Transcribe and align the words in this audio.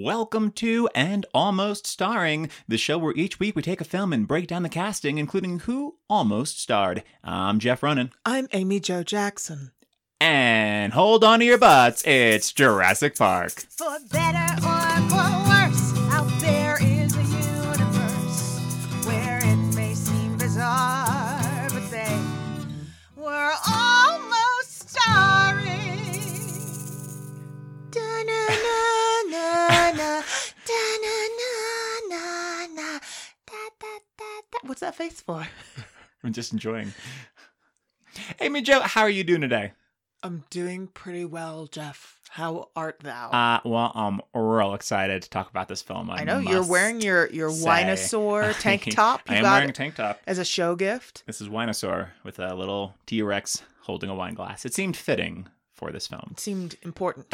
Welcome 0.00 0.52
to 0.52 0.88
and 0.94 1.26
Almost 1.34 1.86
Starring, 1.86 2.48
the 2.66 2.78
show 2.78 2.96
where 2.96 3.12
each 3.14 3.38
week 3.38 3.54
we 3.54 3.60
take 3.60 3.82
a 3.82 3.84
film 3.84 4.14
and 4.14 4.26
break 4.26 4.46
down 4.46 4.62
the 4.62 4.70
casting, 4.70 5.18
including 5.18 5.60
who 5.60 5.96
almost 6.08 6.58
starred. 6.58 7.02
I'm 7.22 7.58
Jeff 7.58 7.82
Ronan. 7.82 8.10
I'm 8.24 8.48
Amy 8.52 8.80
Jo 8.80 9.02
Jackson. 9.02 9.72
And 10.18 10.94
hold 10.94 11.24
on 11.24 11.40
to 11.40 11.44
your 11.44 11.58
butts, 11.58 12.02
it's 12.06 12.52
Jurassic 12.52 13.18
Park. 13.18 13.66
For 13.68 13.98
better 14.10 14.66
or 14.66 15.10
for 15.10 15.41
that 34.82 34.94
face 34.94 35.20
for? 35.20 35.46
I'm 36.24 36.32
just 36.32 36.52
enjoying. 36.52 36.92
Amy 38.40 38.62
Jo, 38.62 38.80
how 38.80 39.00
are 39.02 39.10
you 39.10 39.24
doing 39.24 39.40
today? 39.40 39.72
I'm 40.22 40.44
doing 40.50 40.86
pretty 40.86 41.24
well, 41.24 41.66
Jeff. 41.66 42.20
How 42.30 42.68
art 42.76 43.00
thou? 43.00 43.30
Uh, 43.30 43.60
well, 43.68 43.90
I'm 43.94 44.20
real 44.34 44.74
excited 44.74 45.22
to 45.22 45.28
talk 45.30 45.50
about 45.50 45.68
this 45.68 45.82
film. 45.82 46.10
I, 46.10 46.18
I 46.18 46.24
know 46.24 46.38
you're 46.38 46.64
wearing 46.66 47.00
your 47.00 47.28
your 47.30 47.50
say. 47.50 47.66
Winosaur 47.66 48.52
tank 48.60 48.88
top. 48.94 49.22
You 49.28 49.34
I 49.34 49.38
am 49.38 49.42
got 49.42 49.52
wearing 49.54 49.70
a 49.70 49.72
tank 49.72 49.96
top. 49.96 50.20
as 50.26 50.38
a 50.38 50.44
show 50.44 50.76
gift. 50.76 51.24
This 51.26 51.40
is 51.40 51.48
Winosaur 51.48 52.10
with 52.24 52.38
a 52.38 52.54
little 52.54 52.94
T 53.06 53.20
Rex 53.22 53.62
holding 53.82 54.08
a 54.10 54.14
wine 54.14 54.34
glass. 54.34 54.64
It 54.64 54.74
seemed 54.74 54.96
fitting 54.96 55.48
for 55.82 55.90
this 55.90 56.06
film. 56.06 56.28
It 56.30 56.40
seemed 56.40 56.76
important. 56.82 57.26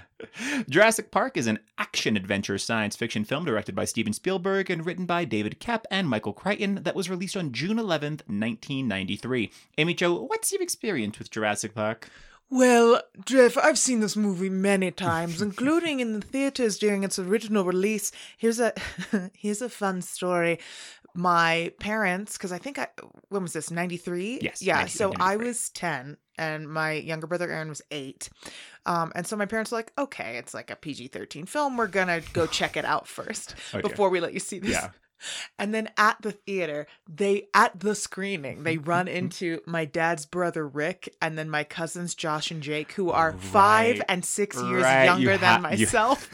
Jurassic 0.68 1.10
Park 1.10 1.36
is 1.36 1.46
an 1.46 1.58
action 1.76 2.16
adventure 2.16 2.56
science 2.56 2.96
fiction 2.96 3.24
film 3.24 3.44
directed 3.44 3.74
by 3.74 3.84
Steven 3.84 4.14
Spielberg 4.14 4.70
and 4.70 4.86
written 4.86 5.04
by 5.04 5.26
David 5.26 5.60
Koepp 5.60 5.84
and 5.90 6.08
Michael 6.08 6.32
Crichton 6.32 6.80
that 6.84 6.94
was 6.94 7.10
released 7.10 7.36
on 7.36 7.52
June 7.52 7.76
11th, 7.76 8.22
1993. 8.28 9.50
Amy 9.76 9.92
Jo, 9.94 10.22
what's 10.22 10.50
your 10.52 10.62
experience 10.62 11.18
with 11.18 11.30
Jurassic 11.30 11.74
Park? 11.74 12.08
Well, 12.48 13.02
Jeff, 13.26 13.58
I've 13.58 13.78
seen 13.78 14.00
this 14.00 14.16
movie 14.16 14.50
many 14.50 14.90
times, 14.90 15.42
including 15.48 16.00
in 16.00 16.14
the 16.14 16.26
theaters 16.26 16.78
during 16.78 17.04
its 17.04 17.18
original 17.18 17.64
release. 17.64 18.10
Here's 18.38 18.60
a 18.60 18.72
here's 19.36 19.60
a 19.62 19.68
fun 19.68 20.00
story. 20.02 20.58
My 21.14 21.72
parents, 21.78 22.38
because 22.38 22.52
I 22.52 22.58
think 22.58 22.78
I 22.78 22.88
when 23.28 23.42
was 23.42 23.52
this 23.52 23.70
ninety 23.70 23.98
three? 23.98 24.38
Yes, 24.40 24.62
yeah. 24.62 24.76
90 24.76 24.90
So 24.92 25.12
I 25.18 25.36
was 25.36 25.68
ten, 25.70 26.16
and 26.38 26.68
my 26.68 26.92
younger 26.92 27.26
brother 27.26 27.50
Aaron 27.50 27.68
was 27.68 27.82
eight. 27.90 28.28
Um, 28.86 29.12
and 29.14 29.26
so 29.26 29.36
my 29.36 29.46
parents 29.46 29.70
were 29.70 29.78
like, 29.78 29.92
"Okay, 29.98 30.36
it's 30.38 30.54
like 30.54 30.70
a 30.70 30.76
PG 30.76 31.08
thirteen 31.08 31.46
film. 31.46 31.76
We're 31.76 31.86
gonna 31.86 32.20
go 32.32 32.46
check 32.46 32.76
it 32.76 32.84
out 32.84 33.06
first 33.06 33.54
Okay. 33.74 33.82
before 33.86 34.08
we 34.08 34.20
let 34.20 34.32
you 34.34 34.40
see 34.40 34.58
this." 34.58 34.70
Yeah. 34.70 34.90
And 35.58 35.74
then 35.74 35.90
at 35.96 36.20
the 36.22 36.32
theater, 36.32 36.86
they 37.08 37.48
at 37.54 37.78
the 37.80 37.94
screening, 37.94 38.62
they 38.64 38.76
run 38.92 39.08
into 39.08 39.60
my 39.66 39.84
dad's 39.84 40.26
brother 40.26 40.66
Rick 40.66 41.14
and 41.20 41.36
then 41.38 41.48
my 41.50 41.64
cousins 41.64 42.14
Josh 42.14 42.50
and 42.50 42.62
Jake, 42.62 42.92
who 42.92 43.10
are 43.10 43.32
five 43.32 44.00
and 44.08 44.24
six 44.24 44.56
years 44.62 44.82
Right, 44.82 45.02
you 45.18 45.28
younger 45.28 45.36
ha- 45.36 45.58
than 45.60 45.78
you- 45.78 45.84
myself. 45.86 46.28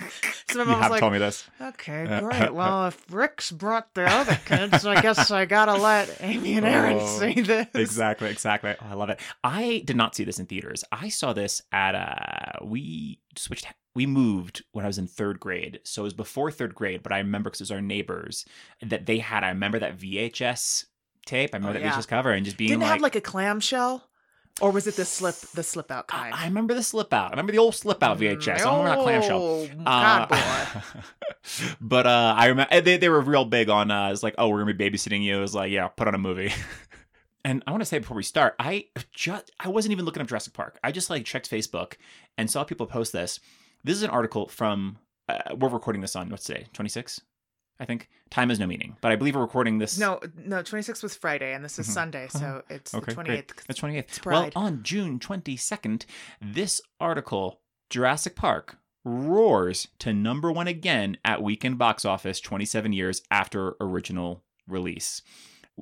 so 0.50 0.58
my 0.58 0.64
You 0.64 0.70
mom 0.70 0.80
was 0.80 0.90
like, 0.90 1.00
told 1.00 1.12
me 1.12 1.18
this. 1.18 1.44
"Okay, 1.60 2.04
Uh, 2.06 2.20
great. 2.20 2.54
Well, 2.54 2.86
if 2.88 3.04
Rick's 3.10 3.50
brought 3.50 3.94
the 3.94 4.04
other 4.06 4.38
kids, 4.44 4.84
I 4.86 5.00
guess 5.00 5.30
I 5.30 5.44
gotta 5.44 5.74
let 5.74 6.16
Amy 6.20 6.54
and 6.56 6.66
Aaron 6.66 6.98
Oh, 7.00 7.18
see 7.18 7.40
this." 7.40 7.66
Exactly, 7.74 8.30
exactly. 8.30 8.74
Oh, 8.80 8.86
I 8.90 8.94
love 8.94 9.10
it. 9.10 9.20
I 9.44 9.82
did 9.84 9.96
not 9.96 10.14
see 10.14 10.24
this 10.24 10.38
in 10.38 10.46
theaters. 10.46 10.84
I 10.92 11.08
saw 11.08 11.32
this 11.32 11.62
at 11.72 11.94
uh 11.94 12.64
we 12.64 13.20
switched 13.36 13.66
we 13.98 14.06
moved 14.06 14.62
when 14.72 14.84
I 14.84 14.88
was 14.88 14.98
in 14.98 15.08
third 15.08 15.40
grade. 15.40 15.80
So 15.82 16.02
it 16.02 16.04
was 16.04 16.14
before 16.14 16.50
third 16.52 16.72
grade, 16.74 17.02
but 17.02 17.10
I 17.12 17.18
remember 17.18 17.50
because 17.50 17.60
it 17.60 17.64
was 17.64 17.72
our 17.72 17.80
neighbors 17.82 18.44
that 18.80 19.06
they 19.06 19.18
had 19.18 19.42
I 19.42 19.48
remember 19.48 19.80
that 19.80 19.98
VHS 19.98 20.84
tape. 21.26 21.50
I 21.52 21.56
remember 21.56 21.78
Oh, 21.78 21.82
that 21.82 21.86
yeah. 21.86 21.92
VHS 21.98 22.06
cover 22.06 22.30
and 22.30 22.44
just 22.44 22.56
being 22.56 22.68
Didn't 22.70 22.82
like, 22.82 22.90
have 22.92 23.00
like 23.00 23.16
a 23.16 23.20
clamshell, 23.20 24.04
or 24.60 24.70
was 24.70 24.86
it 24.86 24.94
the 24.94 25.04
slip 25.04 25.34
the 25.54 25.62
slip 25.64 25.90
out 25.90 26.04
I, 26.10 26.16
kind? 26.18 26.34
I 26.34 26.44
remember 26.44 26.74
the 26.74 26.82
slip 26.82 27.12
out. 27.12 27.28
I 27.28 27.30
remember 27.30 27.52
the 27.52 27.58
old 27.58 27.74
slip 27.74 28.00
out 28.02 28.18
VHS. 28.20 28.60
I 28.60 28.78
remember 28.78 28.88
that 28.96 29.02
clamshell. 29.02 29.42
Oh, 29.42 29.68
Uh, 29.84 30.26
God, 30.26 30.28
boy. 30.28 30.90
but 31.80 32.06
uh, 32.06 32.34
I 32.36 32.46
remember 32.46 32.80
they, 32.80 32.96
they 32.98 33.08
were 33.08 33.20
real 33.20 33.44
big 33.44 33.68
on 33.68 33.90
uh, 33.90 34.10
it's 34.12 34.22
like 34.22 34.36
oh 34.38 34.48
we're 34.48 34.60
gonna 34.62 34.74
be 34.74 34.90
babysitting 34.90 35.22
you. 35.22 35.38
It 35.38 35.40
was 35.40 35.54
like 35.54 35.72
yeah 35.72 35.88
put 35.88 36.06
on 36.08 36.14
a 36.14 36.18
movie. 36.18 36.52
and 37.44 37.62
I 37.66 37.70
want 37.72 37.80
to 37.80 37.84
say 37.86 37.98
before 37.98 38.16
we 38.16 38.22
start, 38.22 38.54
I 38.58 38.86
just 39.12 39.50
I 39.58 39.68
wasn't 39.68 39.92
even 39.92 40.04
looking 40.04 40.22
up 40.22 40.28
Jurassic 40.28 40.52
Park. 40.54 40.78
I 40.84 40.92
just 40.92 41.10
like 41.10 41.24
checked 41.24 41.50
Facebook 41.50 41.94
and 42.36 42.50
saw 42.50 42.64
people 42.64 42.86
post 42.86 43.12
this. 43.12 43.40
This 43.88 43.96
is 43.96 44.02
an 44.02 44.10
article 44.10 44.48
from 44.48 44.98
uh, 45.30 45.38
we're 45.56 45.70
recording 45.70 46.02
this 46.02 46.14
on 46.14 46.28
what's 46.28 46.44
today 46.44 46.66
twenty 46.74 46.90
six. 46.90 47.22
I 47.80 47.86
think 47.86 48.10
time 48.28 48.50
has 48.50 48.60
no 48.60 48.66
meaning, 48.66 48.98
but 49.00 49.12
I 49.12 49.16
believe 49.16 49.34
we're 49.34 49.40
recording 49.40 49.78
this. 49.78 49.96
No, 49.98 50.20
no, 50.44 50.62
26th 50.62 51.02
was 51.02 51.14
Friday, 51.16 51.54
and 51.54 51.64
this 51.64 51.78
is 51.78 51.88
Mhm. 51.88 51.92
Sunday, 51.92 52.28
so 52.28 52.62
it's 52.68 52.92
Okay, 52.92 53.14
the 53.14 53.14
great. 53.14 53.48
28th. 53.48 53.64
It's 53.70 53.78
28th. 53.80 53.98
It's 54.18 54.24
well, 54.26 54.50
on 54.54 54.82
June 54.82 55.18
22nd, 55.18 56.04
this 56.38 56.82
article, 57.00 57.62
Jurassic 57.88 58.36
Park, 58.36 58.76
roars 59.06 59.88
to 60.00 60.12
number 60.12 60.52
one 60.52 60.66
again 60.68 61.16
at 61.24 61.42
weekend 61.42 61.78
box 61.78 62.04
office 62.04 62.40
27 62.40 62.92
years 62.92 63.22
after 63.30 63.74
original 63.80 64.44
release. 64.66 65.22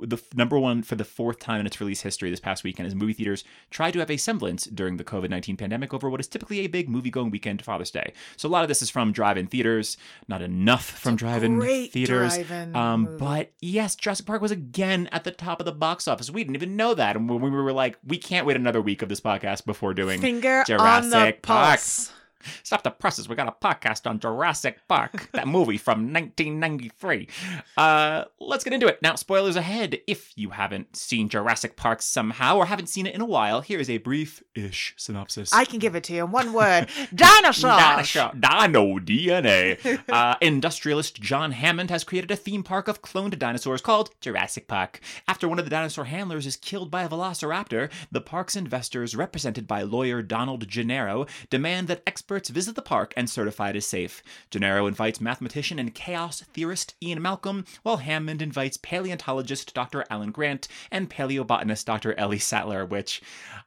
The 0.02 0.20
number 0.34 0.58
one 0.58 0.82
for 0.82 0.94
the 0.94 1.04
fourth 1.04 1.38
time 1.38 1.60
in 1.60 1.66
its 1.66 1.80
release 1.80 2.02
history 2.02 2.30
this 2.30 2.40
past 2.40 2.64
weekend 2.64 2.86
as 2.86 2.94
movie 2.94 3.12
theaters 3.12 3.44
tried 3.70 3.92
to 3.92 3.98
have 4.00 4.10
a 4.10 4.16
semblance 4.16 4.64
during 4.64 4.96
the 4.96 5.04
COVID 5.04 5.30
19 5.30 5.56
pandemic 5.56 5.94
over 5.94 6.10
what 6.10 6.20
is 6.20 6.28
typically 6.28 6.60
a 6.60 6.66
big 6.66 6.88
movie 6.88 7.10
going 7.10 7.30
weekend 7.30 7.62
Father's 7.62 7.90
Day. 7.90 8.12
So 8.36 8.48
a 8.48 8.50
lot 8.50 8.62
of 8.62 8.68
this 8.68 8.82
is 8.82 8.90
from 8.90 9.12
drive 9.12 9.36
in 9.36 9.46
theaters, 9.46 9.96
not 10.28 10.42
enough 10.42 10.84
from 10.84 11.16
drive 11.16 11.42
in 11.44 11.60
theaters. 11.88 12.34
drive-in 12.34 12.76
Um, 12.76 13.16
but 13.16 13.52
yes, 13.60 13.96
Jurassic 13.96 14.26
Park 14.26 14.42
was 14.42 14.50
again 14.50 15.08
at 15.12 15.24
the 15.24 15.30
top 15.30 15.60
of 15.60 15.66
the 15.66 15.72
box 15.72 16.08
office. 16.08 16.30
We 16.30 16.42
didn't 16.44 16.56
even 16.56 16.76
know 16.76 16.94
that, 16.94 17.16
and 17.16 17.28
when 17.28 17.40
we 17.40 17.50
were 17.50 17.72
like, 17.72 17.98
we 18.04 18.18
can't 18.18 18.46
wait 18.46 18.56
another 18.56 18.80
week 18.80 19.02
of 19.02 19.08
this 19.08 19.20
podcast 19.20 19.64
before 19.64 19.94
doing. 19.94 20.20
finger 20.20 20.58
on 20.58 20.64
the 20.66 20.66
Jurassic 20.66 21.42
Park. 21.42 21.78
pulse. 21.78 22.12
Stop 22.62 22.82
the 22.82 22.90
presses. 22.90 23.28
We 23.28 23.34
got 23.36 23.48
a 23.48 23.66
podcast 23.66 24.08
on 24.08 24.18
Jurassic 24.18 24.78
Park, 24.88 25.30
that 25.32 25.48
movie 25.48 25.78
from 25.78 26.12
1993. 26.12 27.28
Uh, 27.76 28.24
let's 28.40 28.64
get 28.64 28.72
into 28.72 28.86
it 28.86 29.00
now. 29.02 29.14
Spoilers 29.14 29.56
ahead. 29.56 29.98
If 30.06 30.32
you 30.36 30.50
haven't 30.50 30.96
seen 30.96 31.28
Jurassic 31.28 31.76
Park 31.76 32.02
somehow 32.02 32.56
or 32.56 32.66
haven't 32.66 32.88
seen 32.88 33.06
it 33.06 33.14
in 33.14 33.20
a 33.20 33.26
while, 33.26 33.60
here 33.60 33.78
is 33.78 33.90
a 33.90 33.98
brief-ish 33.98 34.94
synopsis. 34.96 35.52
I 35.52 35.64
can 35.64 35.78
give 35.78 35.94
it 35.94 36.04
to 36.04 36.14
you 36.14 36.24
in 36.24 36.32
one 36.32 36.52
word: 36.52 36.88
dinosaur. 37.14 37.78
Dinosaur, 37.78 38.32
Dino 38.34 38.98
DNA. 38.98 40.02
uh, 40.08 40.36
industrialist 40.40 41.20
John 41.20 41.52
Hammond 41.52 41.90
has 41.90 42.04
created 42.04 42.30
a 42.30 42.36
theme 42.36 42.62
park 42.62 42.88
of 42.88 43.02
cloned 43.02 43.38
dinosaurs 43.38 43.80
called 43.80 44.10
Jurassic 44.20 44.68
Park. 44.68 45.00
After 45.28 45.48
one 45.48 45.58
of 45.58 45.64
the 45.64 45.70
dinosaur 45.70 46.04
handlers 46.04 46.46
is 46.46 46.56
killed 46.56 46.90
by 46.90 47.02
a 47.02 47.08
velociraptor, 47.08 47.90
the 48.10 48.20
park's 48.20 48.56
investors, 48.56 49.16
represented 49.16 49.66
by 49.66 49.82
lawyer 49.82 50.22
Donald 50.22 50.68
Gennaro, 50.68 51.26
demand 51.50 51.88
that 51.88 52.02
experts 52.06 52.35
visit 52.44 52.74
the 52.74 52.82
park 52.82 53.12
and 53.16 53.28
certify 53.28 53.70
it 53.70 53.76
as 53.76 53.86
safe. 53.86 54.22
Gennaro 54.50 54.86
invites 54.86 55.20
mathematician 55.20 55.78
and 55.78 55.94
chaos 55.94 56.42
theorist 56.52 56.94
Ian 57.02 57.22
Malcolm, 57.22 57.64
while 57.82 57.98
Hammond 57.98 58.42
invites 58.42 58.76
paleontologist 58.76 59.74
Dr. 59.74 60.04
Alan 60.10 60.30
Grant 60.30 60.68
and 60.90 61.10
paleobotanist 61.10 61.84
Dr. 61.84 62.14
Ellie 62.18 62.38
Sattler, 62.38 62.84
which 62.84 63.22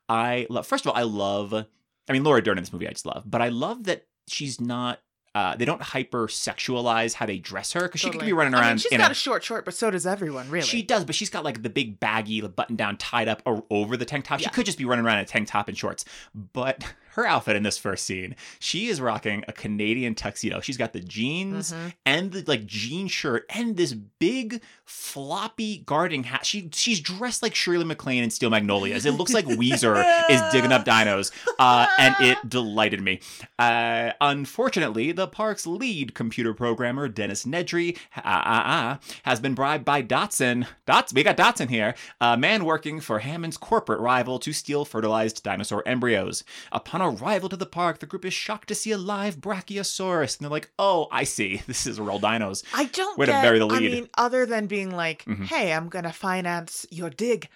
I 0.07 0.47
love. 0.50 0.68
First 0.68 0.85
of 0.85 0.91
all, 0.91 0.97
I 0.97 1.03
love. 1.03 1.53
I 1.53 2.13
mean, 2.13 2.24
Laura 2.24 2.41
Dern 2.41 2.57
in 2.57 2.63
this 2.63 2.74
movie, 2.74 2.88
I 2.88 2.91
just 2.91 3.06
love. 3.06 3.24
But 3.25 3.41
I 3.41 3.50
love 3.50 3.84
that 3.85 4.07
she's 4.28 4.59
not. 4.59 5.00
Uh, 5.36 5.56
they 5.56 5.63
don't 5.63 5.81
hyper 5.81 6.25
sexualize 6.25 7.13
how 7.13 7.25
they 7.28 7.38
dress 7.38 7.74
her 7.74 7.81
because 7.81 8.01
she 8.01 8.09
could 8.09 8.19
be 8.19 8.34
running 8.34 8.56
around. 8.56 8.63
I 8.63 8.69
mean, 8.69 8.78
she's 8.80 8.97
got 8.97 9.09
a. 9.09 9.12
a 9.12 9.16
short 9.16 9.44
short, 9.44 9.63
but 9.63 9.75
so 9.75 9.91
does 9.91 10.07
everyone, 10.07 10.50
really. 10.50 10.66
She 10.66 10.81
does, 10.81 11.06
but 11.06 11.13
she's 11.13 11.30
got 11.30 11.44
like 11.44 11.62
the 11.62 11.69
big 11.69 12.00
baggy 12.00 12.41
button 12.41 12.75
down 12.75 12.97
tied 12.97 13.28
up 13.28 13.44
over 13.69 13.96
the 13.96 14.06
tank 14.06 14.25
top. 14.25 14.40
She 14.40 14.50
could 14.50 14.66
just 14.66 14.80
be 14.80 14.86
running 14.86 15.06
around 15.06 15.19
in 15.19 15.24
a 15.24 15.28
tank 15.28 15.47
top 15.47 15.68
and 15.68 15.78
shorts. 15.78 16.03
But 16.34 16.84
her 17.14 17.25
outfit 17.25 17.56
in 17.56 17.64
this 17.64 17.78
first 17.78 18.06
scene, 18.06 18.36
she 18.59 18.88
is 18.88 19.02
rocking 19.02 19.44
a 19.47 19.53
Canadian 19.53 20.16
tuxedo. 20.16 20.59
She's 20.62 20.78
got 20.78 20.94
the 20.94 21.00
jeans 21.00 21.72
Mhm. 21.74 21.94
and 22.06 22.31
the 22.31 22.44
like 22.48 22.66
jean 22.66 23.07
shirt 23.07 23.45
and 23.50 23.78
this 23.78 23.94
big 23.94 24.62
floppy 24.86 25.80
gardening 25.86 26.24
hat. 26.25 26.45
She 26.45 26.69
she's 26.74 27.00
dressed 27.00 27.42
like 27.44 27.56
Shirley 27.56 27.86
MacLaine 27.86 28.24
in 28.24 28.30
Steel 28.30 28.50
Magnolias. 28.50 29.06
It 29.06 29.12
looks 29.12 29.34
like 29.34 29.45
Weezer 29.45 30.04
is 30.30 30.42
digging 30.51 30.72
up 30.72 30.86
dinos, 30.86 31.31
uh, 31.60 31.88
and 31.98 32.16
it 32.19 32.38
delighted 32.50 33.01
me. 33.01 33.19
Uh, 33.57 34.12
unfortunately, 34.22 35.12
the 35.12 35.28
park's 35.28 35.66
lead 35.68 36.13
computer 36.16 36.54
programmer 36.54 37.07
Dennis 37.07 37.45
Nedry 37.45 37.98
ah, 38.18 38.22
ah, 38.25 38.63
ah, 38.66 39.00
has 39.24 39.39
been 39.39 39.54
bribed 39.54 39.86
by 39.86 40.01
Dodgson. 40.01 40.66
Dots, 40.86 41.13
we 41.13 41.24
got 41.24 41.38
Dodgson 41.38 41.68
here, 41.69 41.95
a 42.22 42.38
man 42.38 42.66
working 42.66 43.00
for 43.00 43.19
Hammond's 43.19 43.57
corporate 43.57 44.00
rival 44.00 44.39
to 44.39 44.54
steal 44.54 44.86
fertilized 44.86 45.44
dinosaur 45.44 45.84
embryos. 45.88 46.44
Upon 46.72 46.99
arrival 47.01 47.50
to 47.50 47.56
the 47.57 47.66
park, 47.66 48.00
the 48.00 48.06
group 48.06 48.25
is 48.25 48.34
shocked 48.34 48.68
to 48.69 48.75
see 48.75 48.92
a 48.92 48.98
live 48.98 49.38
Brachiosaurus, 49.38 50.38
and 50.38 50.44
they're 50.46 50.50
like, 50.51 50.72
"Oh, 50.80 51.07
I 51.12 51.24
see. 51.24 51.62
This 51.68 51.86
is 51.88 52.00
a 52.00 52.04
real 52.04 52.19
dinos." 52.19 52.63
I 52.74 52.86
don't 52.86 53.18
Way 53.18 53.28
to 53.28 53.31
bury 53.31 53.60
the 53.60 53.66
lead. 53.68 53.78
I 53.92 53.96
mean, 53.96 54.10
other 54.18 54.46
than 54.46 54.68
being 54.68 54.92
like, 54.92 55.24
Mhm. 55.25 55.46
"Hey, 55.46 55.74
I'm 55.74 55.90
gonna 55.90 56.13
finance 56.13 56.86
your 56.90 57.10
dig 57.10 57.50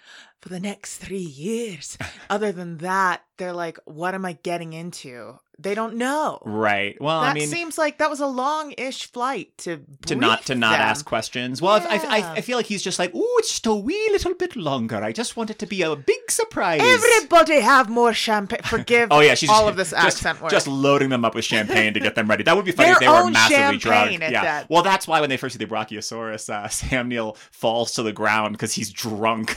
for 0.44 0.50
the 0.50 0.60
next 0.60 0.98
three 0.98 1.16
years. 1.16 1.96
Other 2.30 2.52
than 2.52 2.76
that, 2.78 3.22
they're 3.38 3.54
like, 3.54 3.78
what 3.86 4.14
am 4.14 4.26
I 4.26 4.34
getting 4.42 4.74
into? 4.74 5.38
They 5.58 5.74
don't 5.74 5.94
know. 5.94 6.40
Right. 6.44 7.00
Well, 7.00 7.22
that 7.22 7.30
I 7.30 7.34
mean, 7.34 7.48
seems 7.48 7.78
like 7.78 7.98
that 7.98 8.10
was 8.10 8.20
a 8.20 8.26
long-ish 8.26 9.10
flight 9.12 9.56
to 9.58 9.80
to 10.06 10.16
not 10.16 10.46
to 10.46 10.54
not 10.56 10.72
them. 10.72 10.80
ask 10.80 11.06
questions. 11.06 11.62
Well, 11.62 11.74
I, 11.74 11.96
I, 11.96 12.32
I 12.32 12.40
feel 12.40 12.56
like 12.56 12.66
he's 12.66 12.82
just 12.82 12.98
like, 12.98 13.12
oh, 13.14 13.36
it's 13.38 13.50
just 13.50 13.66
a 13.66 13.74
wee 13.74 14.08
little 14.10 14.34
bit 14.34 14.56
longer. 14.56 14.96
I 14.96 15.12
just 15.12 15.36
want 15.36 15.50
it 15.50 15.60
to 15.60 15.66
be 15.66 15.82
a 15.82 15.94
big 15.94 16.28
surprise. 16.28 16.80
Everybody 16.82 17.60
have 17.60 17.88
more 17.88 18.12
champagne. 18.12 18.62
Forgive 18.64 19.08
Oh 19.12 19.20
yeah, 19.20 19.34
she's 19.34 19.48
all 19.48 19.60
just, 19.60 19.70
of 19.70 19.76
this 19.76 19.90
just, 20.02 20.04
accent 20.04 20.42
work. 20.42 20.50
just 20.50 20.66
loading 20.66 21.08
them 21.08 21.24
up 21.24 21.36
with 21.36 21.44
champagne 21.44 21.94
to 21.94 22.00
get 22.00 22.16
them 22.16 22.28
ready. 22.28 22.42
That 22.42 22.56
would 22.56 22.64
be 22.64 22.72
funny 22.72 22.88
Their 22.88 22.94
if 22.94 23.00
they 23.00 23.08
were 23.08 23.30
massively 23.30 23.78
drunk. 23.78 24.20
Yeah. 24.20 24.42
that. 24.42 24.68
Well, 24.68 24.82
that's 24.82 25.06
why 25.06 25.20
when 25.20 25.30
they 25.30 25.36
first 25.36 25.56
see 25.56 25.64
the 25.64 25.72
Brachiosaurus, 25.72 26.50
uh, 26.50 26.68
Sam 26.68 27.08
Neill 27.08 27.36
falls 27.52 27.92
to 27.92 28.02
the 28.02 28.12
ground 28.12 28.54
because 28.54 28.74
he's 28.74 28.90
drunk. 28.90 29.56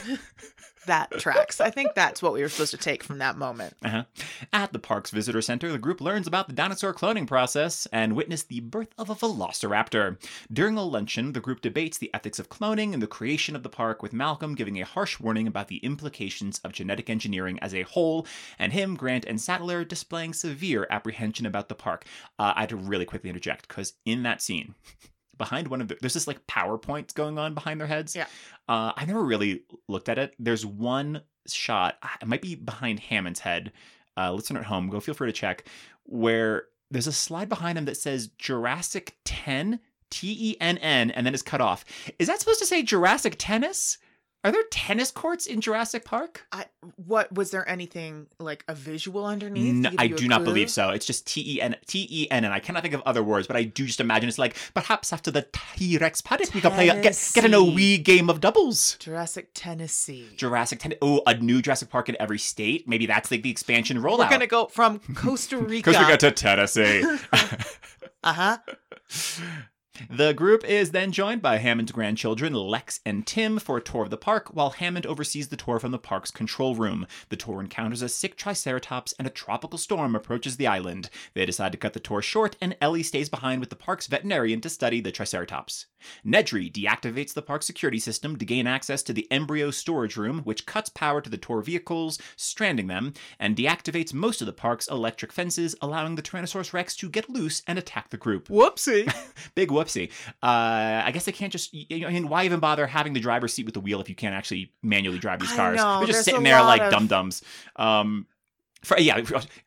That 0.88 1.10
tracks. 1.12 1.60
I 1.60 1.70
think 1.70 1.94
that's 1.94 2.22
what 2.22 2.32
we 2.32 2.42
were 2.42 2.48
supposed 2.48 2.72
to 2.72 2.76
take 2.76 3.02
from 3.02 3.18
that 3.18 3.38
moment. 3.38 3.74
Uh-huh. 3.82 4.04
At 4.52 4.72
the 4.72 4.78
park's 4.78 5.10
visitor 5.10 5.40
center, 5.40 5.70
the 5.70 5.78
group 5.78 6.00
learns 6.00 6.26
about 6.26 6.48
the 6.48 6.52
dinosaur 6.52 6.92
cloning 6.92 7.26
process 7.26 7.86
and 7.92 8.16
witness 8.16 8.42
the 8.42 8.60
birth 8.60 8.92
of 8.98 9.08
a 9.08 9.14
velociraptor. 9.14 10.18
During 10.52 10.76
a 10.76 10.82
luncheon, 10.82 11.32
the 11.32 11.40
group 11.40 11.60
debates 11.60 11.98
the 11.98 12.12
ethics 12.12 12.38
of 12.38 12.48
cloning 12.48 12.92
and 12.92 13.02
the 13.02 13.06
creation 13.06 13.54
of 13.54 13.62
the 13.62 13.68
park, 13.68 14.02
with 14.02 14.12
Malcolm 14.12 14.54
giving 14.54 14.80
a 14.80 14.84
harsh 14.84 15.20
warning 15.20 15.46
about 15.46 15.68
the 15.68 15.78
implications 15.78 16.58
of 16.64 16.72
genetic 16.72 17.08
engineering 17.08 17.58
as 17.60 17.74
a 17.74 17.82
whole, 17.82 18.26
and 18.58 18.72
him, 18.72 18.96
Grant, 18.96 19.24
and 19.24 19.40
Sattler 19.40 19.84
displaying 19.84 20.32
severe 20.32 20.86
apprehension 20.90 21.46
about 21.46 21.68
the 21.68 21.74
park. 21.74 22.04
Uh, 22.38 22.52
I 22.56 22.60
had 22.60 22.68
to 22.70 22.76
really 22.76 23.04
quickly 23.04 23.30
interject 23.30 23.68
because 23.68 23.94
in 24.04 24.22
that 24.24 24.42
scene, 24.42 24.74
behind 25.38 25.68
one 25.68 25.80
of 25.80 25.88
the, 25.88 25.96
there's 26.00 26.14
this 26.14 26.26
like 26.26 26.46
PowerPoint 26.46 27.14
going 27.14 27.38
on 27.38 27.54
behind 27.54 27.80
their 27.80 27.86
heads. 27.86 28.14
Yeah. 28.14 28.26
Uh, 28.68 28.92
I 28.96 29.04
never 29.06 29.24
really 29.24 29.62
looked 29.88 30.08
at 30.08 30.18
it. 30.18 30.34
There's 30.38 30.66
one 30.66 31.22
shot, 31.46 31.96
ah, 32.02 32.16
it 32.20 32.28
might 32.28 32.42
be 32.42 32.54
behind 32.54 33.00
Hammond's 33.00 33.40
head. 33.40 33.72
Uh, 34.16 34.32
listener 34.32 34.60
at 34.60 34.66
home, 34.66 34.90
go 34.90 35.00
feel 35.00 35.14
free 35.14 35.28
to 35.28 35.32
check, 35.32 35.64
where 36.04 36.64
there's 36.90 37.06
a 37.06 37.12
slide 37.12 37.48
behind 37.48 37.78
him 37.78 37.84
that 37.84 37.96
says 37.96 38.28
Jurassic 38.38 39.16
10, 39.24 39.78
T 40.10 40.36
E 40.38 40.56
N 40.60 40.78
N, 40.78 41.10
and 41.12 41.24
then 41.24 41.34
it's 41.34 41.42
cut 41.42 41.60
off. 41.60 41.84
Is 42.18 42.26
that 42.26 42.40
supposed 42.40 42.58
to 42.60 42.66
say 42.66 42.82
Jurassic 42.82 43.36
Tennis? 43.38 43.98
Are 44.44 44.52
there 44.52 44.62
tennis 44.70 45.10
courts 45.10 45.46
in 45.46 45.60
Jurassic 45.60 46.04
Park? 46.04 46.46
I, 46.52 46.66
what 46.94 47.32
was 47.34 47.50
there 47.50 47.68
anything 47.68 48.28
like 48.38 48.64
a 48.68 48.74
visual 48.74 49.26
underneath? 49.26 49.74
No, 49.74 49.90
I 49.98 50.06
do 50.06 50.28
not 50.28 50.44
believe 50.44 50.70
so. 50.70 50.90
It's 50.90 51.04
just 51.04 51.26
T 51.26 51.56
E 51.56 51.60
N 51.60 51.74
T 51.86 52.06
E 52.08 52.30
N, 52.30 52.44
and 52.44 52.54
I 52.54 52.60
cannot 52.60 52.82
think 52.82 52.94
of 52.94 53.02
other 53.04 53.22
words, 53.22 53.48
but 53.48 53.56
I 53.56 53.64
do 53.64 53.84
just 53.84 53.98
imagine 53.98 54.28
it's 54.28 54.38
like 54.38 54.56
perhaps 54.74 55.12
after 55.12 55.32
the 55.32 55.46
T 55.76 55.98
Rex 55.98 56.20
paddock, 56.20 56.54
we 56.54 56.60
could 56.60 56.72
play 56.72 56.88
a, 56.88 57.02
get, 57.02 57.30
get 57.34 57.44
in 57.44 57.52
a 57.52 57.64
wee 57.64 57.98
game 57.98 58.30
of 58.30 58.40
doubles. 58.40 58.96
Jurassic 59.00 59.50
Tennessee. 59.54 60.28
Jurassic 60.36 60.78
10. 60.78 60.94
Oh, 61.02 61.20
a 61.26 61.34
new 61.34 61.60
Jurassic 61.60 61.90
Park 61.90 62.08
in 62.08 62.16
every 62.20 62.38
state. 62.38 62.86
Maybe 62.86 63.06
that's 63.06 63.32
like 63.32 63.42
the 63.42 63.50
expansion 63.50 63.98
rollout. 63.98 64.18
We're 64.18 64.30
gonna 64.30 64.46
go 64.46 64.66
from 64.66 65.00
Costa 65.16 65.58
Rica. 65.58 65.90
Costa 65.90 66.06
Rica 66.06 66.16
to 66.18 66.30
Tennessee. 66.30 67.02
uh 68.22 68.32
huh. 68.32 68.58
the 70.10 70.32
group 70.32 70.64
is 70.64 70.90
then 70.90 71.12
joined 71.12 71.42
by 71.42 71.58
Hammond's 71.58 71.92
grandchildren, 71.92 72.52
Lex 72.52 73.00
and 73.04 73.26
Tim, 73.26 73.58
for 73.58 73.76
a 73.76 73.82
tour 73.82 74.04
of 74.04 74.10
the 74.10 74.16
park, 74.16 74.54
while 74.54 74.70
Hammond 74.70 75.06
oversees 75.06 75.48
the 75.48 75.56
tour 75.56 75.78
from 75.78 75.90
the 75.90 75.98
park's 75.98 76.30
control 76.30 76.74
room. 76.74 77.06
The 77.28 77.36
tour 77.36 77.60
encounters 77.60 78.02
a 78.02 78.08
sick 78.08 78.36
Triceratops, 78.36 79.14
and 79.18 79.26
a 79.26 79.30
tropical 79.30 79.78
storm 79.78 80.14
approaches 80.14 80.56
the 80.56 80.66
island. 80.66 81.10
They 81.34 81.44
decide 81.44 81.72
to 81.72 81.78
cut 81.78 81.92
the 81.92 82.00
tour 82.00 82.22
short, 82.22 82.56
and 82.60 82.76
Ellie 82.80 83.02
stays 83.02 83.28
behind 83.28 83.60
with 83.60 83.70
the 83.70 83.76
park's 83.76 84.06
veterinarian 84.06 84.60
to 84.60 84.70
study 84.70 85.00
the 85.00 85.12
Triceratops. 85.12 85.86
Nedry 86.24 86.72
deactivates 86.72 87.34
the 87.34 87.42
park's 87.42 87.66
security 87.66 87.98
system 87.98 88.36
to 88.36 88.44
gain 88.44 88.68
access 88.68 89.02
to 89.02 89.12
the 89.12 89.26
embryo 89.32 89.70
storage 89.70 90.16
room, 90.16 90.40
which 90.44 90.66
cuts 90.66 90.88
power 90.88 91.20
to 91.20 91.28
the 91.28 91.36
tour 91.36 91.60
vehicles, 91.60 92.18
stranding 92.36 92.86
them, 92.86 93.14
and 93.40 93.56
deactivates 93.56 94.14
most 94.14 94.40
of 94.40 94.46
the 94.46 94.52
park's 94.52 94.86
electric 94.88 95.32
fences, 95.32 95.74
allowing 95.80 96.14
the 96.14 96.22
Tyrannosaurus 96.22 96.72
Rex 96.72 96.94
to 96.96 97.08
get 97.08 97.28
loose 97.28 97.62
and 97.66 97.78
attack 97.78 98.10
the 98.10 98.16
group. 98.16 98.48
Whoopsie. 98.48 99.12
Big 99.54 99.70
whoopsie. 99.70 99.87
Uh, 99.96 101.02
I 101.04 101.10
guess 101.12 101.24
they 101.24 101.32
can't 101.32 101.52
just. 101.52 101.72
y- 101.72 101.86
I 102.06 102.10
mean, 102.12 102.28
why 102.28 102.44
even 102.44 102.60
bother 102.60 102.86
having 102.86 103.12
the 103.12 103.20
driver's 103.20 103.52
seat 103.54 103.64
with 103.64 103.74
the 103.74 103.80
wheel 103.80 104.00
if 104.00 104.08
you 104.08 104.14
can't 104.14 104.34
actually 104.34 104.72
manually 104.82 105.18
drive 105.18 105.40
these 105.40 105.52
I 105.52 105.56
cars? 105.56 105.76
know, 105.76 105.98
They're 105.98 106.08
just 106.08 106.24
sitting 106.24 106.42
there 106.42 106.60
like 106.62 106.82
of- 106.82 106.90
dum 106.90 107.06
dums. 107.06 107.42
Um, 107.76 108.26
for 108.84 108.98
yeah. 108.98 109.20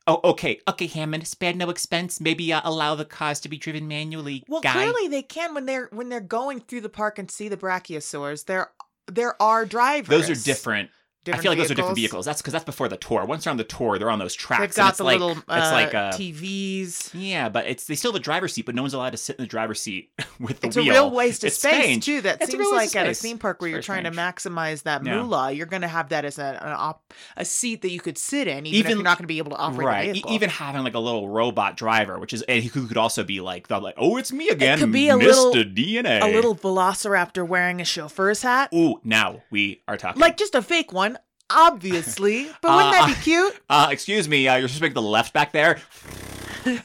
Oh, 0.06 0.20
okay, 0.24 0.60
okay, 0.68 0.86
Hammond. 0.86 1.26
Spare 1.26 1.52
no 1.54 1.68
expense. 1.70 2.20
Maybe 2.20 2.52
uh, 2.52 2.62
allow 2.64 2.94
the 2.94 3.04
cars 3.04 3.40
to 3.40 3.48
be 3.48 3.58
driven 3.58 3.86
manually. 3.86 4.42
Well, 4.48 4.62
guy. 4.62 4.72
clearly 4.72 5.08
they 5.08 5.22
can 5.22 5.54
when 5.54 5.66
they're 5.66 5.88
when 5.92 6.08
they're 6.08 6.20
going 6.20 6.60
through 6.60 6.80
the 6.80 6.88
park 6.88 7.18
and 7.18 7.30
see 7.30 7.48
the 7.48 7.56
brachiosaurs. 7.58 8.46
There 8.46 8.70
there 9.08 9.40
are 9.42 9.66
drivers. 9.66 10.08
Those 10.08 10.30
are 10.30 10.44
different. 10.44 10.90
I 11.26 11.36
feel 11.38 11.52
like 11.52 11.58
those 11.58 11.70
are 11.70 11.74
different 11.74 11.94
vehicles. 11.96 11.96
vehicles. 11.96 12.26
That's 12.26 12.42
because 12.42 12.52
that's 12.52 12.64
before 12.64 12.88
the 12.88 12.96
tour. 12.96 13.24
Once 13.24 13.44
they're 13.44 13.50
on 13.52 13.56
the 13.56 13.64
tour, 13.64 13.98
they're 13.98 14.10
on 14.10 14.18
those 14.18 14.34
tracks. 14.34 14.60
They've 14.60 14.74
got 14.74 14.88
it's 14.90 14.98
the 14.98 15.04
like, 15.04 15.20
little 15.20 15.36
uh, 15.48 15.56
it's 15.62 15.70
like 15.72 15.94
a 15.94 16.10
TVs. 16.16 17.10
yeah, 17.14 17.48
but 17.48 17.66
it's 17.66 17.86
they 17.86 17.94
still 17.94 18.12
have 18.12 18.20
a 18.20 18.22
driver's 18.22 18.52
seat, 18.52 18.66
but 18.66 18.74
no 18.74 18.82
one's 18.82 18.94
allowed 18.94 19.10
to 19.10 19.16
sit 19.16 19.36
in 19.36 19.44
the 19.44 19.48
driver's 19.48 19.80
seat 19.80 20.10
with 20.40 20.60
the 20.60 20.66
It's 20.68 20.76
wheel. 20.76 20.86
It's 20.88 20.96
a 20.98 21.00
real 21.02 21.10
waste 21.10 21.44
of 21.44 21.48
It's 21.48 21.58
space 21.58 21.74
strange. 21.82 22.04
too. 22.04 22.20
That 22.22 22.40
It's 22.42 22.50
seems 22.50 22.70
like 22.70 22.94
at 22.96 23.08
a 23.08 23.14
theme 23.14 23.38
park 23.38 23.60
where 23.60 23.68
It's 23.68 23.74
you're 23.74 23.82
trying 23.82 24.04
to 24.04 24.10
maximize 24.10 24.82
that 24.84 25.04
Yeah. 25.04 25.22
moolah, 25.22 25.52
you're 25.52 25.66
going 25.66 25.82
to 25.82 25.88
have 25.88 26.08
that 26.10 26.24
as 26.24 26.38
a 26.38 26.58
an 26.62 26.72
op- 26.72 27.12
a 27.36 27.44
seat 27.44 27.82
that 27.82 27.90
you 27.90 28.00
could 28.00 28.18
sit 28.18 28.48
in, 28.48 28.66
even, 28.66 28.90
if 28.90 28.96
you're 28.96 29.02
not 29.04 29.18
going 29.18 29.24
to 29.24 29.28
be 29.28 29.38
able 29.38 29.50
to 29.52 29.56
operate 29.58 29.86
right. 29.86 30.12
the 30.14 30.18
E- 30.20 30.34
even 30.34 30.50
having 30.50 30.82
like 30.82 30.94
a 30.94 30.98
little 30.98 31.28
robot 31.28 31.76
driver, 31.76 32.18
which 32.18 32.32
is 32.32 32.42
and 32.42 32.64
who 32.64 32.86
could 32.86 32.96
also 32.96 33.22
be 33.24 33.40
like 33.40 33.68
the 33.68 33.78
like, 33.78 33.94
oh, 33.96 34.16
it's 34.16 34.32
me 34.32 34.48
again, 34.48 34.78
could 34.78 34.92
be 34.92 35.08
a 35.08 35.14
Mr. 35.14 35.20
little- 35.22 35.52
DNA, 35.54 36.20
a 36.22 36.26
little 36.26 36.54
velociraptor 36.56 37.46
wearing 37.46 37.80
a 37.80 37.84
chauffeur's 37.84 38.42
hat, 38.42 38.70
Ooh, 38.74 39.00
now 39.04 39.42
we 39.50 39.82
are 39.88 39.96
talking. 39.96 40.20
like 40.20 40.36
just 40.36 40.54
a 40.54 40.62
fake 40.62 40.92
one, 40.92 41.11
obviously. 41.54 42.48
But 42.60 42.74
wouldn't 42.76 42.92
that 42.92 43.06
be 43.16 43.22
cute? 43.22 43.54
uh, 43.70 43.88
excuse 43.90 44.28
me, 44.28 44.48
uh, 44.48 44.56
you're 44.56 44.68
supposed 44.68 44.78
to 44.80 44.84
make 44.84 44.94
the 44.94 45.02
left 45.02 45.32
back 45.32 45.52
there. 45.52 45.78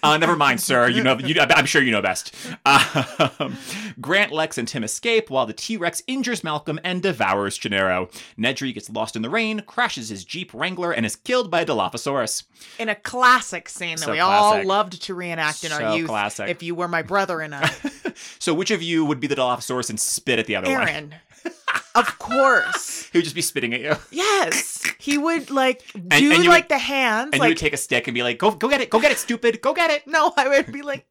Uh, 0.02 0.18
never 0.18 0.36
mind, 0.36 0.60
sir. 0.60 0.88
You 0.90 1.04
know, 1.04 1.20
you, 1.20 1.36
I'm 1.40 1.68
sure 1.68 1.84
you 1.84 1.92
know 1.92 2.02
best. 2.02 2.34
Um, 2.66 3.56
Grant, 4.02 4.32
Lex, 4.32 4.58
and 4.58 4.68
Tim 4.68 4.84
escape 4.84 5.30
while 5.30 5.46
the 5.46 5.54
T 5.54 5.78
Rex 5.78 6.02
injures 6.08 6.44
Malcolm 6.44 6.80
and 6.84 7.02
devours 7.04 7.60
Gennaro. 7.60 8.10
Nedry 8.40 8.74
gets 8.74 8.90
lost 8.90 9.16
in 9.16 9.22
the 9.22 9.30
rain, 9.30 9.62
crashes 9.68 10.10
his 10.10 10.26
Jeep 10.26 10.52
Wrangler, 10.54 10.92
and 10.92 11.06
is 11.06 11.16
killed 11.16 11.52
by 11.52 11.62
a 11.62 11.66
Dilophosaurus. 11.66 12.44
In 12.80 12.90
a 12.90 12.96
classic 12.96 13.70
scene 13.70 13.98
that 13.98 14.06
So 14.06 14.12
we 14.14 14.20
all 14.20 14.52
classic. 14.54 14.68
loved 14.68 15.02
to 15.04 15.14
reenact 15.14 15.64
in 15.64 15.70
So 15.70 15.84
our 15.84 15.96
youth. 15.98 16.08
classic. 16.08 16.50
If 16.50 16.64
you 16.64 16.74
were 16.74 16.88
my 16.88 17.04
brother 17.04 17.42
and 17.42 17.54
I, 17.54 17.70
So, 18.40 18.56
which 18.56 18.72
of 18.72 18.82
you 18.82 19.06
would 19.06 19.20
be 19.20 19.28
the 19.28 19.36
Dilophosaurus 19.36 19.92
and 19.92 20.00
spit 20.00 20.40
at 20.40 20.48
the 20.48 20.56
other 20.56 20.72
one? 20.72 20.88
Aaron, 20.88 21.16
of 21.96 22.20
course. 22.20 23.08
He 23.12 23.18
would 23.18 23.24
just 23.26 23.36
be 23.36 23.42
spitting 23.42 23.74
at 23.74 23.82
you. 23.82 23.96
Yes, 24.12 24.84
he 25.00 25.18
would 25.18 25.50
like 25.50 25.84
do 25.94 26.02
and 26.12 26.22
you 26.44 26.50
like 26.50 26.64
would- 26.66 26.70
the 26.70 26.78
hands, 26.78 27.26
And 27.28 27.36
you 27.36 27.40
like 27.42 27.50
would 27.50 27.58
take 27.58 27.74
a 27.74 27.78
stick 27.78 28.08
and 28.08 28.16
be 28.16 28.24
like, 28.24 28.38
go, 28.38 28.52
go 28.52 28.68
get 28.70 28.82
it, 28.82 28.90
go 28.90 29.00
get 29.00 29.12
it, 29.12 29.18
stupid, 29.18 29.62
go 29.62 29.74
get 29.74 29.90
it. 29.92 30.06
no, 30.08 30.34
I 30.38 30.48
would 30.50 30.72
be 30.72 30.82
like 30.82 31.06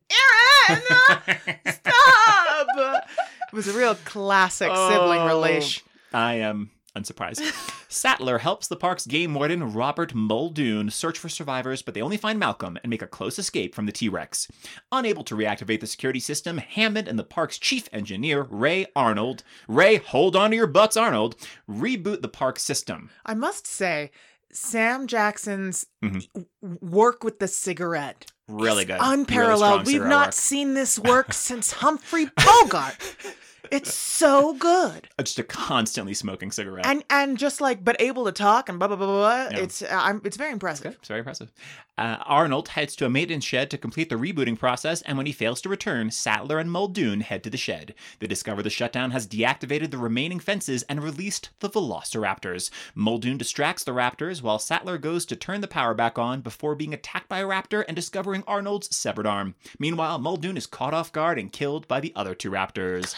Aaron, 0.69 0.83
stop. 1.73 2.67
It 3.49 3.53
was 3.55 3.69
a 3.69 3.73
real 3.73 3.95
classic 4.05 4.69
sibling 4.69 5.21
Oh. 5.21 5.27
relation. 5.29 5.83
I 6.13 6.35
am 6.35 6.71
unsurprised. 6.97 7.43
Sattler 7.89 8.39
helps 8.39 8.67
the 8.67 8.77
park's 8.77 9.07
game 9.07 9.35
warden, 9.35 9.73
Robert 9.73 10.15
Muldoon, 10.15 10.91
search 10.91 11.19
for 11.19 11.29
survivors, 11.29 11.83
but 11.83 11.95
they 11.95 12.03
only 12.03 12.17
find 12.17 12.39
Malcolm 12.39 12.79
and 12.83 12.91
make 12.91 13.03
a 13.03 13.07
close 13.07 13.39
escape 13.39 13.75
from 13.75 13.87
the 13.87 13.93
T 13.93 14.09
Rex. 14.09 14.49
Unable 14.91 15.23
to 15.25 15.37
reactivate 15.37 15.81
the 15.81 15.87
security 15.87 16.21
system, 16.21 16.59
Hammond 16.59 17.07
and 17.09 17.19
the 17.19 17.25
park's 17.25 17.59
chief 17.59 17.89
engineer, 17.93 18.43
Ray 18.43 18.87
Arnold, 18.97 19.45
Ray, 19.69 19.97
hold 19.97 20.35
on 20.35 20.51
to 20.51 20.57
your 20.57 20.67
butts, 20.67 20.97
Arnold, 20.97 21.37
reboot 21.71 22.23
the 22.23 22.29
park 22.29 22.59
system. 22.59 23.11
I 23.25 23.35
must 23.35 23.67
say, 23.67 24.11
Sam 24.53 25.07
Jackson's 25.07 25.85
Mhm. 26.03 26.27
work 26.63 27.23
with 27.23 27.39
the 27.41 27.49
cigarette 27.49 28.31
Really 28.49 28.85
good. 28.85 28.99
Unparalleled. 29.01 29.83
strong 29.83 29.85
We've 29.87 30.09
not 30.09 30.29
work. 30.29 30.33
seen 30.35 30.75
this 30.75 30.99
work 31.01 31.33
since 31.33 31.73
Humphrey 31.73 32.31
Bogart. 32.37 32.95
it's 33.71 33.95
so 33.95 34.55
good. 34.55 35.09
Just 35.19 35.39
a 35.39 35.43
constantly 35.43 36.15
smoking 36.15 36.51
cigarette. 36.51 36.87
And 36.87 37.05
and 37.11 37.39
just 37.39 37.61
like 37.61 37.85
but 37.85 38.01
able 38.01 38.25
to 38.27 38.33
talk 38.33 38.69
and 38.69 38.79
blah 38.79 38.89
blah 38.89 38.97
blah 38.97 39.07
blah. 39.07 39.49
blah. 39.49 39.57
Yeah. 39.59 39.65
It's 39.65 39.83
uh, 39.83 39.89
I'm 39.91 40.21
it's 40.25 40.37
very 40.37 40.53
impressive. 40.53 40.85
Good. 40.85 40.97
It's 41.01 41.09
very 41.09 41.21
impressive. 41.21 41.53
Uh, 41.99 42.19
Arnold 42.27 42.69
heads 42.69 42.95
to 42.97 43.07
a 43.07 43.09
maintenance 43.09 43.45
shed 43.45 43.71
to 43.71 43.79
complete 43.79 44.11
the 44.11 44.17
rebooting 44.17 44.59
process, 44.59 45.01
and 45.03 45.17
when 45.17 45.25
he 45.25 45.33
fails 45.33 45.63
to 45.63 45.69
return, 45.69 46.11
Sattler 46.11 46.59
and 46.59 46.71
Muldoon 46.71 47.23
head 47.23 47.43
to 47.45 47.49
the 47.51 47.57
shed. 47.57 47.95
They 48.19 48.27
discover 48.27 48.63
the 48.63 48.69
shutdown 48.69 49.13
has 49.13 49.27
deactivated 49.27 49.91
the 49.91 49.97
remaining 49.97 50.39
fences 50.39 50.83
and 50.85 51.03
released 51.03 51.49
the 51.61 51.71
Velociraptors. 51.71 52.71
Muldoon 52.95 53.39
distracts 53.39 53.83
the 53.83 53.93
raptors 53.93 54.43
while 54.43 54.59
Sattler 54.59 54.99
goes 54.99 55.25
to 55.27 55.37
turn 55.37 55.63
the 55.63 55.69
power 55.69 55.95
back 55.95 56.19
on 56.19 56.43
before 56.43 56.75
being 56.75 56.93
attacked 56.93 57.31
by 57.31 57.39
a 57.39 57.47
raptor 57.47 57.83
and 57.89 57.97
discovering 57.97 58.45
Arnold's 58.47 58.95
severed 58.95 59.27
arm. 59.27 59.55
Meanwhile, 59.79 60.19
Muldoon 60.19 60.59
is 60.59 60.67
caught 60.67 60.93
off 60.93 61.13
guard 61.13 61.39
and 61.39 61.51
killed 61.51 61.89
by 61.89 62.01
the 62.01 62.13
other 62.15 62.35
two 62.35 62.51
raptors. 62.51 63.15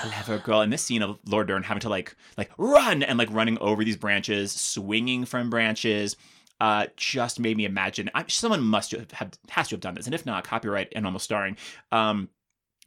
Clever 0.00 0.38
girl. 0.38 0.60
In 0.60 0.70
this 0.70 0.82
scene 0.82 1.02
of 1.02 1.18
Laura 1.26 1.46
Dern 1.46 1.62
having 1.62 1.80
to 1.80 1.88
like 1.88 2.16
like 2.36 2.50
run 2.58 3.02
and 3.02 3.18
like 3.18 3.30
running 3.30 3.58
over 3.58 3.84
these 3.84 3.96
branches, 3.96 4.52
swinging 4.52 5.24
from 5.24 5.50
branches, 5.50 6.16
uh, 6.60 6.86
just 6.96 7.40
made 7.40 7.56
me 7.56 7.64
imagine. 7.64 8.10
I, 8.14 8.24
someone 8.28 8.62
must 8.62 8.92
have, 8.92 9.10
have 9.12 9.32
has 9.50 9.68
to 9.68 9.74
have 9.74 9.80
done 9.80 9.94
this, 9.94 10.06
and 10.06 10.14
if 10.14 10.26
not, 10.26 10.44
copyright 10.44 10.92
and 10.94 11.06
almost 11.06 11.24
starring. 11.24 11.56
Um, 11.92 12.28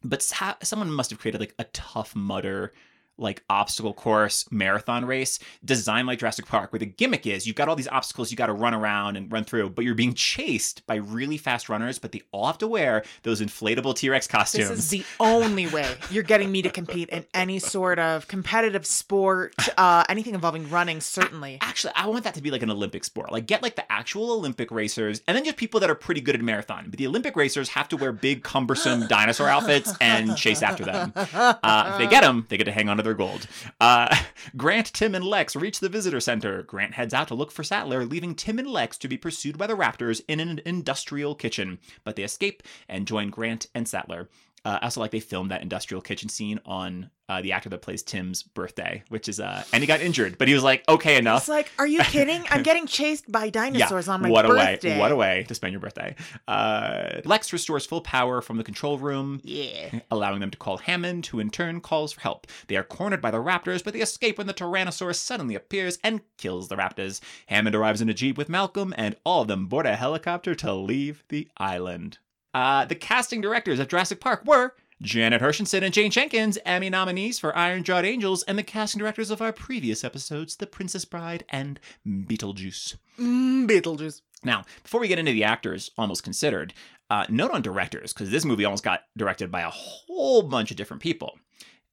but 0.04 0.22
sa- 0.22 0.56
someone 0.64 0.92
must 0.92 1.10
have 1.10 1.20
created 1.20 1.42
like 1.42 1.56
a 1.60 1.66
tough 1.66 2.16
mudder. 2.16 2.74
Like 3.18 3.44
obstacle 3.50 3.94
course 3.94 4.46
marathon 4.52 5.06
race 5.06 5.40
designed 5.64 6.08
like 6.08 6.20
Jurassic 6.20 6.46
Park, 6.46 6.72
where 6.72 6.80
the 6.80 6.86
gimmick 6.86 7.26
is 7.26 7.48
you've 7.48 7.56
got 7.56 7.68
all 7.68 7.76
these 7.76 7.88
obstacles 7.88 8.32
you 8.32 8.38
got 8.38 8.48
to 8.48 8.54
run 8.54 8.74
around 8.74 9.18
and 9.18 9.32
run 9.32 9.44
through, 9.44 9.70
but 9.70 9.84
you're 9.86 9.96
being 9.96 10.14
chased 10.14 10.86
by 10.88 10.96
really 10.96 11.38
fast 11.38 11.70
runners, 11.70 12.00
but 12.00 12.12
they 12.12 12.22
all 12.32 12.48
have 12.48 12.58
to 12.58 12.68
wear 12.68 13.04
those 13.24 13.42
inflatable 13.42 13.96
T 13.96 14.10
Rex 14.10 14.28
costumes. 14.28 14.70
This 14.70 14.80
is 14.80 14.90
the 14.90 15.06
only 15.20 15.68
way 15.68 15.96
you're 16.12 16.24
getting 16.24 16.52
me 16.52 16.62
to 16.62 16.70
compete 16.70 17.10
in 17.10 17.26
any 17.34 17.60
sort 17.60 18.00
of 18.00 18.28
competitive 18.28 18.86
sport, 18.86 19.56
uh, 19.78 20.04
anything 20.10 20.34
involving 20.34 20.70
running, 20.70 21.02
certainly. 21.02 21.58
Actually, 21.62 21.94
I 21.96 22.08
want 22.08 22.24
that 22.24 22.34
to 22.36 22.42
be 22.42 22.52
like 22.52 22.62
an 22.62 22.70
Olympic 22.70 23.04
sport. 23.04 23.32
Like, 23.32 23.48
get 23.48 23.64
like 23.64 23.76
the 23.76 23.92
actual 23.92 24.32
Olympic 24.32 24.72
racers, 24.72 25.22
and 25.28 25.36
then 25.36 25.44
just 25.44 25.58
people 25.58 25.80
that 25.80 25.90
are 25.90 25.96
pretty 25.96 26.22
good 26.22 26.36
at 26.36 26.42
marathon. 26.42 26.86
But 26.90 26.98
the 26.98 27.08
Olympic 27.08 27.36
racers 27.36 27.70
have 27.70 27.88
to 27.90 27.98
wear 27.98 28.12
big, 28.12 28.44
cumbersome 28.44 29.08
dinosaur 29.08 29.50
outfits 29.50 29.94
and 30.02 30.36
chase 30.38 30.62
after 30.62 30.86
them. 30.86 31.14
Uh, 31.16 31.92
if 31.92 31.98
they 31.98 32.08
get 32.08 32.22
them, 32.22 32.46
they 32.50 32.58
get 32.58 32.66
to 32.66 32.72
hang 32.72 32.90
on 32.90 32.98
to 32.98 33.04
their 33.08 33.16
gold. 33.16 33.48
Uh, 33.80 34.16
Grant, 34.58 34.94
Tim, 34.94 35.16
and 35.16 35.24
Lex 35.24 35.56
reach 35.56 35.80
the 35.80 35.90
visitor 35.90 36.20
center. 36.20 36.62
Grant 36.64 36.94
heads 36.94 37.14
out 37.14 37.30
to 37.30 37.36
look 37.36 37.52
for 37.52 37.64
Sattler, 37.64 38.06
leaving 38.06 38.36
Tim 38.36 38.60
and 38.60 38.68
Lex 38.68 38.98
to 39.00 39.08
be 39.08 39.18
pursued 39.18 39.58
by 39.58 39.66
the 39.66 39.76
raptors 39.76 40.22
in 40.28 40.40
an 40.40 40.62
industrial 40.66 41.34
kitchen. 41.34 41.80
But 42.04 42.16
they 42.18 42.24
escape 42.24 42.64
and 42.90 43.08
join 43.08 43.30
Grant 43.30 43.68
and 43.74 43.88
Sattler. 43.88 44.30
Uh, 44.66 44.80
I 44.82 44.86
also 44.86 45.00
like 45.00 45.12
they 45.12 45.20
filmed 45.22 45.52
that 45.52 45.62
industrial 45.62 46.02
kitchen 46.02 46.28
scene 46.30 46.60
on 46.66 47.10
uh, 47.30 47.42
the 47.42 47.52
actor 47.54 47.70
that 47.70 47.82
plays 47.82 48.04
Tim's 48.04 48.42
birthday, 48.44 49.04
which 49.10 49.30
is 49.30 49.40
uh, 49.40 49.64
and 49.72 49.82
he 49.84 49.88
got 49.88 50.02
injured, 50.02 50.38
but 50.38 50.48
he 50.48 50.54
was 50.54 50.64
like, 50.64 50.84
okay, 50.90 51.18
enough. 51.18 51.44
It's 51.44 51.50
like, 51.50 51.72
are 51.78 51.88
you 51.88 52.00
kidding? 52.04 52.44
I'm 52.50 52.64
getting 52.64 52.86
chased 52.88 53.32
by 53.32 53.50
dinosaurs 53.62 54.08
on 54.10 54.22
my 54.22 54.30
what 54.30 54.46
birthday. 54.46 54.92
a 54.92 54.94
way! 54.96 55.00
What 55.00 55.12
a 55.12 55.16
way 55.16 55.46
to 55.48 55.56
spend 55.56 55.72
your 55.74 55.80
birthday. 55.80 56.16
Uh, 56.48 57.22
Lex 57.26 57.52
restores 57.54 57.86
full 57.86 58.02
power 58.02 58.42
from 58.42 58.58
the 58.58 58.64
control 58.64 58.98
room, 58.98 59.40
Yeah. 59.44 60.00
allowing 60.12 60.40
them 60.40 60.52
to 60.52 60.58
call 60.58 60.78
Hammond, 60.78 61.28
who 61.28 61.40
in 61.40 61.50
turn 61.50 61.80
calls 61.82 62.14
for 62.14 62.22
help. 62.22 62.48
They 62.68 62.76
are 62.78 62.84
cornered 62.84 63.22
by 63.22 63.32
the 63.32 63.38
Raptors, 63.42 63.84
but 63.84 63.94
they 63.94 64.02
escape 64.02 64.38
when 64.38 64.48
the 64.48 64.54
Tyrannosaurus 64.54 65.16
suddenly 65.16 65.56
appears 65.56 65.98
and 66.04 66.22
kills 66.38 66.68
the 66.70 66.76
Raptors. 66.76 67.20
Hammond 67.48 67.76
arrives 67.76 68.02
in 68.02 68.10
a 68.10 68.14
jeep 68.14 68.38
with 68.38 68.50
Malcolm, 68.50 68.94
and 68.98 69.16
all 69.26 69.42
of 69.44 69.48
them 69.48 69.68
board 69.68 69.86
a 69.86 69.96
helicopter 69.96 70.56
to 70.56 70.74
leave 70.74 71.24
the 71.30 71.48
island. 71.58 72.18
Uh, 72.58 72.86
the 72.86 72.96
casting 72.96 73.40
directors 73.40 73.78
of 73.78 73.88
Jurassic 73.88 74.20
Park 74.20 74.44
were. 74.44 74.74
Janet 75.00 75.44
Hershenson 75.44 75.84
and 75.84 75.94
Jane 75.94 76.10
Jenkins, 76.10 76.58
Emmy 76.66 76.90
nominees 76.90 77.38
for 77.38 77.56
Iron 77.56 77.84
Jawed 77.84 78.04
Angels, 78.04 78.42
and 78.42 78.58
the 78.58 78.64
casting 78.64 78.98
directors 78.98 79.30
of 79.30 79.44
our 79.44 79.54
previous 79.54 80.04
episodes, 80.04 80.56
The 80.56 80.66
Princess 80.66 81.06
Bride 81.06 81.46
and 81.50 81.80
Beetlejuice. 82.04 82.96
Mm, 83.20 83.68
Beetlejuice. 83.70 84.22
Now, 84.44 84.64
before 84.82 85.00
we 85.00 85.08
get 85.08 85.20
into 85.20 85.34
the 85.34 85.44
actors 85.44 85.92
almost 86.00 86.24
considered, 86.24 86.74
uh, 87.12 87.28
note 87.30 87.52
on 87.52 87.62
directors, 87.62 88.12
because 88.12 88.32
this 88.32 88.44
movie 88.44 88.66
almost 88.66 88.84
got 88.84 89.02
directed 89.16 89.52
by 89.52 89.62
a 89.62 89.70
whole 89.70 90.42
bunch 90.42 90.72
of 90.72 90.78
different 90.78 91.04
people. 91.04 91.38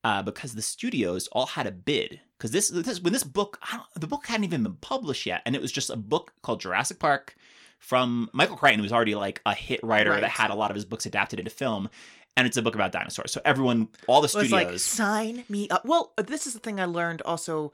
Uh, 0.03 0.23
because 0.23 0.55
the 0.55 0.63
studios 0.63 1.29
all 1.33 1.47
had 1.47 1.67
a 1.67 1.73
bid. 1.73 2.21
Because 2.39 2.53
this, 2.53 2.71
this, 2.71 3.03
when 3.03 3.13
this 3.13 3.25
book, 3.25 3.59
I 3.71 3.77
don't, 3.77 3.87
the 4.01 4.07
book 4.07 4.27
hadn't 4.27 4.45
even 4.45 4.63
been 4.63 4.77
published 4.77 5.27
yet, 5.27 5.43
and 5.45 5.55
it 5.55 5.61
was 5.61 5.73
just 5.73 5.91
a 5.91 5.97
book 5.97 6.33
called 6.41 6.61
Jurassic 6.63 6.99
Park 6.99 7.37
from 7.85 8.31
Michael 8.33 8.57
Crichton, 8.57 8.79
who 8.79 8.83
was 8.85 8.93
already 8.93 9.15
like 9.15 9.43
a 9.45 9.55
hit 9.55 9.81
writer 9.83 10.11
Right. 10.11 10.23
that 10.23 10.31
had 10.31 10.51
a 10.51 10.55
lot 10.55 10.71
of 10.71 10.75
his 10.75 10.87
books 10.87 11.05
adapted 11.05 11.39
into 11.39 11.51
film, 11.51 11.91
and 12.37 12.47
it's 12.47 12.57
a 12.57 12.63
book 12.63 12.75
about 12.75 12.93
dinosaurs. 12.93 13.31
So 13.31 13.43
everyone, 13.45 13.89
all 14.07 14.23
the 14.23 14.29
studios, 14.29 14.53
like, 14.53 14.79
sign 14.79 15.45
me 15.51 15.69
up. 15.69 15.85
Well, 15.85 16.13
this 16.17 16.47
is 16.47 16.55
the 16.55 16.61
thing 16.61 16.81
I 16.81 16.87
learned 16.87 17.21
also. 17.23 17.73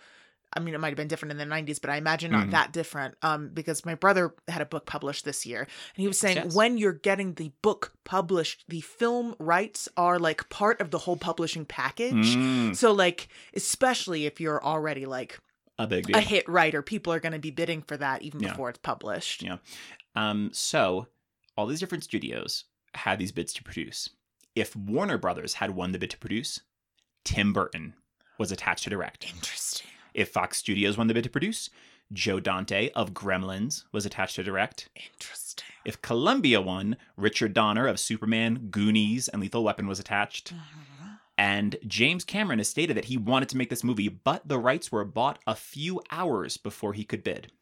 I 0.53 0.59
mean, 0.59 0.75
it 0.75 0.79
might 0.81 0.89
have 0.89 0.97
been 0.97 1.07
different 1.07 1.31
in 1.31 1.39
the 1.39 1.45
90s, 1.45 1.79
but 1.79 1.91
I 1.91 1.97
imagine 1.97 2.33
not 2.33 2.49
Mhm. 2.49 2.51
that 2.51 2.73
different. 2.73 3.15
Um, 3.23 3.51
because 3.55 3.87
my 3.87 3.95
brother 3.95 4.35
had 4.49 4.61
a 4.61 4.67
book 4.67 4.85
published 4.85 5.25
this 5.25 5.47
year, 5.47 5.61
and 5.61 5.69
he 6.03 6.09
was 6.09 6.19
saying 6.19 6.37
Yes. 6.39 6.55
when 6.57 6.77
you're 6.77 6.93
getting 6.93 7.35
the 7.35 7.53
book 7.63 7.93
published, 8.03 8.65
the 8.67 8.81
film 8.81 9.37
rights 9.39 9.89
are 9.97 10.19
like 10.19 10.49
part 10.49 10.81
of 10.81 10.91
the 10.91 10.99
whole 10.99 11.17
publishing 11.17 11.65
package. 11.65 12.35
Mm, 12.35 12.75
So, 12.75 12.91
like, 12.91 13.29
especially 13.55 14.27
if 14.27 14.41
you're 14.41 14.61
already 14.63 15.07
like 15.07 15.39
a 15.79 15.87
big 15.87 16.07
deal. 16.09 16.17
a 16.17 16.21
hit 16.21 16.49
writer, 16.49 16.83
people 16.83 17.13
are 17.13 17.21
going 17.21 17.33
to 17.33 17.39
be 17.39 17.53
bidding 17.53 17.83
for 17.83 17.97
that 17.97 18.23
even 18.23 18.41
Yeah. 18.41 18.49
before 18.51 18.69
it's 18.71 18.81
published. 18.83 19.43
Yeah. 19.45 19.59
Um, 20.15 20.51
so 20.53 21.07
all 21.57 21.67
these 21.67 21.81
different 21.81 22.05
studios 22.05 22.65
had 22.95 23.19
these 23.19 23.33
bids 23.33 23.53
to 23.55 23.63
produce. 23.63 24.11
If 24.55 24.75
Warner 24.75 25.19
Brothers 25.19 25.55
had 25.55 25.71
won 25.77 25.93
the 25.93 25.99
bid 25.99 26.11
to 26.11 26.19
produce, 26.19 26.61
Tim 27.25 27.53
Burton 27.53 27.95
was 28.39 28.51
attached 28.51 28.85
to 28.85 28.91
direct. 28.91 29.31
Interesting. 29.31 29.87
If 30.15 30.31
Fox 30.31 30.59
Studios 30.59 30.99
won 30.99 31.07
the 31.07 31.15
bid 31.15 31.25
to 31.25 31.31
produce, 31.31 31.71
Joe 32.13 32.41
Dante 32.41 32.91
of 32.97 33.15
Gremlins 33.15 33.85
was 33.93 34.05
attached 34.05 34.37
to 34.37 34.43
direct. 34.43 34.89
Interesting. 35.15 35.67
If 35.85 36.03
Columbia 36.03 36.61
won, 36.61 36.97
Richard 37.17 37.55
Donner 37.55 37.87
of 37.87 38.01
Superman, 38.01 38.69
Goonies, 38.71 39.29
and 39.29 39.41
Lethal 39.41 39.63
Weapon 39.63 39.87
was 39.87 40.01
attached. 40.01 40.53
And 41.41 41.77
James 41.87 42.23
Cameron 42.23 42.59
has 42.59 42.69
stated 42.69 42.99
that 42.99 43.07
he 43.07 43.17
wanted 43.17 43.49
to 43.49 43.57
make 43.57 43.71
this 43.71 43.83
movie, 43.83 44.09
but 44.09 44.47
the 44.47 44.59
rights 44.59 44.93
were 44.93 45.07
bought 45.07 45.39
a 45.47 45.55
few 45.55 46.03
hours 46.11 46.59
before 46.59 46.93
he 46.93 47.03
could 47.03 47.25
bid. 47.25 47.51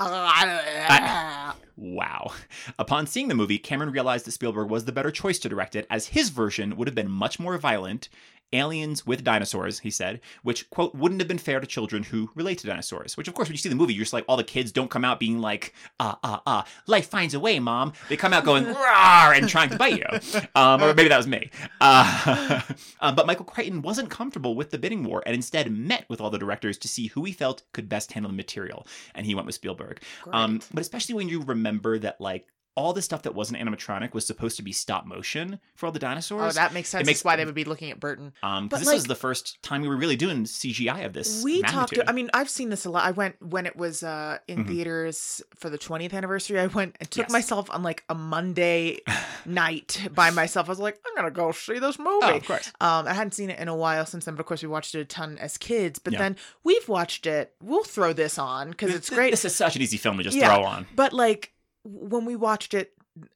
Wow. 1.76 2.32
Upon 2.76 3.06
seeing 3.06 3.28
the 3.28 3.37
movie, 3.37 3.56
Cameron 3.56 3.92
realized 3.92 4.26
that 4.26 4.32
Spielberg 4.32 4.68
was 4.68 4.85
the 4.85 4.90
better 4.90 5.12
choice 5.12 5.38
to 5.38 5.49
direct 5.49 5.76
it, 5.76 5.87
as 5.88 6.08
his 6.08 6.30
version 6.30 6.76
would 6.76 6.88
have 6.88 6.94
been 6.97 7.08
much 7.08 7.38
more 7.38 7.56
violent. 7.56 8.08
Aliens 8.52 9.07
with 9.07 9.25
dinosaurs, 9.25 9.81
he 9.81 9.90
said, 9.90 10.21
which, 10.43 10.69
quote, 10.71 10.95
wouldn't 10.95 11.21
have 11.21 11.28
been 11.28 11.38
fair 11.38 11.61
to 11.61 11.67
children 11.67 12.02
who 12.02 12.31
relate 12.35 12.59
to 12.59 12.67
dinosaurs. 12.67 13.17
Which, 13.17 13.28
of 13.28 13.35
course, 13.35 13.49
when 13.49 13.55
you 13.55 13.59
see 13.59 13.69
the 13.69 13.75
movie, 13.75 13.95
you're 13.95 14.05
just 14.05 14.12
like, 14.12 14.25
all 14.28 14.37
the 14.37 14.45
kids 14.45 14.73
don't 14.73 14.90
come 14.90 15.05
out 15.05 15.21
being 15.21 15.40
like, 15.40 15.75
ah, 16.00 16.19
ah, 16.23 16.43
ah, 16.47 16.67
life 16.87 17.09
finds 17.09 17.35
a 17.35 17.40
way, 17.40 17.59
mom. 17.59 17.93
They 18.09 18.17
come 18.17 18.33
out 18.33 18.45
going, 18.45 18.64
rawr, 18.67 19.37
and 19.37 19.49
trying 19.49 19.71
to 19.71 19.76
bite 19.76 19.99
you. 19.99 20.40
Um, 20.55 20.83
or 20.83 20.95
maybe 20.95 21.09
that 21.09 21.17
was 21.17 21.26
me. 21.26 21.50
Uh, 21.81 22.61
um, 23.00 23.14
but 23.14 23.26
Michael 23.26 23.45
Crichton 23.45 23.83
wasn't 23.83 24.11
comfortable 24.11 24.55
with 24.55 24.71
the 24.71 24.78
bidding 24.78 25.05
war 25.05 25.23
and 25.26 25.35
instead 25.35 25.71
met 25.71 26.05
with 26.09 26.21
all 26.21 26.31
the 26.31 26.38
directors 26.38 26.78
to 26.78 26.88
see 26.88 27.09
who 27.09 27.25
he 27.25 27.33
felt 27.33 27.62
could 27.73 27.88
best 27.88 28.12
handle 28.12 28.31
the 28.31 28.37
material. 28.37 28.87
And 29.14 29.26
he 29.26 29.35
went 29.35 29.47
with 29.47 29.55
Spielberg. 29.55 30.00
Um, 30.33 30.61
but 30.73 30.81
especially 30.81 31.14
when 31.14 31.28
you 31.28 31.43
remember 31.43 31.99
that 31.99 32.21
like 32.21 32.47
all 32.78 32.92
the 32.92 33.02
stuff 33.02 33.23
that 33.23 33.35
wasn't 33.35 33.61
animatronic 33.61 34.14
was 34.14 34.26
supposed 34.26 34.56
to 34.56 34.62
be 34.62 34.73
stop 34.73 35.04
motion 35.06 35.58
for 35.75 35.87
all 35.87 35.92
the 35.92 35.99
dinosaurs. 35.99 36.56
Oh, 36.56 36.61
that 36.61 36.73
makes 36.73 36.88
sense. 36.88 37.02
It 37.02 37.06
makes- 37.06 37.18
That's 37.20 37.25
why 37.25 37.37
they 37.37 37.44
would 37.44 37.54
be 37.54 37.64
looking 37.64 37.90
at 37.90 37.99
Burton. 38.00 38.32
um, 38.42 38.68
but, 38.68 38.78
this 38.80 38.92
was 38.92 39.04
the 39.04 39.14
first 39.14 39.61
time 39.62 39.82
we 39.82 39.88
were 39.88 39.97
really 39.97 40.16
doing 40.16 40.44
CGI 40.44 41.04
of 41.04 41.12
this. 41.12 41.42
we 41.42 41.61
talked 41.62 41.75
magnitude. 41.92 42.04
i 42.08 42.12
mean 42.12 42.30
i've 42.35 42.49
seen 42.49 42.68
this 42.70 42.85
a 42.85 42.90
lot 42.90 43.04
i 43.04 43.11
went 43.11 43.35
when 43.42 43.66
it 43.66 43.76
was 43.76 44.02
uh 44.02 44.38
in 44.47 44.64
Mhm. 44.64 44.68
theaters 44.68 45.42
for 45.56 45.68
the 45.70 45.78
20th 45.78 46.12
anniversary 46.14 46.58
i 46.61 46.66
went 46.68 46.97
and 47.00 47.11
took 47.11 47.25
Yes. 47.25 47.32
myself 47.32 47.68
on 47.70 47.82
like 47.82 48.04
a 48.08 48.14
monday 48.14 49.00
night 49.47 50.08
by 50.14 50.30
myself 50.30 50.68
i 50.68 50.70
was 50.70 50.78
like 50.78 50.99
i'm 51.06 51.14
gonna 51.16 51.30
go 51.30 51.52
see 51.52 51.78
this 51.78 51.99
movie 51.99 52.18
oh, 52.23 52.37
of 52.37 52.44
course. 52.47 52.73
um 52.80 53.06
i 53.06 53.12
hadn't 53.14 53.32
seen 53.32 53.50
it 53.50 53.58
in 53.58 53.68
a 53.68 53.76
while 53.76 54.06
since 54.06 54.25
then 54.25 54.35
but 54.35 54.40
of 54.40 54.47
course 54.47 54.62
we 54.62 54.68
watched 54.68 54.94
it 54.94 55.00
a 55.00 55.04
ton 55.04 55.38
as 55.38 55.56
kids 55.58 55.99
but 55.99 56.12
Yeah. 56.12 56.18
then 56.20 56.37
we've 56.64 56.88
watched 56.88 57.26
it 57.26 57.54
we'll 57.62 57.85
throw 57.85 58.12
this 58.12 58.38
on 58.38 58.70
because 58.70 58.94
it's 58.94 59.11
great 59.11 59.30
This 59.30 59.44
is 59.44 59.54
such 59.54 59.76
an 59.76 59.82
easy 59.82 59.97
film 59.97 60.18
to 60.18 60.23
just 60.25 60.37
Yeah. 60.37 60.54
throw 60.54 60.64
on. 60.64 60.87
but 60.94 61.12
like 61.12 61.52
when 61.85 62.25
we 62.25 62.37
watched 62.37 62.75
it 62.75 62.92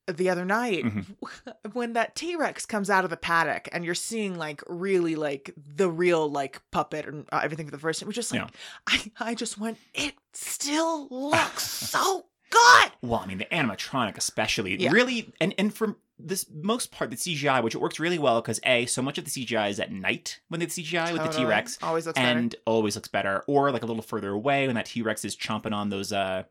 the 0.07 0.31
other 0.31 0.45
night 0.45 0.85
Mhm. 0.85 1.05
when 1.73 1.95
that 1.95 2.15
t-rex 2.15 2.67
comes 2.67 2.89
out 2.89 3.03
of 3.03 3.11
the 3.11 3.17
paddock 3.17 3.69
and 3.73 3.85
you're 3.85 3.97
seeing 3.97 4.37
like 4.39 4.63
really 4.69 5.17
like 5.17 5.53
the 5.57 5.91
real 5.91 6.31
like 6.31 6.63
puppet 6.71 7.07
and 7.07 7.27
uh, 7.33 7.41
everything 7.43 7.67
for 7.67 7.73
the 7.73 7.79
first 7.79 7.99
time 7.99 8.07
we're 8.09 8.13
just 8.13 8.31
like 8.33 8.43
Yeah. 8.43 8.49
I, 8.87 9.31
I 9.31 9.35
just 9.35 9.59
went 9.59 9.79
it 9.95 10.15
still 10.35 11.09
looks 11.11 11.65
so 11.69 12.27
good 12.51 12.91
Well, 13.03 13.19
I 13.21 13.27
mean, 13.27 13.39
the 13.39 13.47
animatronic, 13.47 14.17
especially, 14.19 14.77
Yeah. 14.81 14.91
really, 14.93 15.33
and 15.41 15.53
and 15.59 15.75
for 15.75 15.97
this 16.19 16.47
most 16.53 16.93
part, 16.93 17.11
the 17.11 17.17
CGI, 17.17 17.61
which 17.65 17.75
it 17.75 17.79
works 17.81 17.99
really 17.99 18.19
well 18.19 18.41
because 18.41 18.61
a 18.65 18.87
so 18.87 19.03
much 19.03 19.19
of 19.19 19.25
the 19.25 19.31
CGI 19.31 19.71
is 19.71 19.81
at 19.81 19.91
night 19.91 20.39
when 20.49 20.61
they 20.61 20.67
CGI 20.67 21.13
with 21.13 21.23
the 21.25 21.29
T 21.31 21.45
Rex, 21.45 21.79
always 21.83 22.07
looks 22.07 22.19
and 22.19 22.55
always 22.67 22.95
looks 22.95 23.09
better, 23.09 23.43
or 23.49 23.73
like 23.73 23.83
a 23.83 23.87
little 23.87 24.03
further 24.03 24.31
away 24.31 24.67
when 24.69 24.77
that 24.77 24.87
T 24.87 25.03
Rex 25.03 25.25
is 25.25 25.35
chomping 25.35 25.73
on 25.73 25.89
those 25.89 26.13
uh 26.13 26.45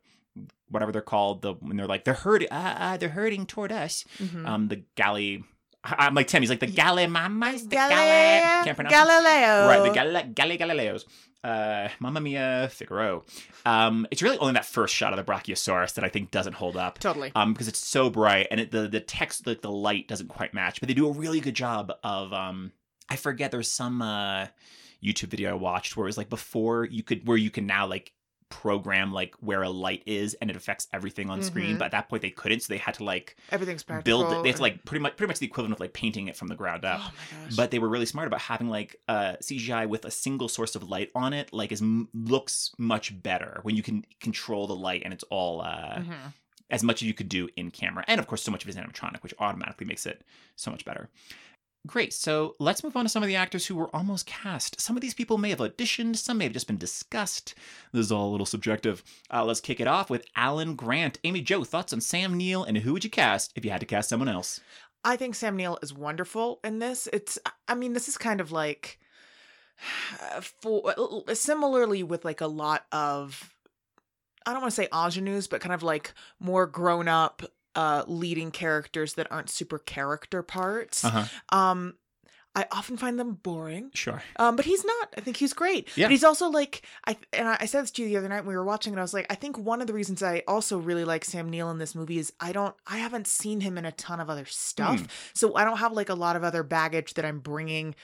whatever 0.68 0.92
they're 0.92 1.02
called, 1.02 1.42
the 1.42 1.54
when 1.54 1.76
they're 1.76 1.86
like 1.86 2.04
they're 2.04 2.14
hurting, 2.14 2.48
uh, 2.50 2.76
uh, 2.78 2.96
they're 2.96 3.08
hurting 3.10 3.46
toward 3.46 3.72
us. 3.72 4.04
Mhm. 4.18 4.46
Um, 4.46 4.68
the 4.68 4.82
galley. 4.94 5.44
I'm 5.84 6.14
like 6.14 6.28
Tim. 6.28 6.42
He's 6.42 6.50
like 6.50 6.60
the 6.60 6.66
galley 6.68 7.06
mamas. 7.08 7.64
The 7.64 7.70
galley. 7.70 7.94
Galileo, 7.94 8.64
Can't 8.64 8.76
pronounce 8.76 8.92
it. 8.94 8.96
Galileo. 8.96 9.66
Right, 9.68 9.82
the 9.88 9.94
Gal- 9.94 10.32
Galley 10.32 10.56
Galileos. 10.58 11.04
Uh, 11.42 11.88
Mamma 11.98 12.20
Mia 12.20 12.68
Figaro. 12.70 13.24
Um, 13.66 14.06
it's 14.12 14.22
really 14.22 14.38
only 14.38 14.52
that 14.52 14.64
first 14.64 14.94
shot 14.94 15.12
of 15.12 15.16
the 15.16 15.24
Brachiosaurus 15.32 15.94
that 15.94 16.04
I 16.04 16.08
think 16.08 16.30
doesn't 16.30 16.52
hold 16.52 16.76
up. 16.76 17.00
Totally. 17.00 17.32
Um, 17.34 17.52
because 17.52 17.66
it's 17.66 17.84
so 17.84 18.10
bright 18.10 18.46
and 18.52 18.60
it, 18.60 18.70
the 18.70 18.86
the 18.86 19.00
text, 19.00 19.44
like 19.46 19.60
the 19.60 19.72
light, 19.72 20.06
doesn't 20.06 20.28
quite 20.28 20.54
match. 20.54 20.78
But 20.80 20.86
they 20.86 20.94
do 20.94 21.08
a 21.08 21.12
really 21.12 21.40
good 21.40 21.54
job 21.56 21.92
of 22.04 22.32
um. 22.32 22.70
I 23.08 23.16
forget 23.16 23.50
there's 23.50 23.70
some 23.70 24.00
uh 24.00 24.46
YouTube 25.04 25.28
video 25.30 25.50
I 25.50 25.54
watched 25.54 25.96
where 25.96 26.06
it 26.06 26.10
was 26.10 26.16
like 26.16 26.30
before 26.30 26.84
you 26.84 27.02
could 27.02 27.26
where 27.26 27.36
you 27.36 27.50
can 27.50 27.66
now 27.66 27.86
like 27.88 28.12
program 28.52 29.12
like 29.12 29.34
where 29.40 29.62
a 29.62 29.70
light 29.70 30.02
is 30.06 30.34
and 30.34 30.50
it 30.50 30.56
affects 30.56 30.86
everything 30.92 31.30
on 31.30 31.42
screen. 31.42 31.74
Mhm. 31.76 31.78
But 31.78 31.86
at 31.86 31.90
that 31.92 32.08
point 32.08 32.22
they 32.22 32.30
couldn't, 32.30 32.60
so 32.60 32.72
they 32.72 32.78
had 32.78 32.94
to 32.94 33.04
like 33.04 33.36
Everything's 33.50 33.82
practical. 33.82 34.22
build 34.24 34.32
it. 34.32 34.42
They 34.42 34.48
have 34.50 34.56
to 34.56 34.62
like 34.62 34.84
pretty 34.84 35.02
much 35.02 35.16
pretty 35.16 35.28
much 35.30 35.38
the 35.38 35.46
equivalent 35.46 35.72
of 35.74 35.80
like 35.80 35.92
painting 35.94 36.28
it 36.28 36.36
from 36.36 36.48
the 36.48 36.54
ground 36.54 36.84
up 36.84 37.00
Oh 37.02 37.12
but 37.56 37.70
they 37.70 37.78
were 37.78 37.88
really 37.88 38.06
smart 38.06 38.26
about 38.28 38.40
having 38.42 38.68
like 38.68 38.96
uh, 39.08 39.34
CGI 39.40 39.86
with 39.88 40.04
a 40.04 40.10
single 40.10 40.48
source 40.48 40.74
of 40.76 40.82
light 40.88 41.10
on 41.14 41.32
it. 41.32 41.52
Like, 41.52 41.72
is 41.72 41.80
m- 41.82 42.08
looks 42.14 42.70
much 42.78 43.20
better 43.22 43.60
when 43.62 43.74
you 43.76 43.82
can 43.82 44.04
control 44.20 44.66
the 44.66 44.76
light 44.76 45.02
and 45.04 45.12
it's 45.14 45.24
all 45.24 45.60
uh, 45.62 45.96
Mhm. 45.98 46.32
as 46.70 46.82
much 46.82 47.02
as 47.02 47.08
you 47.08 47.14
could 47.14 47.28
do 47.28 47.48
in 47.56 47.70
camera. 47.70 48.04
And 48.06 48.18
of 48.20 48.26
course, 48.26 48.42
so 48.42 48.50
much 48.50 48.62
of 48.64 48.68
it 48.68 48.76
is 48.76 48.76
animatronic, 48.76 49.22
which 49.22 49.34
automatically 49.38 49.86
makes 49.86 50.06
it 50.06 50.22
so 50.56 50.70
much 50.70 50.84
better. 50.84 51.08
Great. 51.84 52.12
So 52.12 52.54
let's 52.60 52.84
move 52.84 52.96
on 52.96 53.04
to 53.04 53.08
some 53.08 53.24
of 53.24 53.26
the 53.26 53.34
actors 53.34 53.66
who 53.66 53.74
were 53.74 53.94
almost 53.94 54.24
cast. 54.24 54.80
Some 54.80 54.96
of 54.96 55.00
these 55.00 55.14
people 55.14 55.36
may 55.36 55.50
have 55.50 55.58
auditioned, 55.58 56.16
some 56.16 56.38
may 56.38 56.44
have 56.44 56.52
just 56.52 56.68
been 56.68 56.78
discussed. 56.78 57.56
This 57.92 58.06
is 58.06 58.12
all 58.12 58.28
a 58.28 58.30
little 58.30 58.46
subjective. 58.46 59.02
Uh, 59.32 59.44
let's 59.44 59.60
kick 59.60 59.80
it 59.80 59.88
off 59.88 60.08
with 60.08 60.24
Alan 60.36 60.76
Grant. 60.76 61.18
Amy 61.24 61.40
Jo, 61.40 61.64
thoughts 61.64 61.92
on 61.92 62.00
Sam 62.00 62.36
Neill, 62.36 62.62
and 62.62 62.78
who 62.78 62.92
would 62.92 63.02
you 63.02 63.10
cast 63.10 63.52
if 63.56 63.64
you 63.64 63.72
had 63.72 63.80
to 63.80 63.86
cast 63.86 64.08
someone 64.08 64.28
else? 64.28 64.60
I 65.04 65.16
think 65.16 65.34
Sam 65.34 65.56
Neill 65.56 65.80
is 65.82 65.92
wonderful 65.92 66.60
in 66.62 66.78
this. 66.78 67.08
It's, 67.12 67.36
I 67.66 67.74
mean, 67.74 67.94
this 67.94 68.08
is 68.08 68.16
kind 68.16 68.40
of 68.40 68.52
like, 68.52 69.00
for 70.60 70.94
similarly 71.34 72.04
with 72.04 72.24
like 72.24 72.40
a 72.40 72.46
lot 72.46 72.86
of, 72.92 73.52
I 74.46 74.52
don't 74.52 74.62
want 74.62 74.70
to 74.70 74.76
say 74.76 74.88
ingenues, 74.92 75.48
but 75.48 75.60
kind 75.60 75.74
of 75.74 75.82
like 75.82 76.14
more 76.38 76.66
grown 76.66 77.08
up 77.08 77.42
uh 77.74 78.04
leading 78.06 78.50
characters 78.50 79.14
that 79.14 79.30
aren't 79.30 79.50
super 79.50 79.78
character 79.78 80.42
parts. 80.42 81.04
Uh-huh. 81.04 81.24
Um 81.56 81.94
I 82.54 82.66
often 82.70 82.98
find 82.98 83.18
them 83.18 83.32
boring. 83.42 83.90
Sure. 83.94 84.22
Um, 84.36 84.56
but 84.56 84.66
he's 84.66 84.84
not. 84.84 85.14
I 85.16 85.22
think 85.22 85.38
he's 85.38 85.54
great. 85.54 85.88
Yeah. 85.96 86.04
But 86.04 86.10
he's 86.10 86.22
also 86.22 86.50
like 86.50 86.82
I 87.06 87.16
and 87.32 87.48
I 87.48 87.64
said 87.64 87.84
this 87.84 87.90
to 87.92 88.02
you 88.02 88.08
the 88.08 88.18
other 88.18 88.28
night 88.28 88.40
when 88.40 88.48
we 88.48 88.56
were 88.56 88.64
watching, 88.64 88.92
and 88.92 89.00
I 89.00 89.02
was 89.02 89.14
like, 89.14 89.24
I 89.30 89.36
think 89.36 89.56
one 89.56 89.80
of 89.80 89.86
the 89.86 89.94
reasons 89.94 90.22
I 90.22 90.42
also 90.46 90.76
really 90.76 91.06
like 91.06 91.24
Sam 91.24 91.48
Neill 91.48 91.70
in 91.70 91.78
this 91.78 91.94
movie 91.94 92.18
is 92.18 92.30
I 92.40 92.52
don't, 92.52 92.74
I 92.86 92.98
haven't 92.98 93.26
seen 93.26 93.62
him 93.62 93.78
in 93.78 93.86
a 93.86 93.92
ton 93.92 94.20
of 94.20 94.28
other 94.28 94.44
stuff, 94.44 95.00
Hmm. 95.00 95.06
so 95.32 95.56
I 95.56 95.64
don't 95.64 95.78
have 95.78 95.92
like 95.94 96.10
a 96.10 96.14
lot 96.14 96.36
of 96.36 96.44
other 96.44 96.62
baggage 96.62 97.14
that 97.14 97.24
I'm 97.24 97.38
bringing 97.38 97.94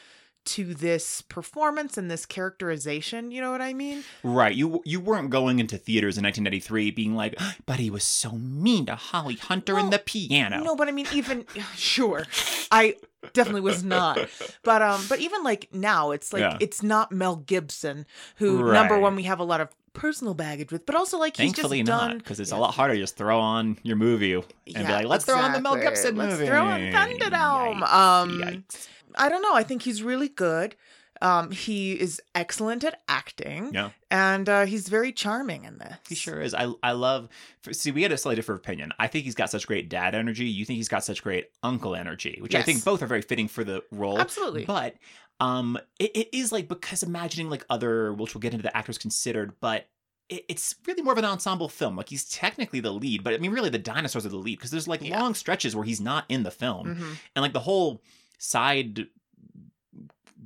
to 0.48 0.74
this 0.74 1.22
performance 1.22 1.96
and 1.98 2.10
this 2.10 2.24
characterization. 2.26 3.30
You 3.30 3.40
know 3.40 3.50
what 3.50 3.60
I 3.60 3.72
mean? 3.74 4.04
Right. 4.22 4.54
You 4.54 4.82
you 4.84 5.00
weren't 5.00 5.30
going 5.30 5.58
into 5.58 5.78
theaters 5.78 6.18
in 6.18 6.24
1993 6.24 6.90
being 6.92 7.14
like, 7.14 7.34
but 7.66 7.78
he 7.78 7.90
was 7.90 8.04
so 8.04 8.32
mean 8.32 8.86
to 8.86 8.94
Holly 8.96 9.34
Hunter 9.36 9.74
Well, 9.74 9.84
and 9.84 9.92
the 9.92 9.98
piano. 9.98 10.62
No, 10.62 10.76
but 10.76 10.88
I 10.88 10.92
mean, 10.92 11.06
even 11.12 11.44
sure, 11.76 12.24
I 12.70 12.96
definitely 13.32 13.62
was 13.62 13.82
not. 13.84 14.18
But 14.62 14.82
um, 14.82 15.04
but 15.08 15.20
even 15.20 15.42
like 15.42 15.68
now, 15.72 16.10
it's 16.12 16.32
like 16.32 16.40
Yeah. 16.40 16.56
it's 16.60 16.82
not 16.82 17.12
Mel 17.12 17.36
Gibson 17.36 18.06
who 18.36 18.72
number 18.72 18.98
one 18.98 19.16
we 19.16 19.24
have 19.24 19.40
a 19.40 19.44
lot 19.44 19.60
of 19.60 19.68
personal 19.94 20.32
baggage 20.34 20.70
with, 20.70 20.86
but 20.86 20.94
also 20.94 21.18
like 21.18 21.36
he's 21.36 21.46
Thankfully 21.52 21.80
just 21.82 21.88
not, 21.88 22.08
done 22.08 22.18
because 22.18 22.38
it's 22.38 22.52
Yeah. 22.52 22.58
a 22.58 22.60
lot 22.60 22.74
harder 22.74 22.94
to 22.94 23.00
just 23.00 23.16
throw 23.16 23.40
on 23.40 23.78
your 23.82 23.96
movie 23.96 24.32
and 24.34 24.44
be 24.66 24.82
like, 24.84 25.06
let's 25.06 25.24
throw 25.24 25.36
on 25.38 25.52
the 25.52 25.60
Mel 25.60 25.74
exactly. 25.74 25.96
Gibson 26.02 26.16
Let's 26.16 26.32
movie. 26.34 26.46
throw 26.46 26.64
on 26.66 26.80
Thunderdome. 26.80 27.80
Yikes, 27.80 27.92
Um, 27.92 28.30
yikes. 28.40 28.88
I 29.16 29.28
don't 29.28 29.42
know. 29.42 29.54
I 29.54 29.62
think 29.62 29.82
he's 29.82 30.02
really 30.02 30.28
good. 30.28 30.76
Um, 31.20 31.50
he 31.50 31.94
is 31.98 32.22
excellent 32.36 32.84
at 32.84 33.02
acting, 33.08 33.72
Yeah. 33.74 33.90
and 34.08 34.48
uh, 34.48 34.66
he's 34.66 34.88
very 34.88 35.10
charming 35.10 35.64
in 35.64 35.78
this. 35.78 35.96
He 36.08 36.14
sure 36.14 36.40
is. 36.40 36.54
I 36.54 36.72
I 36.80 36.92
love. 36.92 37.28
See, 37.72 37.90
we 37.90 38.02
had 38.04 38.12
a 38.12 38.16
slightly 38.18 38.36
different 38.36 38.60
opinion. 38.60 38.92
I 39.00 39.08
think 39.08 39.24
he's 39.24 39.34
got 39.34 39.50
such 39.50 39.66
great 39.66 39.88
dad 39.88 40.14
energy. 40.14 40.44
You 40.46 40.64
think 40.64 40.76
he's 40.76 40.88
got 40.88 41.02
such 41.04 41.22
great 41.24 41.50
uncle 41.64 41.96
energy, 41.96 42.38
which 42.40 42.54
I 42.54 42.62
think 42.62 42.84
both 42.84 43.02
are 43.02 43.06
very 43.08 43.22
fitting 43.22 43.48
for 43.48 43.64
the 43.64 43.82
role. 43.90 44.20
Absolutely. 44.20 44.64
But 44.64 44.94
um, 45.40 45.76
it, 45.98 46.12
it 46.16 46.28
is 46.36 46.52
like 46.52 46.68
because 46.68 47.02
imagining 47.02 47.50
like 47.50 47.64
other, 47.68 48.12
which 48.12 48.34
we'll 48.34 48.40
get 48.40 48.52
into 48.52 48.62
the 48.62 48.76
actors 48.76 48.96
considered, 48.98 49.54
but 49.60 49.88
it, 50.28 50.44
it's 50.48 50.76
really 50.86 51.02
more 51.02 51.14
of 51.14 51.18
an 51.18 51.24
ensemble 51.24 51.68
film. 51.68 51.96
Like 51.96 52.10
he's 52.10 52.28
technically 52.28 52.78
the 52.78 52.92
lead, 52.92 53.24
but 53.24 53.34
I 53.34 53.38
mean, 53.38 53.50
really 53.50 53.70
the 53.70 53.78
dinosaurs 53.78 54.24
are 54.24 54.28
the 54.28 54.36
lead 54.36 54.58
because 54.58 54.70
there's 54.70 54.86
like 54.86 55.02
Yeah. 55.02 55.20
long 55.20 55.34
stretches 55.34 55.74
where 55.74 55.84
he's 55.84 56.00
not 56.00 56.26
in 56.28 56.44
the 56.44 56.52
film, 56.52 56.94
Mhm. 56.94 57.16
and 57.34 57.42
like 57.42 57.54
the 57.54 57.60
whole 57.60 58.02
side 58.38 59.06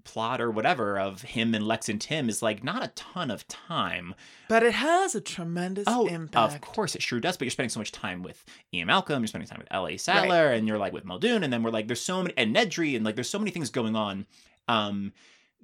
plot 0.04 0.40
or 0.40 0.50
whatever 0.50 0.98
of 0.98 1.22
him 1.22 1.54
and 1.54 1.64
Lex 1.66 1.88
and 1.88 2.00
Tim 2.00 2.28
is 2.28 2.42
like 2.42 2.64
not 2.64 2.82
a 2.82 2.88
ton 2.88 3.30
of 3.30 3.46
time. 3.46 4.14
But 4.48 4.62
it 4.64 4.72
has 4.74 5.14
a 5.14 5.20
tremendous 5.20 5.84
Oh, 5.86 6.06
impact. 6.06 6.54
of 6.54 6.60
course 6.60 6.96
it 6.96 7.02
sure 7.02 7.20
does. 7.20 7.36
But 7.36 7.44
you're 7.44 7.50
spending 7.52 7.70
so 7.70 7.78
much 7.80 7.92
time 7.92 8.22
with 8.22 8.44
Ian 8.74 8.88
Malcolm, 8.88 9.22
you're 9.22 9.28
spending 9.28 9.48
time 9.48 9.60
with 9.60 9.68
Ellie 9.70 9.98
Sattler, 9.98 10.48
and 10.50 10.66
you're 10.66 10.78
like 10.78 10.92
with 10.92 11.04
Muldoon, 11.04 11.44
and 11.44 11.52
then 11.52 11.62
we're 11.62 11.70
like, 11.70 11.86
there's 11.86 12.00
so 12.00 12.22
many, 12.22 12.34
and 12.36 12.54
Nedry, 12.54 12.96
and 12.96 13.04
like 13.04 13.14
there's 13.14 13.30
so 13.30 13.38
many 13.38 13.52
things 13.52 13.70
going 13.70 13.94
on. 13.94 14.26
Um, 14.66 15.12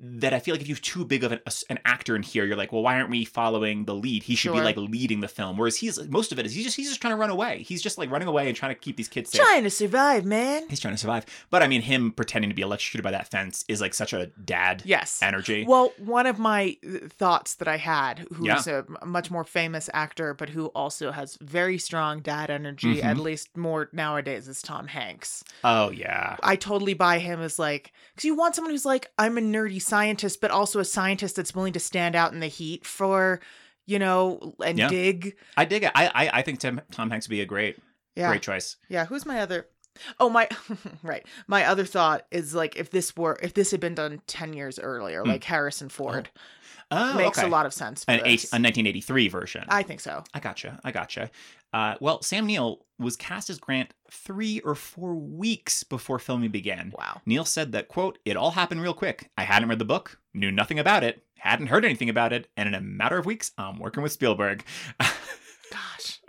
that 0.00 0.32
I 0.32 0.38
feel 0.38 0.54
like 0.54 0.60
if 0.60 0.68
you 0.68 0.74
have 0.74 0.82
too 0.82 1.04
big 1.04 1.24
of 1.24 1.32
an, 1.32 1.40
an 1.70 1.78
actor 1.84 2.14
in 2.14 2.22
here, 2.22 2.44
you're 2.44 2.56
like, 2.56 2.72
well, 2.72 2.82
why 2.82 2.94
aren't 2.94 3.10
we 3.10 3.24
following 3.24 3.84
the 3.84 3.94
lead? 3.94 4.22
He 4.22 4.36
should 4.36 4.52
be 4.52 4.60
like 4.60 4.76
leading 4.76 5.20
the 5.20 5.28
film. 5.28 5.56
Whereas 5.56 5.76
he's 5.76 5.98
most 6.08 6.30
of 6.30 6.38
it 6.38 6.46
is 6.46 6.54
he's 6.54 6.64
just 6.64 6.76
he's 6.76 6.88
just 6.88 7.00
trying 7.00 7.12
to 7.14 7.16
run 7.16 7.30
away. 7.30 7.62
He's 7.62 7.82
just 7.82 7.98
like 7.98 8.10
running 8.10 8.28
away 8.28 8.46
and 8.46 8.56
trying 8.56 8.74
to 8.74 8.80
keep 8.80 8.96
these 8.96 9.08
kids 9.08 9.30
safe. 9.30 9.40
Trying 9.40 9.64
to 9.64 9.70
survive, 9.70 10.24
man. 10.24 10.64
He's 10.68 10.80
trying 10.80 10.94
to 10.94 10.98
survive. 10.98 11.26
But 11.50 11.62
I 11.62 11.66
mean, 11.68 11.82
him 11.82 12.12
pretending 12.12 12.48
to 12.50 12.54
be 12.54 12.62
electrocuted 12.62 13.02
by 13.02 13.10
that 13.10 13.28
fence 13.28 13.64
is 13.68 13.80
like 13.80 13.92
such 13.94 14.12
a 14.12 14.26
dad 14.44 14.82
Yes. 14.84 15.20
energy. 15.22 15.64
Well, 15.66 15.92
one 15.98 16.26
of 16.26 16.38
my 16.38 16.76
uh, 16.86 17.08
thoughts 17.08 17.54
that 17.56 17.66
I 17.68 17.76
had, 17.78 18.20
who's 18.34 18.66
Yeah. 18.66 18.82
a 19.00 19.06
much 19.06 19.30
more 19.30 19.44
famous 19.44 19.90
actor, 19.92 20.32
but 20.34 20.50
who 20.50 20.66
also 20.66 21.10
has 21.10 21.36
very 21.40 21.78
strong 21.78 22.20
dad 22.20 22.50
energy, 22.50 23.02
at 23.02 23.16
Mhm. 23.16 23.20
least 23.22 23.56
more 23.56 23.88
nowadays, 23.92 24.46
is 24.48 24.62
Tom 24.62 24.86
Hanks. 24.86 25.42
oh 25.64 25.90
yeah. 25.90 26.36
I 26.42 26.54
totally 26.56 26.94
buy 26.94 27.18
him 27.18 27.40
as 27.40 27.58
like, 27.58 27.92
because 28.14 28.24
you 28.24 28.36
want 28.36 28.54
someone 28.54 28.72
who's 28.72 28.84
like, 28.84 29.10
I'm 29.18 29.36
a 29.38 29.40
nerdy 29.40 29.80
scientist, 29.88 30.40
but 30.40 30.50
also 30.50 30.78
a 30.80 30.84
scientist 30.84 31.36
that's 31.36 31.54
willing 31.54 31.72
to 31.72 31.80
stand 31.80 32.14
out 32.14 32.32
in 32.32 32.40
the 32.40 32.46
heat 32.48 32.84
for, 32.86 33.40
you 33.86 33.98
know, 33.98 34.54
and 34.64 34.78
Yeah. 34.78 34.88
dig. 34.88 35.36
I 35.56 35.64
dig 35.64 35.84
it. 35.84 35.92
I 35.94 36.06
I, 36.14 36.30
I 36.38 36.42
think 36.42 36.60
Tim, 36.60 36.80
Tom 36.90 37.10
Hanks 37.10 37.26
would 37.28 37.32
be 37.34 37.40
a 37.40 37.46
great 37.46 37.78
Yeah. 38.14 38.28
great 38.28 38.42
choice. 38.42 38.76
Yeah. 38.88 39.06
Who's 39.06 39.24
my 39.26 39.40
other? 39.40 39.66
Oh 40.20 40.28
my, 40.30 40.48
right. 41.02 41.26
My 41.48 41.64
other 41.64 41.84
thought 41.84 42.24
is 42.30 42.54
like 42.54 42.76
if 42.76 42.90
this 42.90 43.16
were 43.16 43.36
if 43.42 43.54
this 43.54 43.70
had 43.72 43.80
been 43.80 43.94
done 43.96 44.20
ten 44.26 44.52
years 44.52 44.78
earlier, 44.78 45.22
Hmm. 45.22 45.30
like 45.30 45.44
Harrison 45.44 45.88
Ford, 45.88 46.28
Oh, 46.90 47.14
makes 47.14 47.38
okay. 47.38 47.46
a 47.46 47.50
lot 47.50 47.66
of 47.66 47.74
sense. 47.74 48.04
For 48.04 48.12
An 48.12 48.20
eight, 48.24 48.44
a 48.44 48.56
1983 48.56 49.28
version. 49.28 49.64
I 49.68 49.82
think 49.82 50.00
so. 50.00 50.24
I 50.32 50.40
gotcha. 50.40 50.78
I 50.84 50.90
gotcha. 50.92 51.30
Uh, 51.72 51.94
well, 52.00 52.22
Sam 52.22 52.46
Neill 52.46 52.86
was 52.98 53.16
cast 53.16 53.50
as 53.50 53.58
Grant 53.58 53.92
three 54.10 54.60
or 54.60 54.74
four 54.74 55.14
weeks 55.14 55.84
before 55.84 56.18
filming 56.18 56.50
began. 56.50 56.92
Wow. 56.96 57.20
Neill 57.26 57.44
said 57.44 57.72
that, 57.72 57.88
quote, 57.88 58.18
it 58.24 58.36
all 58.36 58.52
happened 58.52 58.82
real 58.82 58.94
quick. 58.94 59.30
I 59.36 59.42
hadn't 59.42 59.68
read 59.68 59.78
the 59.78 59.84
book, 59.84 60.18
knew 60.34 60.50
nothing 60.50 60.78
about 60.78 61.04
it, 61.04 61.22
hadn't 61.36 61.68
heard 61.68 61.84
anything 61.84 62.08
about 62.08 62.32
it, 62.32 62.48
and 62.56 62.66
in 62.66 62.74
a 62.74 62.80
matter 62.80 63.18
of 63.18 63.26
weeks, 63.26 63.52
I'm 63.58 63.78
working 63.78 64.02
with 64.02 64.12
Spielberg. 64.12 64.64
Gosh. 64.98 66.20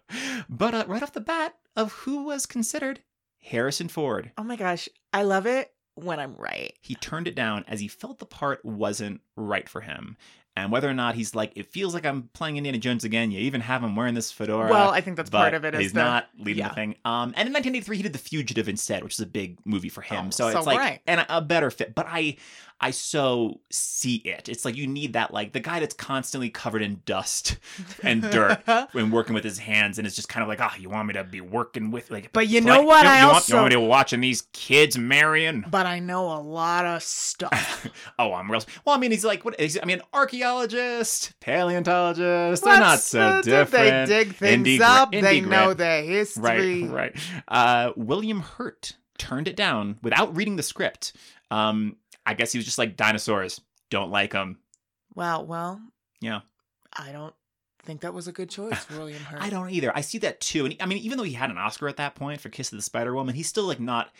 but 0.49 0.73
uh, 0.73 0.85
right 0.87 1.01
off 1.01 1.13
the 1.13 1.21
bat, 1.21 1.55
of 1.79 1.93
who 1.93 2.23
was 2.23 2.45
considered 2.45 2.99
Harrison 3.41 3.87
Ford. 3.87 4.31
Oh 4.37 4.43
my 4.43 4.57
gosh. 4.57 4.89
I 5.13 5.23
love 5.23 5.45
it 5.45 5.71
when 5.95 6.19
I'm 6.19 6.35
right. 6.35 6.73
He 6.81 6.95
turned 6.95 7.27
it 7.27 7.35
down 7.35 7.63
as 7.67 7.79
he 7.79 7.87
felt 7.87 8.19
the 8.19 8.25
part 8.25 8.63
wasn't 8.65 9.21
right 9.39 9.67
for 9.67 9.81
him. 9.81 10.17
And 10.55 10.71
whether 10.71 10.89
or 10.89 10.93
not 10.93 11.15
he's 11.15 11.33
like, 11.33 11.53
it 11.55 11.67
feels 11.67 11.93
like 11.93 12.05
I'm 12.05 12.29
playing 12.33 12.57
Indiana 12.57 12.77
Jones 12.77 13.05
again. 13.05 13.31
You 13.31 13.39
even 13.41 13.61
have 13.61 13.81
him 13.81 13.95
wearing 13.95 14.13
this 14.13 14.29
fedora. 14.29 14.69
well, 14.69 14.89
I 14.89 14.99
think 14.99 15.15
that's 15.15 15.29
part 15.29 15.53
of 15.53 15.63
it. 15.63 15.73
Is 15.73 15.79
He's 15.79 15.93
the, 15.93 16.03
not 16.03 16.27
leading 16.37 16.63
yeah. 16.63 16.69
the 16.69 16.75
thing. 16.75 16.95
Um, 17.05 17.33
and 17.37 17.47
in 17.47 17.53
1983, 17.53 17.97
he 17.97 18.03
did 18.03 18.13
The 18.13 18.19
Fugitive 18.19 18.67
instead, 18.67 19.03
which 19.03 19.13
is 19.13 19.19
a 19.21 19.25
big 19.25 19.57
movie 19.65 19.87
for 19.87 20.01
him. 20.01 20.27
Oh, 20.27 20.31
so, 20.31 20.51
so 20.51 20.57
it's 20.57 20.67
like 20.67 20.79
right. 20.79 21.01
and 21.07 21.21
a, 21.21 21.37
a 21.37 21.41
better 21.41 21.71
fit. 21.71 21.95
But 21.95 22.07
I, 22.09 22.35
I 22.81 22.91
so 22.91 23.59
see 23.69 24.15
it. 24.15 24.47
It's 24.47 24.63
like 24.63 24.77
you 24.77 24.87
need 24.87 25.13
that 25.13 25.33
like 25.33 25.51
the 25.51 25.59
guy 25.59 25.81
that's 25.81 25.93
constantly 25.93 26.49
covered 26.49 26.81
in 26.81 27.01
dust 27.05 27.57
and 28.03 28.21
dirt 28.21 28.61
when 28.93 29.11
working 29.11 29.33
with 29.33 29.43
his 29.43 29.59
hands, 29.59 29.97
and 29.97 30.07
it's 30.07 30.15
just 30.15 30.29
kind 30.29 30.41
of 30.41 30.47
like, 30.47 30.61
ah, 30.61 30.73
you 30.79 30.89
want 30.89 31.07
me 31.07 31.13
to 31.15 31.23
be 31.25 31.41
working 31.41 31.91
with 31.91 32.09
like. 32.09 32.31
But 32.31 32.47
you 32.47 32.61
know 32.61 32.81
what? 32.81 33.03
You, 33.03 33.09
I 33.09 33.19
you 33.19 33.25
want, 33.25 33.35
also. 33.35 33.53
you 33.53 33.61
want 33.61 33.69
me 33.69 33.75
to 33.75 33.81
watching 33.81 34.21
these 34.21 34.43
kids 34.53 34.97
marrying? 34.97 35.65
but 35.69 35.85
I 35.85 35.99
know 35.99 36.31
a 36.31 36.39
lot 36.39 36.85
of 36.85 37.03
stuff. 37.03 37.87
oh, 38.17 38.33
I'm 38.33 38.49
real. 38.49 38.63
Well, 38.85 38.95
I 38.95 38.99
mean, 38.99 39.11
he's 39.11 39.25
like 39.29 39.45
what? 39.45 39.59
Is, 39.59 39.79
I 39.81 39.85
mean, 39.85 40.01
archaeologist, 40.13 41.33
paleontologist. 41.39 42.63
They're 42.63 42.79
not 42.79 42.99
so 42.99 43.41
different. 43.41 44.09
They 44.09 44.23
dig 44.23 44.35
things 44.35 44.67
Indie 44.67 44.81
up. 44.81 45.11
indie 45.11 45.21
they 45.21 45.41
know 45.41 45.73
their 45.73 46.03
history. 46.03 46.83
Right, 46.83 47.13
right. 47.13 47.43
Uh, 47.47 47.93
William 47.95 48.41
Hurt 48.41 48.97
turned 49.17 49.47
it 49.47 49.55
down 49.55 49.99
without 50.01 50.35
reading 50.35 50.55
the 50.55 50.63
script. 50.63 51.13
Um, 51.51 51.95
I 52.25 52.33
guess 52.33 52.51
he 52.51 52.57
was 52.57 52.65
just 52.65 52.77
like 52.77 52.97
dinosaurs. 52.97 53.61
Don't 53.89 54.11
like 54.11 54.31
them. 54.31 54.59
Wow. 55.15 55.43
Well. 55.43 55.81
Yeah. 56.21 56.41
I 56.97 57.11
don't 57.11 57.33
think 57.83 58.01
that 58.01 58.13
was 58.13 58.27
a 58.27 58.31
good 58.31 58.49
choice, 58.49 58.89
William 58.97 59.21
Hurt. 59.23 59.41
I 59.41 59.49
don't 59.49 59.69
either. 59.69 59.95
I 59.95 60.01
see 60.01 60.17
that 60.19 60.41
too. 60.41 60.65
And 60.65 60.75
I 60.79 60.85
mean, 60.85 60.99
even 60.99 61.17
though 61.17 61.23
he 61.23 61.33
had 61.33 61.49
an 61.49 61.57
Oscar 61.57 61.87
at 61.87 61.97
that 61.97 62.15
point 62.15 62.41
for 62.41 62.49
Kiss 62.49 62.71
of 62.71 62.77
the 62.77 62.83
Spider 62.83 63.13
Woman, 63.13 63.35
he's 63.35 63.47
still 63.47 63.65
like 63.65 63.79
not 63.79 64.11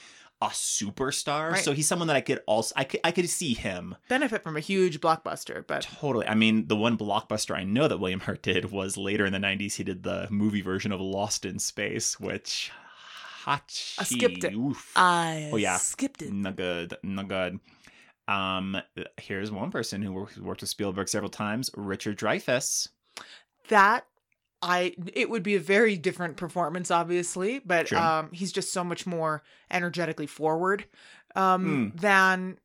a 0.41 0.47
superstar. 0.47 1.51
Right. 1.51 1.63
So 1.63 1.73
he's 1.73 1.87
someone 1.87 2.07
that 2.07 2.15
I 2.15 2.21
could 2.21 2.41
also 2.47 2.73
I 2.77 2.83
could 2.85 3.01
I 3.03 3.11
could 3.11 3.29
see 3.29 3.53
him 3.53 3.95
benefit 4.07 4.41
from 4.43 4.55
a 4.55 4.61
huge 4.61 5.01
blockbuster, 5.01 5.65
but 5.67 5.81
totally. 5.99 6.27
I 6.27 6.35
mean, 6.35 6.67
the 6.67 6.75
one 6.77 6.97
blockbuster 6.97 7.55
I 7.55 7.63
know 7.63 7.87
that 7.87 7.97
William 7.99 8.21
Hurt 8.21 8.41
did 8.41 8.71
was 8.71 8.95
later 8.97 9.25
in 9.25 9.33
the 9.33 9.39
'90s. 9.39 9.75
He 9.75 9.83
did 9.83 10.03
the 10.03 10.27
movie 10.29 10.61
version 10.61 10.91
of 10.91 11.01
Lost 11.01 11.45
in 11.45 11.59
Space, 11.59 12.19
which 12.19 12.71
Hachi. 13.43 13.99
I 13.99 14.03
skipped 14.03 14.43
it. 14.43 14.53
Oof. 14.53 14.91
I 14.95 15.49
Oh, 15.51 15.57
yeah. 15.57 15.77
skipped 15.77 16.21
it. 16.21 16.31
Not 16.31 16.55
good. 16.55 16.95
Not 17.03 17.27
good. 17.27 17.59
Um, 18.27 18.77
here's 19.17 19.51
one 19.51 19.71
person 19.71 20.01
who 20.03 20.13
worked, 20.13 20.37
worked 20.37 20.61
with 20.61 20.69
Spielberg 20.69 21.09
several 21.09 21.31
times, 21.31 21.71
Richard 21.75 22.17
Dreyfuss. 22.17 22.87
That 23.69 24.05
I 24.61 24.93
it 25.13 25.29
would 25.29 25.43
be 25.43 25.55
a 25.55 25.59
very 25.59 25.95
different 25.97 26.35
performance, 26.37 26.91
obviously, 26.91 27.59
but 27.59 27.87
True. 27.87 27.97
um, 27.97 28.29
he's 28.33 28.51
just 28.51 28.73
so 28.73 28.83
much 28.83 29.05
more 29.07 29.43
energetically 29.71 30.27
forward 30.27 30.85
um, 31.35 31.93
Mm. 31.95 32.01
than 32.01 32.57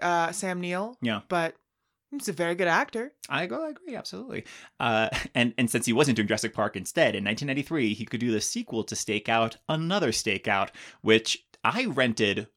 uh, 0.00 0.32
Sam 0.32 0.60
Neill. 0.60 0.96
Yeah. 1.02 1.20
but 1.28 1.56
he's 2.10 2.28
a 2.28 2.32
very 2.32 2.54
good 2.54 2.68
actor. 2.68 3.12
I 3.28 3.46
go, 3.46 3.64
I 3.66 3.70
agree, 3.70 3.96
absolutely. 3.96 4.44
Uh, 4.80 5.08
and 5.34 5.52
and 5.58 5.70
since 5.70 5.86
he 5.86 5.92
wasn't 5.92 6.16
doing 6.16 6.28
Jurassic 6.28 6.54
Park 6.54 6.76
instead, 6.76 7.14
in 7.14 7.24
1993, 7.24 7.94
he 7.94 8.04
could 8.06 8.20
do 8.20 8.30
the 8.30 8.40
sequel 8.40 8.84
to 8.84 8.94
Stakeout, 8.94 9.56
another 9.68 10.10
Stakeout, 10.12 10.70
which 11.02 11.44
I 11.64 11.84
rented 11.86 12.48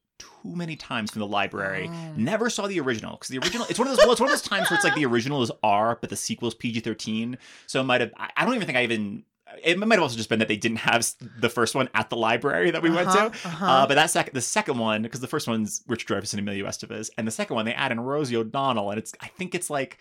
too 0.46 0.56
many 0.56 0.76
times 0.76 1.10
from 1.10 1.20
the 1.20 1.26
library. 1.26 1.90
Oh. 1.92 2.12
Never 2.16 2.50
saw 2.50 2.66
the 2.66 2.80
original 2.80 3.12
because 3.12 3.28
the 3.28 3.38
original. 3.38 3.66
It's 3.68 3.78
one 3.78 3.88
of 3.88 3.96
those. 3.96 4.04
Well, 4.04 4.12
it's 4.12 4.20
one 4.20 4.30
of 4.30 4.32
those 4.32 4.42
times 4.42 4.70
where 4.70 4.76
it's 4.76 4.84
like 4.84 4.94
the 4.94 5.06
original 5.06 5.42
is 5.42 5.50
R, 5.62 5.98
but 6.00 6.10
the 6.10 6.16
sequel 6.16 6.48
is 6.48 6.54
PG 6.54 6.80
thirteen. 6.80 7.38
So 7.66 7.80
it 7.80 7.84
might 7.84 8.00
have. 8.00 8.12
I 8.16 8.44
don't 8.44 8.54
even 8.54 8.66
think 8.66 8.78
I 8.78 8.84
even. 8.84 9.24
It 9.62 9.78
might 9.78 9.94
have 9.94 10.02
also 10.02 10.16
just 10.16 10.28
been 10.28 10.40
that 10.40 10.48
they 10.48 10.56
didn't 10.56 10.78
have 10.78 11.06
the 11.40 11.48
first 11.48 11.74
one 11.74 11.88
at 11.94 12.10
the 12.10 12.16
library 12.16 12.72
that 12.72 12.82
we 12.82 12.90
went 12.90 13.10
to. 13.12 13.18
Uh-huh, 13.18 13.48
uh-huh. 13.48 13.66
Uh, 13.66 13.86
but 13.86 13.94
that 13.94 14.10
second, 14.10 14.34
the 14.34 14.40
second 14.40 14.76
one, 14.78 15.02
because 15.02 15.20
the 15.20 15.28
first 15.28 15.46
one's 15.46 15.82
Richard 15.86 16.08
Dreyfuss 16.08 16.32
and 16.32 16.40
Emilio 16.40 16.66
Estevez, 16.66 17.10
and 17.16 17.26
the 17.26 17.30
second 17.30 17.54
one 17.54 17.64
they 17.64 17.72
add 17.72 17.92
in 17.92 18.00
Rosie 18.00 18.36
O'Donnell, 18.36 18.90
and 18.90 18.98
it's 18.98 19.14
I 19.20 19.28
think 19.28 19.54
it's 19.54 19.70
like 19.70 19.98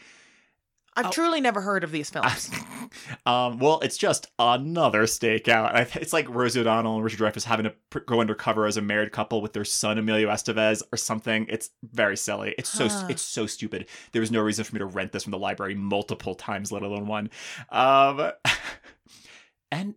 I've 0.98 1.08
Oh. 1.08 1.12
truly 1.12 1.42
never 1.42 1.60
heard 1.62 1.84
of 1.84 1.92
these 1.92 2.10
films. 2.10 2.50
um, 3.26 3.60
well, 3.60 3.80
it's 3.82 3.98
just 3.98 4.28
another 4.40 5.04
stakeout. 5.04 5.96
It's 5.98 6.14
like 6.14 6.30
Rosie 6.30 6.62
O'Donnell 6.62 6.96
and 6.96 7.04
Richard 7.04 7.20
Dreyfuss 7.20 7.44
having 7.44 7.66
to 7.66 7.74
pr- 7.90 8.00
go 8.00 8.22
undercover 8.22 8.66
as 8.66 8.78
a 8.78 8.82
married 8.82 9.12
couple 9.12 9.42
with 9.42 9.52
their 9.54 9.66
son 9.66 9.98
Emilio 9.98 10.30
Estevez 10.30 10.82
or 10.94 10.98
something. 10.98 11.46
It's 11.50 11.70
very 11.84 12.16
silly. 12.16 12.56
It's 12.58 12.70
so 12.70 12.88
Huh. 12.88 13.08
it's 13.10 13.22
so 13.22 13.46
stupid. 13.46 13.88
There 14.14 14.22
was 14.22 14.32
no 14.32 14.42
reason 14.42 14.64
for 14.64 14.74
me 14.74 14.80
to 14.80 14.86
rent 14.86 15.12
this 15.12 15.24
from 15.24 15.32
the 15.32 15.38
library 15.40 15.76
multiple 15.76 16.36
times, 16.36 16.72
let 16.72 16.82
alone 16.84 17.08
one. 17.08 17.30
Um, 17.70 18.32
and 19.72 19.96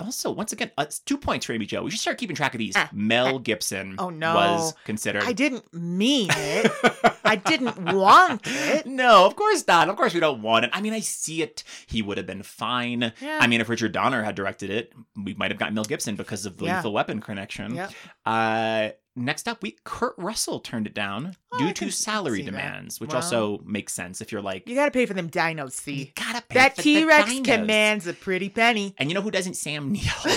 also, 0.00 0.30
once 0.30 0.52
again, 0.52 0.70
uh, 0.78 0.86
two 1.04 1.16
points 1.18 1.46
for 1.46 1.52
Amy 1.52 1.66
Jo. 1.66 1.82
We 1.82 1.90
should 1.90 2.00
start 2.00 2.18
keeping 2.18 2.36
track 2.36 2.54
of 2.54 2.58
these. 2.58 2.74
Ah, 2.76 2.88
Mel 2.92 3.38
Gibson 3.38 3.96
Oh, 3.98 4.10
no. 4.10 4.34
was 4.34 4.74
considered. 4.84 5.24
I 5.24 5.32
didn't 5.32 5.72
mean 5.72 6.28
it. 6.32 6.72
I 7.24 7.36
didn't 7.36 7.80
want 7.94 8.42
it. 8.46 8.86
No, 8.86 9.26
of 9.26 9.36
course 9.36 9.64
not. 9.66 9.88
Of 9.88 9.96
course 9.96 10.14
we 10.14 10.20
don't 10.20 10.42
want 10.42 10.64
it. 10.64 10.70
I 10.72 10.80
mean, 10.80 10.92
I 10.92 11.00
see 11.00 11.42
it. 11.42 11.62
He 11.86 12.02
would 12.02 12.16
have 12.16 12.26
been 12.26 12.42
fine. 12.42 13.12
Yeah. 13.20 13.38
I 13.40 13.46
mean, 13.46 13.60
if 13.60 13.68
Richard 13.68 13.92
Donner 13.92 14.22
had 14.22 14.34
directed 14.34 14.70
it, 14.70 14.92
we 15.22 15.34
might 15.34 15.50
have 15.50 15.58
gotten 15.58 15.74
Mel 15.74 15.84
Gibson 15.84 16.16
because 16.16 16.46
of 16.46 16.56
the 16.56 16.64
Yeah. 16.66 16.76
Lethal 16.78 16.92
Weapon 16.92 17.20
connection. 17.20 17.74
Yeah. 17.74 17.90
Uh, 18.26 18.90
next 19.20 19.46
up, 19.48 19.62
we 19.62 19.76
Kurt 19.84 20.14
Russell 20.18 20.60
turned 20.60 20.86
it 20.86 20.94
down 20.94 21.36
Oh, 21.52 21.58
due 21.58 21.72
to 21.74 21.90
salary 21.90 22.38
see 22.38 22.42
that. 22.44 22.50
demands, 22.52 23.00
which 23.00 23.10
Wow. 23.10 23.16
also 23.16 23.60
makes 23.64 23.92
sense 23.92 24.20
if 24.20 24.32
you're 24.32 24.42
like, 24.42 24.68
You 24.68 24.74
gotta 24.74 24.90
pay 24.90 25.06
for 25.06 25.14
them 25.14 25.28
dinos, 25.30 25.86
you 25.86 25.94
see. 26.06 26.12
gotta 26.14 26.42
pay 26.48 26.54
That 26.54 26.76
T 26.76 27.04
Rex 27.04 27.30
commands 27.44 28.06
a 28.06 28.12
pretty 28.12 28.48
penny. 28.48 28.94
And 28.98 29.08
you 29.10 29.14
know 29.14 29.22
who 29.22 29.30
doesn't? 29.30 29.54
Sam 29.54 29.92
Neill. 29.92 30.02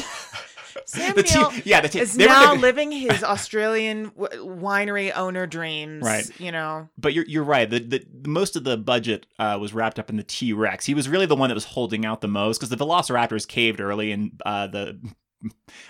Sam 0.85 1.15
The 1.15 1.23
T- 1.23 1.37
Neill 1.39 1.51
yeah, 1.65 1.81
the 1.81 1.87
T- 1.89 1.99
is 1.99 2.17
now 2.17 2.55
the- 2.55 2.59
living 2.61 2.91
his 2.91 3.23
Australian 3.23 4.11
w- 4.17 4.43
winery 4.45 5.11
owner 5.15 5.45
dreams. 5.45 6.03
Right. 6.03 6.27
You 6.39 6.51
know. 6.51 6.89
But 6.97 7.13
you're 7.13 7.25
you're 7.27 7.43
right. 7.43 7.69
The, 7.69 7.79
the 7.79 8.05
most 8.27 8.55
of 8.55 8.63
the 8.63 8.75
budget 8.75 9.27
uh, 9.39 9.57
was 9.61 9.73
wrapped 9.73 9.99
up 9.99 10.09
in 10.09 10.17
the 10.17 10.23
T 10.23 10.51
Rex. 10.51 10.85
He 10.85 10.93
was 10.95 11.07
really 11.07 11.25
the 11.27 11.35
one 11.35 11.49
that 11.49 11.55
was 11.55 11.65
holding 11.65 12.05
out 12.05 12.21
the 12.21 12.27
most 12.27 12.57
because 12.59 12.69
the 12.69 12.75
Velociraptors 12.77 13.47
caved 13.47 13.79
early 13.79 14.11
and 14.11 14.41
uh, 14.45 14.67
the 14.67 14.99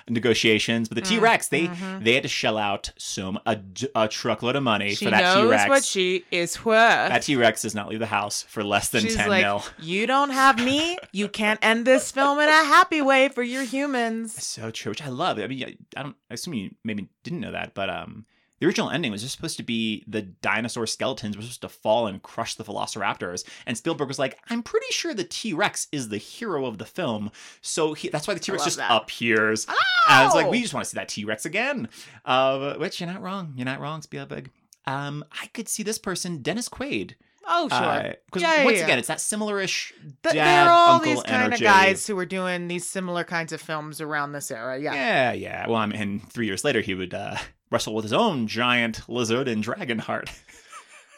negotiations. 0.10 0.90
But 0.90 0.96
the 0.96 1.02
Mm, 1.02 1.08
T 1.10 1.20
Rex, 1.20 1.48
they 1.50 1.68
mhm. 1.68 2.04
they 2.04 2.14
had 2.14 2.24
to 2.24 2.30
shell 2.30 2.58
out 2.58 2.92
some 2.98 3.40
a, 3.46 3.60
a 3.96 4.08
truckload 4.08 4.56
of 4.56 4.64
money 4.64 4.96
She 4.96 5.06
for 5.06 5.12
that 5.12 5.36
T 5.36 5.44
Rex. 5.46 5.70
what 5.70 5.84
she 5.84 6.26
is 6.32 6.64
worth. 6.66 7.10
that 7.10 7.24
T 7.24 7.36
Rex 7.36 7.62
does 7.62 7.76
not 7.76 7.90
leave 7.90 8.00
the 8.00 8.06
house 8.06 8.44
for 8.44 8.64
less 8.64 8.90
than 8.90 9.02
She's 9.02 9.16
ten 9.16 9.30
like, 9.30 9.44
mil. 9.44 9.64
you 9.80 10.08
don't 10.08 10.32
have 10.32 10.58
me. 10.64 10.98
You 11.12 11.28
can't 11.28 11.60
end 11.62 11.86
this 11.86 12.12
film 12.12 12.40
in 12.40 12.50
a 12.50 12.52
happy 12.52 13.02
way 13.02 13.30
for 13.30 13.44
your 13.44 13.64
humans. 13.64 14.34
So 14.44 14.72
true, 14.72 14.92
which 14.92 15.02
I 15.02 15.10
love. 15.10 15.40
I 15.40 15.48
mean, 15.48 15.64
I, 15.64 16.00
I 16.00 16.04
don't. 16.04 16.16
I 16.30 16.34
assume 16.36 16.54
you 16.54 16.72
maybe 16.84 17.08
didn't 17.24 17.40
know 17.40 17.52
that, 17.52 17.74
but 17.74 17.90
um, 17.90 18.26
the 18.64 18.68
original 18.68 18.90
ending 18.90 19.12
was 19.12 19.22
just 19.22 19.36
supposed 19.36 19.58
to 19.58 19.64
be 19.64 20.06
the 20.08 20.22
dinosaur 20.22 20.88
skeletons 20.88 21.36
were 21.36 21.42
supposed 21.44 21.62
to 21.62 21.68
fall 21.70 22.08
and 22.08 22.24
crush 22.24 22.56
the 22.56 22.64
velociraptors, 22.64 23.44
and 23.66 23.78
Spielberg 23.78 24.08
was 24.08 24.20
like, 24.20 24.38
"I'm 24.50 24.64
pretty 24.64 24.86
sure 24.92 25.14
the 25.14 25.26
T 25.26 25.52
Rex 25.54 25.88
is 25.92 26.08
the 26.08 26.18
hero 26.18 26.66
of 26.66 26.78
the 26.78 26.86
film, 26.86 27.30
so 27.62 27.94
he, 27.94 28.08
that's 28.08 28.26
why 28.26 28.34
the 28.34 28.40
T 28.40 28.54
Rex 28.54 28.64
just 28.64 28.78
that. 28.78 28.90
appears." 28.92 29.68
And 30.10 30.26
it's 30.26 30.36
like 30.36 30.46
Oh! 30.46 30.50
we 30.50 30.62
just 30.62 30.74
want 30.74 30.86
to 30.86 30.90
see 30.90 30.96
that 30.96 31.10
T 31.10 31.26
Rex 31.26 31.46
again. 31.46 31.90
Uh, 32.24 32.76
which 32.76 33.02
you're 33.02 33.10
not 33.12 33.22
wrong. 33.22 33.54
You're 33.58 33.66
not 33.66 33.82
wrong, 33.82 34.02
Spielberg. 34.02 34.50
Um, 34.86 35.26
I 35.42 35.48
could 35.48 35.68
see 35.68 35.84
this 35.84 35.98
person, 35.98 36.42
Dennis 36.42 36.70
Quaid. 36.70 37.16
Oh, 37.46 37.68
sure. 37.68 38.16
Because 38.26 38.42
Yeah, 38.42 38.56
yeah, 38.60 38.64
once 38.66 38.78
yeah. 38.78 38.84
again, 38.86 39.00
it's 39.00 39.10
that 39.10 39.20
similar-ish 39.20 39.94
Th- 40.24 40.34
dad 40.34 40.64
They're 40.66 40.72
all 40.72 40.96
uncle 40.96 41.14
these 41.14 41.24
kind 41.24 41.44
energy. 41.44 41.66
of 41.66 41.72
guys 41.74 42.08
who 42.08 42.16
were 42.16 42.26
doing 42.26 42.70
these 42.70 42.88
similar 42.88 43.26
kinds 43.26 43.52
of 43.52 43.60
films 43.60 44.00
around 44.00 44.32
this 44.32 44.50
era. 44.50 44.80
Yeah. 44.80 44.94
Yeah, 44.94 45.34
yeah. 45.34 45.68
Well, 45.68 45.76
I 45.76 45.86
mean, 45.88 46.02
and 46.02 46.32
three 46.32 46.46
years 46.46 46.64
later, 46.64 46.80
he 46.80 46.94
would 46.96 47.14
uh, 47.14 47.36
wrestle 47.74 47.94
with 47.96 48.04
his 48.04 48.14
own 48.14 48.48
giant 48.48 49.10
lizard 49.10 49.48
and 49.50 49.64
Dragonheart. 49.64 50.30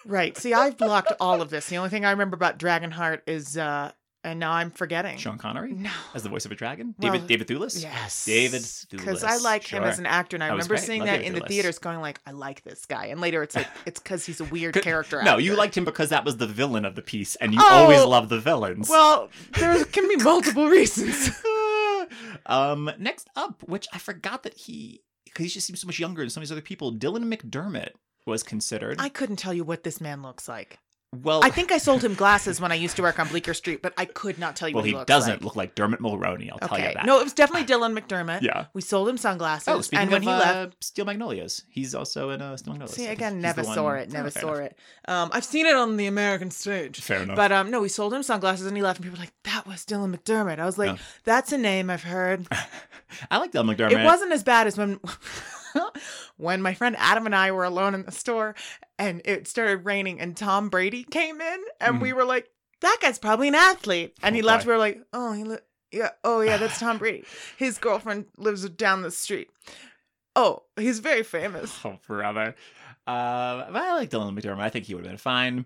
Right. 0.07 0.37
See, 0.37 0.53
I've 0.53 0.77
blocked 0.77 1.13
all 1.19 1.41
of 1.41 1.49
this. 1.49 1.67
The 1.67 1.77
only 1.77 1.89
thing 1.89 2.05
I 2.05 2.11
remember 2.11 2.35
about 2.35 2.59
Dragonheart 2.59 3.21
is, 3.25 3.57
uh, 3.57 3.91
and 4.23 4.39
now 4.39 4.51
I'm 4.51 4.69
forgetting. 4.69 5.17
Sean 5.17 5.39
Connery 5.39 5.73
No. 5.73 5.89
as 6.13 6.21
the 6.21 6.29
voice 6.29 6.45
of 6.45 6.51
a 6.51 6.55
dragon. 6.55 6.93
Well, 6.99 7.11
David 7.11 7.27
David 7.27 7.47
Thewlis. 7.47 7.81
Yes. 7.81 8.23
David 8.23 8.61
Thewlis. 8.61 8.89
Because 8.91 9.23
I 9.23 9.31
Thewlis, 9.37 9.43
like 9.43 9.63
him 9.65 9.83
as 9.83 9.97
an 9.97 10.05
actor, 10.05 10.35
and 10.35 10.43
I 10.43 10.49
remember 10.49 10.77
seeing 10.77 10.99
Love 10.99 11.07
that 11.07 11.17
David 11.23 11.33
in 11.33 11.39
the 11.41 11.47
theaters 11.47 11.79
going 11.79 12.01
like, 12.01 12.19
I 12.23 12.31
like 12.33 12.61
this 12.61 12.85
guy. 12.85 13.07
And 13.07 13.19
later 13.19 13.41
it's 13.41 13.55
like, 13.55 13.65
it's 13.87 13.99
because 13.99 14.23
he's 14.27 14.39
a 14.39 14.45
weird 14.45 14.75
character 14.75 15.23
No, 15.23 15.31
actor. 15.31 15.41
you 15.41 15.55
liked 15.55 15.75
him 15.75 15.85
because 15.85 16.09
that 16.09 16.23
was 16.23 16.37
the 16.37 16.45
villain 16.45 16.85
of 16.85 16.93
the 16.93 17.01
piece, 17.01 17.35
and 17.37 17.55
you 17.55 17.59
Oh, 17.59 17.67
always 17.67 18.03
love 18.03 18.29
the 18.29 18.39
villains. 18.39 18.87
Well, 18.87 19.31
there 19.57 19.83
can 19.85 20.07
be 20.07 20.17
multiple 20.17 20.67
reasons. 20.67 21.31
um, 22.45 22.91
next 22.99 23.27
up, 23.35 23.63
which 23.67 23.87
I 23.91 23.97
forgot 23.97 24.43
that 24.43 24.53
he 24.53 25.01
because 25.35 25.51
he 25.51 25.53
just 25.53 25.67
seems 25.67 25.81
so 25.81 25.87
much 25.87 25.99
younger 25.99 26.21
than 26.21 26.29
some 26.29 26.41
of 26.41 26.47
these 26.47 26.51
other 26.53 26.61
people. 26.61 26.93
Dylan 26.93 27.31
McDermott 27.31 27.91
was 28.25 28.41
considered. 28.41 28.95
I 28.99 29.09
couldn't 29.09 29.35
tell 29.35 29.53
you 29.53 29.65
what 29.65 29.83
this 29.83 29.99
man 29.99 30.21
looks 30.21 30.47
like. 30.47 30.79
Well, 31.23 31.41
I 31.43 31.49
think 31.49 31.71
I 31.71 31.77
sold 31.77 32.03
him 32.03 32.13
glasses 32.13 32.59
when 32.61 32.71
I 32.71 32.75
used 32.75 32.95
to 32.97 33.01
work 33.01 33.19
on 33.19 33.27
Bleecker 33.27 33.53
Street, 33.53 33.81
but 33.81 33.93
I 33.97 34.05
could 34.05 34.39
not 34.39 34.55
tell 34.55 34.67
you 34.69 34.75
well, 34.75 34.83
what 34.83 34.89
he, 34.91 34.97
he 34.97 35.05
doesn't 35.05 35.31
like. 35.33 35.41
look 35.43 35.55
like 35.55 35.75
Dermot 35.75 35.99
Mulroney. 35.99 36.49
I'll 36.51 36.67
tell 36.67 36.77
you 36.79 36.93
that. 36.93 37.05
No, 37.05 37.19
it 37.19 37.23
was 37.23 37.33
definitely 37.33 37.67
Dylan 37.67 37.97
McDermott. 37.97 38.41
Yeah. 38.41 38.65
We 38.73 38.81
sold 38.81 39.09
him 39.09 39.17
sunglasses. 39.17 39.67
Oh, 39.67 39.81
speaking 39.81 40.03
and 40.03 40.11
when 40.11 40.21
of 40.21 40.23
he 40.23 40.29
uh, 40.29 40.37
left, 40.37 40.83
Steel 40.83 41.05
Magnolias, 41.05 41.63
he's 41.69 41.93
also 41.95 42.29
in 42.31 42.41
uh, 42.41 42.57
Steel 42.57 42.73
Magnolias. 42.73 42.95
see 42.95 43.07
again, 43.07 43.41
never 43.41 43.63
saw 43.63 43.83
one- 43.83 43.97
it, 43.99 44.11
never 44.11 44.27
Oh, 44.27 44.29
saw 44.29 44.53
enough. 44.55 44.71
it. 44.71 44.77
Um, 45.07 45.29
I've 45.33 45.45
seen 45.45 45.65
it 45.65 45.75
on 45.75 45.97
the 45.97 46.07
American 46.07 46.51
stage. 46.51 46.99
Fair 46.99 47.23
enough. 47.23 47.35
But 47.35 47.51
um, 47.51 47.69
no, 47.71 47.81
we 47.81 47.89
sold 47.89 48.13
him 48.13 48.23
sunglasses 48.23 48.65
and 48.65 48.75
he 48.75 48.83
left, 48.83 48.99
and 48.99 49.03
people 49.05 49.17
were 49.17 49.23
like, 49.23 49.33
"That 49.43 49.67
was 49.67 49.85
Dylan 49.85 50.15
McDermott." 50.15 50.59
I 50.59 50.65
was 50.65 50.77
like, 50.77 50.91
Yeah. 50.97 51.03
"That's 51.23 51.51
a 51.51 51.57
name 51.57 51.89
I've 51.89 52.03
heard." 52.03 52.47
I 53.31 53.37
like 53.37 53.51
Dylan 53.51 53.73
McDermott. 53.75 53.91
It 53.91 54.03
wasn't 54.03 54.31
as 54.33 54.43
bad 54.43 54.67
as 54.67 54.77
when 54.77 54.99
when 56.37 56.61
my 56.61 56.73
friend 56.73 56.95
Adam 56.99 57.25
and 57.25 57.35
I 57.35 57.51
were 57.51 57.63
alone 57.63 57.93
in 57.95 58.03
the 58.03 58.11
store 58.11 58.55
and 58.99 59.21
it 59.25 59.47
started 59.47 59.85
raining 59.85 60.19
and 60.19 60.35
Tom 60.35 60.69
Brady 60.69 61.03
came 61.03 61.41
in 61.41 61.63
and 61.81 62.01
we 62.01 62.13
were 62.13 62.25
like, 62.25 62.49
"That 62.81 62.97
guy's 63.01 63.19
probably 63.19 63.47
an 63.49 63.55
athlete," 63.55 64.15
and 64.23 64.35
he 64.35 64.41
Oh, 64.41 64.45
left. 64.45 64.65
boy. 64.65 64.69
We 64.69 64.73
were 64.73 64.79
like, 64.79 65.01
"Oh, 65.13 65.33
he 65.33 65.43
li- 65.43 65.57
yeah, 65.91 66.09
oh 66.23 66.41
yeah, 66.41 66.57
that's 66.57 66.79
Tom 66.79 66.97
Brady. 66.97 67.23
His 67.57 67.77
girlfriend 67.77 68.25
lives 68.37 68.67
down 68.69 69.01
the 69.01 69.11
street. 69.11 69.49
Oh, 70.35 70.63
he's 70.77 70.99
very 70.99 71.23
famous." 71.23 71.77
Oh, 71.85 71.97
forever. 72.01 72.55
Uh, 73.07 73.69
but 73.71 73.81
I 73.81 73.93
like 73.93 74.09
Dylan 74.09 74.37
McDermott. 74.37 74.59
I 74.61 74.69
think 74.69 74.85
he 74.85 74.95
would 74.95 75.03
have 75.05 75.11
been 75.11 75.17
fine. 75.17 75.65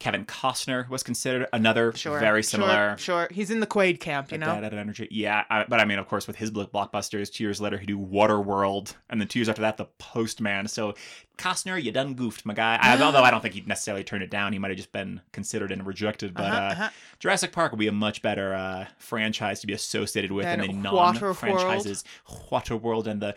Kevin 0.00 0.24
Costner 0.24 0.88
was 0.88 1.02
considered 1.02 1.46
another 1.52 1.92
Sure, 1.92 2.18
very 2.18 2.42
similar. 2.42 2.96
Sure, 2.98 3.28
he's 3.30 3.50
in 3.50 3.60
the 3.60 3.66
Quaid 3.66 4.00
camp, 4.00 4.32
you 4.32 4.38
know. 4.38 4.46
That, 4.46 4.62
that 4.70 4.74
energy. 4.74 5.06
Yeah, 5.10 5.44
I, 5.50 5.66
but 5.68 5.78
I 5.78 5.84
mean, 5.84 5.98
of 5.98 6.08
course, 6.08 6.26
with 6.26 6.36
his 6.36 6.50
blockbusters, 6.50 7.30
two 7.30 7.44
years 7.44 7.60
later, 7.60 7.76
he 7.76 7.84
do 7.84 7.98
Waterworld, 7.98 8.94
and 9.10 9.20
then 9.20 9.28
two 9.28 9.38
years 9.38 9.48
after 9.50 9.60
that, 9.60 9.76
The 9.76 9.84
Postman. 9.98 10.68
So, 10.68 10.94
Costner, 11.36 11.80
you 11.82 11.92
done 11.92 12.14
goofed, 12.14 12.46
my 12.46 12.54
guy. 12.54 12.78
I, 12.80 12.98
although 13.00 13.22
I 13.22 13.30
don't 13.30 13.42
think 13.42 13.52
he'd 13.54 13.68
necessarily 13.68 14.02
turned 14.02 14.22
it 14.22 14.30
down, 14.30 14.54
he 14.54 14.58
might 14.58 14.68
have 14.68 14.78
just 14.78 14.90
been 14.92 15.20
considered 15.32 15.70
and 15.70 15.86
rejected. 15.86 16.32
But 16.32 16.44
Uh-huh, 16.46 16.56
uh, 16.56 16.72
uh-huh. 16.72 16.90
Jurassic 17.18 17.52
Park 17.52 17.72
would 17.72 17.78
be 17.78 17.88
a 17.88 17.92
much 17.92 18.22
better 18.22 18.54
uh, 18.54 18.86
franchise 18.96 19.60
to 19.60 19.66
be 19.66 19.74
associated 19.74 20.32
with 20.32 20.46
Than 20.46 20.60
the 20.60 20.68
Waterworld. 20.68 21.20
non-franchises, 21.20 22.04
Waterworld 22.50 23.06
and 23.06 23.20
the 23.20 23.34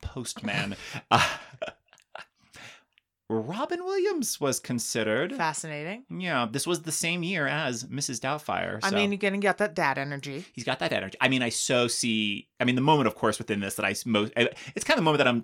Postman. 0.00 0.76
Robin 3.30 3.84
Williams 3.84 4.40
was 4.40 4.58
considered. 4.58 5.34
Fascinating. 5.34 6.04
Yeah, 6.08 6.46
this 6.50 6.66
was 6.66 6.82
the 6.82 6.92
same 6.92 7.22
year 7.22 7.46
as 7.46 7.84
Mrs. 7.84 8.20
Doubtfire. 8.20 8.80
I 8.82 8.90
mean, 8.90 9.12
you're 9.12 9.18
gonna 9.18 9.38
get 9.38 9.58
that 9.58 9.74
dad 9.74 9.98
energy. 9.98 10.46
he's 10.52 10.64
got 10.64 10.78
that 10.78 10.92
energy. 10.92 11.18
I 11.20 11.28
mean, 11.28 11.42
I 11.42 11.50
so 11.50 11.88
see. 11.88 12.48
I 12.58 12.64
mean, 12.64 12.74
the 12.74 12.80
moment, 12.80 13.06
of 13.06 13.14
course, 13.14 13.38
within 13.38 13.60
this 13.60 13.74
that 13.74 13.84
I 13.84 13.94
most. 14.06 14.32
It's 14.36 14.84
kind 14.84 14.96
of 14.96 14.96
the 14.96 15.02
moment 15.02 15.18
that 15.18 15.28
I'm 15.28 15.42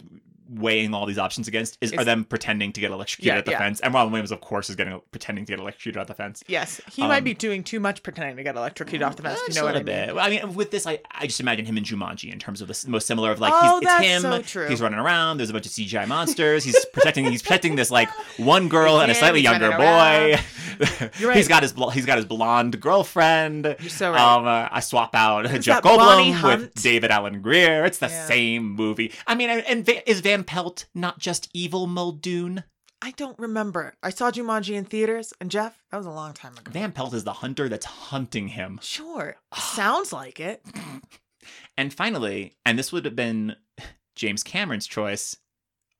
weighing 0.55 0.95
all 0.95 1.07
these 1.07 1.19
options 1.19 1.49
against 1.49 1.77
is 1.81 1.93
are 1.93 2.05
them 2.05 2.25
pretending 2.25 2.73
to 2.73 2.81
get 2.81 2.91
electrocuted 2.91 3.27
Yeah, 3.33 3.39
at 3.39 3.45
the 3.45 3.51
yeah. 3.53 3.59
fence, 3.59 3.81
and 3.81 3.93
Robin 3.95 4.13
Williams, 4.13 4.31
of 4.33 4.41
course, 4.41 4.71
is 4.71 4.77
getting 4.77 5.01
pretending 5.11 5.45
to 5.47 5.53
get 5.53 5.61
electrocuted 5.61 6.01
at 6.01 6.07
the 6.07 6.15
fence. 6.15 6.43
Yes, 6.47 6.81
he 6.93 7.03
Um, 7.03 7.09
might 7.09 7.25
be 7.25 7.35
doing 7.35 7.63
too 7.65 7.81
much 7.81 8.03
pretending 8.03 8.37
to 8.37 8.43
get 8.43 8.57
electrocuted 8.57 9.03
off 9.03 9.17
the 9.17 9.23
fence. 9.23 9.41
You 9.49 9.55
know 9.55 9.63
a 9.63 9.65
what 9.65 9.75
I 9.75 9.79
mean? 9.79 9.85
bit. 9.87 10.17
I 10.17 10.31
mean, 10.31 10.55
with 10.55 10.71
this, 10.71 10.87
I, 10.87 10.99
I 11.11 11.27
just 11.27 11.41
imagine 11.41 11.65
him 11.67 11.77
in 11.79 11.85
Jumanji 11.85 12.33
in 12.33 12.39
terms 12.39 12.61
of 12.61 12.69
the 12.69 12.85
most 12.89 13.07
similar 13.07 13.31
of 13.33 13.41
like 13.41 13.53
Oh, 13.55 13.81
he's, 13.81 13.89
it's 13.91 14.05
him. 14.07 14.23
so 14.23 14.43
true. 14.43 14.69
He's 14.69 14.81
running 14.81 14.99
around. 14.99 15.39
There's 15.39 15.51
a 15.51 15.53
bunch 15.53 15.67
of 15.67 15.73
CGI 15.73 16.07
monsters. 16.07 16.65
He's 16.65 16.85
protecting. 16.93 17.25
He's 17.27 17.43
protecting 17.43 17.77
this 17.77 17.91
like 17.91 18.09
one 18.39 18.69
girl 18.69 19.01
and 19.01 19.11
a 19.11 19.15
slightly 19.15 19.41
younger 19.41 19.71
boy. 19.71 20.39
Right. 21.23 21.37
He's 21.37 21.47
got 21.47 21.63
his 21.63 21.73
bl- 21.73 21.91
he's 21.91 22.05
got 22.07 22.17
his 22.17 22.27
blonde 22.27 22.81
girlfriend. 22.81 23.65
You're 23.79 23.89
so 23.91 24.11
right. 24.13 24.21
Um, 24.21 24.47
uh, 24.47 24.69
I 24.71 24.81
swap 24.81 25.15
out 25.15 25.47
Jeff 25.61 25.83
Goldblum 25.83 26.43
with 26.43 26.75
David 26.83 27.11
Alan 27.11 27.43
Grier. 27.43 27.85
It's 27.85 27.99
the 27.99 28.09
Yeah. 28.09 28.27
same 28.27 28.71
movie. 28.75 29.13
I 29.27 29.35
mean, 29.35 29.51
and, 29.51 29.63
and 29.67 30.03
is 30.07 30.21
Van 30.21 30.44
Pelt 30.45 30.87
not 30.95 31.19
just 31.19 31.49
evil 31.53 31.87
Muldoon? 31.87 32.65
I 33.03 33.11
don't 33.13 33.39
remember. 33.39 33.95
I 34.03 34.11
saw 34.11 34.31
Jumanji 34.31 34.75
in 34.75 34.85
theaters, 34.85 35.35
and 35.41 35.51
Jeff, 35.51 35.83
that 35.91 35.99
was 35.99 36.07
a 36.07 36.11
long 36.11 36.33
time 36.33 36.53
ago. 36.57 36.71
Van 36.71 36.93
Pelt 36.93 37.13
is 37.13 37.25
the 37.25 37.35
hunter 37.35 37.69
that's 37.69 37.85
hunting 37.85 38.49
him. 38.49 38.79
Sure, 38.83 39.37
ah. 39.53 39.57
sounds 39.57 40.13
like 40.13 40.41
it. 40.41 40.63
And 41.77 41.93
finally, 41.93 42.57
and 42.65 42.79
this 42.79 42.93
would 42.93 43.05
have 43.05 43.17
been 43.17 43.57
James 44.15 44.43
Cameron's 44.43 44.87
choice, 44.87 45.37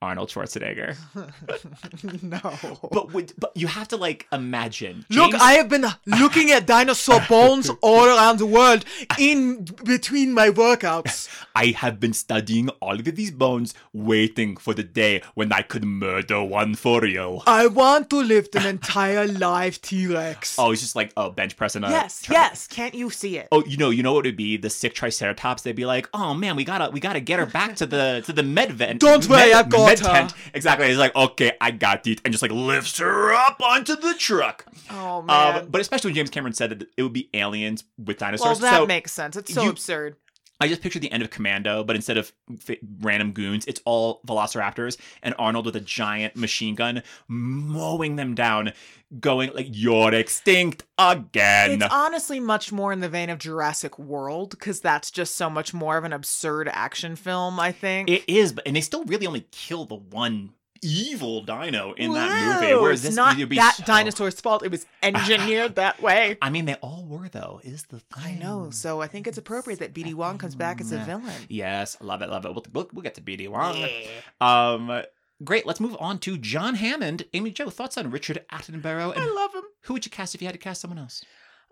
Arnold 0.05 0.29
Schwarzenegger. 0.29 0.97
no. 2.23 2.89
But 2.91 3.13
would, 3.13 3.33
but 3.39 3.57
you 3.57 3.67
have 3.67 3.89
to 3.89 3.97
like 3.97 4.27
imagine. 4.33 5.07
Look, 5.09 5.35
I 5.35 5.55
have 5.55 5.69
been 5.69 5.87
looking 6.07 6.51
at 6.51 6.67
dinosaur 6.67 7.21
bones 7.29 7.71
all 7.81 8.07
around 8.07 8.39
the 8.39 8.47
world 8.47 8.85
in 9.19 9.65
between 9.85 10.33
my 10.33 10.51
workouts. 10.51 11.29
I 11.57 11.67
have 11.69 12.01
been 12.01 12.13
studying 12.13 12.69
all 12.81 12.95
of 12.95 13.05
these 13.05 13.31
bones, 13.31 13.75
waiting 13.93 14.57
for 14.57 14.75
the 14.75 14.83
day 14.83 15.23
when 15.35 15.53
I 15.53 15.63
could 15.63 15.85
murder 15.85 16.43
one 16.45 16.75
for 16.75 17.05
you. 17.07 17.41
I 17.47 17.67
want 17.67 18.11
to 18.11 18.21
lift 18.21 18.55
an 18.55 18.67
entire 18.67 19.27
live 19.27 19.81
T 19.81 20.07
Rex. 20.07 20.59
Oh, 20.59 20.73
it's 20.73 20.83
just 20.83 20.97
like 20.97 21.13
oh, 21.17 21.31
bench 21.31 21.57
pressing. 21.57 21.85
A 21.85 21.91
yes, 21.91 22.23
tri- 22.23 22.35
yes. 22.35 22.67
Can't 22.67 22.95
you 22.95 23.11
see 23.11 23.39
it? 23.39 23.49
Oh, 23.51 23.65
you 23.65 23.77
know, 23.77 23.91
you 23.91 24.03
know 24.03 24.13
what 24.13 24.27
it'd 24.27 24.37
be? 24.37 24.57
The 24.57 24.71
sick 24.71 24.95
Triceratops. 24.95 25.63
They'd 25.63 25.77
be 25.77 25.87
like, 25.87 26.09
"Oh 26.13 26.35
man, 26.35 26.57
we 26.57 26.65
gotta, 26.65 26.91
we 26.91 27.01
gotta 27.01 27.21
get 27.21 27.39
her 27.39 27.47
back 27.47 27.77
to 27.77 27.87
the 27.87 28.23
to 28.27 28.33
the 28.33 28.43
med 28.43 28.73
vent. 28.73 29.01
Don't 29.01 29.27
worry, 29.29 29.51
med- 29.51 29.57
I've 29.57 29.69
got 29.69 29.94
tent." 29.97 30.35
Exactly. 30.53 30.89
He's 30.89 30.99
like, 30.99 31.15
"Okay, 31.15 31.53
I 31.61 31.71
got 31.71 32.07
it," 32.07 32.21
and 32.25 32.33
just 32.33 32.43
like 32.43 32.51
lifts 32.51 32.99
her 32.99 33.33
up 33.33 33.61
onto 33.63 33.97
the 33.97 34.15
truck. 34.15 34.67
Oh 34.91 35.23
man. 35.23 35.63
Um, 35.63 35.69
but 35.71 35.81
especially 35.81 36.09
when 36.09 36.17
James 36.17 36.31
Cameron 36.31 36.55
said 36.55 36.71
that 36.71 36.89
it 36.97 37.03
would 37.03 37.13
be 37.13 37.29
aliens 37.35 37.85
with 37.99 38.19
dinosaurs. 38.19 38.61
well, 38.61 38.71
that 38.71 38.79
so 38.79 38.87
makes 38.87 39.13
sense. 39.13 39.37
It's 39.37 39.53
so 39.53 39.65
you- 39.65 39.71
absurd. 39.71 40.17
I 40.61 40.69
just 40.69 40.83
pictured 40.83 41.03
the 41.03 41.11
end 41.11 41.23
of 41.23 41.31
Commando, 41.31 41.83
but 41.83 41.97
instead 41.97 42.17
of 42.17 42.33
f- 42.69 42.79
random 43.01 43.33
goons, 43.33 43.67
it's 43.67 43.81
all 43.85 44.21
velociraptors 44.27 44.97
and 45.23 45.35
Arnold 45.39 45.67
with 45.67 45.77
a 45.77 45.81
giant 45.81 46.37
machine 46.37 46.75
gun 46.75 47.03
mowing 47.29 48.17
them 48.17 48.35
down, 48.35 48.73
going 49.19 49.53
like, 49.53 49.67
"You're 49.71 50.15
extinct 50.15 50.85
again." 50.97 51.83
It's 51.83 51.93
honestly 51.93 52.39
much 52.41 52.71
more 52.71 52.93
in 52.93 53.01
the 53.01 53.09
vein 53.09 53.31
of 53.31 53.39
Jurassic 53.39 53.99
World 53.99 54.51
because 54.51 54.81
that's 54.81 55.11
just 55.11 55.35
so 55.35 55.51
much 55.51 55.75
more 55.75 55.99
of 55.99 56.05
an 56.05 56.13
absurd 56.13 56.69
action 56.73 57.17
film. 57.17 57.59
I 57.59 57.73
think. 57.73 58.09
It 58.09 58.23
is, 58.29 58.53
but 58.53 58.67
and 58.67 58.77
they 58.77 58.81
still 58.81 59.05
really 59.05 59.27
only 59.27 59.47
kill 59.51 59.85
the 59.85 59.97
one 59.97 60.53
evil 60.85 61.43
dino 61.43 61.93
in 61.95 62.13
that 62.13 62.61
movie. 62.61 62.73
Whoa, 62.75 62.83
Whereas 62.83 63.03
this 63.03 63.15
not 63.17 63.37
would 63.39 63.49
be 63.49 63.57
that 63.57 63.77
so- 63.77 63.85
dinosaur's 63.85 64.41
fault. 64.41 64.63
It 64.65 64.71
was 64.71 64.87
engineered 65.03 65.75
that 65.77 66.01
way. 66.03 66.37
I 66.43 66.51
mean, 66.51 66.67
they 66.67 66.75
all 66.77 67.05
were 67.07 67.29
though. 67.29 67.61
Is 67.65 67.85
the 67.85 68.01
thing? 68.01 68.25
I 68.25 68.35
know. 68.43 68.71
So 68.71 69.01
I 69.01 69.07
think 69.07 69.27
it's 69.27 69.39
appropriate 69.39 69.81
that 69.81 69.95
BD 69.95 70.15
Wong 70.15 70.39
comes 70.39 70.55
back 70.55 70.81
as 70.81 70.93
a 70.93 70.99
villain. 70.99 71.33
Yes, 71.49 71.97
love 72.01 72.23
it, 72.23 72.29
love 72.29 72.45
it. 72.45 72.53
We'll, 72.55 72.65
we'll, 72.73 72.91
we'll 72.93 73.03
get 73.03 73.15
to 73.15 73.21
BD 73.21 73.49
Wong. 73.49 73.77
Yeah. 73.77 73.93
Um, 74.41 75.03
great. 75.43 75.67
Let's 75.67 75.81
move 75.81 75.97
on 75.99 76.19
to 76.21 76.37
John 76.39 76.75
Hammond. 76.77 77.25
Amy 77.33 77.51
Jo, 77.51 77.71
thoughts 77.71 77.97
on 77.99 78.11
Richard 78.11 78.45
Attenborough, 78.53 79.13
and 79.15 79.23
I 79.23 79.33
love 79.33 79.55
him. 79.55 79.63
who 79.83 79.95
would 79.95 80.05
you 80.05 80.11
cast 80.11 80.35
if 80.35 80.43
you 80.43 80.47
had 80.49 80.53
to 80.55 80.59
cast 80.59 80.81
someone 80.81 80.99
else? 80.99 81.25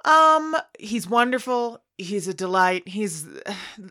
Um, 0.05 0.57
he's 0.81 1.09
wonderful. 1.09 1.81
He's 1.97 2.27
a 2.27 2.35
delight. 2.35 2.89
He's 2.89 3.25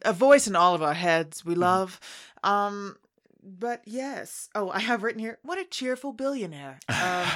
a 0.02 0.12
voice 0.12 0.46
in 0.48 0.56
all 0.58 0.76
of 0.76 0.82
our 0.84 0.94
heads. 0.94 1.46
We 1.46 1.56
love. 1.56 2.00
Um, 2.44 2.98
but 3.44 3.82
yes. 3.86 4.50
Oh, 4.56 4.70
I 4.70 4.80
have 4.80 5.04
written 5.04 5.20
here. 5.20 5.40
What 5.44 5.60
a 5.60 5.66
cheerful 5.66 6.14
billionaire. 6.14 6.80
Um, 6.90 7.28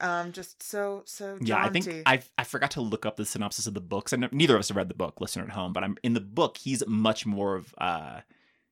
um, 0.00 0.32
just 0.32 0.62
so 0.62 1.02
so. 1.06 1.38
Yeah, 1.40 1.64
I 1.64 1.68
think 1.70 1.88
I 2.06 2.22
I 2.38 2.44
forgot 2.44 2.72
to 2.72 2.80
look 2.80 3.06
up 3.06 3.16
the 3.16 3.26
synopsis 3.26 3.66
of 3.66 3.74
the 3.74 3.80
books, 3.80 4.12
and 4.12 4.28
neither 4.32 4.54
of 4.54 4.60
us 4.60 4.68
have 4.68 4.76
read 4.76 4.88
the 4.88 4.94
book. 4.94 5.20
Listener 5.20 5.44
at 5.44 5.50
home, 5.50 5.72
but 5.72 5.84
I'm 5.84 5.96
in 6.02 6.14
the 6.14 6.20
book. 6.20 6.58
He's 6.58 6.86
much 6.86 7.26
more 7.26 7.56
of 7.56 7.74
uh, 7.78 8.20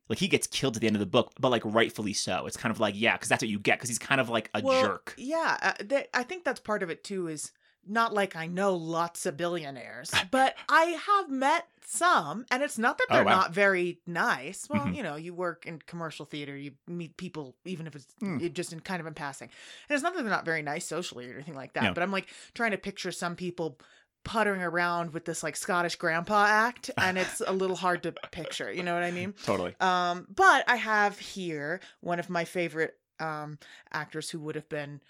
like 0.08 0.18
he 0.18 0.28
gets 0.28 0.46
killed 0.46 0.76
at 0.76 0.80
the 0.80 0.86
end 0.86 0.96
of 0.96 1.00
the 1.00 1.06
book, 1.06 1.32
but 1.40 1.50
like 1.50 1.62
rightfully 1.64 2.12
so. 2.12 2.46
It's 2.46 2.56
kind 2.56 2.70
of 2.70 2.80
like 2.80 2.94
yeah, 2.96 3.16
because 3.16 3.28
that's 3.28 3.42
what 3.42 3.48
you 3.48 3.58
get. 3.58 3.78
Because 3.78 3.88
he's 3.88 3.98
kind 3.98 4.20
of 4.20 4.28
like 4.28 4.50
a 4.54 4.60
Well, 4.62 4.82
jerk. 4.82 5.14
Yeah, 5.16 5.56
uh, 5.62 5.72
that, 5.84 6.08
I 6.14 6.22
think 6.22 6.44
that's 6.44 6.60
part 6.60 6.82
of 6.82 6.90
it 6.90 7.04
too. 7.04 7.28
Is 7.28 7.52
not 7.86 8.12
like 8.14 8.36
I 8.36 8.46
know 8.46 8.74
lots 8.74 9.26
of 9.26 9.36
billionaires, 9.36 10.12
but 10.30 10.54
I 10.68 10.84
have 11.06 11.30
met 11.30 11.66
some, 11.86 12.46
and 12.50 12.62
it's 12.62 12.78
not 12.78 12.98
that 12.98 13.06
Oh, 13.10 13.14
they're 13.16 13.24
wow. 13.24 13.30
not 13.30 13.52
very 13.52 14.00
nice. 14.06 14.66
Well, 14.68 14.86
Mhm. 14.86 14.94
you 14.96 15.02
know, 15.02 15.16
you 15.16 15.34
work 15.34 15.66
in 15.66 15.78
commercial 15.80 16.24
theater, 16.26 16.56
you 16.56 16.72
meet 16.86 17.16
people, 17.16 17.56
even 17.64 17.86
if 17.86 17.94
it's 17.94 18.06
it 18.22 18.54
just 18.54 18.72
in 18.72 18.80
kind 18.80 19.00
of 19.00 19.06
in 19.06 19.14
passing, 19.14 19.50
and 19.88 19.94
it's 19.94 20.02
not 20.02 20.14
that 20.14 20.22
they're 20.22 20.30
not 20.30 20.44
very 20.46 20.62
nice 20.62 20.86
socially 20.86 21.30
or 21.30 21.34
anything 21.34 21.54
like 21.54 21.74
that. 21.74 21.82
Yeah. 21.84 21.92
But 21.92 22.02
I'm 22.02 22.10
like 22.12 22.28
trying 22.54 22.70
to 22.72 22.78
picture 22.78 23.12
some 23.12 23.36
people 23.36 23.78
puttering 24.24 24.62
around 24.62 25.12
with 25.12 25.26
this 25.26 25.42
like 25.42 25.54
Scottish 25.54 25.96
grandpa 25.96 26.46
act, 26.46 26.90
and 26.96 27.18
it's 27.18 27.42
a 27.46 27.52
little 27.52 27.76
hard 27.76 28.02
to 28.04 28.12
picture. 28.32 28.72
You 28.72 28.82
know 28.82 28.94
what 28.94 29.02
I 29.02 29.10
mean? 29.10 29.34
Totally. 29.44 29.74
Um, 29.80 30.26
but 30.34 30.64
I 30.66 30.76
have 30.76 31.18
here 31.18 31.80
one 32.00 32.18
of 32.18 32.30
my 32.30 32.44
favorite 32.46 32.94
um 33.20 33.58
actors 33.92 34.30
who 34.30 34.40
would 34.40 34.56
have 34.56 34.68
been 34.68 35.00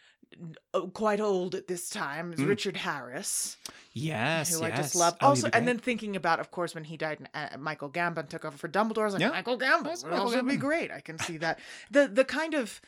quite 0.92 1.20
old 1.20 1.55
at 1.55 1.66
this 1.68 1.88
time 1.90 2.33
is 2.33 2.40
Mm. 2.40 2.49
Richard 2.49 2.77
Harris, 2.77 3.57
Yes, 3.92 4.59
who 4.59 4.64
I 4.64 4.70
just 4.70 4.94
love. 4.97 5.16
Oh, 5.20 5.29
also, 5.29 5.49
and 5.53 5.68
then 5.68 5.79
thinking 5.79 6.16
about, 6.16 6.40
of 6.40 6.51
course, 6.51 6.75
when 6.75 6.85
he 6.85 6.97
died, 6.97 7.18
and 7.20 7.29
uh, 7.55 7.59
Michael 7.59 7.88
Gambon 7.90 8.29
took 8.29 8.44
over 8.44 8.57
for 8.59 8.68
Dumbledore. 8.68 9.03
I 9.03 9.05
was 9.05 9.14
like, 9.14 9.20
Yeah. 9.20 9.29
Michael 9.31 9.59
Gambon 9.59 9.85
would 10.03 10.11
Michael 10.11 10.18
also 10.27 10.42
be 10.42 10.57
great. 10.57 10.90
I 10.90 11.01
can 11.01 11.18
see 11.18 11.37
that. 11.38 11.61
the 11.90 12.09
The 12.09 12.25
kind 12.25 12.55
of 12.55 12.81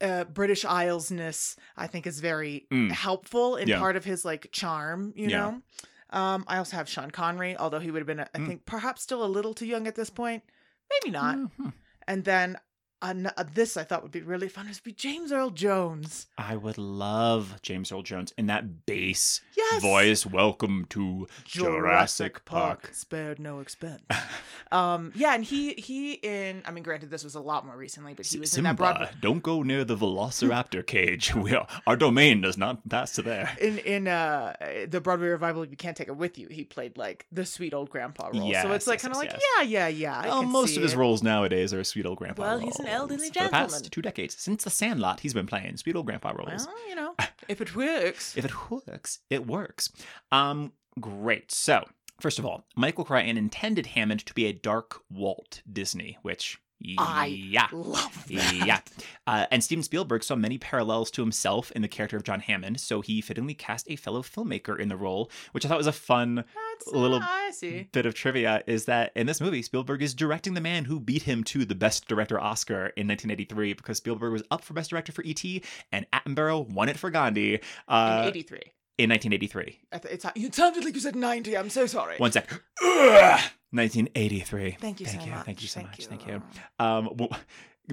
uh, 0.00 0.24
British 0.24 0.64
Islesness, 0.64 1.56
I 1.76 1.86
think, 1.88 2.06
is 2.06 2.20
very 2.20 2.66
Mm. 2.70 2.90
helpful 2.92 3.56
in 3.56 3.68
Yeah. 3.68 3.78
part 3.78 3.96
of 3.96 4.04
his 4.04 4.24
like 4.24 4.48
charm. 4.52 5.12
You 5.16 5.28
Yeah. 5.28 5.38
know. 5.38 5.62
Um, 6.10 6.44
I 6.46 6.58
also 6.58 6.76
have 6.76 6.88
Sean 6.88 7.10
Connery, 7.10 7.56
although 7.56 7.80
he 7.80 7.90
would 7.90 7.98
have 8.00 8.06
been, 8.06 8.20
I 8.20 8.24
Mm. 8.38 8.46
think, 8.46 8.66
perhaps 8.66 9.02
still 9.02 9.24
a 9.24 9.26
little 9.26 9.54
too 9.54 9.66
young 9.66 9.86
at 9.86 9.94
this 9.94 10.08
point. 10.10 10.42
Maybe 10.90 11.10
not. 11.12 11.36
Mhm. 11.36 11.72
And 12.06 12.24
then 12.24 12.56
an- 13.02 13.26
uh, 13.36 13.44
this 13.54 13.76
I 13.76 13.84
thought 13.84 14.02
would 14.02 14.10
be 14.12 14.22
really 14.22 14.48
fun 14.48 14.68
is 14.68 14.80
be 14.80 14.92
James 14.92 15.30
Earl 15.32 15.50
Jones. 15.50 16.26
I 16.36 16.56
would 16.56 16.78
love 16.78 17.60
James 17.62 17.92
Earl 17.92 18.02
Jones 18.02 18.32
in 18.36 18.46
that 18.46 18.86
bass 18.86 19.40
Yes. 19.56 19.82
voice. 19.82 20.26
Welcome 20.26 20.86
to 20.90 21.26
Jurassic 21.44 22.44
Park. 22.44 22.90
spared 22.92 23.38
no 23.38 23.60
expense. 23.60 24.02
um, 24.72 25.12
yeah, 25.14 25.34
and 25.34 25.44
he 25.44 25.74
he 25.74 26.14
in 26.14 26.62
I 26.66 26.70
mean, 26.70 26.82
granted, 26.84 27.10
this 27.10 27.24
was 27.24 27.34
a 27.34 27.40
lot 27.40 27.64
more 27.66 27.76
recently, 27.76 28.14
but 28.14 28.26
he 28.26 28.38
was 28.38 28.56
in 28.56 28.64
that 28.64 28.76
Broadway. 28.76 29.10
don't 29.20 29.42
go 29.42 29.62
near 29.62 29.84
the 29.84 29.96
Velociraptor 29.96 30.86
cage. 30.86 31.34
We 31.34 31.54
are, 31.54 31.66
our 31.86 31.96
domain 31.96 32.40
does 32.40 32.58
not 32.58 32.88
pass 32.88 33.12
to 33.14 33.22
there. 33.22 33.56
In 33.60 33.78
in 33.78 34.08
uh 34.08 34.54
the 34.88 35.00
Broadway 35.00 35.28
revival, 35.28 35.64
you 35.64 35.76
can't 35.76 35.96
take 35.96 36.08
it 36.08 36.16
with 36.16 36.38
you. 36.38 36.48
He 36.50 36.64
played 36.64 36.96
like 36.98 37.26
the 37.32 37.44
sweet 37.46 37.74
old 37.74 37.90
grandpa 37.90 38.28
role, 38.28 38.52
so 38.54 38.72
it's 38.72 38.86
like 38.86 38.96
yes, 38.98 39.02
kind 39.02 39.16
of 39.16 39.22
yes, 39.22 39.32
like 39.32 39.40
yes. 39.40 39.42
yeah, 39.58 39.62
yeah, 39.62 39.88
yeah. 39.88 40.18
I 40.20 40.28
Well, 40.28 40.42
most 40.42 40.76
of 40.76 40.82
his 40.82 40.94
it. 40.94 40.96
roles 40.98 41.22
nowadays 41.22 41.72
are 41.72 41.80
a 41.80 41.84
sweet 41.84 42.06
old 42.06 42.18
grandpa 42.18 42.42
Well, 42.42 42.58
he's 42.58 42.78
an 42.80 42.86
elderly 42.88 43.28
the 43.28 43.48
past 43.50 43.90
two 43.92 44.02
decades, 44.02 44.36
since 44.38 44.64
The 44.64 44.70
Sandlot, 44.70 45.20
he's 45.20 45.34
been 45.34 45.46
playing 45.46 45.76
sweet 45.76 45.96
old 45.96 46.06
grandpa 46.06 46.30
roles. 46.30 46.66
Well, 46.66 46.88
you 46.88 46.94
know, 46.94 47.14
if 47.48 47.60
it 47.60 47.74
works. 47.74 48.36
If 48.36 48.44
it 48.44 48.70
works, 48.70 49.20
it 49.30 49.46
works. 49.46 49.90
Um, 50.32 50.72
great. 51.00 51.50
So, 51.50 51.84
first 52.20 52.38
of 52.38 52.46
all, 52.46 52.66
Michael 52.76 53.04
Crichton 53.04 53.36
intended 53.36 53.86
Hammond 53.86 54.26
to 54.26 54.34
be 54.34 54.46
a 54.46 54.52
dark 54.52 55.02
Walt 55.10 55.62
Disney, 55.70 56.18
which 56.22 56.58
I 56.96 57.26
yeah. 57.26 57.66
love 57.72 58.26
that. 58.28 58.54
Yeah. 58.54 58.80
Uh, 59.26 59.46
and 59.50 59.64
Steven 59.64 59.82
Spielberg 59.82 60.22
saw 60.22 60.36
many 60.36 60.58
parallels 60.58 61.10
to 61.12 61.22
himself 61.22 61.72
in 61.72 61.82
the 61.82 61.88
character 61.88 62.16
of 62.16 62.22
John 62.22 62.40
Hammond, 62.40 62.80
so 62.80 63.00
he 63.00 63.20
fittingly 63.20 63.54
cast 63.54 63.90
a 63.90 63.96
fellow 63.96 64.22
filmmaker 64.22 64.78
in 64.78 64.88
the 64.88 64.96
role, 64.96 65.30
which 65.52 65.64
I 65.64 65.68
thought 65.68 65.78
was 65.78 65.86
a 65.88 65.92
fun 65.92 66.44
That's, 66.84 66.92
little 66.92 67.18
uh, 67.18 67.26
I 67.26 67.50
see. 67.52 67.88
bit 67.92 68.06
of 68.06 68.14
trivia 68.14 68.62
is 68.66 68.84
that 68.86 69.12
in 69.16 69.26
this 69.26 69.40
movie, 69.40 69.62
Spielberg 69.62 70.02
is 70.02 70.14
directing 70.14 70.54
the 70.54 70.60
man 70.60 70.84
who 70.84 71.00
beat 71.00 71.22
him 71.22 71.44
to 71.44 71.64
the 71.64 71.74
Best 71.74 72.08
Director 72.08 72.38
Oscar 72.40 72.86
in 72.96 73.06
1983 73.08 73.72
because 73.74 73.96
Spielberg 73.98 74.32
was 74.32 74.42
up 74.50 74.62
for 74.64 74.74
Best 74.74 74.90
Director 74.90 75.12
for 75.12 75.22
E.T. 75.24 75.62
and 75.92 76.06
Attenborough 76.12 76.68
won 76.68 76.88
it 76.88 76.98
for 76.98 77.10
Gandhi 77.10 77.54
In 77.54 77.60
uh, 77.88 78.24
'83. 78.26 78.58
in 78.98 79.10
1983. 79.10 79.80
I 79.92 79.98
th- 79.98 80.14
it's, 80.14 80.24
it 80.34 80.54
sounded 80.54 80.84
like 80.84 80.94
you 80.94 81.00
said 81.00 81.16
90. 81.16 81.56
I'm 81.56 81.70
so 81.70 81.86
sorry. 81.86 82.16
One 82.18 82.32
sec. 82.32 82.50
Ugh. 82.82 83.40
1983. 83.70 84.76
Thank 84.80 85.00
you 85.00 85.06
thank 85.06 85.20
so 85.20 85.26
you, 85.26 85.32
much. 85.32 85.44
Thank 85.44 85.62
you 85.62 85.68
so 85.68 85.80
Thank 85.80 85.88
much. 85.90 85.98
you. 86.00 86.06
Thank 86.06 86.26
you. 86.26 86.42
Um, 86.78 87.10
well, 87.16 87.28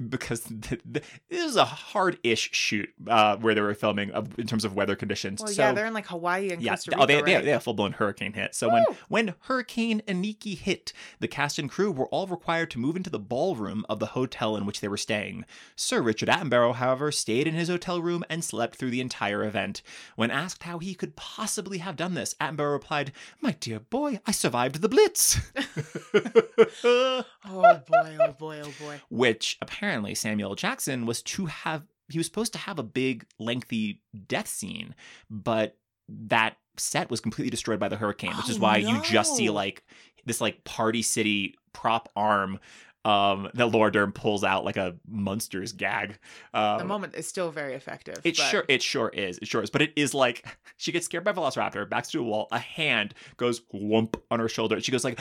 because 0.08 0.40
th 0.62 0.82
th 0.92 1.04
this 1.28 1.44
is 1.44 1.56
a 1.56 1.64
hard-ish 1.64 2.50
shoot 2.52 2.88
uh, 3.08 3.36
where 3.36 3.54
they 3.54 3.60
were 3.60 3.74
filming 3.74 4.12
uh, 4.12 4.24
in 4.38 4.46
terms 4.46 4.64
of 4.64 4.74
weather 4.74 4.96
conditions. 4.96 5.40
Well, 5.40 5.52
so, 5.52 5.62
yeah, 5.62 5.72
they're 5.72 5.86
in 5.86 5.94
like 5.94 6.06
Hawaii 6.06 6.50
and 6.50 6.62
yeah, 6.62 6.72
Costa 6.72 6.90
Rica. 6.90 7.02
oh, 7.02 7.06
they, 7.06 7.14
they, 7.14 7.34
right? 7.34 7.44
they 7.44 7.50
had 7.50 7.58
a 7.58 7.60
full 7.60 7.74
blown 7.74 7.92
hurricane 7.92 8.32
hit. 8.32 8.54
So 8.54 8.68
when 8.68 8.84
Woo! 8.88 8.96
when 9.08 9.34
Hurricane 9.40 10.02
Iniki 10.06 10.56
hit, 10.58 10.92
the 11.20 11.28
cast 11.28 11.58
and 11.58 11.70
crew 11.70 11.90
were 11.90 12.06
all 12.08 12.26
required 12.26 12.70
to 12.72 12.78
move 12.78 12.96
into 12.96 13.10
the 13.10 13.18
ballroom 13.18 13.84
of 13.88 13.98
the 13.98 14.06
hotel 14.06 14.56
in 14.56 14.66
which 14.66 14.80
they 14.80 14.88
were 14.88 14.96
staying. 14.96 15.44
Sir 15.74 16.00
Richard 16.02 16.28
Attenborough, 16.28 16.74
however, 16.74 17.10
stayed 17.12 17.46
in 17.46 17.54
his 17.54 17.68
hotel 17.68 18.00
room 18.00 18.24
and 18.28 18.44
slept 18.44 18.76
through 18.76 18.90
the 18.90 19.00
entire 19.00 19.44
event. 19.44 19.82
When 20.16 20.30
asked 20.30 20.62
how 20.64 20.78
he 20.78 20.94
could 20.94 21.16
possibly 21.16 21.78
have 21.78 21.96
done 21.96 22.14
this, 22.14 22.34
Attenborough 22.40 22.72
replied, 22.72 23.12
"My 23.40 23.52
dear 23.52 23.80
boy, 23.80 24.20
I 24.26 24.32
survived 24.32 24.80
the 24.80 24.88
Blitz." 24.88 25.40
Oh 27.48 27.80
boy! 27.88 28.16
Oh 28.20 28.32
boy! 28.32 28.62
Oh 28.64 28.72
boy! 28.80 29.00
which 29.10 29.56
apparently 29.60 29.85
Samuel 30.14 30.54
Jackson 30.54 31.06
was 31.06 31.22
to 31.22 31.46
have 31.46 31.82
he 32.08 32.18
was 32.18 32.26
supposed 32.26 32.52
to 32.52 32.58
have 32.58 32.78
a 32.78 32.82
big 32.84 33.26
lengthy 33.38 34.02
death 34.28 34.46
scene, 34.48 34.94
but 35.30 35.76
that 36.08 36.56
set 36.76 37.10
was 37.10 37.20
completely 37.20 37.50
destroyed 37.50 37.80
by 37.80 37.88
the 37.88 37.96
hurricane, 37.96 38.36
which 38.36 38.48
is 38.48 38.58
Oh, 38.58 38.60
why 38.60 38.76
you 38.76 39.00
just 39.02 39.36
see 39.36 39.50
like 39.50 39.84
this 40.24 40.40
like 40.40 40.62
Party 40.64 41.02
City 41.02 41.54
prop 41.72 42.08
arm 42.16 42.58
um 43.04 43.48
that 43.54 43.66
Laura 43.68 43.90
Dern 43.92 44.10
pulls 44.12 44.42
out 44.42 44.64
like 44.64 44.76
a 44.76 44.96
monster's 45.08 45.72
gag. 45.72 46.18
Um, 46.52 46.78
The 46.78 46.84
moment 46.84 47.14
is 47.14 47.28
still 47.28 47.50
very 47.52 47.74
effective. 47.74 48.16
it 48.24 48.36
but- 48.36 48.46
sure 48.50 48.64
it 48.68 48.82
sure 48.82 49.08
is. 49.10 49.38
It 49.38 49.46
sure 49.48 49.62
is. 49.62 49.70
But 49.70 49.82
it 49.82 49.92
is 49.96 50.12
like 50.14 50.44
she 50.76 50.90
gets 50.92 51.04
scared 51.06 51.22
by 51.24 51.32
Velociraptor, 51.32 51.88
backs 51.88 52.10
to 52.10 52.20
a 52.20 52.24
wall, 52.24 52.48
a 52.50 52.58
hand 52.58 53.14
goes 53.36 53.60
whoomp 53.72 54.14
on 54.30 54.40
her 54.40 54.48
shoulder. 54.48 54.74
and 54.76 54.84
She 54.84 54.90
goes 54.92 55.04
like, 55.04 55.18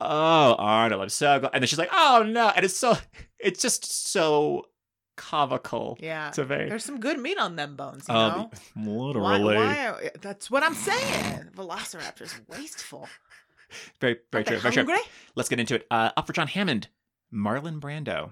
oh 0.00 0.54
Arnold, 0.58 1.02
I'm 1.02 1.08
so 1.08 1.40
glad. 1.40 1.50
And 1.54 1.62
then 1.62 1.68
she's 1.68 1.78
like, 1.78 1.90
oh 1.92 2.24
no, 2.26 2.48
and 2.48 2.64
it's 2.64 2.76
so, 2.76 2.96
it's 3.38 3.60
just 3.62 4.10
so 4.10 4.66
comical 5.16 5.96
Yeah. 6.00 6.30
to 6.30 6.42
me. 6.44 6.68
There's 6.68 6.84
some 6.84 6.98
good 7.00 7.18
meat 7.20 7.38
on 7.38 7.56
them 7.56 7.76
bones, 7.76 8.06
you 8.08 8.14
Um, 8.14 8.50
know? 8.76 8.92
literally, 8.92 9.44
Why, 9.44 9.88
why 9.94 10.10
that's 10.20 10.50
what 10.50 10.62
I'm 10.62 10.74
saying. 10.74 11.50
Velociraptor's 11.56 12.34
wasteful. 12.48 13.08
very, 14.00 14.18
very 14.32 14.44
true, 14.44 14.58
very 14.58 14.74
true. 14.74 14.96
Let's 15.36 15.48
get 15.48 15.60
into 15.60 15.76
it. 15.76 15.86
Uh, 15.90 16.10
up 16.16 16.26
for 16.26 16.32
John 16.32 16.48
Hammond, 16.48 16.88
Marlon 17.34 17.80
Brando, 17.80 18.30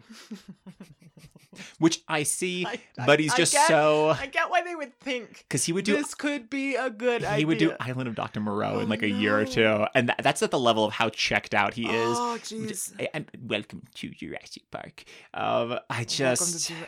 which 1.78 2.00
I 2.08 2.22
see, 2.22 2.64
I- 2.64 2.80
I- 2.98 3.06
but 3.06 3.20
he's 3.20 3.32
I 3.34 3.36
just 3.36 3.52
get- 3.52 3.68
so 3.68 4.10
I 4.10 4.26
get 4.26 4.48
why 4.50 4.62
they 4.62 4.74
would 4.74 4.98
think 5.00 5.44
because 5.48 5.64
he 5.64 5.72
would 5.72 5.84
do 5.84 5.96
this 5.96 6.14
could 6.14 6.48
be 6.48 6.76
a 6.76 6.88
good 6.88 7.24
idea. 7.24 7.36
he 7.38 7.44
would 7.44 7.58
do 7.58 7.74
Island 7.80 8.08
of 8.08 8.14
Dr. 8.14 8.40
Moreau 8.40 8.78
in 8.78 8.86
Oh, 8.86 8.88
like 8.88 9.02
a 9.02 9.08
year 9.10 9.38
or 9.38 9.44
two, 9.44 9.84
and 9.94 10.08
tha- 10.08 10.16
that's 10.22 10.42
at 10.42 10.50
the 10.50 10.58
level 10.58 10.84
of 10.84 10.94
how 10.94 11.08
checked 11.10 11.54
out 11.54 11.74
he 11.74 11.84
is. 11.86 12.16
Oh, 12.18 12.38
jeez. 12.40 12.92
I- 13.14 13.26
welcome 13.42 13.82
to 13.96 14.08
Jurassic 14.10 14.70
Park. 14.70 15.04
Um, 15.34 15.78
I 15.90 16.04
just 16.04 16.68
Jura- 16.68 16.80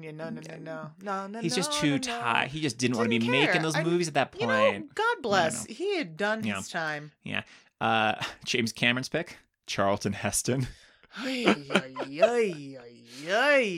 yeah, 0.00 0.10
no, 0.12 0.30
no, 0.30 0.40
no, 0.40 0.56
no, 0.58 0.90
no, 1.02 1.26
no. 1.26 1.40
he's 1.40 1.54
just 1.54 1.72
too 1.74 1.90
no, 1.90 1.94
no. 1.96 1.98
tired. 2.20 2.48
He 2.50 2.60
just 2.60 2.78
didn't, 2.78 2.96
want 2.96 3.06
to 3.06 3.10
be 3.10 3.18
Didn't 3.18 3.32
making 3.32 3.62
those 3.62 3.74
I- 3.76 3.84
movies 3.84 4.08
at 4.08 4.14
that 4.14 4.32
point. 4.32 4.42
You 4.42 4.46
know, 4.80 4.86
God 4.94 5.16
bless. 5.22 5.66
He 5.66 5.96
had 5.98 6.16
done 6.16 6.42
his 6.42 6.68
time. 6.68 7.12
Yeah. 7.22 7.42
Uh, 7.80 8.14
James 8.44 8.72
Cameron's 8.72 9.08
pick, 9.08 9.36
Charlton 9.66 10.12
Heston. 10.14 10.66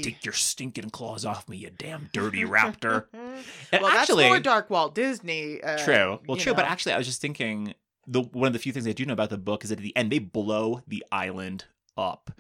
Take 0.02 0.24
your 0.24 0.34
stinking 0.34 0.90
claws 0.90 1.24
off 1.24 1.48
me, 1.48 1.56
you 1.56 1.70
damn 1.70 2.10
dirty 2.12 2.44
raptor. 2.44 3.06
well, 3.12 3.32
And 3.72 3.84
that's 3.84 3.94
actually, 3.94 4.24
more 4.26 4.40
Dark 4.40 4.70
Walt 4.70 4.94
Disney. 4.94 5.62
Uh, 5.62 5.78
True. 5.78 6.20
Well, 6.26 6.36
true. 6.36 6.54
But 6.54 6.66
actually, 6.66 6.92
I 6.92 6.98
was 6.98 7.06
just 7.06 7.20
thinking 7.20 7.74
the 8.06 8.22
one 8.22 8.46
of 8.48 8.52
the 8.52 8.58
few 8.58 8.72
things 8.72 8.86
I 8.86 8.92
do 8.92 9.04
know 9.06 9.12
about 9.12 9.30
the 9.30 9.38
book 9.38 9.64
is 9.64 9.70
that 9.70 9.78
at 9.78 9.82
the 9.82 9.96
end 9.96 10.10
they 10.12 10.18
blow 10.18 10.82
the 10.86 11.04
island 11.10 11.64
up, 11.96 12.30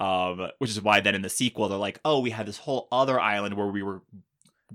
um, 0.00 0.48
which 0.58 0.70
is 0.70 0.80
why 0.80 1.00
then 1.00 1.14
in 1.14 1.22
the 1.22 1.28
sequel 1.28 1.68
they're 1.68 1.78
like, 1.78 2.00
oh, 2.04 2.20
we 2.20 2.30
had 2.30 2.46
this 2.46 2.58
whole 2.58 2.88
other 2.92 3.18
island 3.20 3.54
where 3.54 3.66
we 3.66 3.82
were 3.82 4.02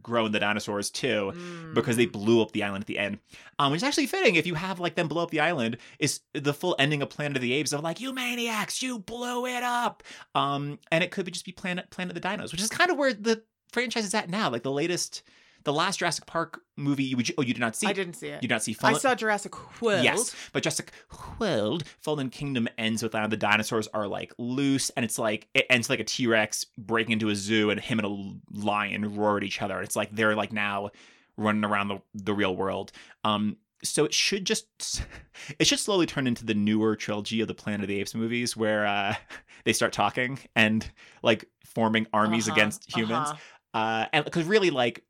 growing 0.02 0.32
the 0.32 0.40
dinosaurs 0.40 0.90
too. 0.90 1.34
Because 1.74 1.98
they 1.98 2.06
Mm. 2.08 2.12
blew 2.12 2.42
up 2.42 2.52
the 2.52 2.64
island 2.64 2.84
at 2.84 2.88
the 2.88 2.98
end, 3.00 3.20
um, 3.60 3.72
which 3.72 3.80
is 3.80 3.84
actually 3.84 4.08
fitting. 4.08 4.36
If 4.36 4.46
you 4.48 4.56
have 4.56 4.80
like 4.80 4.96
them 4.96 5.08
blow 5.08 5.24
up 5.24 5.32
the 5.32 5.40
island, 5.40 5.78
is 6.00 6.22
the 6.34 6.54
full 6.54 6.76
ending 6.80 7.02
of 7.02 7.10
Planet 7.10 7.38
of 7.38 7.42
the 7.42 7.54
Apes 7.54 7.74
of 7.74 7.82
like 7.82 8.00
you 8.02 8.14
maniacs, 8.14 8.82
you 8.82 9.00
blew 9.00 9.46
it 9.46 9.64
up, 9.64 10.04
um, 10.36 10.80
and 10.92 11.04
it 11.04 11.12
could 11.12 11.26
be 11.26 11.32
just 11.32 11.46
be 11.46 11.52
Planet 11.52 11.90
Planet 11.90 12.16
of 12.16 12.22
the 12.22 12.28
Dinos, 12.28 12.52
which 12.52 12.62
is 12.62 12.70
kind 12.70 12.90
of 12.92 12.98
where 12.98 13.14
the 13.14 13.44
franchise 13.72 14.06
is 14.06 14.14
at 14.14 14.30
now. 14.30 14.50
Like 14.50 14.64
the 14.64 14.72
latest, 14.72 15.24
the 15.64 15.74
last 15.74 16.00
Jurassic 16.00 16.26
Park 16.26 16.62
movie, 16.76 17.04
you 17.04 17.16
would 17.18 17.32
oh 17.38 17.42
you 17.42 17.54
did 17.54 17.60
not 17.60 17.76
see, 17.76 17.88
I 17.88 17.94
didn't 17.94 18.16
see 18.16 18.28
it. 18.28 18.42
you 18.42 18.48
did 18.48 18.54
not 18.56 18.64
see. 18.64 18.76
I 18.84 18.94
saw 18.94 19.16
Jurassic 19.16 19.54
World. 19.82 20.04
Yes, 20.04 20.36
but 20.52 20.64
Jurassic 20.64 20.92
World, 21.40 21.84
Fallen 22.02 22.30
Kingdom 22.30 22.68
ends 22.78 23.04
with 23.04 23.16
uh, 23.16 23.28
the 23.28 23.38
dinosaurs 23.38 23.88
are 23.94 24.08
like 24.08 24.34
loose, 24.38 24.90
and 24.92 25.04
it's 25.06 25.18
like 25.20 25.48
it 25.54 25.66
ends 25.70 25.90
like 25.90 26.00
a 26.00 26.04
T 26.04 26.28
Rex 26.28 26.66
breaking 26.78 27.14
into 27.14 27.30
a 27.30 27.36
zoo, 27.36 27.70
and 27.70 27.80
him 27.80 28.00
and 28.00 28.08
a 28.08 28.58
lion 28.60 29.16
roar 29.16 29.38
at 29.38 29.44
each 29.44 29.62
other. 29.62 29.76
And 29.76 29.84
it's 29.86 29.96
like 29.96 30.14
they're 30.16 30.36
like 30.36 30.52
now 30.54 30.92
running 31.38 31.64
around 31.66 31.88
the 31.88 32.02
the 32.14 32.34
real 32.34 32.56
world. 32.56 32.92
Um, 33.24 33.58
so 33.84 34.06
it 34.06 34.14
should 34.14 34.46
just 34.46 35.04
it 35.60 35.68
should 35.68 35.80
slowly 35.80 36.06
turn 36.06 36.28
into 36.28 36.46
the 36.46 36.54
newer 36.54 36.96
trilogy 36.96 37.42
of 37.42 37.48
the 37.48 37.54
Planet 37.54 37.82
of 37.82 37.88
the 37.88 38.00
Apes 38.00 38.16
movies, 38.16 38.56
where 38.58 38.86
uh, 38.86 39.16
they 39.66 39.74
start 39.74 39.94
talking 39.94 40.40
and 40.56 40.90
like 41.22 41.46
forming 41.66 42.08
armies 42.14 42.48
Uh-huh, 42.48 42.56
against 42.56 42.96
humans. 42.96 43.30
uh-huh. 43.30 43.38
Uh, 43.76 44.06
and 44.14 44.24
because 44.24 44.46
really, 44.46 44.70
like, 44.70 45.04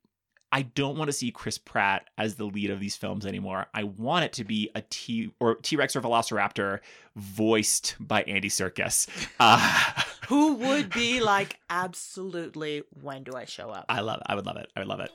I 0.53 0.61
don't 0.61 0.99
want 0.99 1.07
to 1.07 1.13
see 1.13 1.31
Chris 1.31 1.57
Pratt 1.57 2.11
as 2.15 2.35
the 2.35 2.45
lead 2.45 2.69
of 2.69 2.79
these 2.79 2.95
films 2.95 3.25
anymore. 3.25 3.65
I 3.73 3.85
want 3.85 4.25
it 4.25 4.33
to 4.33 4.43
be 4.43 4.69
a 4.75 4.83
T 4.87 5.33
or 5.39 5.55
T 5.55 5.75
Rex 5.75 5.95
or 5.95 6.01
Velociraptor 6.01 6.79
voiced 7.15 7.95
by 7.99 8.21
Andy 8.21 8.49
Serkis. 8.49 9.07
Uh, 9.39 9.57
Who 10.27 10.53
would 10.53 10.91
be 10.91 11.21
like, 11.21 11.57
absolutely, 11.71 12.83
when 13.01 13.23
do 13.23 13.33
I 13.35 13.45
show 13.45 13.71
up? 13.71 13.85
I 13.89 14.01
love 14.01 14.19
it. 14.19 14.27
I 14.27 14.35
would 14.35 14.45
love 14.45 14.57
it. 14.57 14.69
I 14.75 14.81
would 14.81 14.89
love 14.89 14.99
it. 14.99 15.11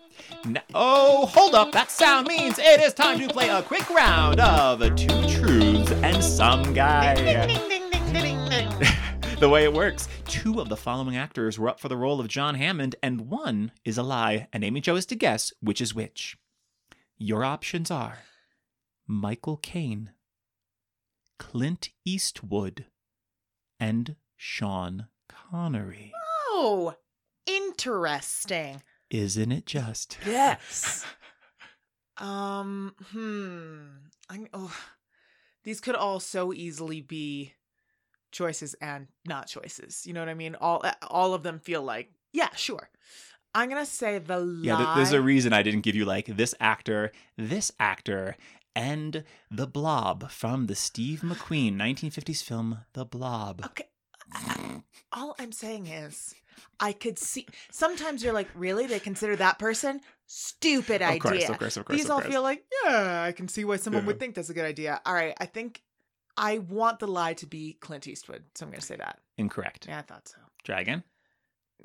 Oh, 0.74 1.26
hold 1.26 1.54
up. 1.54 1.70
That 1.70 1.92
sound 1.92 2.26
means 2.26 2.58
it 2.58 2.80
is 2.80 2.92
time 2.92 3.20
to 3.20 3.28
play 3.28 3.48
a 3.48 3.62
quick 3.62 3.88
round 3.90 4.40
of 4.40 4.80
Two 4.96 5.06
Truths 5.38 5.92
and 5.92 6.22
Some 6.22 6.74
Guy. 6.74 7.14
Ding, 7.14 7.46
ding, 7.46 7.68
ding. 7.68 7.87
the 9.40 9.48
way 9.48 9.62
it 9.62 9.72
works. 9.72 10.08
Two 10.26 10.60
of 10.60 10.68
the 10.68 10.76
following 10.76 11.16
actors 11.16 11.60
were 11.60 11.68
up 11.68 11.78
for 11.78 11.88
the 11.88 11.96
role 11.96 12.18
of 12.18 12.26
John 12.26 12.56
Hammond, 12.56 12.96
and 13.04 13.30
one 13.30 13.70
is 13.84 13.96
a 13.96 14.02
lie, 14.02 14.48
and 14.52 14.64
Amy 14.64 14.80
Jo 14.80 14.96
is 14.96 15.06
to 15.06 15.14
guess 15.14 15.52
which 15.60 15.80
is 15.80 15.94
which. 15.94 16.36
Your 17.16 17.44
options 17.44 17.88
are 17.88 18.18
Michael 19.06 19.56
Caine, 19.56 20.10
Clint 21.38 21.90
Eastwood, 22.04 22.86
and 23.78 24.16
Sean 24.36 25.06
Connery. 25.28 26.12
Oh, 26.50 26.96
interesting. 27.46 28.82
Isn't 29.08 29.52
it 29.52 29.66
just? 29.66 30.18
Yes. 30.26 31.06
um. 32.16 32.92
Hmm. 33.12 34.08
I'm, 34.28 34.48
oh, 34.52 34.76
these 35.62 35.80
could 35.80 35.94
all 35.94 36.18
so 36.18 36.52
easily 36.52 37.00
be 37.00 37.52
choices 38.32 38.74
and 38.80 39.08
not 39.26 39.46
choices. 39.48 40.06
You 40.06 40.12
know 40.12 40.20
what 40.20 40.28
I 40.28 40.34
mean? 40.34 40.54
All 40.60 40.80
eh, 40.84 40.92
all 41.08 41.34
of 41.34 41.42
them 41.42 41.58
feel 41.58 41.82
like 41.82 42.10
yeah, 42.32 42.50
sure. 42.54 42.90
I'm 43.54 43.68
gonna 43.68 43.86
say 43.86 44.18
the 44.18 44.38
lie. 44.38 44.66
Yeah, 44.66 44.76
th- 44.76 44.88
there's 44.96 45.12
a 45.12 45.20
reason 45.22 45.52
I 45.52 45.62
didn't 45.62 45.80
give 45.82 45.94
you 45.96 46.04
like 46.04 46.26
this 46.26 46.54
actor, 46.60 47.12
this 47.36 47.72
actor, 47.80 48.36
and 48.76 49.24
The 49.50 49.66
Blob 49.66 50.30
from 50.30 50.66
the 50.66 50.74
Steve 50.74 51.20
McQueen 51.22 51.74
1950s 51.76 52.42
film 52.42 52.80
The 52.92 53.04
Blob. 53.04 53.62
Okay. 53.64 53.86
Uh, 54.36 54.80
all 55.12 55.34
I'm 55.38 55.52
saying 55.52 55.86
is, 55.86 56.34
I 56.78 56.92
could 56.92 57.18
see. 57.18 57.46
Sometimes 57.70 58.22
you're 58.22 58.34
like, 58.34 58.48
really? 58.54 58.86
They 58.86 59.00
consider 59.00 59.34
that 59.36 59.58
person? 59.58 60.02
Stupid 60.26 61.00
idea. 61.00 61.16
Of 61.16 61.20
course, 61.22 61.48
of 61.48 61.58
course, 61.58 61.76
of 61.78 61.84
course. 61.86 61.96
These 61.96 62.04
of 62.06 62.10
all 62.12 62.20
course. 62.20 62.30
feel 62.32 62.42
like, 62.42 62.64
yeah, 62.84 63.22
I 63.26 63.32
can 63.32 63.48
see 63.48 63.64
why 63.64 63.76
someone 63.76 64.02
Yeah. 64.02 64.08
would 64.08 64.20
think 64.20 64.34
that's 64.34 64.50
a 64.50 64.54
good 64.54 64.66
idea. 64.66 65.00
All 65.06 65.14
right, 65.14 65.34
I 65.40 65.46
think 65.46 65.82
I 66.38 66.58
want 66.58 67.00
the 67.00 67.06
lie 67.08 67.34
to 67.34 67.46
be 67.46 67.76
Clint 67.80 68.06
Eastwood, 68.06 68.44
so 68.54 68.64
I'm 68.64 68.70
going 68.70 68.80
to 68.80 68.86
say 68.86 68.96
that. 68.96 69.18
incorrect. 69.36 69.86
Yeah, 69.88 69.98
I 69.98 70.02
thought 70.02 70.28
so. 70.28 70.36
Dragon. 70.64 71.02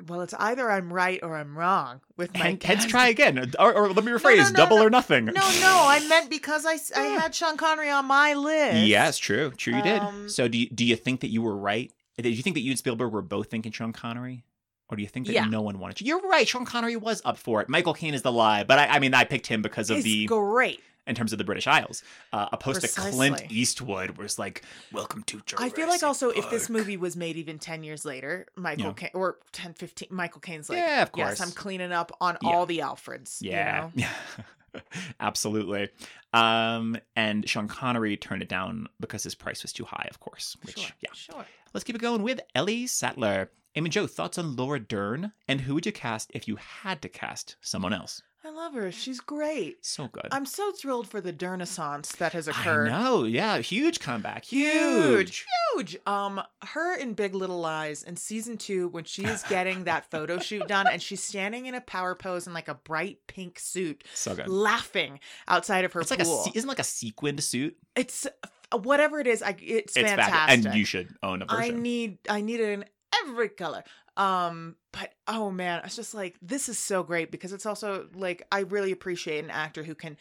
Well, 0.07 0.21
it's 0.21 0.33
either 0.33 0.71
I'm 0.71 0.91
right 0.91 1.19
or 1.21 1.35
I'm 1.37 1.55
wrong 1.55 2.01
with 2.17 2.33
my. 2.33 2.39
Hence, 2.39 2.63
guess. 2.63 2.85
try 2.87 3.09
again. 3.09 3.51
Or, 3.59 3.73
or 3.73 3.89
let 3.93 4.03
me 4.03 4.11
no, 4.11 4.17
rephrase: 4.17 4.51
no, 4.51 4.57
double 4.57 4.77
no. 4.77 4.85
or 4.87 4.89
nothing. 4.89 5.25
No, 5.25 5.31
no, 5.33 5.83
I 5.87 6.03
meant 6.09 6.31
because 6.31 6.65
I, 6.65 6.77
I 6.99 7.03
had 7.19 7.35
Sean 7.35 7.57
Connery 7.57 7.89
on 7.91 8.05
my 8.05 8.33
list. 8.33 8.87
Yes, 8.87 9.19
true, 9.19 9.51
true. 9.51 9.75
You 9.75 9.83
did. 9.83 9.99
Um, 9.99 10.29
So, 10.29 10.47
do 10.47 10.57
you, 10.57 10.67
do 10.69 10.83
you 10.83 10.95
think 10.95 11.19
that 11.21 11.29
you 11.29 11.43
were 11.43 11.55
right? 11.55 11.91
Did 12.17 12.35
you 12.35 12.41
think 12.41 12.55
that 12.55 12.61
you 12.61 12.71
and 12.71 12.79
Spielberg 12.79 13.11
were 13.11 13.21
both 13.21 13.51
thinking 13.51 13.71
Sean 13.71 13.93
Connery, 13.93 14.43
or 14.89 14.97
do 14.97 15.03
you 15.03 15.09
think 15.09 15.27
that 15.27 15.33
Yeah. 15.33 15.45
no 15.45 15.61
one 15.61 15.77
wanted 15.77 16.01
you? 16.01 16.07
You're 16.07 16.27
right. 16.27 16.47
Sean 16.47 16.65
Connery 16.65 16.95
was 16.95 17.21
up 17.23 17.37
for 17.37 17.61
it. 17.61 17.69
Michael 17.69 17.93
Caine 17.93 18.15
is 18.15 18.23
the 18.23 18.31
lie, 18.31 18.63
but 18.63 18.79
I, 18.79 18.87
I 18.87 18.99
mean, 18.99 19.13
I 19.13 19.25
picked 19.25 19.45
him 19.45 19.61
because 19.61 19.91
of 19.91 19.97
It's 19.97 20.05
the 20.05 20.25
great. 20.25 20.79
In 21.05 21.15
terms 21.15 21.33
of 21.33 21.37
the 21.37 21.43
British 21.43 21.67
Isles, 21.67 22.01
uh, 22.31 22.47
opposed 22.53 22.79
to 22.81 22.87
Clint 22.87 23.51
Eastwood, 23.51 24.17
was 24.17 24.39
like, 24.39 24.63
"Welcome 24.93 25.23
to 25.23 25.41
Jurassic 25.45 25.73
I 25.73 25.75
feel 25.75 25.89
like 25.89 26.01
also 26.01 26.29
if 26.29 26.49
this 26.49 26.69
movie 26.69 26.95
was 26.95 27.17
made 27.17 27.35
even 27.35 27.59
10 27.59 27.83
years 27.83 28.05
later, 28.05 28.45
Michael 28.55 28.85
Yeah. 28.85 28.93
Caine, 28.93 29.09
or 29.13 29.37
10, 29.51 29.73
15, 29.73 30.07
Michael 30.11 30.39
Caine's 30.39 30.69
like, 30.69 30.77
Yeah, 30.77 31.01
of 31.03 31.09
yes, 31.15 31.27
course. 31.37 31.41
I'm 31.41 31.51
cleaning 31.53 31.91
up 31.91 32.15
on 32.21 32.37
Yeah. 32.41 32.49
all 32.49 32.65
the 32.65 32.79
Alfreds. 32.79 33.41
you 33.41 33.51
Yeah, 33.51 33.81
know? 33.81 33.91
yeah, 33.95 34.81
absolutely. 35.19 35.89
Um, 36.33 36.97
and 37.15 37.47
Sean 37.47 37.67
Connery 37.67 38.17
turned 38.17 38.41
it 38.41 38.49
down 38.49 38.87
because 38.99 39.23
his 39.23 39.35
price 39.35 39.61
was 39.61 39.73
too 39.73 39.85
high, 39.85 40.07
of 40.09 40.19
course. 40.19 40.55
Which, 40.63 40.79
sure. 40.79 40.91
yeah. 41.01 41.09
Sure. 41.13 41.45
Let's 41.73 41.83
keep 41.83 41.95
it 41.95 42.01
going 42.01 42.23
with 42.23 42.39
Ellie 42.55 42.87
Sattler. 42.87 43.51
Amy 43.75 43.89
Jo, 43.89 44.05
thoughts 44.05 44.37
on 44.37 44.55
Laura 44.55 44.79
Dern, 44.79 45.31
and 45.47 45.61
who 45.61 45.73
would 45.73 45.85
you 45.85 45.91
cast 45.91 46.31
if 46.33 46.47
you 46.47 46.57
had 46.57 47.01
to 47.01 47.09
cast 47.09 47.55
someone 47.61 47.91
else? 47.93 48.21
I 48.45 48.49
love 48.49 48.73
her. 48.73 48.91
She's 48.91 49.21
great. 49.21 49.86
So 49.86 50.08
good. 50.10 50.27
I'm 50.32 50.45
so 50.45 50.71
thrilled 50.73 51.08
for 51.08 51.21
the 51.21 51.32
Dernaissance 51.32 52.12
that 52.17 52.34
has 52.34 52.49
occurred. 52.49 52.89
I 52.89 53.01
know, 53.03 53.23
yeah, 53.23 53.60
huge 53.60 54.01
comeback, 54.01 54.43
huge. 54.43 54.73
Huge. 54.73 55.45
Huge. 55.75 55.97
Um, 56.06 56.41
her 56.63 56.95
in 56.97 57.13
Big 57.13 57.34
Little 57.36 57.60
Lies 57.62 58.03
in 58.03 58.17
season 58.17 58.58
two, 58.58 58.89
when 58.89 59.06
she's 59.06 59.43
getting 59.43 59.86
that 59.86 60.06
photo 60.12 60.39
shoot 60.39 60.67
done 60.67 60.88
and 60.91 61.01
she's 61.01 61.23
standing 61.23 61.67
in 61.67 61.73
a 61.75 61.82
power 61.82 62.15
pose 62.15 62.45
in 62.45 62.53
like 62.53 62.67
a 62.67 62.75
bright 62.75 63.19
pink 63.27 63.60
suit, 63.60 64.03
So 64.13 64.36
good. 64.36 64.49
laughing 64.49 65.21
outside 65.47 65.86
of 65.86 65.93
her 65.93 66.01
It's 66.01 66.12
like 66.12 66.19
a 66.21 66.25
pool. 66.25 66.51
isn't 66.53 66.67
like 66.67 66.79
a 66.79 66.84
sequined 66.84 67.41
suit. 67.43 67.77
it's 67.95 68.27
whatever 68.73 69.19
it 69.19 69.27
is. 69.27 69.41
I, 69.41 69.56
it's, 69.62 69.95
It's 69.95 70.10
fabulous, 70.10 70.25
fantastic. 70.25 70.65
and 70.65 70.76
you 70.76 70.84
should 70.86 71.15
own 71.24 71.43
a 71.43 71.45
I 71.47 71.67
version. 71.67 71.82
need 71.82 72.17
I 72.30 72.41
need 72.41 72.59
it 72.59 72.70
in 72.70 72.86
every 73.24 73.49
color. 73.49 73.84
Um, 74.18 74.76
but 74.91 75.14
oh 75.28 75.49
man, 75.51 75.82
it's 75.86 75.95
just 75.95 76.14
like 76.14 76.36
this 76.41 76.70
is 76.70 76.78
so 76.78 77.03
great 77.03 77.32
because 77.32 77.51
it's 77.53 77.66
also 77.66 78.07
like 78.14 78.45
I 78.51 78.59
really 78.59 78.91
appreciate 78.91 79.43
an 79.43 79.49
actor 79.51 79.84
who 79.84 79.95
can 79.95 80.18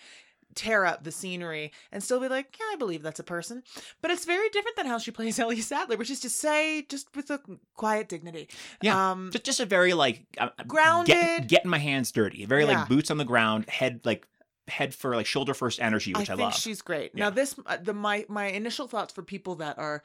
tear 0.55 0.85
up 0.85 1.03
the 1.03 1.11
scenery 1.11 1.73
and 1.91 2.03
still 2.03 2.21
be 2.21 2.29
like, 2.29 2.55
yeah, 2.61 2.67
I 2.73 2.77
believe 2.77 3.03
that's 3.03 3.19
a 3.21 3.25
person. 3.25 3.63
But 4.03 4.11
it's 4.11 4.27
very 4.27 4.51
different 4.51 4.77
than 4.77 4.85
how 4.87 4.99
she 4.99 5.11
plays 5.11 5.39
Ellie 5.41 5.61
Sattler, 5.63 5.97
which 5.97 6.11
is 6.11 6.21
to 6.21 6.29
say, 6.31 6.83
just 6.91 7.15
with 7.17 7.31
a 7.31 7.41
quiet 7.75 8.09
dignity. 8.09 8.49
Yeah, 8.83 9.13
Um, 9.13 9.31
just 9.33 9.45
just 9.45 9.61
a 9.61 9.67
very 9.67 9.95
like 9.95 10.25
uh, 10.39 10.51
Grounded. 10.67 11.15
get, 11.15 11.49
getting 11.49 11.71
my 11.71 11.79
hands 11.79 12.13
dirty, 12.13 12.45
very 12.45 12.65
Yeah. 12.65 12.81
like 12.81 12.89
boots 12.89 13.11
on 13.11 13.17
the 13.19 13.25
ground, 13.25 13.69
head 13.69 14.01
like 14.05 14.27
head 14.69 14.95
for 14.95 15.17
like 15.17 15.27
shoulder 15.27 15.55
first 15.55 15.81
energy, 15.81 16.13
which 16.15 16.31
I, 16.31 16.35
I 16.35 16.37
think 16.37 16.51
love. 16.53 16.55
she's 16.55 16.83
great. 16.83 17.13
Yeah. 17.15 17.25
Now 17.25 17.31
this 17.31 17.55
uh, 17.67 17.79
the 17.83 17.93
my 17.95 18.25
my 18.29 18.47
initial 18.47 18.89
thoughts 18.89 19.13
for 19.13 19.23
people 19.23 19.55
that 19.57 19.79
are 19.79 20.03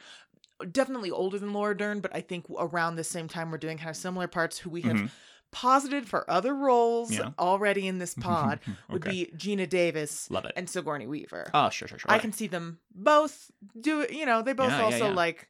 definitely 0.71 1.11
older 1.11 1.37
than 1.39 1.53
Laura 1.53 1.75
Dern, 1.77 1.99
but 1.99 2.15
I 2.15 2.21
think 2.21 2.45
around 2.57 2.95
the 2.95 3.03
same 3.03 3.27
time 3.27 3.51
we're 3.51 3.57
doing 3.57 3.77
kind 3.77 3.89
of 3.89 3.95
similar 3.97 4.27
parts 4.27 4.57
who 4.59 4.69
we 4.69 4.81
have 4.83 4.97
Mhm. 4.97 5.09
posited 5.51 6.07
for 6.07 6.29
other 6.29 6.53
roles 6.53 7.11
Yeah. 7.11 7.31
already 7.39 7.87
in 7.87 7.99
this 7.99 8.13
pod 8.19 8.59
would 8.89 9.05
Okay. 9.05 9.25
be 9.27 9.31
Geena 9.37 9.67
Davis 9.69 10.29
Love 10.31 10.45
it. 10.45 10.53
and 10.55 10.69
Sigourney 10.69 11.07
Weaver. 11.07 11.49
oh, 11.53 11.69
sure, 11.69 11.87
sure, 11.87 11.99
sure. 11.99 12.11
I 12.11 12.19
can 12.19 12.33
see 12.33 12.47
them 12.47 12.79
both 12.93 13.51
do. 13.79 14.05
You 14.09 14.25
know, 14.25 14.41
they 14.41 14.53
both 14.53 14.71
Yeah, 14.71 14.81
also 14.81 15.07
yeah. 15.09 15.13
like 15.13 15.49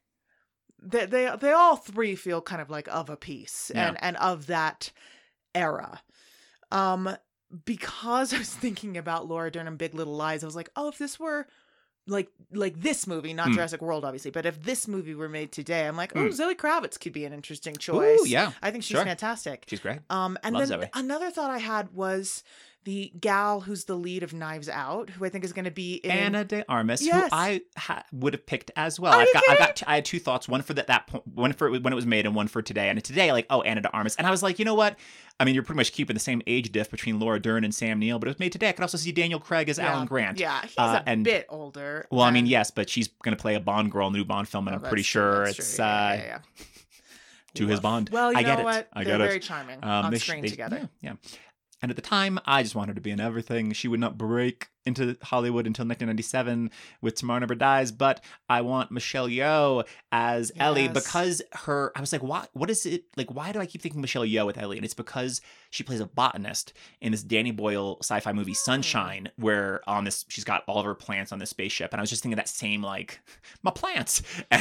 they 0.82 1.06
they 1.08 1.36
they 1.40 1.52
all 1.52 1.76
three 1.76 2.16
feel 2.16 2.42
kind 2.42 2.62
of 2.62 2.70
like 2.70 2.88
of 2.90 3.10
a 3.10 3.18
piece 3.18 3.72
and 3.72 3.98
and 4.04 4.16
of 4.18 4.48
that 4.48 4.92
era. 5.56 6.02
Um, 6.72 7.16
because 7.66 8.34
I 8.34 8.40
was 8.40 8.54
thinking 8.54 8.98
about 8.98 9.28
Laura 9.28 9.50
Dern 9.52 9.68
and 9.68 9.78
Big 9.78 9.96
Little 9.96 10.16
Lies, 10.16 10.44
I 10.44 10.46
was 10.48 10.56
like, 10.56 10.70
oh, 10.76 10.90
if 10.90 10.98
this 10.98 11.20
were 11.20 11.48
like 12.08 12.30
like 12.54 12.82
this 12.82 13.06
movie, 13.08 13.34
not 13.34 13.48
Hmm. 13.48 13.54
Jurassic 13.56 13.82
World, 13.82 14.06
obviously, 14.06 14.32
but 14.32 14.46
if 14.46 14.64
this 14.64 14.88
movie 14.88 15.14
were 15.14 15.28
made 15.30 15.52
today, 15.52 15.86
I'm 15.88 15.98
like, 15.98 16.14
oh, 16.16 16.26
Hmm. 16.28 16.32
Zoe 16.32 16.56
Kravitz 16.56 17.00
could 17.00 17.12
be 17.14 17.26
an 17.26 17.34
interesting 17.34 17.76
choice. 17.76 18.22
Ooh, 18.22 18.28
yeah. 18.28 18.54
I 18.62 18.72
think 18.72 18.84
she's 18.84 18.96
Sure. 18.96 19.04
fantastic. 19.06 19.66
She's 19.68 19.82
great. 19.82 20.00
Um, 20.10 20.38
and 20.44 20.54
Love 20.56 20.70
then 20.70 20.80
Zoe. 20.82 20.90
another 20.94 21.30
thought 21.30 21.52
I 21.52 21.58
had 21.58 21.94
was 21.94 22.44
the 22.88 23.12
gal 23.20 23.60
who's 23.60 23.84
the 23.84 23.96
lead 23.96 24.24
of 24.24 24.34
Knives 24.34 24.70
Out, 24.70 25.10
who 25.10 25.26
I 25.26 25.30
think 25.30 25.44
is 25.44 25.52
going 25.52 25.66
to 25.66 25.72
be 25.72 25.96
in. 25.96 26.10
Ana 26.10 26.46
de 26.46 26.64
Armas, 26.72 27.02
Yes. 27.06 27.24
who 27.24 27.30
I 27.34 27.60
ha- 27.78 28.04
would 28.14 28.32
have 28.32 28.46
picked 28.46 28.72
as 28.78 28.98
well. 28.98 29.12
Are 29.14 29.20
I've 29.24 29.34
got, 29.34 29.44
I 29.44 29.46
kidding? 29.48 29.58
got, 29.66 29.76
t- 29.76 29.86
I 29.86 29.96
had 29.96 30.06
two 30.06 30.20
thoughts. 30.20 30.48
One 30.48 30.62
for 30.62 30.74
that, 30.74 30.88
that 30.88 31.08
point, 31.08 31.28
one 31.28 31.52
for 31.52 31.70
when 31.70 31.92
it 31.92 31.96
was 31.98 32.06
made, 32.06 32.26
and 32.26 32.34
one 32.34 32.48
for 32.48 32.62
today. 32.62 32.88
And 32.88 33.04
today, 33.04 33.34
like, 33.34 33.46
oh, 33.50 33.62
Ana 33.64 33.82
de 33.82 33.90
Armas, 33.92 34.16
and 34.16 34.26
I 34.26 34.32
was 34.32 34.42
like, 34.42 34.58
you 34.58 34.64
know 34.64 34.74
what? 34.74 34.96
I 35.38 35.44
mean, 35.44 35.54
you're 35.54 35.66
pretty 35.66 35.76
much 35.78 35.92
keeping 35.92 36.14
the 36.14 36.20
same 36.22 36.42
age 36.48 36.72
diff 36.72 36.90
between 36.90 37.20
Laura 37.20 37.42
Dern 37.42 37.66
and 37.66 37.76
Sam 37.76 38.00
Neill, 38.00 38.20
but 38.20 38.28
it 38.28 38.32
was 38.32 38.40
made 38.40 38.54
today. 38.54 38.70
I 38.70 38.72
could 38.72 38.84
also 38.84 38.98
see 38.98 39.12
Daniel 39.12 39.42
Craig 39.42 39.68
as 39.68 39.78
Yeah. 39.78 39.92
Alan 39.92 40.08
Grant. 40.08 40.40
Yeah, 40.40 40.62
he's 40.62 40.74
Uh, 40.78 41.02
a 41.06 41.10
and- 41.10 41.26
bit 41.26 41.46
older. 41.50 42.08
Well, 42.10 42.22
I 42.24 42.32
mean, 42.32 42.46
yes, 42.46 42.72
but 42.72 42.90
she's 42.90 43.10
going 43.22 43.36
to 43.36 43.42
play 43.42 43.56
a 43.56 43.60
Bond 43.60 43.92
girl 43.92 44.08
in 44.08 44.14
the 44.14 44.20
new 44.20 44.26
Bond 44.26 44.48
film, 44.48 44.66
and 44.70 44.76
Oh, 44.76 44.80
I'm 44.80 44.88
pretty 44.88 45.04
sure 45.04 45.44
it's. 45.44 45.78
Uh, 45.78 45.84
yeah, 45.84 46.24
yeah. 46.26 46.40
to 47.56 47.68
his 47.68 47.80
Bond. 47.82 48.10
Well, 48.14 48.32
you 48.32 48.38
I 48.40 48.42
know 48.44 48.56
get 48.56 48.60
it. 48.78 48.88
I 48.94 49.04
They're 49.04 49.18
get 49.18 49.22
it. 49.22 49.28
very 49.28 49.40
charming 49.42 49.80
Um, 49.84 50.06
on 50.06 50.12
they 50.12 50.20
screen 50.20 50.42
they- 50.44 50.50
together. 50.50 50.90
Yeah, 51.02 51.14
yeah. 51.24 51.30
And 51.82 51.92
at 51.92 51.96
the 51.96 52.02
time, 52.02 52.40
I 52.46 52.64
just 52.64 52.74
wanted 52.76 52.92
her 52.92 52.96
to 52.96 53.02
be 53.02 53.12
in 53.12 53.20
everything. 53.20 53.72
She 53.74 53.88
would 53.88 54.00
not 54.00 54.18
break 54.18 54.70
into 54.86 55.16
Hollywood 55.22 55.68
until 55.68 55.84
1997 55.84 56.72
with 57.02 57.14
Tomorrow 57.16 57.40
Never 57.40 57.54
Dies. 57.56 57.92
But 57.92 58.24
I 58.50 58.62
want 58.62 58.90
Michelle 58.90 59.28
Yeoh 59.28 59.86
as 60.12 60.52
Ellie 60.58 60.88
because 60.88 61.42
her. 61.54 61.92
I 61.96 62.02
was 62.02 62.12
like, 62.12 62.24
why? 62.24 62.46
What 62.54 62.72
is 62.72 62.86
it 62.88 63.04
like? 63.16 63.30
Why 63.32 63.52
do 63.52 63.60
I 63.60 63.68
keep 63.68 63.82
thinking 63.84 64.02
Michelle 64.02 64.24
Yeoh 64.24 64.46
with 64.48 64.58
Ellie? 64.58 64.78
And 64.78 64.86
it's 64.86 64.96
because 64.96 65.40
she 65.70 65.84
plays 65.84 66.00
a 66.00 66.08
botanist 66.08 66.74
in 67.00 67.12
this 67.12 67.22
Danny 67.22 67.52
Boyle 67.52 67.98
sci-fi 68.02 68.32
movie 68.34 68.54
Hmm. 68.54 68.56
Sunshine, 68.56 69.30
where 69.36 69.82
on 69.88 70.04
this 70.06 70.26
she's 70.30 70.46
got 70.46 70.64
all 70.68 70.80
of 70.80 70.86
her 70.86 70.96
plants 70.96 71.32
on 71.32 71.38
this 71.38 71.52
spaceship. 71.52 71.92
And 71.94 72.00
I 72.00 72.02
was 72.02 72.10
just 72.10 72.24
thinking 72.24 72.38
that 72.38 72.50
same 72.50 72.82
like 72.82 73.20
my 73.62 73.70
plants 73.72 74.24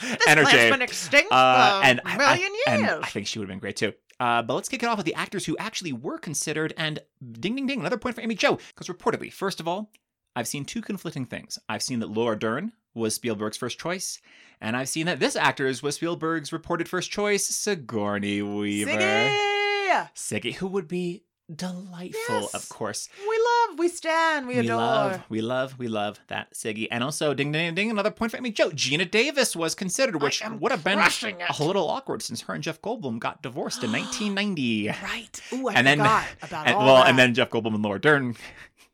This 0.00 0.26
energy. 0.26 0.50
plant's 0.50 0.70
been 0.70 0.82
extinct 0.82 1.32
Uh, 1.32 1.80
for 1.82 1.86
and 1.86 1.98
a 1.98 2.08
I- 2.08 2.16
million 2.16 2.52
I, 2.66 2.70
years. 2.78 2.90
and 2.90 3.04
I 3.04 3.08
think 3.08 3.26
she 3.26 3.38
would 3.38 3.44
have 3.44 3.52
been 3.52 3.58
great 3.58 3.76
too. 3.76 3.92
Uh, 4.22 4.40
but 4.40 4.54
let's 4.54 4.68
kick 4.68 4.84
it 4.84 4.86
off 4.86 4.98
with 4.98 5.06
the 5.06 5.16
actors 5.16 5.46
who 5.46 5.56
actually 5.56 5.92
were 5.92 6.16
considered. 6.16 6.72
And 6.76 7.00
ding, 7.32 7.56
ding, 7.56 7.66
ding, 7.66 7.80
another 7.80 7.98
point 7.98 8.14
for 8.14 8.20
Amy 8.20 8.36
Jo. 8.36 8.56
Because 8.68 8.86
reportedly, 8.86 9.32
first 9.32 9.58
of 9.58 9.66
all, 9.66 9.90
I've 10.36 10.46
seen 10.46 10.64
two 10.64 10.80
conflicting 10.80 11.26
things. 11.26 11.58
I've 11.68 11.82
seen 11.82 11.98
that 11.98 12.10
Laura 12.10 12.38
Dern 12.38 12.70
was 12.94 13.16
Spielberg's 13.16 13.56
first 13.56 13.80
choice, 13.80 14.20
and 14.60 14.76
I've 14.76 14.88
seen 14.88 15.06
that 15.06 15.18
this 15.18 15.34
actor's 15.34 15.82
was 15.82 15.96
Spielberg's 15.96 16.52
reported 16.52 16.88
first 16.88 17.10
choice, 17.10 17.44
Sigourney 17.44 18.42
Weaver. 18.42 18.92
Siggy! 18.92 20.08
Siggy, 20.14 20.54
who 20.54 20.68
would 20.68 20.86
be 20.86 21.24
delightful, 21.54 22.40
Yes. 22.40 22.54
of 22.54 22.68
course. 22.68 23.08
We 23.28 23.38
love, 23.68 23.78
we 23.78 23.88
stand, 23.88 24.46
we, 24.46 24.54
We 24.54 24.60
adore. 24.60 24.76
love, 24.76 25.22
we 25.28 25.40
love, 25.40 25.78
we 25.78 25.88
love 25.88 26.20
that 26.28 26.52
Siggy. 26.54 26.88
And 26.90 27.02
also, 27.04 27.34
ding, 27.34 27.52
ding, 27.52 27.74
ding, 27.74 27.90
another 27.90 28.10
point 28.10 28.30
for 28.32 28.38
Amy 28.38 28.50
Jo. 28.52 28.70
Geena 28.70 29.10
Davis 29.10 29.54
was 29.56 29.74
considered, 29.74 30.22
which 30.22 30.42
would 30.60 30.72
have 30.72 30.84
been 30.84 30.98
it. 30.98 31.22
a 31.58 31.64
little 31.64 31.88
awkward 31.88 32.22
since 32.22 32.42
her 32.42 32.54
and 32.54 32.62
Jeff 32.62 32.80
Goldblum 32.82 33.18
got 33.18 33.42
divorced 33.42 33.82
in 33.84 33.90
1990. 33.92 34.88
Right. 35.02 35.40
Ooh, 35.52 35.68
I 35.68 35.74
and 35.74 35.86
then, 35.86 36.00
about 36.00 36.24
and, 36.66 36.74
all 36.76 36.84
well, 36.86 36.94
that. 36.96 37.08
and 37.08 37.18
then 37.18 37.34
Jeff 37.34 37.50
Goldblum 37.50 37.74
and 37.74 37.82
Laura 37.82 38.00
Dern 38.00 38.36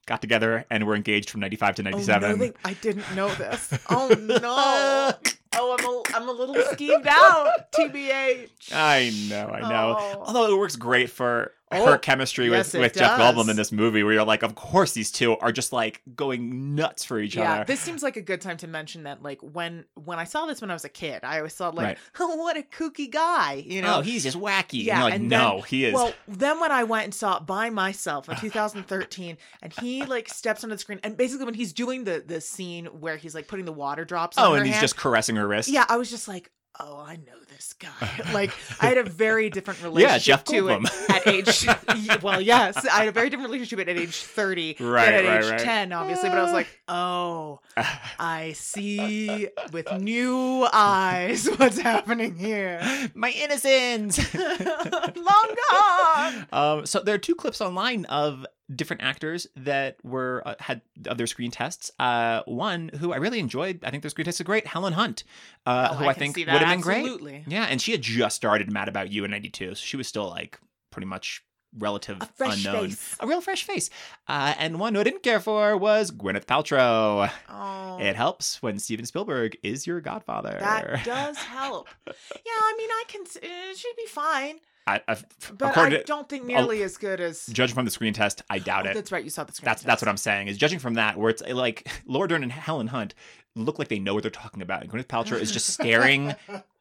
got 0.06 0.20
together 0.22 0.64
and 0.70 0.86
were 0.86 0.94
engaged 0.94 1.28
from 1.30 1.40
95 1.40 1.74
to 1.76 1.82
Oh, 1.82 1.90
97. 1.90 2.30
no, 2.30 2.36
they, 2.36 2.52
I 2.64 2.72
didn't 2.74 3.14
know 3.14 3.28
this. 3.34 3.72
Oh 3.90 4.08
no. 4.18 5.12
Oh, 5.60 5.76
I'm 5.78 5.84
a, 5.84 6.22
I'm 6.22 6.28
a 6.28 6.32
little 6.32 6.54
skeeved 6.72 7.06
out. 7.06 7.72
TBH. 7.72 8.72
I 8.72 9.10
know, 9.28 9.48
I 9.48 9.60
know. 9.68 9.96
Oh. 9.98 10.22
Although 10.26 10.54
it 10.54 10.58
works 10.58 10.76
great 10.76 11.10
for 11.10 11.52
Oh, 11.70 11.84
her 11.92 11.98
chemistry 11.98 12.48
yes, 12.48 12.68
with, 12.68 12.74
it 12.76 12.80
with 12.80 12.94
Jeff. 12.94 13.18
Goldblum 13.20 13.50
in 13.50 13.56
this 13.56 13.70
movie, 13.72 14.02
where 14.02 14.12
you're 14.14 14.24
like, 14.24 14.42
of 14.42 14.54
course 14.54 14.92
these 14.92 15.10
two 15.10 15.36
are 15.38 15.52
just 15.52 15.72
like 15.72 16.00
going 16.16 16.74
nuts 16.74 17.04
for 17.04 17.18
each 17.18 17.36
Yeah, 17.36 17.52
other. 17.56 17.64
this 17.64 17.80
seems 17.80 18.02
like 18.02 18.16
a 18.16 18.22
good 18.22 18.40
time 18.40 18.56
to 18.58 18.66
mention 18.66 19.02
that. 19.02 19.22
Like 19.22 19.38
when 19.42 19.84
when 19.94 20.18
I 20.18 20.24
saw 20.24 20.46
this 20.46 20.60
when 20.60 20.70
I 20.70 20.74
was 20.74 20.84
a 20.84 20.88
kid, 20.88 21.24
I 21.24 21.38
always 21.38 21.54
thought 21.54 21.74
like, 21.74 21.86
Right. 21.86 21.98
oh, 22.20 22.36
what 22.36 22.56
a 22.56 22.62
kooky 22.62 23.10
guy, 23.10 23.62
you 23.66 23.82
know? 23.82 23.98
oh, 23.98 24.00
he's 24.00 24.22
just 24.22 24.38
wacky. 24.38 24.84
Yeah, 24.84 24.94
and 24.96 25.04
like, 25.04 25.14
and 25.14 25.28
no, 25.28 25.56
then- 25.56 25.62
he 25.68 25.84
is. 25.84 25.94
Well, 25.94 26.12
then 26.26 26.58
when 26.60 26.72
I 26.72 26.84
went 26.84 27.04
and 27.04 27.14
saw 27.14 27.36
it 27.38 27.46
by 27.46 27.70
myself 27.70 28.28
in 28.28 28.36
2013, 28.36 29.36
and 29.62 29.72
he 29.80 30.04
like 30.04 30.28
steps 30.28 30.64
onto 30.64 30.74
the 30.74 30.78
screen, 30.80 31.00
and 31.02 31.16
basically 31.16 31.44
when 31.44 31.54
he's 31.54 31.72
doing 31.72 32.04
the 32.04 32.22
the 32.26 32.40
scene 32.40 32.86
where 32.86 33.16
he's 33.16 33.34
like 33.34 33.48
putting 33.48 33.64
the 33.66 33.72
water 33.72 34.04
drops. 34.04 34.36
oh, 34.38 34.44
on 34.46 34.50
her 34.52 34.56
and 34.58 34.66
he's 34.66 34.74
hand, 34.76 34.82
just 34.84 34.96
caressing 34.96 35.36
her 35.36 35.46
wrist. 35.46 35.68
yeah, 35.68 35.84
I 35.88 35.96
was 35.96 36.10
just 36.10 36.28
like, 36.28 36.50
oh, 36.80 37.04
I 37.06 37.16
know 37.16 37.38
this 37.50 37.74
guy. 37.74 37.90
like 38.32 38.52
I 38.80 38.86
had 38.86 38.98
a 38.98 39.04
very 39.04 39.50
different 39.50 39.82
relationship 39.82 40.22
Jeff 40.22 40.44
to 40.44 40.68
it 40.68 40.82
at 41.10 41.26
age. 41.26 41.66
Well, 42.22 42.40
yes, 42.40 42.84
I 42.86 43.00
had 43.00 43.08
a 43.08 43.12
very 43.12 43.30
different 43.30 43.50
relationship 43.50 43.86
at 43.86 43.88
age 43.88 44.14
30 44.14 44.76
Right, 44.80 45.10
than 45.10 45.14
at 45.14 45.28
right, 45.28 45.44
age 45.44 45.50
right. 45.50 45.60
10, 45.60 45.92
obviously. 45.92 46.28
But 46.28 46.38
I 46.38 46.42
was 46.42 46.52
like, 46.52 46.68
oh, 46.88 47.60
I 48.18 48.52
see 48.52 49.48
with 49.72 49.92
new 49.92 50.66
eyes 50.72 51.46
what's 51.46 51.78
happening 51.78 52.36
here. 52.36 52.80
My 53.14 53.30
innocence. 53.30 54.34
Long 54.34 55.56
gone. 55.70 56.46
Um, 56.52 56.86
so 56.86 57.00
there 57.00 57.14
are 57.14 57.18
two 57.18 57.34
clips 57.34 57.60
online 57.60 58.04
of 58.06 58.46
different 58.74 59.02
actors 59.02 59.46
that 59.56 59.96
were 60.04 60.42
uh, 60.44 60.54
had 60.60 60.82
other 61.08 61.26
screen 61.26 61.50
tests. 61.50 61.90
Uh, 61.98 62.42
one 62.46 62.90
who 63.00 63.12
I 63.12 63.16
really 63.16 63.38
enjoyed. 63.38 63.82
I 63.84 63.90
think 63.90 64.02
their 64.02 64.10
screen 64.10 64.24
tests 64.26 64.40
are 64.40 64.44
great. 64.44 64.66
Helen 64.66 64.92
Hunt, 64.92 65.24
uh, 65.66 65.88
Oh, 65.90 65.94
who 65.96 66.04
I 66.04 66.08
I, 66.10 66.12
think 66.14 66.36
would 66.36 66.48
have 66.48 66.68
been 66.68 66.80
great. 66.80 66.98
absolutely. 66.98 67.44
Yeah, 67.46 67.64
and 67.64 67.80
she 67.80 67.92
had 67.92 68.02
just 68.02 68.36
started 68.36 68.70
Mad 68.72 68.88
About 68.88 69.10
You 69.10 69.24
in 69.24 69.30
'92, 69.30 69.70
so 69.70 69.74
she 69.74 69.96
was 69.96 70.06
still 70.06 70.28
like 70.28 70.58
pretty 70.90 71.06
much 71.06 71.42
relative 71.78 72.16
unknown, 72.40 72.88
face. 72.88 73.16
a 73.20 73.26
real 73.26 73.42
fresh 73.42 73.62
face. 73.62 73.90
Uh, 74.26 74.54
and 74.58 74.80
one 74.80 74.94
who 74.94 75.00
I 75.00 75.04
didn't 75.04 75.22
care 75.22 75.38
for 75.38 75.76
was 75.76 76.10
Gwyneth 76.10 76.46
Paltrow. 76.46 77.30
Oh, 77.50 77.98
It 78.00 78.16
helps 78.16 78.62
when 78.62 78.78
Steven 78.78 79.04
Spielberg 79.04 79.56
is 79.62 79.86
your 79.86 80.00
godfather. 80.00 80.56
that 80.60 81.04
does 81.04 81.36
help. 81.36 81.88
Yeah, 82.06 82.12
I 82.46 82.74
mean, 82.78 82.88
I 82.90 83.04
can. 83.08 83.20
s- 83.22 83.36
It 83.42 83.76
should 83.76 83.96
be 83.96 84.06
fine, 84.06 84.60
I, 84.88 85.00
I, 85.08 85.16
but 85.56 85.76
I 85.76 86.02
don't 86.06 86.28
think 86.28 86.44
nearly 86.44 86.82
as 86.82 86.96
good 86.96 87.20
as. 87.20 87.46
judging 87.46 87.74
from 87.74 87.84
the 87.84 87.90
screen 87.90 88.12
test, 88.14 88.42
I 88.48 88.58
doubt 88.58 88.86
Oh, 88.86 88.90
it. 88.90 88.94
that's 88.94 89.12
right. 89.12 89.22
You 89.24 89.30
saw 89.30 89.44
the 89.44 89.52
screen. 89.52 89.66
That's 89.66 89.82
that's 89.82 90.02
what 90.02 90.08
I'm 90.08 90.16
saying. 90.16 90.48
Is 90.48 90.56
judging 90.56 90.78
from 90.78 90.94
that, 90.94 91.16
where 91.16 91.30
it's 91.30 91.42
eh, 91.42 91.52
like 91.54 91.88
Laura 92.06 92.28
Dern 92.28 92.42
and 92.42 92.50
Helen 92.52 92.86
Hunt 92.88 93.14
look 93.54 93.78
like 93.78 93.88
they 93.88 93.98
know 93.98 94.14
what 94.14 94.22
they're 94.22 94.30
talking 94.30 94.62
about, 94.62 94.82
and 94.82 94.90
Gwyneth 94.90 95.06
Paltrow 95.06 95.38
is 95.40 95.50
just 95.52 95.66
staring 95.74 96.34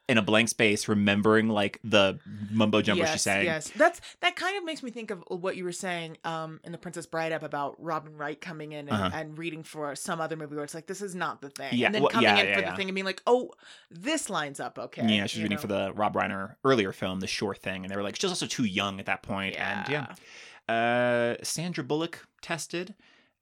in 0.10 0.18
a 0.18 0.22
blank 0.22 0.48
space, 0.48 0.88
remembering 0.88 1.50
like 1.50 1.80
the 1.84 2.18
mumbo 2.50 2.82
jumbo 2.82 3.04
yes, 3.04 3.12
she's 3.14 3.22
saying. 3.24 3.46
Yes, 3.46 3.70
that's 3.76 4.00
that 4.22 4.36
kind 4.38 4.58
of 4.58 4.64
makes 4.64 4.82
me 4.82 4.90
think 4.90 5.12
of 5.12 5.22
what 5.28 5.58
you 5.58 5.66
were 5.66 5.74
saying 5.74 6.18
um, 6.24 6.62
in 6.64 6.72
the 6.72 6.78
Princess 6.78 7.06
Bride 7.06 7.34
up 7.34 7.44
about 7.44 7.76
Robin 7.78 8.16
Wright 8.16 8.40
coming 8.40 8.72
in 8.72 8.88
and, 8.88 8.92
Uh-huh. 8.92 9.10
and 9.14 9.38
reading 9.38 9.64
for 9.64 9.96
some 9.96 10.22
other 10.22 10.38
movie 10.38 10.56
where 10.56 10.64
it's 10.64 10.74
like 10.74 10.88
this 10.88 11.02
is 11.02 11.14
not 11.14 11.42
the 11.42 11.50
thing, 11.50 11.74
Yeah, 11.74 11.88
and 11.88 11.96
then 11.96 12.02
well, 12.04 12.12
coming 12.12 12.24
yeah, 12.30 12.38
in 12.40 12.48
yeah, 12.48 12.54
for 12.56 12.62
yeah. 12.62 12.70
the 12.72 12.78
thing 12.78 12.88
and 12.88 12.96
being 12.96 13.06
like, 13.06 13.22
oh, 13.28 13.52
this 13.92 14.30
lines 14.30 14.60
up 14.60 14.80
okay. 14.80 15.02
Yeah, 15.02 15.08
she 15.08 15.22
was 15.22 15.36
you 15.38 15.44
reading 15.44 15.58
know? 15.58 15.62
for 15.62 15.68
the 15.68 15.92
Rob 15.94 16.14
Reiner 16.14 16.56
earlier 16.64 16.94
film, 16.94 17.20
The 17.20 17.28
Sure 17.28 17.54
Thing, 17.54 17.84
and 17.84 17.92
they 17.92 17.98
were 17.98 18.04
like, 18.04 18.16
she 18.16 18.26
was 18.26 18.32
also 18.32 18.48
too 18.48 18.66
young 18.66 19.00
at 19.02 19.08
that 19.08 19.24
point. 19.24 19.56
And 19.60 19.90
yeah, 19.90 20.74
uh, 20.74 21.36
Sandra 21.44 21.84
Bullock 21.84 22.26
tested. 22.42 22.96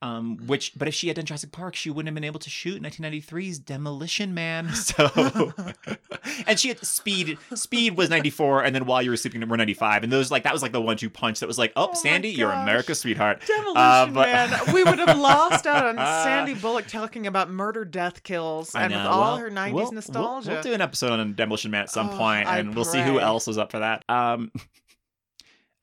Um, 0.06 0.38
which, 0.46 0.72
but 0.78 0.88
if 0.88 0.94
she 0.94 1.08
had 1.08 1.16
done 1.16 1.26
Jurassic 1.26 1.52
Park, 1.52 1.76
she 1.76 1.90
wouldn't 1.90 2.08
have 2.08 2.14
been 2.16 2.24
able 2.24 2.40
to 2.42 2.50
shoot 2.50 2.82
1993's 2.82 3.60
Demolition 3.60 4.34
Man. 4.34 4.70
So, 4.76 5.54
and 6.48 6.60
she 6.60 6.68
had 6.70 6.84
Speed. 6.86 7.38
Speed 7.56 7.98
was 7.98 8.10
94, 8.10 8.64
and 8.64 8.76
then 8.76 8.86
While 8.86 9.02
You 9.02 9.10
Were 9.10 9.18
Sleeping, 9.18 9.48
we're 9.48 9.56
95. 9.58 10.04
And 10.04 10.12
those 10.12 10.30
like 10.32 10.44
that 10.44 10.54
was 10.54 10.62
like 10.62 10.72
the 10.74 10.82
one-two 10.82 11.10
punch 11.10 11.40
that 11.40 11.48
was 11.48 11.58
like, 11.58 11.72
oh, 11.76 11.90
Oh 11.90 11.94
Sandy, 11.96 12.30
you're. 12.30 12.52
America's 12.52 13.00
sweetheart. 13.00 13.42
Demolition 13.48 13.78
Uh, 13.78 14.06
but- 14.08 14.28
Man. 14.30 14.60
We 14.74 14.84
would 14.84 15.00
have 15.00 15.18
lost 15.18 15.66
out 15.66 15.86
on 15.86 15.96
Sandy 15.98 16.54
Bullock 16.54 16.88
talking 16.88 17.26
about 17.28 17.50
murder, 17.50 17.84
death, 17.86 18.22
kills, 18.24 18.76
and 18.76 18.92
with 18.94 19.02
all 19.02 19.22
Well, 19.34 19.38
her 19.38 19.50
'90s 19.50 19.74
we'll- 19.74 19.84
we'll- 19.86 19.92
nostalgia. 19.94 20.52
We'll, 20.52 20.62
do 20.62 20.74
an 20.74 20.82
episode 20.82 21.20
on 21.20 21.34
Demolition 21.34 21.72
Man 21.72 21.82
at 21.84 21.90
some 21.90 22.10
Oh, 22.10 22.18
point, 22.18 22.48
I 22.48 22.60
and 22.60 22.76
we'll 22.76 22.86
see 22.86 23.02
who 23.02 23.20
else 23.20 23.48
is 23.48 23.58
up 23.58 23.72
for 23.72 23.80
that. 23.80 24.04
Um, 24.10 24.52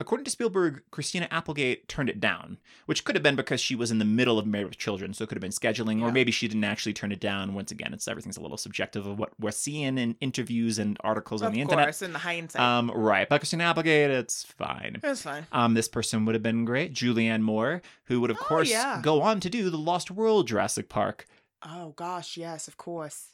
According 0.03 0.25
to 0.25 0.31
Spielberg, 0.33 0.83
Christina 0.91 1.29
Applegate 1.31 1.87
turned 1.87 2.09
it 2.11 2.19
down, 2.19 2.59
which 2.87 3.05
could 3.05 3.15
have 3.15 3.23
been 3.23 3.37
because 3.37 3.61
she 3.61 3.77
was 3.77 3.93
in 3.93 4.01
the 4.01 4.05
middle 4.05 4.37
of 4.37 4.47
Married 4.47 4.65
with 4.67 4.77
Children, 4.79 5.15
so 5.15 5.23
it 5.23 5.29
could 5.29 5.37
have 5.37 5.41
been 5.43 5.53
scheduling, 5.53 6.03
or 6.03 6.11
maybe 6.11 6.33
she 6.33 6.49
didn't 6.49 6.65
actually 6.65 6.93
turn 6.93 7.13
it 7.13 7.21
down. 7.21 7.55
Once 7.55 7.71
again, 7.71 7.95
it's 7.95 8.09
everything's 8.09 8.37
a 8.37 8.41
little 8.41 8.57
subjective 8.57 9.07
of 9.07 9.17
what 9.21 9.31
we're 9.39 9.53
seeing 9.53 9.99
in 9.99 10.17
interviews 10.21 10.81
and 10.81 10.99
articles 11.05 11.41
on 11.41 11.47
of 11.49 11.55
the 11.55 11.61
internet. 11.61 11.85
Of 11.85 11.87
course, 11.87 12.03
in 12.03 12.13
the 12.13 12.19
hindsight. 12.19 12.61
Um, 12.61 12.91
right, 12.91 13.29
but 13.29 13.39
Christina 13.39 13.63
Applegate, 13.63 14.11
it's 14.11 14.45
fine. 14.45 14.99
it's 15.05 15.23
fine. 15.23 15.47
Um, 15.53 15.75
this 15.75 15.87
person 15.87 16.25
would 16.25 16.35
have 16.35 16.43
been 16.43 16.65
great, 16.65 16.93
Julianne 16.95 17.43
Moore, 17.43 17.81
who 18.07 18.21
would 18.21 18.33
of 18.33 18.39
Oh, 18.41 18.45
course 18.45 18.69
yeah. 18.71 19.01
go 19.03 19.23
on 19.23 19.39
to 19.39 19.49
do 19.49 19.71
the 19.71 19.79
Lost 19.79 20.11
World 20.11 20.49
Jurassic 20.49 20.89
Park. 20.89 21.27
Oh 21.65 21.91
gosh, 21.95 22.37
yes, 22.37 22.67
of 22.67 22.77
course. 22.77 23.29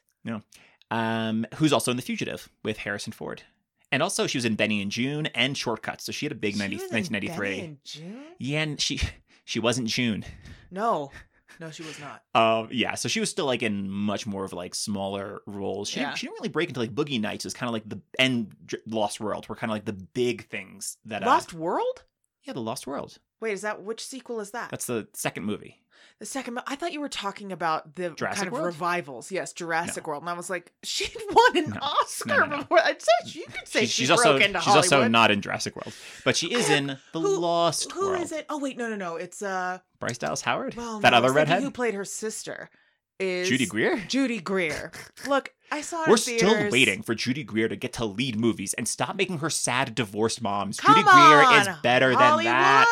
um, 0.91 1.47
who's 1.57 1.73
also 1.73 1.91
in 1.91 1.97
The 1.97 2.03
Fugitive 2.03 2.49
with 2.63 2.79
Harrison 2.79 3.13
Ford. 3.13 3.43
And 3.91 4.03
also, 4.03 4.27
she 4.27 4.37
was 4.39 4.45
in 4.45 4.55
Benny 4.55 4.83
and 4.83 4.91
Joon 4.91 5.27
and 5.29 5.57
Shortcuts, 5.57 6.05
so 6.05 6.13
she 6.13 6.27
had 6.27 6.33
a 6.33 6.35
big 6.35 6.57
90, 6.57 6.77
was 6.77 6.83
in 6.85 6.91
1993. 6.91 7.49
Benny 7.57 7.65
and 7.69 7.85
Joon? 7.85 8.23
Yeah, 8.39 8.61
and 8.63 8.81
she 8.81 9.01
she 9.45 9.61
wasn't 9.61 9.89
Joon. 9.89 10.25
No, 10.71 11.11
no, 11.59 11.71
she 11.71 11.83
was 11.83 11.99
not. 11.99 12.23
Um, 12.35 12.69
yeah, 12.71 12.95
so 12.95 13.09
she 13.09 13.19
was 13.21 13.31
still 13.31 13.47
like 13.47 13.63
in 13.63 13.89
much 13.91 14.27
more 14.27 14.45
of 14.45 14.53
like 14.53 14.75
smaller 14.75 15.41
roles. 15.47 15.89
She 15.89 15.99
Yeah. 16.01 16.09
didn't, 16.09 16.19
she 16.19 16.27
didn't 16.27 16.39
really 16.39 16.49
break 16.51 16.69
into 16.69 16.81
like 16.81 16.95
Boogie 16.95 17.21
Nights. 17.21 17.47
Is 17.47 17.55
kind 17.55 17.69
of 17.69 17.73
like 17.73 17.89
the 17.89 18.01
and 18.19 18.55
Lost 18.87 19.21
World 19.21 19.49
were 19.49 19.57
kind 19.57 19.71
of 19.71 19.75
like 19.75 19.87
the 19.87 19.93
big 19.95 20.49
things 20.49 20.99
that 21.07 21.23
uh, 21.23 21.27
Lost 21.27 21.53
World? 21.55 22.05
Yeah, 22.45 22.53
the 22.53 22.61
Lost 22.61 22.87
World. 22.87 23.19
Wait, 23.41 23.53
is 23.53 23.63
that 23.63 23.83
which 23.83 24.05
sequel 24.05 24.41
is 24.41 24.51
that? 24.53 24.71
That's 24.71 24.87
the 24.87 25.07
second 25.15 25.45
movie. 25.45 25.81
the 26.19 26.27
second. 26.27 26.59
I 26.67 26.75
thought 26.77 26.93
you 26.93 27.01
were 27.01 27.09
talking 27.09 27.53
about 27.53 27.95
the 27.95 28.11
Jurassic 28.11 28.37
kind 28.39 28.47
of 28.49 28.53
World? 28.55 28.67
revivals. 28.67 29.31
Yes, 29.31 29.53
Jurassic 29.53 30.07
World, 30.07 30.23
and 30.23 30.31
I 30.31 30.33
was 30.35 30.51
like, 30.51 30.73
she 30.83 31.09
won 31.33 31.57
an 31.57 31.71
No. 31.71 31.79
Oscar 31.81 32.29
No, 32.29 32.37
no, 32.39 32.47
no. 32.47 32.57
before. 32.59 32.81
I'd 32.81 33.01
say 33.01 33.09
you 33.39 33.45
could 33.47 33.69
say 33.69 33.81
She's, 33.81 33.91
she 33.91 34.03
she's 34.03 34.09
broke 34.09 34.19
also 34.19 34.37
into 34.39 34.61
she's 34.61 34.75
also 34.75 35.07
not 35.09 35.31
in 35.31 35.41
Jurassic 35.41 35.77
World, 35.77 35.95
but 36.25 36.37
she 36.37 36.53
is 36.53 36.69
in 36.69 36.99
the 37.13 37.21
Who- 37.21 37.39
Lost 37.39 37.93
Who 37.93 38.09
World. 38.09 38.23
is 38.23 38.33
it? 38.33 38.47
Oh 38.49 38.59
wait, 38.59 38.77
no, 38.77 38.89
no, 38.89 38.97
no. 38.97 39.17
It's 39.17 39.43
uh, 39.43 39.79
Bryce 40.01 40.19
Dallas 40.19 40.41
Howard, 40.43 40.75
well, 40.75 40.99
that 41.01 41.11
no, 41.11 41.19
other 41.19 41.33
redhead, 41.33 41.63
who 41.63 41.71
played 41.71 41.95
her 41.95 42.05
sister 42.05 42.71
is 43.19 43.49
Judy 43.49 43.67
Greer. 43.67 43.97
Judy 44.09 44.41
Greer. 44.41 44.93
Look, 45.27 45.53
I 45.71 45.81
saw 45.81 46.05
We're 46.09 46.17
still 46.17 46.39
theaters. 46.55 46.73
waiting 46.73 47.03
for 47.03 47.15
Judy 47.15 47.45
Greer 47.45 47.69
to 47.69 47.77
get 47.77 47.93
to 47.95 48.05
lead 48.05 48.37
movies 48.39 48.75
and 48.75 48.87
stop 48.89 49.17
making 49.17 49.39
her 49.39 49.51
sad 49.51 49.95
divorced 49.95 50.41
moms. 50.43 50.81
Come 50.81 50.95
Judy 50.95 51.09
Greer 51.11 51.61
is 51.61 51.69
better 51.83 52.13
Hollywood. 52.13 52.45
than 52.47 52.53
that. 52.53 52.87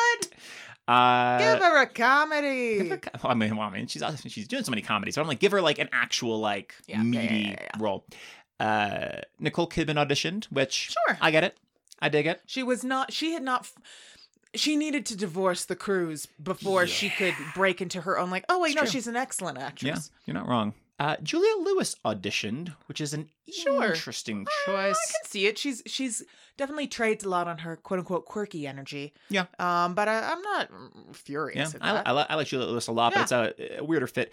Uh, 0.89 1.39
Give 1.39 1.59
her 1.65 1.83
a 1.83 1.87
comedy. 1.87 2.89
her 2.91 3.01
I 3.25 3.35
mean, 3.35 3.57
well, 3.57 3.69
I 3.69 3.71
mean, 3.73 3.87
she's 3.89 4.03
she's 4.29 4.47
doing 4.47 4.63
so 4.63 4.71
many 4.71 4.83
comedies, 4.83 5.17
but 5.17 5.23
I'm 5.23 5.27
like, 5.27 5.41
give 5.41 5.53
her 5.53 5.61
like 5.61 5.79
an 5.81 5.89
actual 5.93 6.39
like 6.39 6.75
yeah, 6.87 7.03
meaty 7.03 7.35
yeah, 7.35 7.57
yeah. 7.61 7.69
role. 7.79 8.05
Uh, 8.61 9.21
Nicole 9.41 9.69
Kidman 9.69 9.97
auditioned, 9.97 10.45
which 10.47 10.93
Sure. 10.93 11.19
I 11.21 11.31
get 11.31 11.43
it, 11.45 11.57
I 12.01 12.09
dig 12.09 12.27
it. 12.27 12.41
She 12.47 12.63
was 12.63 12.85
not. 12.85 13.13
She 13.13 13.33
had 13.33 13.43
not. 13.43 13.69
F- 14.57 14.61
She 14.61 14.77
needed 14.77 15.07
to 15.07 15.17
divorce 15.17 15.65
the 15.65 15.77
cruise 15.77 16.27
before 16.43 16.87
she 16.87 17.11
could 17.11 17.35
break 17.55 17.81
into 17.81 18.01
her 18.01 18.19
own. 18.19 18.31
Like, 18.31 18.45
oh 18.49 18.61
wait, 18.61 18.71
It's 18.71 18.77
no, 18.77 18.83
true. 18.83 18.91
she's 18.91 19.07
an 19.07 19.17
excellent 19.17 19.59
actress 19.59 19.83
Yeah, 19.87 19.93
actress. 19.93 20.11
you're 20.27 20.35
not 20.35 20.49
wrong. 20.49 20.75
Uh, 20.99 21.15
Juliette 21.23 21.59
Lewis 21.59 21.95
auditioned, 22.07 22.75
which 22.87 23.03
is 23.03 23.13
an 23.13 23.29
Sure. 23.53 23.85
interesting 23.85 24.47
choice. 24.65 24.97
I 24.97 25.13
can 25.13 25.25
see 25.31 25.47
it. 25.47 25.59
She's 25.59 25.83
she's 25.87 26.23
definitely 26.57 26.87
trades 26.89 27.23
a 27.25 27.29
lot 27.29 27.47
on 27.49 27.59
her 27.59 27.77
quote 27.77 27.99
unquote 28.01 28.25
quirky 28.25 28.67
energy. 28.67 29.13
Yeah. 29.29 29.45
Um, 29.59 29.95
but 29.95 30.09
I, 30.09 30.33
I'm 30.33 30.41
not 30.41 30.71
Yeah, 30.71 31.13
furious 31.13 31.75
at 31.75 31.85
I, 31.85 31.93
that. 31.93 32.09
I, 32.09 32.13
li- 32.13 32.27
I 32.31 32.35
like 32.37 32.47
Juliette 32.47 32.71
Lewis 32.71 32.87
a 32.87 32.93
lot, 32.93 33.13
but 33.13 33.23
it's 33.23 33.33
a, 33.33 33.79
a 33.81 33.85
weirder 33.85 34.07
fit. 34.07 34.33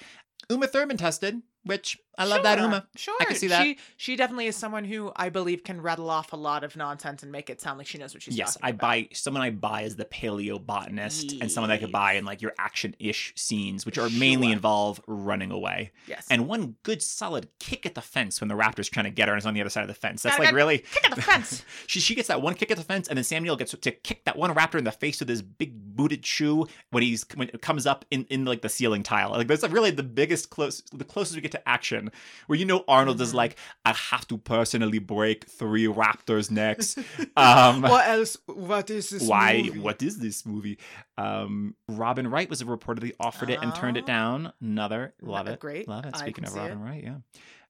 Uma 0.49 0.67
Thurman 0.67 0.95
tested, 0.97 1.41
which 1.65 1.97
I 2.17 2.25
love 2.25 2.43
that 2.43 2.59
Sure, 2.59 2.65
Uma. 2.65 2.87
Sure, 2.95 3.15
I 3.19 3.25
can 3.25 3.35
see 3.35 3.47
that. 3.47 3.63
She 3.63 3.77
she 3.97 4.15
definitely 4.15 4.45
is 4.47 4.55
someone 4.55 4.85
who 4.85 5.11
I 5.15 5.29
believe 5.29 5.63
can 5.63 5.81
rattle 5.81 6.09
off 6.09 6.31
a 6.31 6.35
lot 6.35 6.63
of 6.63 6.75
nonsense 6.75 7.23
and 7.23 7.31
make 7.31 7.49
it 7.49 7.59
sound 7.59 7.79
like 7.79 7.87
she 7.87 7.97
knows 7.97 8.13
what 8.13 8.21
she's 8.21 8.35
talking. 8.35 8.45
yes, 8.45 8.57
I 8.61 8.69
about. 8.69 8.81
buy 8.81 9.07
someone 9.13 9.41
I 9.41 9.49
buy 9.49 9.83
as 9.83 9.95
the 9.95 10.05
paleobotanist 10.05 11.41
and 11.41 11.51
someone 11.51 11.71
I 11.71 11.77
could 11.77 11.91
buy 11.91 12.13
in 12.13 12.25
like 12.25 12.41
your 12.41 12.53
action-ish 12.59 13.33
scenes, 13.35 13.85
which 13.85 13.97
are 13.97 14.09
mainly 14.09 14.51
involve 14.51 15.01
running 15.07 15.51
away. 15.51 15.91
Yes. 16.07 16.27
And 16.29 16.47
one 16.47 16.75
good 16.83 17.01
solid 17.01 17.47
kick 17.59 17.85
at 17.85 17.95
the 17.95 18.01
fence 18.01 18.41
when 18.41 18.47
the 18.47 18.55
raptor's 18.55 18.89
trying 18.89 19.05
to 19.05 19.11
get 19.11 19.27
her 19.27 19.33
and 19.33 19.41
is 19.41 19.45
on 19.45 19.53
the 19.55 19.61
other 19.61 19.69
side 19.69 19.81
of 19.81 19.87
the 19.87 19.93
fence. 19.93 20.21
That's 20.21 20.37
Gotta 20.37 20.49
like 20.49 20.55
really 20.55 20.79
kick 20.79 21.05
at 21.05 21.15
the 21.15 21.21
fence. 21.21 21.65
she 21.87 21.99
she 21.99 22.13
gets 22.13 22.27
that 22.27 22.41
one 22.41 22.53
kick 22.53 22.69
at 22.69 22.77
the 22.77 22.83
fence, 22.83 23.07
and 23.07 23.17
then 23.17 23.23
Samuel 23.23 23.55
gets 23.55 23.71
to 23.71 23.91
kick 23.91 24.23
that 24.25 24.37
one 24.37 24.53
raptor 24.53 24.77
in 24.77 24.83
the 24.83 24.91
face 24.91 25.19
with 25.19 25.29
his 25.29 25.41
big 25.41 25.95
booted 25.95 26.25
shoe 26.25 26.67
when 26.91 27.01
he's 27.01 27.25
when 27.35 27.49
it 27.49 27.61
comes 27.61 27.87
up 27.87 28.05
in, 28.11 28.25
in 28.25 28.45
like 28.45 28.61
the 28.61 28.69
ceiling 28.69 29.01
tile. 29.01 29.31
Like 29.31 29.47
that's 29.47 29.67
really 29.67 29.91
the 29.91 30.03
biggest 30.03 30.51
close 30.51 30.83
the 30.93 31.05
closest 31.05 31.35
we 31.35 31.41
get 31.41 31.52
to 31.53 31.69
action, 31.69 32.11
where 32.47 32.59
you 32.59 32.65
know 32.65 32.83
Arnold 32.87 33.19
is 33.21 33.31
Mhm. 33.31 33.35
like, 33.35 33.55
I 33.85 33.93
have 33.93 34.27
to 34.27 34.37
personally 34.37 34.99
break 34.99 35.45
three 35.49 35.85
raptors' 35.87 36.51
necks. 36.51 36.95
Um, 37.37 37.81
what 37.81 38.07
else? 38.07 38.37
What 38.45 38.89
is 38.91 39.09
this? 39.09 39.23
why? 39.23 39.63
movie? 39.65 39.79
What 39.79 40.03
is 40.03 40.19
this 40.19 40.45
movie? 40.45 40.77
Um, 41.17 41.75
Robin 41.87 42.27
Wright 42.27 42.49
was 42.49 42.61
reportedly 42.61 43.13
offered 43.19 43.49
it 43.49 43.59
and 43.61 43.73
turned 43.73 43.97
it 43.97 44.03
Oh. 44.03 44.07
down. 44.07 44.53
Another 44.61 45.13
love 45.21 45.47
it, 45.47 45.59
great. 45.59 45.87
love 45.87 46.05
it. 46.05 46.15
Speaking 46.17 46.45
of 46.45 46.53
Robin 46.53 46.79
Wright, 46.79 47.03
yeah, 47.03 47.17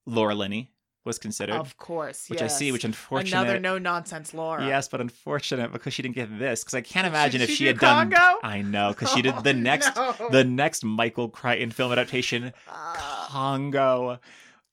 Laura 0.06 0.34
Linney 0.34 0.70
was 1.04 1.18
considered, 1.18 1.56
Of 1.56 1.76
course. 1.76 2.28
which 2.30 2.40
I 2.42 2.46
see, 2.46 2.72
which 2.72 2.84
unfortunately 2.84 3.38
Another 3.48 3.60
no 3.60 3.78
nonsense 3.78 4.32
Laura. 4.32 4.66
Yes, 4.66 4.88
but 4.88 5.00
unfortunate 5.00 5.70
because 5.72 5.92
she 5.92 6.02
didn't 6.02 6.14
get 6.14 6.38
this. 6.38 6.62
Because 6.64 6.74
I 6.74 6.80
can't 6.80 7.06
imagine 7.06 7.40
she- 7.40 7.44
if 7.44 7.50
she 7.50 7.66
had 7.66 7.78
done. 7.78 8.12
I 8.42 8.62
know 8.62 8.88
because 8.90 9.10
she 9.12 9.20
did 9.22 9.34
the 9.44 9.52
next, 9.54 9.94
no. 9.96 10.14
the 10.30 10.44
next 10.44 10.82
Michael 10.84 11.28
Crichton 11.28 11.70
film 11.70 11.92
adaptation, 11.92 12.52
Ah. 12.68 13.28
Congo. 13.30 14.18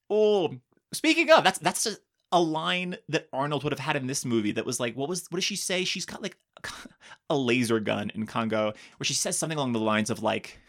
Oh, 0.10 0.54
speaking 0.94 1.32
of, 1.32 1.44
that's 1.44 1.60
that's 1.60 1.86
a, 1.86 1.92
a 2.32 2.40
line 2.42 2.98
that 3.10 3.28
Arnold 3.34 3.64
would 3.64 3.74
have 3.74 3.80
had 3.80 3.96
in 3.96 4.08
this 4.08 4.24
movie. 4.26 4.52
That 4.54 4.66
was 4.66 4.80
like, 4.80 4.96
what 4.96 5.10
was 5.10 5.28
what 5.30 5.38
does 5.38 5.44
she 5.44 5.56
say? 5.56 5.84
She's 5.84 6.06
got 6.06 6.22
like 6.22 6.38
a 7.30 7.38
laser 7.38 7.80
gun 7.80 8.12
in 8.16 8.26
Congo, 8.26 8.74
where 8.98 9.06
she 9.06 9.14
says 9.14 9.38
something 9.38 9.58
along 9.58 9.74
the 9.74 9.80
lines 9.80 10.10
of 10.10 10.22
like. 10.24 10.60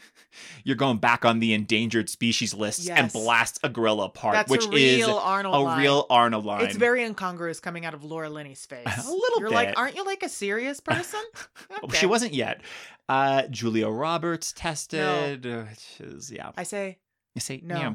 You're 0.65 0.77
going 0.77 0.97
back 0.97 1.27
on 1.27 1.41
the 1.41 1.53
endangered 1.53 2.09
species 2.09 2.55
list 2.55 2.89
and 2.89 3.13
blast 3.13 3.61
a 3.63 3.69
gorilla 3.69 4.07
apart, 4.07 4.33
That's 4.35 4.51
which 4.51 4.67
is 4.73 5.07
Arnold 5.07 5.55
a 5.55 5.59
line. 5.59 5.79
real 5.81 6.07
Arnold 6.09 6.47
line. 6.47 6.65
It's 6.65 6.77
very 6.77 7.05
incongruous 7.05 7.61
coming 7.61 7.85
out 7.85 7.93
of 7.93 8.03
Laura 8.03 8.31
Linney's 8.31 8.65
face. 8.65 8.87
A 8.87 9.11
little 9.11 9.41
You're 9.41 9.51
bit. 9.51 9.55
like, 9.55 9.79
aren't 9.79 9.95
you 9.95 10.05
like 10.07 10.23
a 10.23 10.31
serious 10.31 10.81
person? 10.81 11.21
Okay. 11.85 11.99
She 11.99 12.07
wasn't 12.07 12.33
yet. 12.33 12.63
Uh, 13.11 13.43
Julia 13.49 13.89
Roberts 13.89 14.55
tested, 14.55 15.47
uh, 15.47 15.65
which 15.65 16.01
is 16.01 16.31
yeah. 16.31 16.53
I 16.57 16.63
say, 16.63 16.99
You 17.35 17.41
see, 17.43 17.61
No. 17.63 17.77
yeah. 17.79 17.95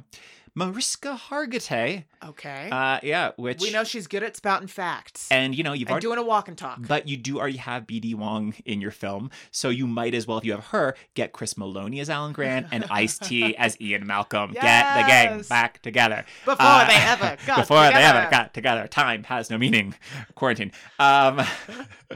Mariska 0.57 1.19
Hargitay, 1.29 2.05
okay. 2.25 2.69
uh, 2.71 2.99
yeah, 3.03 3.29
which 3.35 3.61
we 3.61 3.71
know 3.71 3.83
she's 3.83 4.07
good 4.07 4.23
at 4.23 4.35
spouting 4.35 4.67
facts 4.67 5.27
and 5.29 5.53
you 5.53 5.63
know 5.63 5.71
you've 5.73 5.87
and 5.87 5.91
already, 5.91 6.07
doing 6.07 6.17
a 6.17 6.23
walk 6.23 6.47
and 6.47 6.57
talk. 6.57 6.79
but 6.87 7.07
you 7.07 7.15
do 7.15 7.37
already 7.37 7.57
have 7.57 7.85
B.D. 7.85 8.15
Wong 8.15 8.55
in 8.65 8.81
your 8.81 8.89
film, 8.89 9.29
so 9.51 9.69
you 9.69 9.85
might 9.85 10.15
as 10.15 10.25
well, 10.25 10.39
if 10.39 10.45
you 10.45 10.53
have 10.53 10.65
her, 10.67 10.95
get 11.13 11.31
Chris 11.31 11.53
Meloni 11.53 12.01
as 12.01 12.09
Alan 12.09 12.33
Grant 12.33 12.65
and 12.71 12.85
Ice 12.89 13.19
T 13.19 13.55
as 13.57 13.79
Ian 13.79 14.07
Malcolm. 14.07 14.53
Get 14.53 14.63
the 14.63 15.07
gang 15.07 15.41
back 15.47 15.79
together 15.83 16.25
Before 16.43 16.57
Uh, 16.59 16.87
they 16.87 16.95
ever 16.95 17.37
got 17.45 17.57
before 17.59 17.81
they 17.83 17.87
together. 17.89 18.19
ever 18.21 18.31
got 18.31 18.53
together. 18.55 18.87
Time 18.87 19.23
has 19.25 19.51
no 19.51 19.59
meaning. 19.59 19.93
Quarantine. 20.33 20.71
Um, 20.97 21.39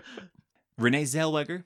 Renee 0.80 1.04
Zellweger 1.04 1.64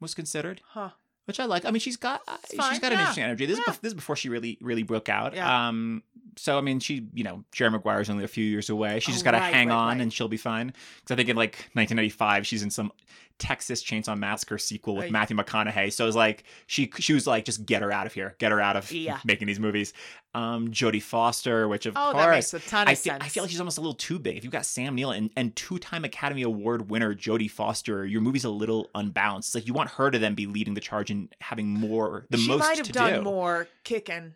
was 0.00 0.14
considered. 0.14 0.62
Huh. 0.68 0.90
Which 1.28 1.38
I 1.38 1.44
like. 1.44 1.64
I 1.64 1.70
mean, 1.70 1.80
she's 1.80 1.96
got 1.96 2.22
she's 2.50 2.58
she's 2.70 2.78
got 2.80 2.86
an 2.90 2.92
yeah. 2.92 3.00
interesting 3.00 3.24
energy. 3.24 3.46
This 3.46 3.58
is 3.58 3.64
Yeah. 3.66 3.72
bef- 3.74 3.80
this 3.80 3.90
is 3.90 3.94
before 3.94 4.16
she 4.16 4.28
really 4.30 4.58
really 4.60 4.82
broke 4.82 5.08
out. 5.08 5.34
Yeah. 5.34 5.68
Um, 5.68 6.02
so 6.36 6.56
I 6.58 6.60
mean, 6.62 6.80
she 6.80 7.06
you 7.14 7.22
know 7.24 7.44
Jerry 7.52 7.70
Maguire's 7.70 8.08
only 8.10 8.24
a 8.24 8.28
few 8.28 8.44
years 8.44 8.70
away. 8.70 8.98
She's 9.00 9.10
Oh, 9.10 9.16
just 9.16 9.24
got 9.24 9.32
to 9.32 9.38
right, 9.38 9.52
hang 9.54 9.68
right, 9.68 9.74
on 9.74 9.88
right. 9.96 10.00
and 10.00 10.12
she'll 10.12 10.28
be 10.28 10.36
fine. 10.36 10.68
Because 10.68 11.10
I 11.12 11.16
think 11.16 11.28
in 11.28 11.36
like 11.36 11.52
1995 11.74 12.46
she's 12.46 12.62
in 12.62 12.70
some 12.70 12.90
Texas 13.38 13.82
Chainsaw 13.82 14.18
Massacre 14.18 14.58
sequel 14.58 14.94
with 14.96 15.04
Right. 15.04 15.12
Matthew 15.12 15.36
McConaughey. 15.36 15.92
So 15.92 16.04
it 16.04 16.06
was 16.08 16.16
like 16.16 16.44
she 16.66 16.90
she 16.98 17.12
was 17.14 17.26
like 17.26 17.44
just 17.44 17.64
get 17.66 17.82
her 17.82 17.92
out 17.92 18.06
of 18.06 18.12
here, 18.12 18.34
get 18.38 18.50
her 18.52 18.60
out 18.60 18.76
of 18.76 18.90
Yeah. 18.92 19.18
making 19.24 19.46
these 19.46 19.60
movies. 19.60 19.92
Um, 20.34 20.68
Jodie 20.68 21.02
Foster, 21.02 21.66
which 21.68 21.86
of 21.86 21.94
Oh, 21.96 22.12
course. 22.12 22.24
that 22.24 22.30
makes 22.30 22.54
a 22.54 22.58
ton 22.60 22.82
of 22.82 22.88
I 22.90 22.94
feel, 22.94 23.12
sense. 23.14 23.24
I 23.24 23.28
feel 23.28 23.42
like 23.42 23.50
she's 23.50 23.60
almost 23.60 23.78
a 23.78 23.80
little 23.80 23.94
too 23.94 24.18
big. 24.18 24.36
If 24.36 24.44
you've 24.44 24.52
got 24.52 24.66
Sam 24.66 24.94
Neill 24.94 25.10
and, 25.10 25.30
and 25.36 25.56
two-time 25.56 26.04
Academy 26.04 26.42
Award 26.42 26.90
winner 26.90 27.14
Jodie 27.14 27.50
Foster, 27.50 28.04
your 28.06 28.20
movie's 28.20 28.44
a 28.44 28.50
little 28.50 28.90
unbalanced. 28.94 29.54
Like 29.54 29.66
you 29.66 29.72
want 29.72 29.90
her 29.90 30.10
to 30.10 30.18
then 30.18 30.34
be 30.34 30.46
leading 30.46 30.74
the 30.74 30.80
charge 30.80 31.10
and 31.10 31.34
having 31.40 31.66
more, 31.68 32.26
the 32.30 32.36
she 32.38 32.48
most 32.48 32.60
might 32.60 32.76
have 32.76 32.86
to 32.86 32.92
done 32.92 33.14
do. 33.14 33.22
more 33.22 33.66
kicking, 33.84 34.34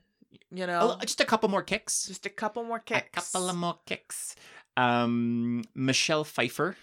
you 0.51 0.67
know, 0.67 0.97
just 1.03 1.21
a 1.21 1.25
couple 1.25 1.49
more 1.49 1.63
kicks. 1.63 2.07
just 2.07 2.25
a 2.27 2.31
couple 2.31 2.65
more 2.65 2.79
A 2.79 2.81
kicks. 2.81 3.31
couple 3.33 3.49
of 3.51 3.57
more 3.57 3.77
kicks. 3.87 4.35
Um, 4.77 5.63
Michelle 5.75 6.25
Pfeiffer. 6.25 6.77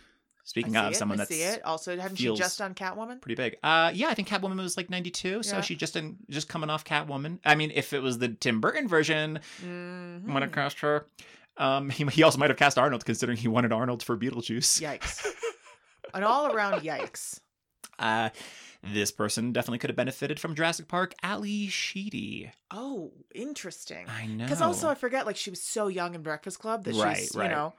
Speaking 0.50 0.76
of 0.78 0.92
it, 0.92 0.96
someone 0.96 1.20
I 1.20 1.26
that's 1.26 1.30
see 1.30 1.44
it. 1.44 1.64
Also, 1.64 1.96
haven't 1.96 2.18
feels- 2.18 2.36
she 2.40 2.44
just 2.44 2.58
done 2.58 2.74
Catwoman? 2.74 3.22
pretty 3.22 3.36
big. 3.36 3.58
Uh, 3.62 3.92
yeah, 3.94 4.08
I 4.08 4.16
think 4.16 4.28
Catwoman 4.28 4.58
was 4.58 4.78
like 4.78 4.90
'92, 4.90 5.44
so 5.44 5.58
Yeah. 5.58 5.62
she 5.62 5.76
just 5.76 5.96
in, 5.96 6.18
just 6.28 6.50
coming 6.50 6.72
off 6.72 6.84
Catwoman. 6.84 7.38
I 7.46 7.54
mean, 7.54 7.72
if 7.76 7.94
it 7.94 8.00
was 8.02 8.18
the 8.18 8.30
Tim 8.30 8.60
Burton 8.60 8.88
version, 8.88 9.42
Mhm. 9.64 10.24
I'm 10.26 10.34
gonna 10.34 10.48
cast 10.48 10.80
her. 10.80 11.06
Um, 11.58 11.92
he, 11.92 12.04
he 12.08 12.24
also 12.24 12.40
might 12.40 12.50
have 12.50 12.58
cast 12.58 12.80
Arnold, 12.80 13.06
considering 13.06 13.38
he 13.38 13.48
wanted 13.48 13.72
Arnold 13.72 14.02
for 14.02 14.18
Beetlejuice. 14.18 14.82
Yikes! 14.82 15.24
An 16.16 16.24
all-around 16.24 16.82
yikes. 16.82 17.42
Uh, 18.00 18.30
this 18.82 19.12
person 19.12 19.52
definitely 19.52 19.78
could 19.78 19.90
have 19.92 19.98
benefited 19.98 20.40
from 20.40 20.56
Jurassic 20.56 20.88
Park. 20.88 21.14
Ally 21.22 21.68
Sheedy. 21.70 22.52
Oh, 22.72 23.12
interesting. 23.36 24.08
I 24.10 24.26
know. 24.26 24.46
Because 24.46 24.62
also, 24.62 24.90
I 24.90 24.96
forget, 24.96 25.26
like 25.28 25.36
she 25.36 25.50
was 25.52 25.62
so 25.62 25.90
young 25.90 26.16
in 26.16 26.24
Breakfast 26.24 26.58
Club 26.60 26.86
that 26.86 26.96
Right, 26.96 27.18
she's, 27.18 27.36
right. 27.36 27.50
you 27.50 27.56
know, 27.56 27.76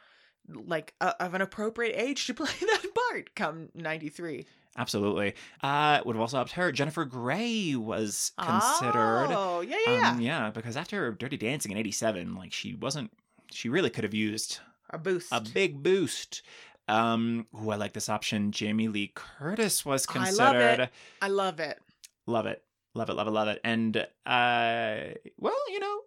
like 0.67 0.95
uh, 1.01 1.13
of 1.21 1.35
an 1.35 1.41
appropriate 1.43 1.95
age 1.97 2.27
to 2.27 2.35
play 2.41 2.53
that 2.61 2.87
part. 3.11 3.35
Come 3.35 3.69
'93. 3.75 4.47
Absolutely. 4.77 5.35
Uh, 5.63 6.01
would 6.05 6.15
have 6.15 6.21
also 6.21 6.37
helped 6.37 6.53
her. 6.53 6.71
Jennifer 6.71 7.05
Grey 7.05 7.75
was 7.75 8.31
considered. 8.39 9.27
Oh, 9.31 9.63
yeah, 9.63 9.77
yeah, 9.87 9.93
yeah. 9.93 10.11
Um, 10.11 10.21
yeah, 10.21 10.51
because 10.51 10.77
after 10.77 11.11
Dirty 11.13 11.37
Dancing 11.37 11.73
in 11.73 11.79
'87, 11.79 12.35
like 12.35 12.53
she 12.53 12.75
wasn't. 12.75 13.11
She 13.53 13.69
really 13.69 13.91
could 13.91 14.05
have 14.05 14.15
used 14.15 14.61
a 14.91 14.99
boost. 14.99 15.33
a 15.33 15.41
big 15.41 15.83
boost. 15.83 16.43
Um, 16.87 17.47
ooh, 17.55 17.71
I 17.71 17.77
like 17.77 17.93
this 17.93 18.09
option. 18.09 18.53
Jamie 18.53 18.89
Lee 18.89 19.13
Curtis 19.15 19.85
was 19.85 20.07
considered 20.07 20.41
I 20.41 20.67
love 20.69 20.81
it. 20.81 20.91
I 21.23 21.29
love 21.29 21.61
it. 21.61 21.79
Love 22.27 22.47
it. 22.47 22.63
Love 22.95 23.09
it. 23.11 23.15
Love 23.15 23.27
it. 23.29 23.31
Love 23.31 23.49
it. 23.49 23.61
And 23.65 23.97
uh, 23.97 24.99
well, 25.39 25.59
you 25.69 25.81
know, 25.81 26.01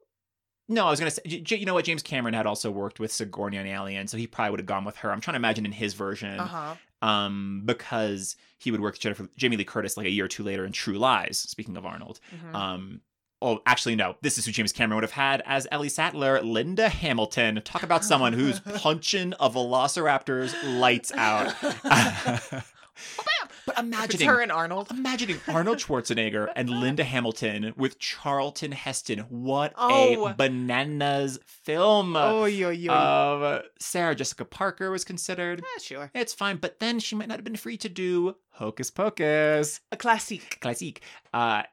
no, 0.69 0.85
I 0.87 0.89
was 0.89 0.99
gonna 0.99 1.11
say, 1.11 1.21
you 1.25 1.65
know 1.65 1.73
what? 1.73 1.85
James 1.85 2.01
Cameron 2.03 2.33
had 2.33 2.45
also 2.45 2.71
worked 2.71 2.99
with 2.99 3.11
Sigourney 3.11 3.57
on 3.57 3.65
Alien, 3.67 4.07
so 4.07 4.17
he 4.17 4.27
probably 4.27 4.51
would 4.51 4.59
have 4.61 4.67
gone 4.67 4.85
with 4.85 4.97
her. 4.97 5.11
I'm 5.11 5.21
trying 5.21 5.33
to 5.33 5.39
imagine 5.39 5.65
in 5.65 5.71
his 5.71 5.93
version, 5.93 6.39
Uh 6.39 6.45
huh. 6.45 7.07
um, 7.07 7.63
because 7.65 8.35
he 8.57 8.71
would 8.71 8.79
work 8.81 8.93
with 8.93 9.01
Jennifer, 9.01 9.27
Jamie 9.37 9.57
Lee 9.57 9.65
Curtis 9.65 9.97
like 9.97 10.05
a 10.05 10.09
year 10.11 10.25
or 10.25 10.29
two 10.29 10.43
later 10.43 10.65
in 10.65 10.71
True 10.71 10.97
Lies. 10.97 11.37
Speaking 11.37 11.75
of 11.77 11.85
Arnold, 11.85 12.19
Mm-hmm. 12.35 12.55
um. 12.55 13.01
Oh, 13.45 13.59
actually, 13.65 13.97
no. 13.97 14.15
This 14.21 14.37
is 14.37 14.45
who 14.45 14.53
James 14.53 14.71
Cameron 14.71 14.95
would 14.95 15.03
have 15.03 15.11
had 15.11 15.43
as 15.45 15.67
Ellie 15.69 15.89
Sattler, 15.89 16.41
Linda 16.41 16.87
Hamilton. 16.87 17.61
Talk 17.65 17.83
about 17.83 18.05
someone 18.05 18.31
who's 18.31 18.59
punching 18.75 19.33
a 19.37 19.49
velociraptor's 19.49 20.55
lights 20.63 21.11
out. 21.11 21.53
but 23.65 23.73
It's 23.75 23.81
imagining 23.81 24.27
her 24.27 24.39
and 24.41 24.51
Arnold. 24.51 24.89
Imagining 24.91 25.39
Arnold 25.47 25.77
Schwarzenegger 25.79 26.51
and 26.55 26.69
Linda 26.69 27.03
Hamilton 27.03 27.73
with 27.77 27.99
Charlton 27.99 28.71
Heston. 28.71 29.19
What 29.29 29.73
Oh. 29.77 30.27
a 30.27 30.33
bananas 30.33 31.39
film. 31.45 32.15
Oh, 32.15 32.45
yo, 32.45 32.69
yo. 32.69 32.91
Uh, 32.93 33.61
Sarah 33.79 34.15
Jessica 34.15 34.45
Parker 34.45 34.91
was 34.91 35.03
considered. 35.03 35.59
yeah, 35.61 35.81
sure. 35.81 36.11
It's 36.13 36.33
fine, 36.33 36.57
but 36.57 36.79
then 36.79 36.99
she 36.99 37.15
might 37.15 37.27
not 37.27 37.37
have 37.37 37.43
been 37.45 37.55
free 37.55 37.77
to 37.77 37.89
do 37.89 38.35
Hocus 38.51 38.91
Pocus. 38.91 39.79
A 39.91 39.97
classique. 39.97 40.59
Classique. 40.61 41.01
Uh, 41.33 41.63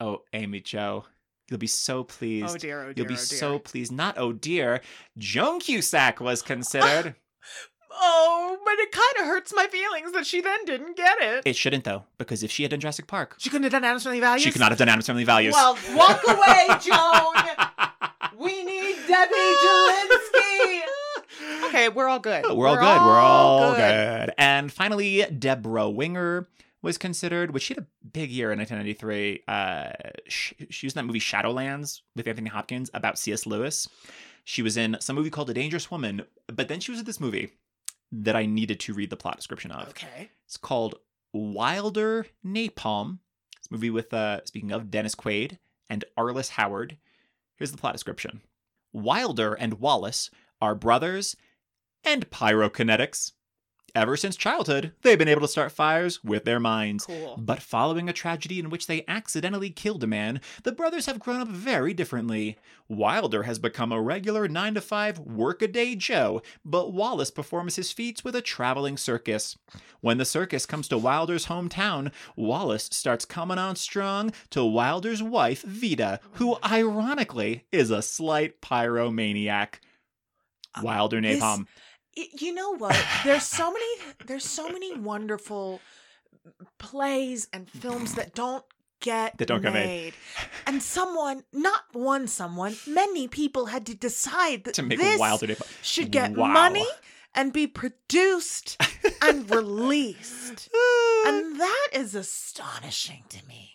oh, 0.00 0.22
Amy 0.32 0.60
Jo. 0.60 1.04
You'll 1.50 1.58
be 1.58 1.66
so 1.66 2.04
pleased. 2.04 2.54
Oh 2.54 2.56
dear, 2.58 2.80
oh 2.80 2.84
dear, 2.86 2.94
You'll 2.96 3.06
be 3.06 3.14
oh 3.14 3.16
dear. 3.16 3.38
so 3.38 3.58
pleased. 3.58 3.92
Not 3.92 4.16
oh 4.16 4.32
dear. 4.32 4.80
Joan 5.18 5.60
Cusack 5.60 6.18
was 6.20 6.40
considered. 6.42 7.16
Oh, 7.96 8.58
but 8.64 8.74
it 8.78 8.90
kind 8.92 9.12
of 9.20 9.26
hurts 9.26 9.52
my 9.54 9.66
feelings 9.66 10.12
that 10.12 10.26
she 10.26 10.40
then 10.40 10.64
didn't 10.64 10.96
get 10.96 11.16
it. 11.20 11.42
it 11.46 11.56
shouldn't 11.56 11.84
though, 11.84 12.04
because 12.18 12.42
if 12.42 12.50
she 12.50 12.62
had 12.64 12.70
done 12.70 12.80
Jurassic 12.80 13.06
Park, 13.06 13.36
she 13.38 13.48
couldn't 13.50 13.62
have 13.64 13.72
done 13.72 13.84
Addams 13.84 14.02
Family 14.04 14.20
Values. 14.20 14.42
she 14.42 14.50
could 14.50 14.60
not 14.60 14.70
have 14.72 14.78
done 14.78 14.88
Addams 14.88 15.06
Family 15.06 15.24
Values. 15.24 15.52
Well, 15.54 15.78
walk 15.94 16.20
away, 16.26 16.66
Joan. 16.80 18.38
we 18.38 18.64
need 18.64 18.96
Debbie 19.06 19.34
Jellinsky. 19.64 20.80
Okay, 21.66 21.88
we're 21.88 22.06
all 22.08 22.20
good. 22.20 22.44
We're 22.44 22.68
all 22.68 22.76
good. 22.76 23.04
We're 23.06 23.18
all 23.18 23.74
good. 23.74 24.32
And 24.38 24.72
finally, 24.72 25.24
Debra 25.24 25.90
Winger 25.90 26.46
was 26.82 26.96
considered, 26.98 27.52
which 27.52 27.64
she 27.64 27.74
had 27.74 27.82
a 27.84 27.86
big 28.12 28.30
year 28.30 28.52
in 28.52 28.58
1993. 28.58 29.42
Uh, 29.48 29.90
she, 30.28 30.54
she 30.70 30.86
was 30.86 30.94
in 30.94 30.98
that 31.00 31.04
movie 31.06 31.18
Shadowlands 31.18 32.02
with 32.14 32.28
Anthony 32.28 32.48
Hopkins 32.50 32.90
about 32.94 33.18
C.S. 33.18 33.44
Lewis. 33.46 33.88
She 34.44 34.62
was 34.62 34.76
in 34.76 34.96
some 35.00 35.16
movie 35.16 35.30
called 35.30 35.50
A 35.50 35.54
Dangerous 35.54 35.90
Woman, 35.90 36.22
but 36.46 36.68
then 36.68 36.78
she 36.80 36.92
was 36.92 37.00
in 37.00 37.06
this 37.06 37.18
movie 37.18 37.50
that 38.12 38.36
I 38.36 38.46
needed 38.46 38.80
to 38.80 38.94
read 38.94 39.10
the 39.10 39.16
plot 39.16 39.36
description 39.36 39.70
of. 39.70 39.88
Okay. 39.88 40.30
It's 40.46 40.56
called 40.56 40.96
Wilder 41.32 42.26
Napalm. 42.44 43.18
It's 43.58 43.68
a 43.70 43.72
movie 43.72 43.90
with, 43.90 44.12
uh, 44.12 44.44
speaking 44.44 44.72
of, 44.72 44.90
Dennis 44.90 45.14
Quaid 45.14 45.58
and 45.90 46.04
Arliss 46.16 46.50
Howard. 46.50 46.96
Here's 47.56 47.72
the 47.72 47.78
plot 47.78 47.94
description 47.94 48.42
Wilder 48.92 49.54
and 49.54 49.74
Wallace 49.74 50.30
are 50.60 50.74
brothers 50.74 51.36
and 52.04 52.30
pyrokinetics. 52.30 53.32
Ever 53.94 54.16
since 54.16 54.34
childhood, 54.34 54.92
they've 55.02 55.16
been 55.18 55.28
able 55.28 55.42
to 55.42 55.48
start 55.48 55.70
fires 55.70 56.24
with 56.24 56.44
their 56.44 56.58
minds. 56.58 57.06
Cool. 57.06 57.36
But 57.38 57.62
following 57.62 58.08
a 58.08 58.12
tragedy 58.12 58.58
in 58.58 58.68
which 58.68 58.88
they 58.88 59.04
accidentally 59.06 59.70
killed 59.70 60.02
a 60.02 60.08
man, 60.08 60.40
the 60.64 60.72
brothers 60.72 61.06
have 61.06 61.20
grown 61.20 61.40
up 61.40 61.46
very 61.46 61.94
differently. 61.94 62.58
Wilder 62.88 63.44
has 63.44 63.60
become 63.60 63.92
a 63.92 64.02
regular 64.02 64.48
9 64.48 64.74
to 64.74 64.80
5 64.80 65.20
workaday 65.20 65.94
Joe, 65.94 66.42
but 66.64 66.92
Wallace 66.92 67.30
performs 67.30 67.76
his 67.76 67.92
feats 67.92 68.24
with 68.24 68.34
a 68.34 68.42
traveling 68.42 68.96
circus. 68.96 69.56
When 70.00 70.18
the 70.18 70.24
circus 70.24 70.66
comes 70.66 70.88
to 70.88 70.98
Wilder's 70.98 71.46
hometown, 71.46 72.10
Wallace 72.34 72.88
starts 72.90 73.24
coming 73.24 73.58
on 73.58 73.76
strong 73.76 74.32
to 74.50 74.64
Wilder's 74.64 75.22
wife, 75.22 75.62
Vita, 75.62 76.18
who 76.32 76.56
ironically 76.64 77.64
is 77.70 77.92
a 77.92 78.02
slight 78.02 78.60
pyromaniac. 78.60 79.74
Wilder 80.82 81.20
this- 81.20 81.40
Napalm. 81.40 81.58
Y- 81.60 81.64
You 82.16 82.54
know 82.54 82.76
what? 82.76 82.96
There's 83.24 83.42
so 83.44 83.72
many. 83.72 83.86
There's 84.26 84.44
so 84.44 84.68
many 84.68 84.94
wonderful 84.96 85.80
plays 86.78 87.48
and 87.52 87.68
films 87.68 88.14
that 88.14 88.34
don't 88.34 88.64
get 89.00 89.36
That 89.38 89.48
don't 89.48 89.62
get 89.62 89.72
made. 89.72 89.86
made. 89.86 90.14
And 90.66 90.82
someone, 90.82 91.44
not 91.52 91.82
one 91.92 92.26
someone, 92.26 92.76
many 92.86 93.28
people 93.28 93.66
had 93.66 93.86
to 93.86 93.94
decide 93.94 94.64
that 94.64 94.74
to 94.74 94.82
make 94.82 94.98
this 94.98 95.20
should 95.82 96.10
get 96.10 96.32
Wow. 96.36 96.46
money 96.48 96.86
and 97.34 97.52
be 97.52 97.66
produced 97.66 98.76
and 99.20 99.50
released. 99.54 100.68
And 101.26 101.60
that 101.60 101.88
is 101.92 102.14
astonishing 102.14 103.24
to 103.30 103.44
me. 103.46 103.73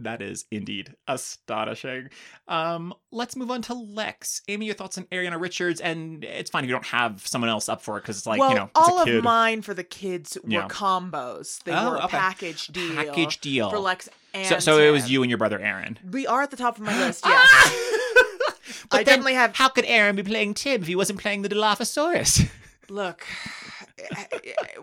That 0.00 0.22
is 0.22 0.44
indeed 0.52 0.94
astonishing. 1.08 2.10
Um, 2.46 2.94
let's 3.10 3.34
move 3.36 3.50
on 3.50 3.62
to 3.62 3.74
Lex. 3.74 4.42
Amy, 4.48 4.66
your 4.66 4.74
thoughts 4.74 4.96
on 4.98 5.04
Ariana 5.06 5.40
Richards, 5.40 5.80
and 5.80 6.22
it's 6.24 6.50
fine 6.50 6.62
if 6.64 6.68
you 6.68 6.74
don't 6.74 6.86
have 6.86 7.26
someone 7.26 7.48
else 7.50 7.68
up 7.68 7.82
for 7.82 7.96
it 7.98 8.02
because 8.02 8.18
it's 8.18 8.26
like 8.26 8.38
well, 8.38 8.50
you 8.50 8.56
know, 8.56 8.64
it's 8.64 8.88
all 8.88 9.02
a 9.02 9.04
kid 9.04 9.16
of 9.16 9.24
mine 9.24 9.62
for 9.62 9.74
the 9.74 9.82
kids 9.84 10.38
were 10.44 10.50
Yeah. 10.50 10.68
combos. 10.68 11.62
They 11.64 11.72
Oh, 11.72 11.90
were 11.90 11.96
a 11.96 12.04
okay. 12.04 12.16
package 12.16 12.68
deal. 12.68 12.94
package 12.94 13.40
deal. 13.40 13.70
for 13.70 13.78
Lex 13.78 14.08
and 14.34 14.46
so, 14.46 14.58
so 14.60 14.78
it 14.78 14.90
was 14.90 15.10
you 15.10 15.22
and 15.22 15.30
your 15.30 15.38
brother 15.38 15.58
Aaron. 15.58 15.98
We 16.08 16.26
are 16.26 16.42
at 16.42 16.50
the 16.50 16.56
top 16.56 16.76
of 16.76 16.82
my 16.84 16.96
list. 17.06 17.24
Ah! 17.26 17.74
Yes. 18.68 18.84
But 18.90 19.00
I 19.00 19.02
definitely 19.02 19.34
have. 19.34 19.56
How 19.56 19.68
could 19.68 19.84
Aaron 19.86 20.14
be 20.16 20.22
playing 20.22 20.52
Tim 20.54 20.82
if 20.82 20.86
he 20.86 20.94
wasn't 20.94 21.18
playing 21.20 21.40
the 21.42 21.48
Dilophosaurus? 21.48 22.48
Look, 22.90 23.24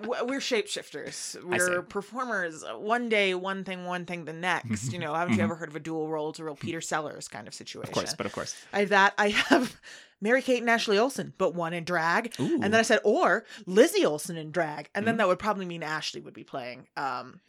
we're 0.03 0.39
shapeshifters. 0.39 1.41
We're 1.43 1.82
performers. 1.82 2.63
One 2.78 3.09
day, 3.09 3.34
one 3.34 3.63
thing, 3.63 3.86
one 3.86 4.05
thing, 4.05 4.26
the 4.26 4.34
next. 4.34 4.91
You 4.93 4.99
know, 4.99 5.13
haven't 5.13 5.34
you 5.36 5.39
Mhm. 5.39 5.43
ever 5.43 5.55
heard 5.55 5.70
of 5.70 5.76
a 5.76 5.80
dual 5.80 6.07
role? 6.09 6.30
It's 6.30 6.39
a 6.39 6.43
real 6.43 6.55
Peter 6.55 6.82
Sellers 6.82 7.28
kind 7.28 7.47
of 7.47 7.53
situation. 7.53 7.89
of 7.89 7.93
course, 7.93 8.13
but 8.13 8.26
of 8.26 8.34
course. 8.34 8.55
I 8.74 8.80
have 8.82 8.89
that. 8.89 9.13
I 9.18 9.30
have 9.30 9.80
Mary 10.22 10.41
Kate 10.41 10.61
and 10.61 10.70
Ashley 10.70 10.97
Olsen, 10.97 11.34
but 11.38 11.53
one 11.53 11.74
in 11.74 11.84
drag. 11.84 12.34
Ooh. 12.39 12.55
And 12.55 12.66
then 12.66 12.76
I 12.76 12.84
said, 12.84 12.99
or 13.03 13.45
Lizzie 13.66 14.05
Olsen 14.05 14.38
in 14.38 14.51
drag. 14.51 14.89
And 14.95 15.05
then 15.05 15.16
Mm. 15.16 15.18
that 15.20 15.28
would 15.28 15.39
probably 15.39 15.66
mean 15.66 15.84
Ashley 15.84 16.22
would 16.22 16.34
be 16.34 16.43
playing. 16.43 16.88
Um, 16.97 17.41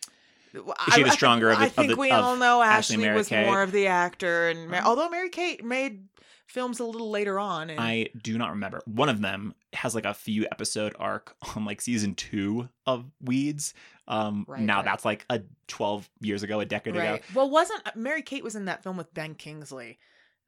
Is 0.55 0.95
she 0.95 1.03
the 1.03 1.11
stronger 1.11 1.51
of 1.51 1.59
the- 1.59 1.65
I 1.65 1.67
of 1.67 1.73
think 1.75 1.91
the- 1.91 1.97
we 1.97 2.11
all 2.11 2.37
know 2.37 2.63
Ashley 2.63 2.97
Ashley, 2.97 3.11
was 3.11 3.29
Kate? 3.29 3.45
more 3.47 3.63
of 3.63 3.73
the 3.73 3.89
actor, 3.89 4.49
and 4.49 4.69
Ma- 4.71 4.79
Mm. 4.79 4.85
although 4.85 5.09
Mary 5.11 5.29
Kate 5.29 5.63
made 5.65 6.05
films 6.47 6.81
a 6.81 6.85
little 6.85 7.11
later 7.11 7.39
on, 7.39 7.71
and 7.71 7.81
I 7.81 8.09
do 8.23 8.39
not 8.39 8.51
remember. 8.51 8.81
One 8.87 9.09
of 9.09 9.21
them 9.21 9.55
has 9.73 9.95
like 9.95 10.05
a 10.05 10.15
few 10.15 10.47
episode 10.51 10.95
arc 10.99 11.35
on 11.57 11.65
like 11.65 11.81
season 11.81 12.15
two 12.15 12.69
of 12.87 13.05
Weeds. 13.21 13.75
Um, 14.09 14.45
Right, 14.49 14.61
now 14.61 14.77
right. 14.77 14.85
that's 14.85 15.05
like 15.05 15.25
a 15.29 15.43
twelve 15.67 16.09
years 16.21 16.43
ago, 16.43 16.61
a 16.61 16.65
decade 16.65 16.95
ago. 16.97 17.19
Well, 17.35 17.51
wasn't 17.51 17.83
Mary 17.97 18.23
Kate 18.23 18.45
was 18.45 18.57
in 18.57 18.67
that 18.67 18.83
film 18.83 18.97
with 18.97 19.13
Ben 19.13 19.35
Kingsley? 19.35 19.99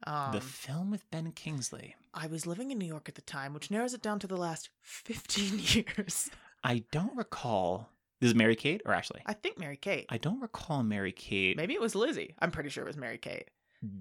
Um, 0.07 0.31
the 0.33 0.41
film 0.41 0.91
with 0.93 1.11
Ben 1.11 1.33
Kingsley. 1.33 1.97
I 2.15 2.29
was 2.29 2.47
living 2.47 2.71
in 2.71 2.79
New 2.79 2.87
York 2.87 3.09
at 3.09 3.17
the 3.17 3.23
time, 3.23 3.53
which 3.53 3.71
narrows 3.71 3.95
it 3.95 4.03
down 4.03 4.21
to 4.21 4.27
the 4.29 4.37
last 4.37 4.69
fifteen 4.81 5.59
years. 5.63 6.31
I 6.63 6.85
don't 6.93 7.17
recall. 7.17 7.89
This 8.21 8.29
is 8.29 8.35
Mary 8.35 8.57
Kate 8.57 8.83
or 8.85 8.93
Ashley? 8.95 9.23
I 9.27 9.33
think 9.33 9.59
Mary 9.59 9.77
Kate. 9.77 10.07
I 10.09 10.19
don't 10.19 10.41
recall 10.41 10.83
Mary 10.83 11.13
Kate 11.13 11.57
Maybe 11.57 11.75
it 11.75 11.81
was 11.81 11.95
Lizzie. 11.95 12.35
I'm 12.41 12.51
pretty 12.51 12.69
sure 12.69 12.83
it 12.83 12.87
was 12.89 12.97
Mary 12.97 13.17
Kate. 13.19 13.49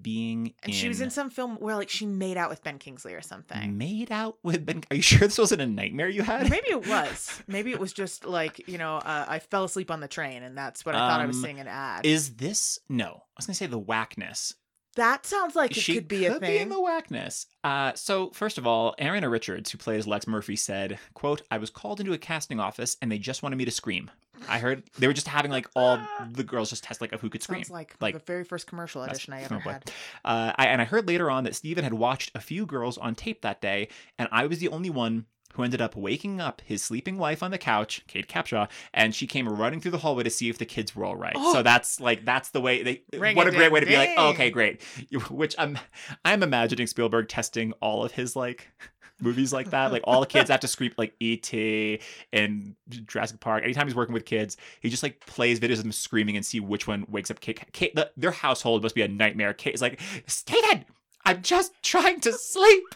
Being 0.02 0.54
And 0.64 0.74
she 0.74 0.88
was 0.88 1.00
in 1.00 1.10
some 1.10 1.30
film 1.30 1.56
where 1.56 1.76
like 1.76 1.88
she 1.88 2.04
made 2.04 2.36
out 2.36 2.50
with 2.50 2.64
Ben 2.64 2.78
Kingsley 2.78 3.14
or 3.14 3.22
something. 3.22 3.78
made 3.78 4.10
out 4.10 4.36
with 4.42 4.66
Ben. 4.66 4.82
Are 4.90 4.96
you 4.96 5.02
sure 5.02 5.20
this 5.20 5.38
wasn't 5.38 5.62
a 5.62 5.66
nightmare 5.66 6.08
you 6.08 6.22
had? 6.22 6.50
Maybe 6.50 6.68
it 6.70 6.86
was. 6.88 7.40
Maybe 7.46 7.70
it 7.70 7.78
was 7.78 7.92
just 7.92 8.24
like, 8.24 8.66
you 8.68 8.76
know, 8.76 8.96
uh, 8.96 9.26
I 9.28 9.38
fell 9.38 9.62
asleep 9.64 9.90
on 9.92 10.00
the 10.00 10.08
train 10.08 10.42
and 10.42 10.58
that's 10.58 10.84
what 10.84 10.94
I 10.96 10.98
thought 10.98 11.20
I 11.20 11.26
was 11.26 11.36
Um, 11.36 11.42
seeing 11.44 11.60
an 11.60 11.68
ad. 11.68 12.04
Is 12.04 12.34
this 12.34 12.80
no? 12.88 13.06
I 13.06 13.32
was 13.36 13.46
gonna 13.46 13.54
say 13.54 13.66
the 13.66 13.78
Wackness. 13.78 14.52
That 14.98 15.24
sounds 15.24 15.54
like 15.54 15.70
it 15.70 15.80
she 15.80 15.94
could 15.94 16.08
be 16.08 16.26
a 16.26 16.34
in 16.34 16.40
thing. 16.40 16.68
the 16.68 16.74
Wackness. 16.74 17.46
Uh, 17.62 17.92
so 17.94 18.30
first 18.30 18.58
of 18.58 18.66
all, 18.66 18.96
Ariana 19.00 19.30
Richards, 19.30 19.70
who 19.70 19.78
plays 19.78 20.08
Lex 20.08 20.26
Murphy, 20.26 20.56
said, 20.56 20.98
"quote 21.14 21.42
I 21.52 21.58
was 21.58 21.70
called 21.70 22.00
into 22.00 22.12
a 22.12 22.18
casting 22.18 22.58
office 22.58 22.96
and 23.00 23.10
they 23.10 23.18
just 23.18 23.44
wanted 23.44 23.56
me 23.56 23.64
to 23.64 23.70
scream. 23.70 24.10
I 24.48 24.58
heard 24.58 24.82
they 24.98 25.06
were 25.06 25.12
just 25.12 25.28
having 25.28 25.52
like 25.52 25.68
all 25.76 26.00
the 26.32 26.42
girls 26.42 26.70
just 26.70 26.82
test 26.82 27.00
like 27.00 27.12
of 27.12 27.20
who 27.20 27.30
could 27.30 27.44
scream. 27.44 27.62
Sounds 27.62 27.70
like, 27.70 27.94
Like, 28.00 28.14
the 28.14 28.20
very 28.20 28.42
first 28.42 28.66
commercial 28.66 29.02
audition 29.02 29.32
I 29.32 29.42
ever 29.42 29.54
oh 29.56 29.70
had. 29.70 29.90
Uh, 30.24 30.52
I, 30.56 30.66
and 30.66 30.82
I 30.82 30.84
heard 30.84 31.06
later 31.06 31.30
on 31.30 31.44
that 31.44 31.54
Steven 31.54 31.84
had 31.84 31.94
watched 31.94 32.32
a 32.34 32.40
few 32.40 32.66
girls 32.66 32.98
on 32.98 33.14
tape 33.14 33.42
that 33.42 33.60
day, 33.60 33.88
and 34.18 34.28
I 34.32 34.46
was 34.46 34.58
the 34.58 34.68
only 34.68 34.90
one 34.90 35.26
who 35.54 35.62
ended 35.62 35.80
up 35.80 35.96
waking 35.96 36.40
up 36.40 36.62
his 36.64 36.82
sleeping 36.82 37.18
wife 37.18 37.42
on 37.42 37.50
the 37.50 37.58
couch, 37.58 38.02
Kate 38.06 38.28
Capshaw, 38.28 38.68
and 38.92 39.14
she 39.14 39.26
came 39.26 39.48
running 39.48 39.80
through 39.80 39.90
the 39.92 39.98
hallway 39.98 40.22
to 40.22 40.30
see 40.30 40.48
if 40.48 40.58
the 40.58 40.66
kids 40.66 40.94
were 40.94 41.04
all 41.04 41.16
right. 41.16 41.34
Oh. 41.36 41.52
So 41.52 41.62
that's 41.62 42.00
like 42.00 42.24
that's 42.24 42.50
the 42.50 42.60
way 42.60 42.82
they. 42.82 43.02
Ring 43.18 43.36
what 43.36 43.46
a 43.46 43.50
great 43.50 43.72
way 43.72 43.80
to 43.80 43.86
be 43.86 43.96
like, 43.96 44.10
oh, 44.16 44.30
okay, 44.30 44.50
great. 44.50 44.82
Which 45.30 45.54
I'm 45.58 45.78
I'm 46.24 46.42
imagining 46.42 46.86
Spielberg 46.86 47.28
testing 47.28 47.72
all 47.80 48.04
of 48.04 48.12
his 48.12 48.36
like 48.36 48.68
movies 49.20 49.52
like 49.52 49.70
that. 49.70 49.92
Like 49.92 50.02
all 50.04 50.20
the 50.20 50.26
kids 50.26 50.50
have 50.50 50.60
to 50.60 50.68
scream 50.68 50.92
like 50.96 51.14
E.T. 51.20 52.00
and 52.32 52.74
Jurassic 52.88 53.40
Park. 53.40 53.64
Anytime 53.64 53.86
he's 53.86 53.96
working 53.96 54.14
with 54.14 54.24
kids, 54.24 54.56
he 54.80 54.90
just 54.90 55.02
like 55.02 55.20
plays 55.26 55.60
videos 55.60 55.78
of 55.78 55.82
them 55.84 55.92
screaming 55.92 56.36
and 56.36 56.44
see 56.44 56.60
which 56.60 56.86
one 56.86 57.04
wakes 57.08 57.30
up 57.30 57.40
Kate. 57.40 57.60
Kate 57.72 57.94
the, 57.94 58.10
their 58.16 58.30
household 58.30 58.82
must 58.82 58.94
be 58.94 59.02
a 59.02 59.08
nightmare. 59.08 59.54
Kate 59.54 59.74
is 59.74 59.82
like, 59.82 60.00
"Stay 60.26 60.58
Steven, 60.58 60.84
I'm 61.24 61.42
just 61.42 61.72
trying 61.82 62.20
to 62.20 62.32
sleep. 62.32 62.94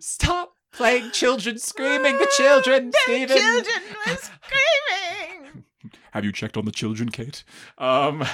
Stop 0.00 0.54
playing 0.72 1.10
children 1.12 1.58
screaming. 1.58 2.16
The 2.18 2.30
children, 2.36 2.90
The 3.06 3.26
children 3.26 3.82
were 4.06 4.16
screaming. 4.16 5.64
Have 6.12 6.24
you 6.24 6.32
checked 6.32 6.56
on 6.56 6.64
the 6.64 6.72
children, 6.72 7.10
Kate? 7.10 7.44
Um, 7.76 8.24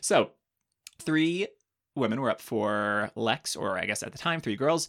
so 0.00 0.30
three 1.00 1.48
women 1.94 2.20
were 2.20 2.30
up 2.30 2.40
for 2.40 3.10
Lex, 3.16 3.56
or 3.56 3.78
I 3.78 3.86
guess 3.86 4.02
at 4.02 4.12
the 4.12 4.18
time, 4.18 4.40
three 4.40 4.56
girls. 4.56 4.88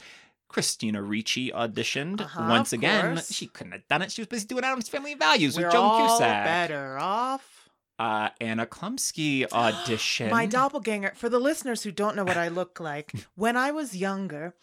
Christina 0.50 1.02
Ricci 1.02 1.52
auditioned 1.52 2.22
Uh-huh, 2.22 2.46
once 2.50 2.72
again. 2.72 3.16
course. 3.16 3.34
She 3.34 3.48
couldn't 3.48 3.74
have 3.74 3.88
done 3.90 4.02
it. 4.02 4.12
She 4.14 4.22
was 4.22 4.28
busy 4.28 4.46
doing 4.48 4.64
Addams 4.64 4.88
Family 4.88 5.14
Values 5.14 5.58
We're 5.58 5.66
with 5.66 5.74
Joan 5.74 5.84
all 5.84 6.08
Cusack. 6.18 6.46
better 6.46 6.98
off. 6.98 7.70
Uh, 8.00 8.30
Anna 8.40 8.66
Chlumsky 8.66 9.46
auditioned. 9.50 10.30
My 10.32 10.46
doppelganger. 10.46 11.14
For 11.16 11.28
the 11.28 11.40
listeners 11.40 11.84
who 11.84 11.92
don't 11.92 12.16
know 12.16 12.24
what 12.24 12.38
I 12.38 12.48
look 12.48 12.80
like, 12.80 13.12
when 13.36 13.58
I 13.58 13.72
was 13.72 13.94
younger, 13.98 14.54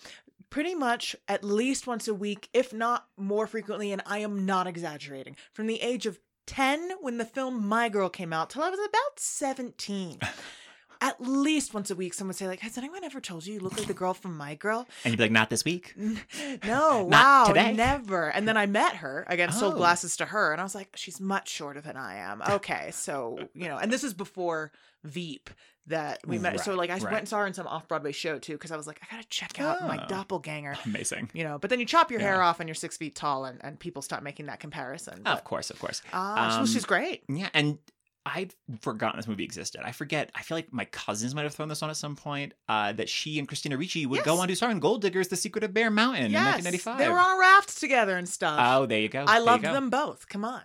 pretty 0.54 0.74
much 0.76 1.16
at 1.26 1.42
least 1.42 1.84
once 1.84 2.06
a 2.06 2.14
week, 2.14 2.48
if 2.54 2.72
not 2.72 3.08
more 3.16 3.44
frequently, 3.44 3.90
and 3.90 4.00
I 4.06 4.18
am 4.18 4.46
not 4.46 4.68
exaggerating, 4.68 5.34
from 5.52 5.66
the 5.66 5.80
age 5.82 6.06
of 6.06 6.20
10 6.46 6.92
when 7.00 7.18
the 7.18 7.24
film 7.24 7.66
My 7.66 7.88
Girl 7.88 8.08
came 8.08 8.32
out 8.32 8.50
till 8.50 8.62
I 8.62 8.70
was 8.70 8.78
about 8.78 9.18
17. 9.18 10.20
At 11.00 11.20
least 11.20 11.74
once 11.74 11.90
a 11.90 11.96
week, 11.96 12.14
someone 12.14 12.28
would 12.28 12.36
say, 12.36 12.46
like, 12.46 12.60
has 12.60 12.78
anyone 12.78 13.02
ever 13.02 13.20
told 13.20 13.44
you 13.44 13.54
you 13.54 13.60
look 13.60 13.76
like 13.76 13.88
the 13.88 13.92
girl 13.94 14.14
from 14.14 14.36
My 14.38 14.54
Girl? 14.54 14.86
and 15.04 15.10
you'd 15.12 15.18
be 15.18 15.24
like, 15.24 15.32
not 15.32 15.50
this 15.50 15.64
week. 15.64 15.92
No, 16.64 17.04
wow, 17.10 17.46
today. 17.48 17.72
never. 17.72 18.28
And 18.28 18.46
then 18.46 18.56
I 18.56 18.66
met 18.66 18.96
her 18.96 19.26
again, 19.28 19.50
sold 19.50 19.74
Oh. 19.74 19.76
glasses 19.78 20.16
to 20.18 20.24
her, 20.26 20.52
and 20.52 20.60
I 20.60 20.64
was 20.64 20.74
like, 20.74 20.90
she's 20.94 21.20
much 21.20 21.48
shorter 21.48 21.80
than 21.80 21.96
I 21.96 22.18
am. 22.18 22.40
Okay, 22.48 22.90
so 22.92 23.38
you 23.54 23.66
know, 23.68 23.76
and 23.76 23.92
this 23.92 24.04
is 24.04 24.14
before 24.14 24.70
Veep 25.02 25.50
that 25.88 26.20
we 26.26 26.38
met. 26.38 26.60
So 26.60 26.74
like, 26.74 26.90
I 26.90 26.94
right. 26.94 27.02
went 27.02 27.16
and 27.18 27.28
saw 27.28 27.38
her 27.40 27.46
in 27.46 27.54
some 27.54 27.66
off 27.66 27.86
Broadway 27.88 28.12
show 28.12 28.38
too, 28.38 28.52
because 28.54 28.70
I 28.72 28.76
was 28.76 28.86
like, 28.86 29.00
I 29.02 29.14
gotta 29.16 29.28
check 29.28 29.60
out 29.60 29.82
my 29.82 29.98
Oh. 30.02 30.06
doppelganger. 30.08 30.76
Amazing. 30.86 31.30
You 31.34 31.44
know, 31.44 31.58
but 31.58 31.70
then 31.70 31.80
you 31.80 31.86
chop 31.86 32.10
your 32.10 32.20
hair 32.20 32.42
off 32.42 32.60
and 32.60 32.68
you're 32.68 32.74
six 32.74 32.96
feet 32.96 33.14
tall, 33.14 33.44
and, 33.44 33.58
and 33.62 33.78
people 33.78 34.00
stop 34.02 34.22
making 34.22 34.46
that 34.46 34.60
comparison. 34.60 35.22
Of 35.26 35.44
course, 35.44 35.70
of 35.70 35.78
course. 35.78 36.00
ah, 36.12 36.60
Um, 36.60 36.66
she's 36.66 36.84
great. 36.84 37.22
Yeah, 37.28 37.48
and 37.54 37.78
I'd 38.26 38.54
forgotten 38.80 39.18
this 39.18 39.28
movie 39.28 39.44
existed. 39.44 39.82
I 39.84 39.92
forget. 39.92 40.30
I 40.34 40.40
feel 40.40 40.56
like 40.56 40.72
my 40.72 40.86
cousins 40.86 41.34
might 41.34 41.42
have 41.42 41.54
thrown 41.54 41.68
this 41.68 41.82
on 41.82 41.90
at 41.90 41.96
some 41.98 42.16
point. 42.16 42.54
Uh, 42.66 42.92
that 42.92 43.10
she 43.10 43.38
and 43.38 43.46
Christina 43.46 43.76
Ricci 43.76 44.06
would 44.06 44.24
go 44.24 44.40
on 44.40 44.48
to 44.48 44.56
star 44.56 44.70
in 44.70 44.80
Gold 44.80 45.02
Diggers: 45.02 45.28
The 45.28 45.36
Secret 45.36 45.62
of 45.62 45.74
Bear 45.74 45.90
Mountain 45.90 46.24
in 46.26 46.32
1995. 46.32 46.96
they 46.98 47.10
were 47.10 47.18
on 47.18 47.36
a 47.36 47.38
raft 47.38 47.78
together 47.78 48.16
and 48.16 48.26
stuff. 48.26 48.58
Oh, 48.58 48.86
there 48.86 49.00
you 49.00 49.10
go. 49.10 49.26
I 49.28 49.34
There 49.34 49.40
loved 49.42 49.64
them 49.64 49.90
both. 49.90 50.26
Come 50.30 50.46
on, 50.46 50.62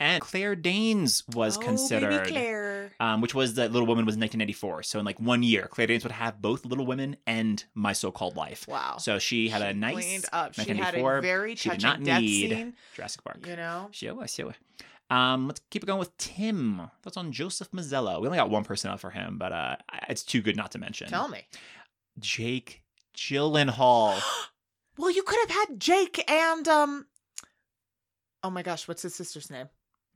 And 0.00 0.22
Claire 0.22 0.54
Danes 0.54 1.24
was 1.34 1.56
oh, 1.56 1.60
considered. 1.60 2.92
Um, 3.00 3.20
which 3.20 3.34
was 3.34 3.54
that 3.54 3.72
Little 3.72 3.86
Women 3.86 4.06
was 4.06 4.14
1994. 4.14 4.84
So 4.84 4.98
in 4.98 5.04
like 5.04 5.18
one 5.18 5.42
year, 5.42 5.68
Claire 5.70 5.88
Danes 5.88 6.04
would 6.04 6.12
have 6.12 6.40
both 6.40 6.64
Little 6.64 6.86
Women 6.86 7.16
and 7.26 7.64
My 7.74 7.92
So-Called 7.92 8.36
Life. 8.36 8.66
Wow. 8.68 8.98
So 8.98 9.18
she 9.18 9.48
had 9.48 9.62
a 9.62 9.74
nice 9.74 9.94
cleaned 9.94 10.24
up. 10.32 10.54
She 10.54 10.74
had 10.74 10.94
a 10.94 11.20
very 11.20 11.56
She 11.56 11.70
did 11.70 11.82
not 11.82 12.02
death 12.02 12.20
need 12.20 12.50
scene. 12.50 12.74
Jurassic 12.94 13.24
Park. 13.24 13.46
You 13.46 13.56
know, 13.56 13.88
She 13.90 14.10
was, 14.10 14.32
she 14.32 14.44
was. 14.44 14.54
Um, 15.10 15.46
let's 15.46 15.60
keep 15.70 15.82
it 15.82 15.86
going 15.86 15.98
with 15.98 16.16
Tim. 16.18 16.82
That's 17.02 17.16
on 17.16 17.32
Joseph 17.32 17.70
Mazzello. 17.72 18.20
We 18.20 18.26
only 18.26 18.38
got 18.38 18.50
one 18.50 18.64
person 18.64 18.90
out 18.90 19.00
for 19.00 19.10
him, 19.10 19.38
but 19.38 19.52
uh, 19.52 19.76
it's 20.08 20.22
too 20.22 20.42
good 20.42 20.56
not 20.56 20.70
to 20.72 20.78
mention. 20.78 21.08
tell 21.08 21.28
me. 21.28 21.46
Jake 22.20 22.82
Gyllenhaal. 23.16 24.20
Well, 24.98 25.12
you 25.12 25.22
could 25.22 25.38
have 25.48 25.68
had 25.68 25.80
Jake 25.80 26.28
and 26.30 26.66
um. 26.66 27.06
Oh 28.42 28.50
my 28.50 28.62
gosh, 28.62 28.86
what's 28.88 29.02
his 29.02 29.14
sister's 29.14 29.50
name? 29.50 29.68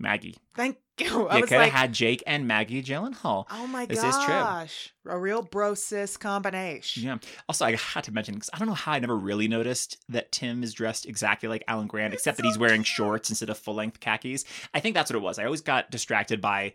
Maggie. 0.02 0.36
Thank 0.54 0.76
you. 0.98 1.26
I 1.28 1.36
You 1.38 1.42
could 1.44 1.52
have 1.52 1.60
like, 1.62 1.72
had 1.72 1.92
Jake 1.94 2.22
and 2.26 2.46
Maggie 2.46 2.82
Gyllenhaal. 2.82 3.46
oh 3.50 3.66
my 3.66 3.86
This 3.86 4.02
is 4.04 4.14
true. 4.16 4.26
gosh, 4.34 4.92
a 5.06 5.18
real 5.18 5.40
bro 5.42 5.74
sis 5.74 6.16
combination. 6.18 7.02
Yeah. 7.04 7.18
Also, 7.48 7.64
I 7.64 7.76
had 7.76 8.04
to 8.04 8.12
mention 8.12 8.34
because 8.34 8.50
I 8.52 8.58
don't 8.58 8.68
know 8.68 8.74
how 8.74 8.92
I 8.92 8.98
never 8.98 9.16
really 9.16 9.48
noticed 9.48 9.96
that 10.10 10.32
Tim 10.32 10.62
is 10.62 10.74
dressed 10.74 11.06
exactly 11.06 11.48
like 11.48 11.64
Alan 11.68 11.86
Grant, 11.86 12.12
except 12.12 12.36
that 12.36 12.44
he's 12.44 12.58
wearing 12.58 12.82
shorts 12.82 13.30
instead 13.30 13.48
of 13.48 13.56
full 13.56 13.74
length 13.76 14.00
khakis. 14.00 14.44
I 14.74 14.80
think 14.80 14.94
that's 14.94 15.10
what 15.10 15.16
it 15.16 15.22
was. 15.22 15.38
I 15.38 15.44
always 15.44 15.62
got 15.62 15.90
distracted 15.90 16.40
by 16.42 16.74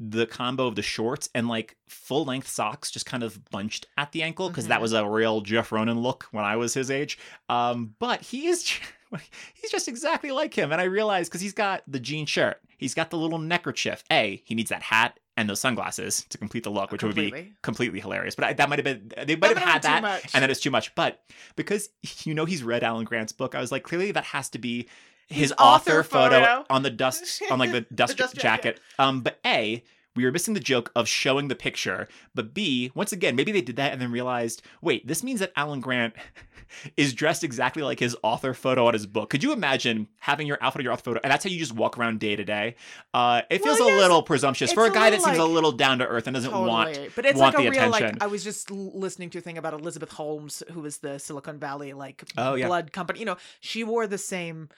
the 0.00 0.26
combo 0.26 0.66
of 0.66 0.74
the 0.74 0.82
shorts 0.82 1.28
and 1.36 1.46
like 1.48 1.76
full 1.88 2.24
length 2.24 2.48
socks 2.48 2.90
just 2.90 3.06
kind 3.06 3.22
of 3.22 3.42
bunched 3.50 3.86
at 3.96 4.10
the 4.10 4.24
ankle 4.24 4.48
because 4.48 4.66
that 4.66 4.80
Mhm. 4.80 4.82
was 4.82 4.92
a 4.92 5.06
real 5.06 5.40
Jeff 5.40 5.70
Ronan 5.70 6.00
look 6.00 6.24
when 6.32 6.44
I 6.44 6.56
was 6.56 6.74
his 6.74 6.90
age. 6.90 7.16
Um, 7.48 7.94
but 8.00 8.20
he 8.22 8.48
is. 8.48 8.68
He's 9.54 9.70
just 9.70 9.88
exactly 9.88 10.30
like 10.30 10.54
him. 10.54 10.72
And 10.72 10.80
I 10.80 10.84
realized 10.84 11.30
because 11.30 11.40
he's 11.40 11.52
got 11.52 11.82
the 11.86 12.00
jean 12.00 12.26
shirt, 12.26 12.60
he's 12.78 12.94
got 12.94 13.10
the 13.10 13.18
little 13.18 13.38
neckerchief. 13.38 14.02
A, 14.10 14.42
he 14.44 14.54
needs 14.54 14.70
that 14.70 14.82
hat 14.82 15.18
and 15.36 15.48
those 15.50 15.60
sunglasses 15.60 16.24
to 16.30 16.38
complete 16.38 16.62
the 16.64 16.70
look, 16.70 16.92
which 16.92 17.02
would 17.02 17.14
be 17.14 17.22
Completely. 17.30 17.52
completely 17.62 18.00
hilarious. 18.00 18.34
But 18.36 18.44
I, 18.44 18.52
that 18.52 18.68
might 18.68 18.78
have 18.78 18.84
been 18.84 19.12
they 19.26 19.34
might 19.36 19.54
That 19.54 19.58
have 19.58 19.68
had 19.68 19.82
that, 19.82 20.02
much. 20.02 20.34
and 20.34 20.42
then 20.42 20.50
it's 20.50 20.60
too 20.60 20.70
much. 20.70 20.94
But 20.94 21.20
because 21.56 21.88
you 22.24 22.34
know 22.34 22.44
he's 22.44 22.62
read 22.62 22.84
Alan 22.84 23.04
Grant's 23.04 23.32
book, 23.32 23.54
I 23.54 23.60
was 23.60 23.72
like, 23.72 23.82
clearly 23.82 24.12
that 24.12 24.24
has 24.24 24.48
to 24.50 24.58
be 24.58 24.88
his, 25.26 25.38
His 25.38 25.52
author, 25.52 26.00
author 26.00 26.02
photo, 26.02 26.40
photo. 26.40 26.66
on 26.70 26.82
the 26.82 26.90
dust 26.90 27.42
on 27.50 27.58
like 27.58 27.72
the 27.72 27.80
dust, 27.94 28.16
dust 28.16 28.34
jacket. 28.36 28.76
jacket. 28.76 28.80
Um, 28.98 29.22
but 29.22 29.38
a 29.44 29.82
we 30.16 30.24
were 30.24 30.30
missing 30.32 30.54
the 30.54 30.60
joke 30.60 30.92
of 30.94 31.08
showing 31.08 31.48
the 31.48 31.54
picture. 31.56 32.08
But 32.34 32.54
B, 32.54 32.92
once 32.94 33.12
again, 33.12 33.34
maybe 33.36 33.52
they 33.52 33.60
did 33.62 33.76
that 33.76 33.92
and 33.92 34.00
then 34.00 34.10
realized, 34.12 34.62
wait, 34.80 35.06
this 35.06 35.22
means 35.24 35.40
that 35.40 35.52
Alan 35.56 35.80
Grant 35.80 36.14
is 36.96 37.12
dressed 37.12 37.44
exactly 37.44 37.82
like 37.82 38.00
his 38.00 38.16
author 38.22 38.54
photo 38.54 38.86
on 38.86 38.94
his 38.94 39.06
book. 39.06 39.30
Could 39.30 39.42
you 39.42 39.52
imagine 39.52 40.08
having 40.20 40.46
your 40.46 40.58
outfit 40.60 40.80
or 40.80 40.82
your 40.84 40.92
author 40.92 41.02
photo, 41.04 41.20
and 41.22 41.30
that's 41.32 41.44
how 41.44 41.50
you 41.50 41.58
just 41.58 41.74
walk 41.74 41.98
around 41.98 42.20
day 42.20 42.36
to 42.36 42.44
day? 42.44 42.76
Uh, 43.12 43.42
it 43.50 43.60
Well, 43.62 43.76
feels 43.76 43.88
a 43.90 43.96
little 43.96 44.22
presumptuous 44.22 44.72
for 44.72 44.84
a 44.84 44.88
a 44.88 44.90
guy 44.90 45.10
that 45.10 45.18
little 45.18 45.24
seems 45.26 45.38
a 45.38 45.44
little 45.44 45.72
down 45.72 45.98
to 45.98 46.06
earth 46.06 46.26
and 46.26 46.34
doesn't 46.34 46.52
want 46.52 46.88
Totally. 46.94 47.10
but 47.16 47.26
it's 47.26 47.38
want 47.38 47.56
like 47.56 47.66
a 47.66 47.70
real 47.70 47.92
attention. 47.94 48.18
like 48.18 48.22
I 48.22 48.26
was 48.26 48.44
just 48.44 48.70
listening 48.70 49.30
to 49.30 49.38
a 49.38 49.40
thing 49.40 49.58
about 49.58 49.74
Elizabeth 49.74 50.12
Holmes, 50.12 50.62
who 50.72 50.80
was 50.80 50.98
the 50.98 51.18
Silicon 51.18 51.58
Valley 51.58 51.92
like 51.92 52.24
Oh, 52.36 52.54
yeah. 52.54 52.66
blood 52.68 52.92
company. 52.92 53.18
You 53.20 53.26
know, 53.26 53.36
she 53.60 53.82
wore 53.84 54.06
the 54.06 54.18
same 54.18 54.68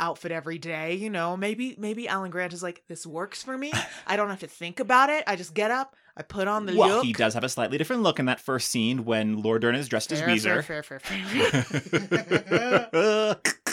outfit 0.00 0.32
every 0.32 0.58
day. 0.58 0.94
You 0.94 1.10
know, 1.10 1.36
maybe 1.36 1.74
maybe 1.78 2.08
Alan 2.08 2.30
Grant 2.30 2.52
is 2.52 2.62
like 2.62 2.82
this 2.88 3.06
works 3.06 3.42
for 3.42 3.56
me. 3.56 3.72
I 4.06 4.16
don't 4.16 4.30
have 4.30 4.40
to 4.40 4.46
think 4.46 4.80
about 4.80 5.10
it. 5.10 5.24
I 5.26 5.36
just 5.36 5.54
get 5.54 5.70
up, 5.70 5.96
I 6.16 6.22
put 6.22 6.48
on 6.48 6.66
the 6.66 6.76
well, 6.76 6.88
look. 6.96 7.04
he 7.04 7.12
does 7.12 7.34
have 7.34 7.44
a 7.44 7.48
slightly 7.48 7.78
different 7.78 8.02
look 8.02 8.18
in 8.18 8.26
that 8.26 8.40
first 8.40 8.70
scene 8.70 9.04
when 9.04 9.40
Laura 9.40 9.60
Dern 9.60 9.74
is 9.74 9.88
dressed 9.88 10.10
Fair, 10.10 10.28
as 10.28 10.44
Weezer. 10.44 10.64
fair, 10.64 10.82
fair, 10.82 10.98
fair, 11.00 11.62
fair. 12.82 13.36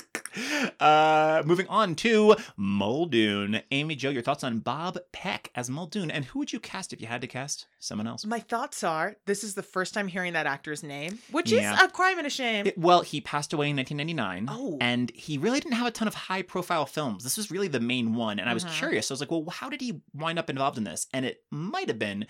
uh, 0.79 1.43
moving 1.45 1.67
on 1.67 1.95
to 1.95 2.35
Muldoon. 2.57 3.61
Amy 3.71 3.95
Jo, 3.95 4.09
your 4.09 4.21
thoughts 4.21 4.43
on 4.43 4.59
Bob 4.59 4.97
Peck 5.11 5.49
as 5.55 5.69
Muldoon, 5.69 6.11
and 6.11 6.25
who 6.25 6.39
would 6.39 6.51
you 6.53 6.59
cast 6.59 6.93
if 6.93 7.01
you 7.01 7.07
had 7.07 7.21
to 7.21 7.27
cast 7.27 7.67
someone 7.79 8.07
else? 8.07 8.25
My 8.25 8.39
thoughts 8.39 8.83
are 8.83 9.15
this 9.25 9.43
is 9.43 9.53
the 9.55 9.63
first 9.63 9.93
time 9.93 10.07
hearing 10.07 10.33
that 10.33 10.45
actor's 10.45 10.83
name, 10.83 11.19
which 11.31 11.51
Yeah. 11.51 11.73
is 11.75 11.81
a 11.81 11.87
crime 11.87 12.17
and 12.17 12.27
a 12.27 12.29
shame. 12.29 12.67
It- 12.67 12.77
well, 12.77 13.01
he 13.01 13.21
passed 13.21 13.53
away 13.53 13.69
in 13.69 13.75
1999. 13.75 14.47
Oh. 14.49 14.77
And 14.81 15.11
he 15.15 15.37
really 15.37 15.59
didn't 15.59 15.75
have 15.75 15.87
a 15.87 15.91
ton 15.91 16.07
of 16.07 16.13
high 16.15 16.41
profile 16.41 16.85
films. 16.85 17.23
This 17.23 17.37
was 17.37 17.51
really 17.51 17.67
the 17.67 17.79
main 17.79 18.13
one. 18.15 18.39
And 18.39 18.49
I 18.49 18.53
was 18.53 18.65
Mhm. 18.65 18.77
curious. 18.77 19.09
I 19.09 19.13
was 19.13 19.19
like, 19.21 19.31
well, 19.31 19.45
how 19.49 19.69
did 19.69 19.81
he 19.81 20.01
wind 20.13 20.37
up 20.39 20.49
involved 20.49 20.77
in 20.77 20.83
this? 20.83 21.07
And 21.13 21.25
it 21.25 21.43
might 21.51 21.87
have 21.87 21.99
been 21.99 22.25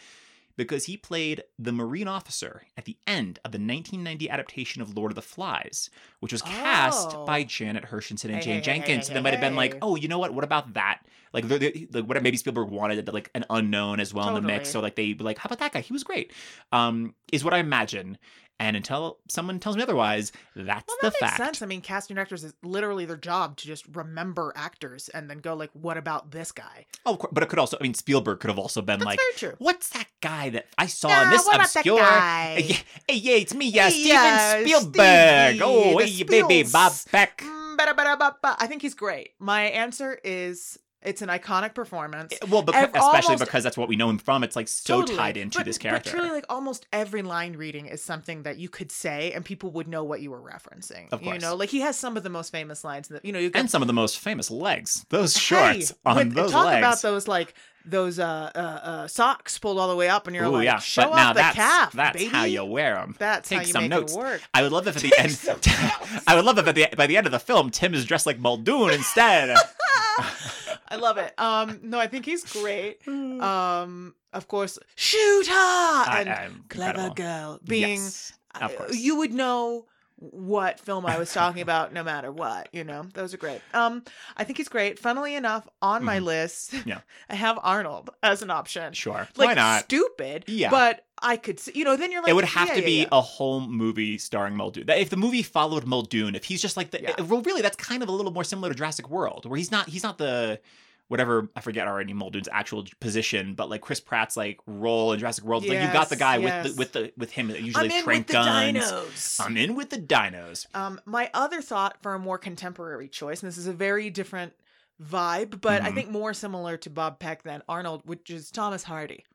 because 0.58 0.86
he 0.86 0.98
played 0.98 1.44
the 1.60 1.72
Marine 1.72 2.08
officer 2.08 2.64
at 2.78 2.86
the 2.86 2.98
end 3.06 3.40
of 3.44 3.52
the 3.52 3.58
1990 3.58 4.30
adaptation 4.30 4.82
of 4.82 4.96
Lord 4.96 5.12
of 5.12 5.16
the 5.16 5.22
Flies, 5.22 5.90
which 6.20 6.32
was 6.32 6.42
cast 6.42 7.10
Oh. 7.14 7.26
by 7.26 7.44
Janet 7.44 7.86
Hirshenson 7.86 8.26
and 8.26 8.36
Hey, 8.36 8.42
Jane 8.42 8.56
hey, 8.56 8.62
Jenkins. 8.62 9.08
hey, 9.08 9.12
and 9.14 9.18
they 9.18 9.22
might 9.22 9.34
have 9.34 9.42
been 9.42 9.56
like, 9.56 9.78
oh, 9.82 9.96
you 9.96 10.08
know 10.08 10.20
what? 10.20 10.34
What 10.34 10.44
about 10.44 10.74
that? 10.74 11.00
Like, 11.36 11.48
they're- 11.48 11.60
they 11.60 11.88
like 11.92 12.06
what 12.06 12.22
maybe 12.24 12.38
Spielberg 12.38 12.70
wanted, 12.70 13.12
like 13.14 13.30
an 13.36 13.46
unknown 13.50 14.00
as 14.00 14.14
well 14.14 14.30
in 14.30 14.34
the 14.36 14.42
mix. 14.42 14.70
So 14.70 14.80
like 14.80 14.96
they 14.96 15.14
like, 15.14 15.38
how 15.38 15.48
about 15.48 15.60
that 15.60 15.72
guy? 15.74 15.82
He 15.82 15.94
was 15.94 16.04
great. 16.04 16.32
Um, 16.72 17.14
is 17.32 17.44
what 17.44 17.54
I 17.54 17.60
imagine. 17.60 18.18
And 18.58 18.78
until 18.78 19.18
someone 19.28 19.60
tells 19.60 19.76
me 19.76 19.84
otherwise, 19.84 20.32
that's 20.56 20.86
Well, 20.88 20.96
the 21.02 21.10
that 21.10 21.14
makes 21.16 21.20
fact. 21.20 21.38
sense. 21.38 21.62
I 21.62 21.66
mean, 21.66 21.82
casting 21.82 22.16
directors 22.16 22.46
is 22.46 22.54
literally 22.64 23.04
their 23.04 23.18
job 23.18 23.58
to 23.58 23.68
just 23.68 23.84
remember 23.94 24.54
actors 24.56 25.10
and 25.10 25.30
then 25.30 25.40
go 25.40 25.56
like, 25.56 25.72
"What 25.74 25.98
about 25.98 26.32
this 26.32 26.54
guy?" 26.54 26.86
Oh, 27.06 27.16
of 27.16 27.20
course, 27.20 27.34
but 27.34 27.44
it 27.44 27.50
could 27.50 27.60
also. 27.60 27.76
I 27.78 27.84
mean, 27.84 27.94
Spielberg 27.94 28.40
could 28.40 28.50
have 28.50 28.58
also 28.58 28.82
been 28.82 29.00
That's 29.02 29.42
like. 29.42 29.56
"What's 29.60 29.90
that 29.90 30.08
guy 30.22 30.52
that 30.52 30.68
I 30.78 30.86
saw 30.86 31.10
Yeah, 31.10 31.26
in 31.26 31.30
this 31.32 31.46
what 31.46 31.56
about 31.56 31.68
that 31.74 31.80
obscure?" 31.80 31.98
guy? 32.00 32.62
Hey, 32.62 32.78
hey, 33.10 33.16
yeah, 33.18 33.34
it's 33.36 33.54
me, 33.54 33.68
yeah, 33.68 33.90
Hey, 33.90 33.92
Steven 33.92 34.10
yeah, 34.14 34.62
Spielberg. 34.62 35.56
Stevie, 35.56 35.62
oh, 35.62 36.00
the 36.00 36.06
hey, 36.06 36.24
baby, 36.24 36.70
Bob 36.72 36.94
Peck. 37.12 37.40
Mm. 37.40 38.56
I 38.58 38.68
think 38.68 38.82
he's 38.82 38.94
great. 38.94 39.32
My 39.40 39.64
answer 39.64 40.18
is 40.24 40.80
it's 41.06 41.22
an 41.22 41.30
iconic 41.30 41.74
performance. 41.74 42.34
Well, 42.50 42.62
because, 42.62 42.84
Ev- 42.84 42.96
especially 42.96 43.34
almost- 43.34 43.44
because 43.46 43.64
that's 43.64 43.78
what 43.78 43.88
we 43.88 43.96
know 43.96 44.10
him 44.10 44.18
from. 44.18 44.44
It's 44.44 44.56
like 44.56 44.68
so 44.68 45.02
Totally. 45.02 45.18
tied 45.18 45.38
into 45.38 45.60
But- 45.60 45.66
this 45.66 45.78
character. 45.78 46.12
But 46.12 46.18
truly, 46.20 46.32
like 46.34 46.46
almost 46.50 46.86
every 46.92 47.22
line 47.22 47.54
reading 47.56 47.86
is 47.86 48.02
something 48.04 48.44
that 48.44 48.58
you 48.58 48.70
could 48.70 48.92
say, 48.92 49.32
and 49.34 49.46
people 49.46 49.72
would 49.72 49.88
know 49.88 50.04
what 50.04 50.22
you 50.22 50.32
were 50.32 50.42
referencing. 50.42 51.12
Of 51.12 51.22
course. 51.22 51.36
You 51.36 51.40
know, 51.40 51.56
like 51.56 51.70
he 51.70 51.82
has 51.82 51.98
some 51.98 52.18
of 52.18 52.24
the 52.24 52.30
most 52.30 52.52
famous 52.52 52.84
lines. 52.84 53.08
That, 53.10 53.24
you 53.24 53.32
know, 53.32 53.40
you 53.40 53.50
get 53.50 53.60
and 53.60 53.70
some 53.70 53.82
of 53.82 53.88
the 53.88 53.94
most 53.94 54.20
famous 54.20 54.50
legs. 54.52 55.06
Those 55.10 55.36
Hey, 55.36 55.40
shorts 55.80 55.94
on 56.06 56.16
with- 56.18 56.34
those 56.34 56.52
talk 56.52 56.66
legs. 56.66 56.80
about 56.80 57.02
those 57.02 57.28
like 57.28 57.54
those 57.88 58.18
uh, 58.18 58.50
uh, 58.56 58.58
uh, 58.58 59.08
socks 59.08 59.60
pulled 59.60 59.78
all 59.78 59.88
the 59.88 59.96
way 59.96 60.10
up, 60.10 60.26
and 60.26 60.36
you're 60.36 60.46
Ooh, 60.46 60.54
like, 60.54 60.66
yeah. 60.66 60.80
show 60.80 61.04
but 61.04 61.20
off 61.20 61.34
the 61.36 61.42
that's 61.42 61.56
calf, 61.56 61.92
that's 61.94 62.18
baby. 62.18 62.32
how 62.32 62.44
you 62.44 62.66
wear 62.66 62.96
them. 62.96 63.16
That's 63.20 63.48
Take 63.48 63.58
how 63.60 63.62
you 63.66 63.72
some 63.74 63.84
make 63.84 63.90
notes. 63.92 64.14
it 64.14 64.18
work. 64.18 64.42
I 64.56 64.64
would 64.64 64.72
love 64.72 64.88
if 64.88 64.96
at 64.96 65.04
the 65.04 65.10
Take 65.16 65.20
end. 65.20 66.24
I 66.28 66.36
would 66.36 66.46
love 66.46 66.58
if 66.58 66.68
at 66.68 66.74
the 66.74 66.88
by 66.98 67.06
the 67.06 67.16
end 67.16 67.28
of 67.28 67.32
the 67.32 67.38
film, 67.38 67.70
Tim 67.70 67.94
is 67.94 68.04
dressed 68.06 68.26
like 68.26 68.40
Muldoon 68.40 68.90
instead. 68.90 69.56
I 70.88 70.96
love 70.98 71.18
it. 71.18 71.34
Um, 71.40 71.80
no, 71.84 72.00
I 72.00 72.08
think 72.08 72.26
he's 72.26 72.44
great. 72.46 73.02
Um, 73.08 74.16
of 74.34 74.48
course, 74.48 74.80
shoot 74.96 75.48
her 75.48 76.06
and 76.10 76.70
clever 76.70 77.00
incredible. 77.00 77.16
girl 77.16 77.60
being. 77.64 77.98
Yes, 77.98 78.34
of 78.56 78.72
uh, 78.72 78.76
course. 78.76 78.98
you 78.98 79.18
would 79.18 79.34
know 79.34 79.86
what 80.32 80.80
film 80.80 81.06
I 81.06 81.18
was 81.18 81.32
talking 81.34 81.62
about, 81.64 81.94
no 81.94 82.04
matter 82.04 82.32
what. 82.32 82.70
You 82.72 82.84
know, 82.84 83.08
those 83.14 83.34
are 83.34 83.38
great. 83.38 83.62
Um, 83.74 84.04
I 84.38 84.44
think 84.44 84.58
he's 84.58 84.68
great. 84.70 85.00
Funnily 85.00 85.36
enough, 85.36 85.68
on 85.82 86.04
my 86.04 86.20
Mhm. 86.20 86.24
list, 86.24 86.74
Yeah. 86.86 87.00
I 87.30 87.36
have 87.36 87.60
Arnold 87.62 88.10
as 88.24 88.42
an 88.42 88.50
option. 88.50 88.94
Sure. 88.94 89.28
Like 89.36 89.48
Why 89.48 89.54
not? 89.54 89.84
stupid, 89.86 90.46
Yeah. 90.48 90.70
But 90.70 91.06
I 91.22 91.38
could, 91.38 91.60
see, 91.60 91.72
you 91.76 91.86
know, 91.86 91.96
then 91.96 92.12
you're 92.12 92.22
like, 92.22 92.30
it 92.30 92.34
would 92.34 92.44
have 92.46 92.68
yeah, 92.68 92.74
to 92.76 92.80
yeah, 92.82 92.86
be 92.86 93.02
yeah. 93.04 93.08
a 93.12 93.22
whole 93.22 93.62
movie 93.62 94.18
starring 94.18 94.56
Muldoon. 94.56 94.90
If 94.90 95.10
the 95.10 95.18
movie 95.18 95.44
followed 95.44 95.86
Muldoon, 95.86 96.36
if 96.36 96.44
he's 96.44 96.62
just 96.62 96.76
like 96.76 96.92
the 96.92 97.14
well, 97.28 97.42
really, 97.42 97.62
that's 97.62 97.78
kind 97.78 98.04
of 98.04 98.10
a 98.10 98.12
little 98.12 98.32
more 98.34 98.44
similar 98.44 98.70
to 98.70 98.76
Jurassic 98.76 99.10
World, 99.10 99.46
where 99.46 99.58
he's 99.58 99.72
not 99.72 99.88
he's 99.90 100.04
not 100.04 100.18
the 100.18 100.60
whatever 101.08 101.50
I 101.56 101.62
forget 101.62 101.88
already 101.88 102.14
Muldoon's 102.14 102.50
actual 102.52 102.86
position, 103.00 103.54
but 103.54 103.70
like 103.70 103.82
Chris 103.82 104.00
Pratt's 104.00 104.36
like 104.36 104.60
role 104.66 105.14
in 105.14 105.20
Jurassic 105.20 105.44
World, 105.44 105.66
like 105.66 105.80
you 105.80 105.94
got 105.94 106.10
the 106.10 106.16
guy 106.16 106.38
yes. 106.38 106.64
with 106.64 106.74
the 106.74 106.80
with 106.80 106.92
the 106.94 107.14
with 107.18 107.32
him 107.32 107.48
that 107.50 107.58
I'm 107.58 107.66
usually 107.66 107.96
in 107.96 108.06
with 108.06 108.28
the 108.28 108.34
dinos. 108.34 109.40
I'm 109.40 109.58
in 109.58 109.76
with 109.76 109.90
the 109.90 109.98
dinos. 109.98 110.66
Um, 110.76 111.00
my 111.06 111.30
other 111.34 111.62
thought 111.62 111.98
for 112.02 112.14
a 112.14 112.20
more 112.20 112.38
contemporary 112.38 113.08
choice, 113.08 113.42
and 113.42 113.48
this 113.48 113.58
is 113.58 113.68
a 113.68 113.74
very 113.74 114.10
different 114.10 114.54
vibe, 115.02 115.62
but 115.62 115.82
I 115.82 115.92
Mhm. 115.92 115.96
think 115.96 116.10
more 116.10 116.34
similar 116.34 116.78
to 116.78 116.90
Bob 116.90 117.20
Peck 117.20 117.44
than 117.44 117.62
Arnold, 117.68 118.04
which 118.06 118.30
is 118.30 118.50
Thomas 118.50 118.84
Hardy. 118.84 119.26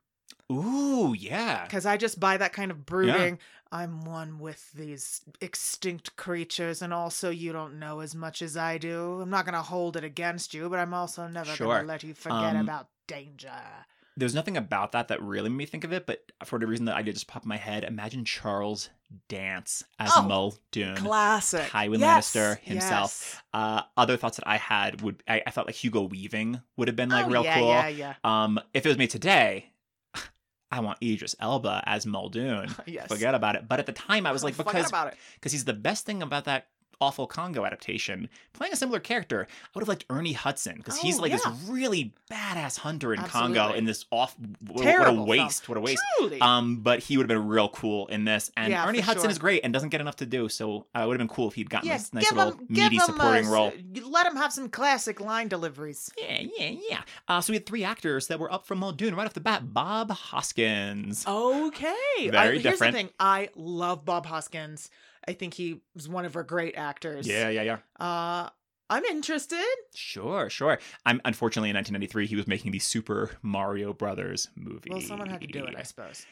Ooh, 0.51 1.15
yeah. 1.17 1.63
Because 1.65 1.85
I 1.85 1.97
just 1.97 2.19
buy 2.19 2.37
that 2.37 2.53
kind 2.53 2.71
of 2.71 2.85
brooding. 2.85 3.39
I'm 3.71 4.03
one 4.03 4.39
with 4.39 4.69
these 4.73 5.21
extinct 5.39 6.17
creatures, 6.17 6.81
and 6.81 6.93
also 6.93 7.29
you 7.29 7.53
don't 7.53 7.79
know 7.79 8.01
as 8.01 8.13
much 8.13 8.41
as 8.41 8.57
I 8.57 8.77
do. 8.77 9.21
I'm 9.21 9.29
not 9.29 9.45
going 9.45 9.53
to 9.55 9.61
hold 9.61 9.95
it 9.95 10.03
against 10.03 10.53
you, 10.53 10.67
but 10.69 10.77
I'm 10.79 10.93
also 10.93 11.25
never 11.27 11.55
going 11.55 11.81
to 11.81 11.87
let 11.87 12.03
you 12.03 12.13
forget 12.13 12.55
Um, 12.55 12.57
about 12.57 12.89
danger. 13.07 13.53
There's 14.17 14.35
nothing 14.35 14.57
about 14.57 14.91
that 14.91 15.07
that 15.07 15.21
really 15.21 15.49
made 15.49 15.55
me 15.57 15.65
think 15.65 15.85
of 15.85 15.93
it, 15.93 16.05
but 16.05 16.31
for 16.43 16.59
the 16.59 16.67
reason 16.67 16.85
that 16.85 16.97
I 16.97 17.01
did 17.01 17.13
just 17.13 17.27
pop 17.27 17.43
in 17.43 17.49
my 17.49 17.55
head, 17.55 17.85
imagine 17.85 18.25
Charles 18.25 18.89
Dance 19.29 19.85
as 19.99 20.11
Oh, 20.13 20.23
Muldoon. 20.23 20.97
Classic. 20.97 21.61
Tywin 21.69 21.99
Yes, 21.99 22.33
Lannister 22.35 22.59
himself. 22.59 23.41
Uh, 23.53 23.83
other 23.95 24.17
thoughts 24.17 24.35
that 24.37 24.47
I 24.47 24.57
had 24.57 25.01
would 25.01 25.23
I, 25.29 25.41
I 25.47 25.51
thought 25.51 25.65
like 25.65 25.75
Hugo 25.75 26.01
Weaving 26.01 26.61
would 26.75 26.89
have 26.89 26.97
been 26.97 27.09
like 27.09 27.25
Oh, 27.25 27.29
real 27.29 27.43
yeah, 27.45 27.57
cool. 27.59 27.67
Yeah, 27.69 27.87
yeah, 27.87 28.13
Um, 28.25 28.59
if 28.73 28.85
it 28.85 28.89
was 28.89 28.97
made 28.97 29.09
today, 29.09 29.71
I 30.71 30.79
want 30.79 30.99
Idris 31.03 31.35
Elba 31.39 31.83
as 31.85 32.05
Muldoon. 32.05 32.73
yes. 32.85 33.07
Forget 33.07 33.35
about 33.35 33.55
it. 33.55 33.67
But 33.67 33.79
at 33.79 33.85
the 33.85 33.91
time, 33.91 34.25
I 34.25 34.31
was 34.31 34.43
like, 34.45 34.55
because 34.55 34.87
about 34.87 35.07
it. 35.07 35.15
because 35.35 35.51
he's 35.51 35.65
the 35.65 35.73
best 35.73 36.05
thing 36.05 36.21
about 36.23 36.45
that 36.45 36.67
awful 37.01 37.27
Congo 37.27 37.65
adaptation. 37.65 38.29
Playing 38.53 38.73
a 38.73 38.75
similar 38.75 38.99
character, 38.99 39.47
I 39.49 39.67
would 39.75 39.81
have 39.81 39.87
liked 39.89 40.05
Ernie 40.09 40.33
Hudson 40.33 40.77
because 40.77 40.97
he's 40.97 41.17
Oh, 41.17 41.23
like 41.23 41.31
yeah. 41.31 41.37
this 41.37 41.47
really 41.67 42.13
badass 42.31 42.77
hunter 42.77 43.13
in 43.13 43.21
Congo 43.23 43.59
Absolutely. 43.59 43.77
in 43.79 43.85
this 43.85 44.05
off. 44.11 44.35
What, 44.67 44.83
Terrible 44.83 45.03
what 45.03 45.11
a 45.11 45.15
film. 45.15 45.27
waste! 45.47 45.67
What 45.69 45.77
a 45.77 45.81
waste! 45.81 46.01
Truly. 46.17 46.39
Um, 46.39 46.77
but 46.77 46.99
he 46.99 47.17
would 47.17 47.23
have 47.29 47.37
been 47.39 47.47
real 47.47 47.69
cool 47.69 48.07
in 48.07 48.23
this, 48.25 48.51
and 48.55 48.71
Yeah, 48.71 48.87
Ernie 48.87 48.99
Hudson 48.99 49.23
sure. 49.23 49.31
is 49.31 49.39
great 49.39 49.61
and 49.63 49.73
doesn't 49.73 49.89
get 49.89 49.99
enough 49.99 50.17
to 50.17 50.25
do. 50.25 50.47
So 50.47 50.85
uh, 50.95 50.99
it 51.01 51.07
would 51.07 51.19
have 51.19 51.27
been 51.27 51.35
cool 51.35 51.47
if 51.47 51.55
he'd 51.55 51.69
gotten 51.69 51.89
yeah, 51.89 51.97
this 51.97 52.13
nice 52.13 52.29
give 52.29 52.37
little 52.37 52.53
him, 52.53 52.67
meaty 52.69 52.99
supporting 52.99 53.47
a, 53.47 53.51
role. 53.51 53.73
Let 54.03 54.27
him 54.27 54.35
have 54.35 54.53
some 54.53 54.69
classic 54.69 55.19
line 55.19 55.47
deliveries. 55.47 56.11
Yeah, 56.17 56.41
yeah, 56.57 56.75
yeah. 56.89 57.01
Uh, 57.27 57.41
so 57.41 57.51
we 57.51 57.57
had 57.57 57.65
three 57.65 57.83
actors 57.83 58.27
that 58.27 58.39
were 58.39 58.51
up 58.53 58.67
from 58.67 58.77
Muldoon 58.79 59.15
right 59.15 59.25
off 59.25 59.33
the 59.33 59.39
bat. 59.41 59.73
Bob 59.73 60.11
Hoskins. 60.11 61.25
Okay. 61.27 62.29
Very 62.29 62.57
I, 62.57 62.61
here's 62.61 62.79
the 62.79 62.91
thing. 62.91 63.09
I 63.19 63.49
love 63.55 64.05
Bob 64.05 64.25
Hoskins. 64.25 64.89
I 65.27 65.33
think 65.33 65.53
he 65.53 65.81
was 65.95 66.07
one 66.09 66.25
of 66.25 66.35
our 66.35 66.43
great 66.43 66.75
actors. 66.75 67.27
Yeah, 67.27 67.49
yeah, 67.49 67.61
yeah. 67.61 67.77
Uh, 67.99 68.49
I'm 68.89 69.05
interested. 69.05 69.63
Sure, 69.95 70.49
sure. 70.49 70.79
I'm 71.05 71.21
unfortunately 71.23 71.69
in 71.69 71.75
1993 71.75 72.27
he 72.27 72.35
was 72.35 72.47
making 72.47 72.71
the 72.71 72.79
Super 72.79 73.31
Mario 73.41 73.93
Brothers 73.93 74.49
movie. 74.55 74.89
Well, 74.89 75.01
someone 75.01 75.29
had 75.29 75.41
to 75.41 75.47
do 75.47 75.63
it, 75.63 75.75
I 75.77 75.83
suppose. 75.83 76.25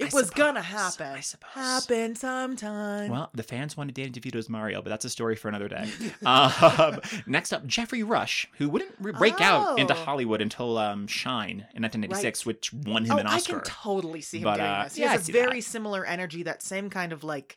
I 0.00 0.04
It 0.06 0.12
was 0.14 0.30
gonna 0.30 0.62
happen. 0.62 1.06
I 1.08 1.20
suppose. 1.20 1.52
Happen 1.54 2.16
sometime. 2.16 3.10
Well, 3.10 3.30
the 3.34 3.42
fans 3.44 3.76
wanted 3.76 3.94
Danny 3.94 4.10
DeVito's 4.10 4.48
Mario, 4.48 4.80
but 4.82 4.88
that's 4.90 5.04
a 5.04 5.10
story 5.10 5.36
for 5.36 5.48
another 5.48 5.68
day. 5.68 5.88
um, 6.26 7.00
next 7.26 7.52
up, 7.52 7.66
Geoffrey 7.66 8.02
Rush, 8.02 8.48
who 8.58 8.68
wouldn't 8.70 8.94
re- 8.98 9.12
break 9.12 9.40
out 9.40 9.78
into 9.78 9.94
Oh. 9.94 10.04
Hollywood 10.04 10.40
until 10.40 10.78
um, 10.78 11.06
Shine 11.06 11.66
in 11.74 11.82
1996, 11.82 12.44
which 12.46 12.72
won 12.72 13.04
him 13.04 13.12
oh, 13.12 13.18
an 13.18 13.26
Oscar. 13.26 13.56
I 13.56 13.60
can 13.60 13.64
totally 13.70 14.20
see 14.20 14.38
him 14.38 14.44
But, 14.44 14.56
doing 14.56 14.68
uh, 14.68 14.84
this. 14.84 14.94
He 14.96 15.02
yeah, 15.02 15.12
has 15.12 15.28
a 15.28 15.32
very 15.32 15.60
that. 15.60 15.66
similar 15.66 16.04
energy, 16.04 16.42
that 16.44 16.62
same 16.62 16.90
kind 16.90 17.12
of 17.12 17.22
like, 17.22 17.56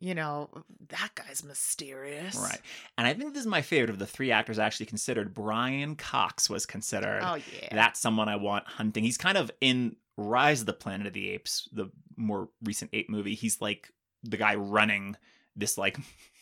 you 0.00 0.14
know, 0.14 0.48
that 0.88 1.10
guy's 1.14 1.42
mysterious. 1.42 2.36
Right. 2.36 2.60
And 2.96 3.06
I 3.06 3.14
think 3.14 3.34
this 3.34 3.42
is 3.42 3.46
my 3.46 3.62
favorite 3.62 3.90
of 3.90 3.98
the 3.98 4.06
three 4.06 4.30
actors 4.30 4.58
I 4.58 4.66
actually 4.66 4.86
considered. 4.86 5.34
Brian 5.34 5.96
Cox 5.96 6.48
was 6.48 6.66
considered. 6.66 7.20
Oh 7.22 7.34
yeah. 7.34 7.68
That's 7.74 8.00
someone 8.00 8.28
I 8.28 8.36
want 8.36 8.66
hunting. 8.66 9.04
He's 9.04 9.18
kind 9.18 9.36
of 9.36 9.50
in 9.60 9.96
Rise 10.16 10.60
of 10.60 10.66
the 10.66 10.72
Planet 10.72 11.06
of 11.06 11.12
the 11.12 11.30
Apes, 11.30 11.68
the 11.72 11.90
more 12.16 12.48
recent 12.62 12.90
ape 12.92 13.08
movie. 13.08 13.34
He's 13.34 13.60
like 13.60 13.90
the 14.22 14.36
guy 14.36 14.54
running 14.54 15.16
this 15.56 15.78
like 15.78 15.98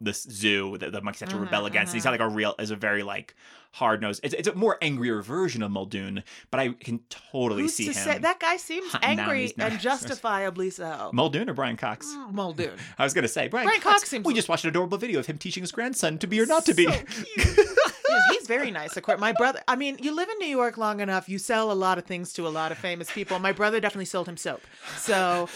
this 0.00 0.22
zoo 0.22 0.76
that 0.78 0.92
the 0.92 1.00
monkeys 1.00 1.20
have 1.20 1.28
to 1.30 1.38
rebel 1.38 1.66
against. 1.66 1.92
He's 1.92 2.04
got 2.04 2.10
like 2.10 2.20
a 2.20 2.28
real 2.28 2.54
is 2.58 2.70
a 2.70 2.76
very 2.76 3.02
like 3.02 3.34
hard 3.72 4.00
nosed. 4.00 4.20
It's, 4.22 4.34
it's 4.34 4.46
a 4.46 4.54
more 4.54 4.78
angrier 4.80 5.20
version 5.20 5.60
of 5.62 5.70
Muldoon, 5.70 6.22
but 6.52 6.60
I 6.60 6.68
can 6.70 7.00
totally 7.10 7.62
Who's 7.62 7.74
see 7.74 7.86
to 7.86 7.90
him. 7.90 7.94
say 8.04 8.18
that 8.18 8.38
guy 8.38 8.56
seems 8.56 8.94
angry 9.02 9.52
and 9.58 9.80
justifiably 9.80 10.70
so. 10.70 11.10
Muldoon 11.14 11.50
or 11.50 11.54
Brian 11.54 11.76
Cox? 11.76 12.06
Mm, 12.06 12.32
Muldoon. 12.32 12.70
I 12.98 13.04
was 13.04 13.14
gonna 13.14 13.26
say 13.28 13.48
Brian, 13.48 13.66
Brian 13.66 13.80
Cox. 13.80 14.00
Cox 14.00 14.10
seems- 14.10 14.24
We 14.24 14.32
just 14.34 14.48
watched 14.48 14.64
an 14.64 14.70
adorable 14.70 14.98
video 14.98 15.18
of 15.18 15.26
him 15.26 15.38
teaching 15.38 15.62
his 15.62 15.72
grandson 15.72 16.18
to 16.18 16.26
be 16.26 16.40
or 16.40 16.46
not 16.46 16.64
to 16.66 16.74
be. 16.74 16.84
So 16.86 16.92
he's 18.30 18.46
very 18.46 18.70
nice. 18.70 18.96
Of 18.96 19.02
course, 19.02 19.18
my 19.18 19.32
brother. 19.32 19.60
I 19.66 19.74
mean, 19.74 19.98
you 20.00 20.14
live 20.14 20.28
in 20.28 20.38
New 20.38 20.46
York 20.46 20.78
long 20.78 21.00
enough, 21.00 21.28
you 21.28 21.38
sell 21.38 21.72
a 21.72 21.74
lot 21.74 21.98
of 21.98 22.04
things 22.04 22.32
to 22.34 22.46
a 22.46 22.50
lot 22.50 22.70
of 22.70 22.78
famous 22.78 23.10
people. 23.10 23.38
My 23.40 23.52
brother 23.52 23.80
definitely 23.80 24.04
sold 24.04 24.28
him 24.28 24.36
soap. 24.36 24.60
So 24.98 25.48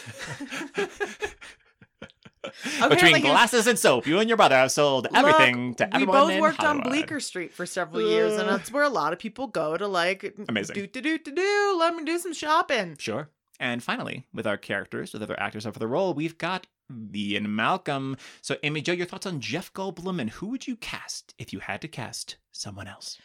Between 2.88 3.20
glasses 3.20 3.66
and 3.66 3.78
soap, 3.78 4.06
you 4.06 4.18
and 4.18 4.28
your 4.28 4.36
brother 4.36 4.56
have 4.56 4.72
sold 4.72 5.08
everything 5.14 5.74
to 5.74 5.84
to 5.84 5.90
we 5.96 6.02
everyone 6.02 6.28
both 6.28 6.40
worked 6.40 6.64
on 6.64 6.80
Bleecker 6.80 7.20
Street 7.20 7.52
for 7.52 7.66
several 7.66 8.02
years, 8.02 8.38
and 8.38 8.48
that's 8.48 8.72
where 8.72 8.84
a 8.84 8.88
lot 8.88 9.12
of 9.12 9.18
people 9.18 9.46
go 9.46 9.76
to 9.76 9.86
like 9.86 10.34
Amazing. 10.48 10.74
do 10.74 10.86
do 10.86 11.00
do 11.00 11.18
do 11.18 11.32
do. 11.32 11.76
Let 11.78 11.94
me 11.94 12.04
do 12.04 12.18
some 12.18 12.32
shopping. 12.32 12.96
Sure. 12.98 13.28
And 13.60 13.82
finally, 13.82 14.26
with 14.32 14.46
our 14.46 14.56
characters, 14.56 15.12
with 15.12 15.22
other 15.22 15.38
actors 15.38 15.66
up 15.66 15.72
for 15.72 15.80
the 15.80 15.88
role, 15.88 16.14
we've 16.14 16.38
got 16.38 16.66
Ian 17.14 17.54
Malcolm. 17.54 18.16
So, 18.40 18.56
Amy 18.62 18.80
Jo, 18.82 18.92
your 18.92 19.06
thoughts 19.06 19.26
on 19.26 19.40
Jeff 19.40 19.72
Goldblum 19.72 20.20
and 20.20 20.30
who 20.30 20.46
would 20.48 20.66
you 20.66 20.76
cast 20.76 21.34
if 21.38 21.52
you 21.52 21.58
had 21.58 21.80
to 21.82 21.88
cast 21.88 22.36
someone 22.52 22.86
else? 22.86 23.18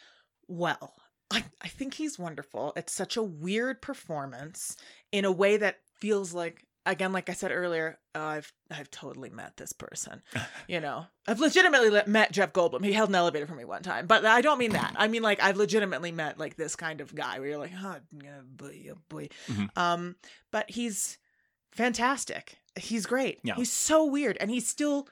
Well, 0.48 0.94
I, 1.30 1.44
I 1.62 1.68
think 1.68 1.94
he's 1.94 2.18
wonderful. 2.18 2.72
It's 2.76 2.92
such 2.92 3.16
a 3.16 3.22
weird 3.22 3.80
performance 3.80 4.76
in 5.12 5.24
a 5.24 5.32
way 5.32 5.56
that 5.56 5.78
feels 5.98 6.34
like 6.34 6.66
again, 6.86 7.12
like 7.12 7.28
I 7.28 7.32
said 7.32 7.50
earlier, 7.52 7.98
uh, 8.14 8.20
I've 8.20 8.52
I've 8.70 8.90
totally 8.90 9.30
met 9.30 9.56
this 9.56 9.72
person. 9.72 10.22
You 10.66 10.80
know, 10.80 11.06
I've 11.28 11.40
legitimately 11.40 11.90
met 12.06 12.32
Jeff 12.32 12.52
Goldblum. 12.54 12.82
He 12.84 12.92
held 12.92 13.10
an 13.10 13.14
elevator 13.14 13.46
for 13.46 13.54
me 13.54 13.64
one 13.66 13.82
time, 13.82 14.06
but 14.06 14.24
I 14.24 14.40
don't 14.40 14.58
mean 14.58 14.72
that. 14.72 14.94
I 14.98 15.08
mean 15.08 15.22
like 15.22 15.42
I've 15.42 15.56
legitimately 15.58 16.10
met 16.12 16.38
like 16.38 16.56
this 16.56 16.74
kind 16.74 17.00
of 17.02 17.14
guy 17.14 17.38
where 17.38 17.48
you're 17.50 17.58
like, 17.58 17.72
oh, 17.82 17.96
boy, 18.56 18.86
oh 18.92 18.98
boy. 19.08 19.28
Mhm. 19.48 19.76
Um, 19.76 20.16
but 20.50 20.70
he's 20.70 21.18
fantastic. 21.72 22.56
He's 22.76 23.06
great. 23.06 23.40
Yeah. 23.44 23.54
He's 23.56 23.70
so 23.72 24.04
weird, 24.04 24.36
and 24.40 24.50
he's 24.50 24.66
still 24.66 25.06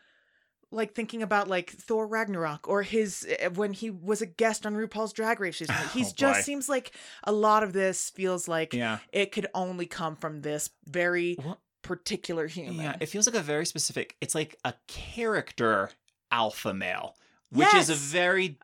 like 0.72 0.94
thinking 0.94 1.22
about 1.22 1.48
like 1.48 1.70
Thor 1.70 2.06
Ragnarok 2.06 2.66
or 2.68 2.82
his 2.82 3.26
uh, 3.44 3.50
when 3.50 3.72
he 3.72 3.90
was 3.90 4.22
a 4.22 4.26
guest 4.26 4.64
on 4.66 4.74
RuPaul's 4.74 5.12
Drag 5.12 5.38
Race 5.38 5.60
recently. 5.60 5.86
He's 5.92 6.08
Oh, 6.10 6.14
just 6.16 6.38
boy. 6.40 6.42
seems 6.42 6.68
like 6.68 6.92
a 7.24 7.32
lot 7.32 7.62
of 7.62 7.72
this 7.72 8.10
feels 8.10 8.48
like 8.48 8.72
Yeah. 8.72 8.98
it 9.12 9.32
could 9.32 9.46
only 9.54 9.86
come 9.86 10.16
from 10.16 10.40
this 10.40 10.70
very 10.86 11.36
Well, 11.38 11.60
particular 11.82 12.46
human. 12.46 12.76
Yeah, 12.84 12.96
it 13.00 13.06
feels 13.06 13.26
like 13.26 13.36
a 13.36 13.40
very 13.40 13.66
specific, 13.66 14.16
it's 14.20 14.34
like 14.34 14.56
a 14.64 14.74
character 14.88 15.90
alpha 16.30 16.72
male. 16.72 17.14
Which 17.52 17.74
is 17.74 17.90
a 17.90 17.94
very 17.94 18.58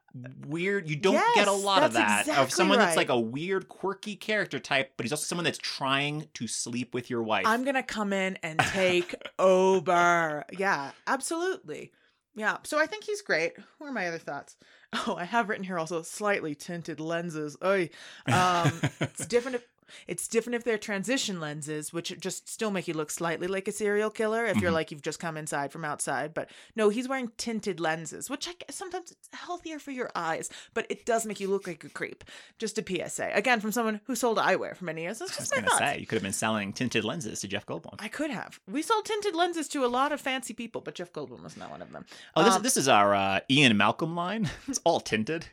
weird. 0.47 0.89
You 0.89 0.97
don't 0.97 1.23
get 1.35 1.47
a 1.49 1.53
lot 1.53 1.83
of 1.83 1.93
that. 1.93 2.23
of 2.23 2.29
exactly 2.29 2.51
someone 2.51 2.79
that's 2.79 2.97
like 2.97 3.11
a 3.11 3.19
weird, 3.21 3.69
quirky 3.69 4.17
character 4.17 4.59
type, 4.59 4.93
but 4.97 5.05
he's 5.05 5.13
also 5.13 5.25
someone 5.25 5.45
that's 5.45 5.59
trying 5.59 6.29
to 6.35 6.47
sleep 6.47 6.95
with 6.95 7.11
your 7.11 7.23
wife. 7.23 7.45
I'm 7.47 7.65
gonna 7.65 7.83
come 7.83 8.13
in 8.13 8.39
and 8.43 8.59
take 8.59 9.15
over. 9.39 10.45
Yeah, 10.57 10.93
absolutely. 11.07 11.93
Yeah. 12.35 12.59
So 12.63 12.79
I 12.79 12.87
think 12.87 13.05
he's 13.05 13.21
great. 13.21 13.55
What 13.79 13.89
are 13.89 13.93
my 13.93 14.07
other 14.09 14.19
thoughts? 14.19 14.57
Oh, 14.93 15.17
I 15.19 15.25
have 15.25 15.49
written 15.49 15.65
here 15.65 15.79
also 15.79 16.03
slightly 16.03 16.55
tinted 16.55 17.01
lenses. 17.01 17.57
Oh, 17.61 17.87
Um, 18.27 18.81
it's 19.01 19.27
different. 19.27 19.61
It's 20.07 20.29
different 20.29 20.57
if 20.57 20.65
they're 20.65 20.79
transition 20.79 21.41
lenses, 21.41 21.93
which 21.93 22.15
just 22.21 22.49
still 22.49 22.71
make 22.71 22.89
you 22.89 22.95
look 22.95 23.11
slightly 23.11 23.47
like 23.47 23.69
a 23.69 23.73
serial 23.73 24.11
killer 24.11 24.45
if 24.45 24.59
you're 24.59 24.71
Mhm. 24.71 24.75
like 24.75 24.91
you've 24.91 25.03
just 25.03 25.19
come 25.19 25.37
inside 25.37 25.73
from 25.73 25.85
outside. 25.85 26.35
But 26.35 26.51
no, 26.77 26.89
he's 26.89 27.09
wearing 27.09 27.31
tinted 27.37 27.81
lenses, 27.81 28.29
which 28.31 28.49
I 28.49 28.55
sometimes 28.71 29.11
it's 29.13 29.29
healthier 29.33 29.79
for 29.79 29.91
your 29.91 30.11
eyes, 30.15 30.51
but 30.75 30.87
it 30.91 31.05
does 31.07 31.27
make 31.27 31.41
you 31.41 31.49
look 31.49 31.67
like 31.67 31.85
a 31.85 31.89
creep. 31.89 32.25
Just 32.59 32.79
a 32.79 32.83
PSA. 32.83 33.31
Again, 33.35 33.61
from 33.61 33.73
someone 33.73 34.01
who 34.05 34.15
sold 34.15 34.39
eyewear 34.39 34.77
for 34.77 34.85
many 34.85 35.03
years. 35.03 35.19
That's 35.19 35.33
I 35.33 35.35
was 35.35 35.49
just 35.49 35.51
my 35.53 35.57
gonna 35.59 35.69
thoughts. 35.71 35.79
say 35.93 35.99
you 36.01 36.07
could 36.07 36.17
have 36.17 36.23
been 36.23 36.33
selling 36.33 36.73
tinted 36.73 37.05
lenses 37.05 37.41
to 37.41 37.49
Jeff 37.49 37.67
Goldblum. 37.67 37.97
I 37.99 38.09
could 38.09 38.31
have. 38.31 38.61
We 38.67 38.83
sold 38.83 39.05
tinted 39.05 39.35
lenses 39.35 39.69
to 39.69 39.85
a 39.85 39.89
lot 39.89 40.13
of 40.13 40.21
fancy 40.21 40.55
people, 40.55 40.81
but 40.81 40.95
Jeff 40.95 41.13
Goldblum 41.13 41.43
was 41.43 41.57
not 41.57 41.71
one 41.71 41.83
of 41.83 41.93
them. 41.93 42.05
Oh, 42.37 42.45
this, 42.45 42.55
Um, 42.55 42.63
this 42.63 42.77
is 42.77 42.89
our 42.89 43.15
uh, 43.15 43.41
Ian 43.51 43.77
Malcolm 43.77 44.15
line. 44.15 44.51
It's 44.69 44.81
all 44.85 45.01
tinted. 45.01 45.47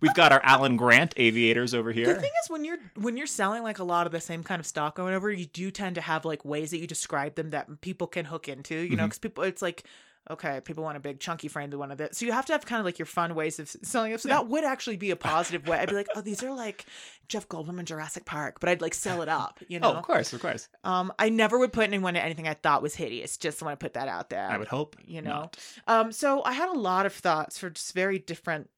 We've 0.00 0.14
got 0.14 0.32
our 0.32 0.40
Alan 0.44 0.76
Grant 0.76 1.14
aviators 1.16 1.74
over 1.74 1.92
here. 1.92 2.06
The 2.14 2.20
thing 2.20 2.30
is, 2.42 2.50
when 2.50 2.64
you're 2.64 2.78
when 2.96 3.16
you're 3.16 3.26
selling 3.26 3.62
like 3.62 3.78
a 3.78 3.84
lot 3.84 4.06
of 4.06 4.12
the 4.12 4.20
same 4.20 4.42
kind 4.42 4.60
of 4.60 4.66
stock 4.66 4.98
or 4.98 5.04
whatever, 5.04 5.30
you 5.30 5.46
do 5.46 5.70
tend 5.70 5.94
to 5.96 6.00
have 6.00 6.24
like 6.24 6.44
ways 6.44 6.70
that 6.70 6.78
you 6.78 6.86
describe 6.86 7.34
them 7.34 7.50
that 7.50 7.80
people 7.80 8.06
can 8.06 8.24
hook 8.24 8.48
into. 8.48 8.74
You 8.76 8.96
know, 8.96 9.04
Mhm. 9.04 9.06
because 9.06 9.18
people, 9.18 9.44
it's 9.44 9.62
like. 9.62 9.84
Okay, 10.30 10.62
people 10.64 10.82
want 10.82 10.96
a 10.96 11.00
big 11.00 11.20
chunky 11.20 11.48
frame. 11.48 11.68
They 11.68 11.76
want 11.76 11.92
a 11.92 11.96
bit. 11.96 12.16
So 12.16 12.24
you 12.24 12.32
have 12.32 12.46
to 12.46 12.54
have 12.54 12.64
kind 12.64 12.80
of 12.80 12.86
like 12.86 12.98
your 12.98 13.04
fun 13.04 13.34
ways 13.34 13.58
of 13.58 13.68
selling 13.68 14.10
it. 14.12 14.22
So 14.22 14.30
that 14.30 14.48
would 14.48 14.64
actually 14.64 14.96
be 14.96 15.10
a 15.10 15.16
positive 15.16 15.68
way. 15.68 15.76
I'd 15.78 15.90
be 15.90 15.94
like, 15.94 16.06
oh, 16.16 16.22
these 16.22 16.42
are 16.42 16.50
like 16.50 16.86
Jeff 17.28 17.46
Goldblum 17.46 17.78
and 17.78 17.86
Jurassic 17.86 18.24
Park, 18.24 18.58
but 18.58 18.70
I'd 18.70 18.80
like 18.80 18.94
sell 18.94 19.20
it 19.20 19.28
up. 19.28 19.60
You 19.68 19.80
know. 19.80 19.92
Oh, 19.92 19.96
of 19.96 20.02
course, 20.02 20.32
of 20.32 20.40
course. 20.40 20.70
Um, 20.82 21.12
I 21.18 21.28
never 21.28 21.58
would 21.58 21.74
put 21.74 21.84
anyone 21.84 22.16
in 22.16 22.22
anything 22.22 22.48
I 22.48 22.54
thought 22.54 22.80
was 22.80 22.94
hideous. 22.94 23.36
Just 23.36 23.62
want 23.62 23.78
to 23.78 23.84
put 23.84 23.92
that 23.92 24.08
out 24.08 24.30
there. 24.30 24.48
I 24.48 24.56
would 24.56 24.68
hope. 24.68 24.96
you 25.04 25.20
know. 25.20 25.30
not. 25.30 25.58
Um, 25.86 26.10
so 26.10 26.42
I 26.42 26.52
had 26.54 26.70
a 26.70 26.78
lot 26.78 27.04
of 27.04 27.12
thoughts 27.12 27.58
for 27.58 27.68
just 27.68 27.92
very 27.92 28.18
different 28.18 28.70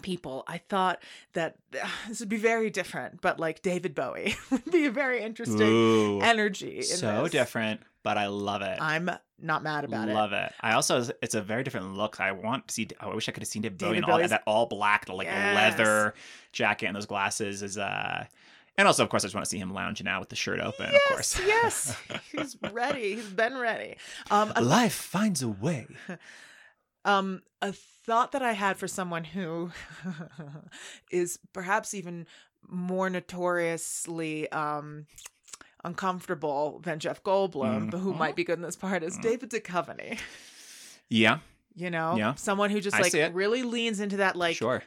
people. 0.00 0.44
I 0.46 0.58
thought 0.58 1.02
that 1.34 1.56
this 2.08 2.20
would 2.20 2.28
be 2.28 2.36
very 2.36 2.70
different, 2.70 3.20
but 3.20 3.38
like 3.38 3.62
David 3.62 3.94
Bowie 3.94 4.34
would 4.50 4.70
be 4.70 4.86
a 4.86 4.90
very 4.90 5.22
interesting 5.22 5.60
Ooh, 5.62 6.20
energy. 6.20 6.78
In 6.78 6.82
so 6.82 7.22
this. 7.22 7.32
different, 7.32 7.80
but 8.02 8.18
I 8.18 8.26
love 8.26 8.62
it. 8.62 8.78
I'm 8.80 9.10
not 9.38 9.62
mad 9.62 9.84
about 9.84 10.08
it. 10.08 10.12
I 10.12 10.14
love 10.14 10.32
it. 10.32 10.52
I 10.60 10.72
also, 10.72 11.04
it's 11.22 11.34
a 11.34 11.42
very 11.42 11.62
different 11.62 11.94
look. 11.94 12.20
I 12.20 12.32
want 12.32 12.68
to 12.68 12.74
see. 12.74 12.88
I 13.00 13.08
wish 13.14 13.28
I 13.28 13.32
could 13.32 13.42
have 13.42 13.48
seen 13.48 13.62
David 13.62 13.78
Bowie 13.78 13.98
in 13.98 14.04
all 14.04 14.18
that, 14.18 14.30
that 14.30 14.42
all 14.46 14.66
black, 14.66 15.08
like 15.08 15.26
Yes. 15.26 15.54
leather 15.78 16.14
jacket 16.52 16.86
and 16.86 16.96
those 16.96 17.06
glasses 17.06 17.62
is 17.62 17.78
uh. 17.78 18.24
And 18.78 18.86
also, 18.86 19.02
of 19.02 19.10
course, 19.10 19.24
I 19.24 19.26
just 19.26 19.34
want 19.34 19.44
to 19.44 19.50
see 19.50 19.58
him 19.58 19.74
lounging 19.74 20.08
out 20.08 20.20
with 20.20 20.30
the 20.30 20.36
shirt 20.36 20.58
open. 20.58 20.86
Of 20.86 21.00
course. 21.08 21.38
Yes, 21.44 21.94
yes, 22.08 22.20
he's 22.32 22.56
ready. 22.72 23.16
He's 23.16 23.26
been 23.28 23.58
ready. 23.58 23.96
Um, 24.30 24.54
Life 24.58 24.94
finds 24.94 25.42
a 25.42 25.48
way. 25.48 25.86
um, 27.04 27.42
a 27.62 27.72
thought 27.72 28.32
that 28.32 28.42
I 28.42 28.52
had 28.52 28.76
for 28.76 28.88
someone 28.88 29.24
who 29.24 29.70
is 31.10 31.38
perhaps 31.52 31.94
even 31.94 32.26
more 32.68 33.08
notoriously 33.10 34.50
um 34.52 35.06
uncomfortable 35.82 36.80
than 36.84 36.98
Jeff 36.98 37.22
Goldblum, 37.22 37.86
Mm. 37.86 37.90
but 37.90 37.98
who 37.98 38.12
might 38.12 38.36
be 38.36 38.44
good 38.44 38.58
in 38.58 38.62
this 38.62 38.76
part 38.76 39.02
is 39.02 39.16
Mm. 39.18 39.22
David 39.22 39.50
Duchovny. 39.50 40.18
Yeah, 41.08 41.38
You 41.74 41.88
know, 41.90 42.16
Yeah. 42.16 42.34
someone 42.34 42.70
who 42.70 42.80
just 42.80 42.96
I 42.96 43.00
like 43.00 43.34
really 43.34 43.62
leans 43.62 43.98
into 44.00 44.18
that 44.18 44.36
like 44.36 44.56
sure. 44.56 44.82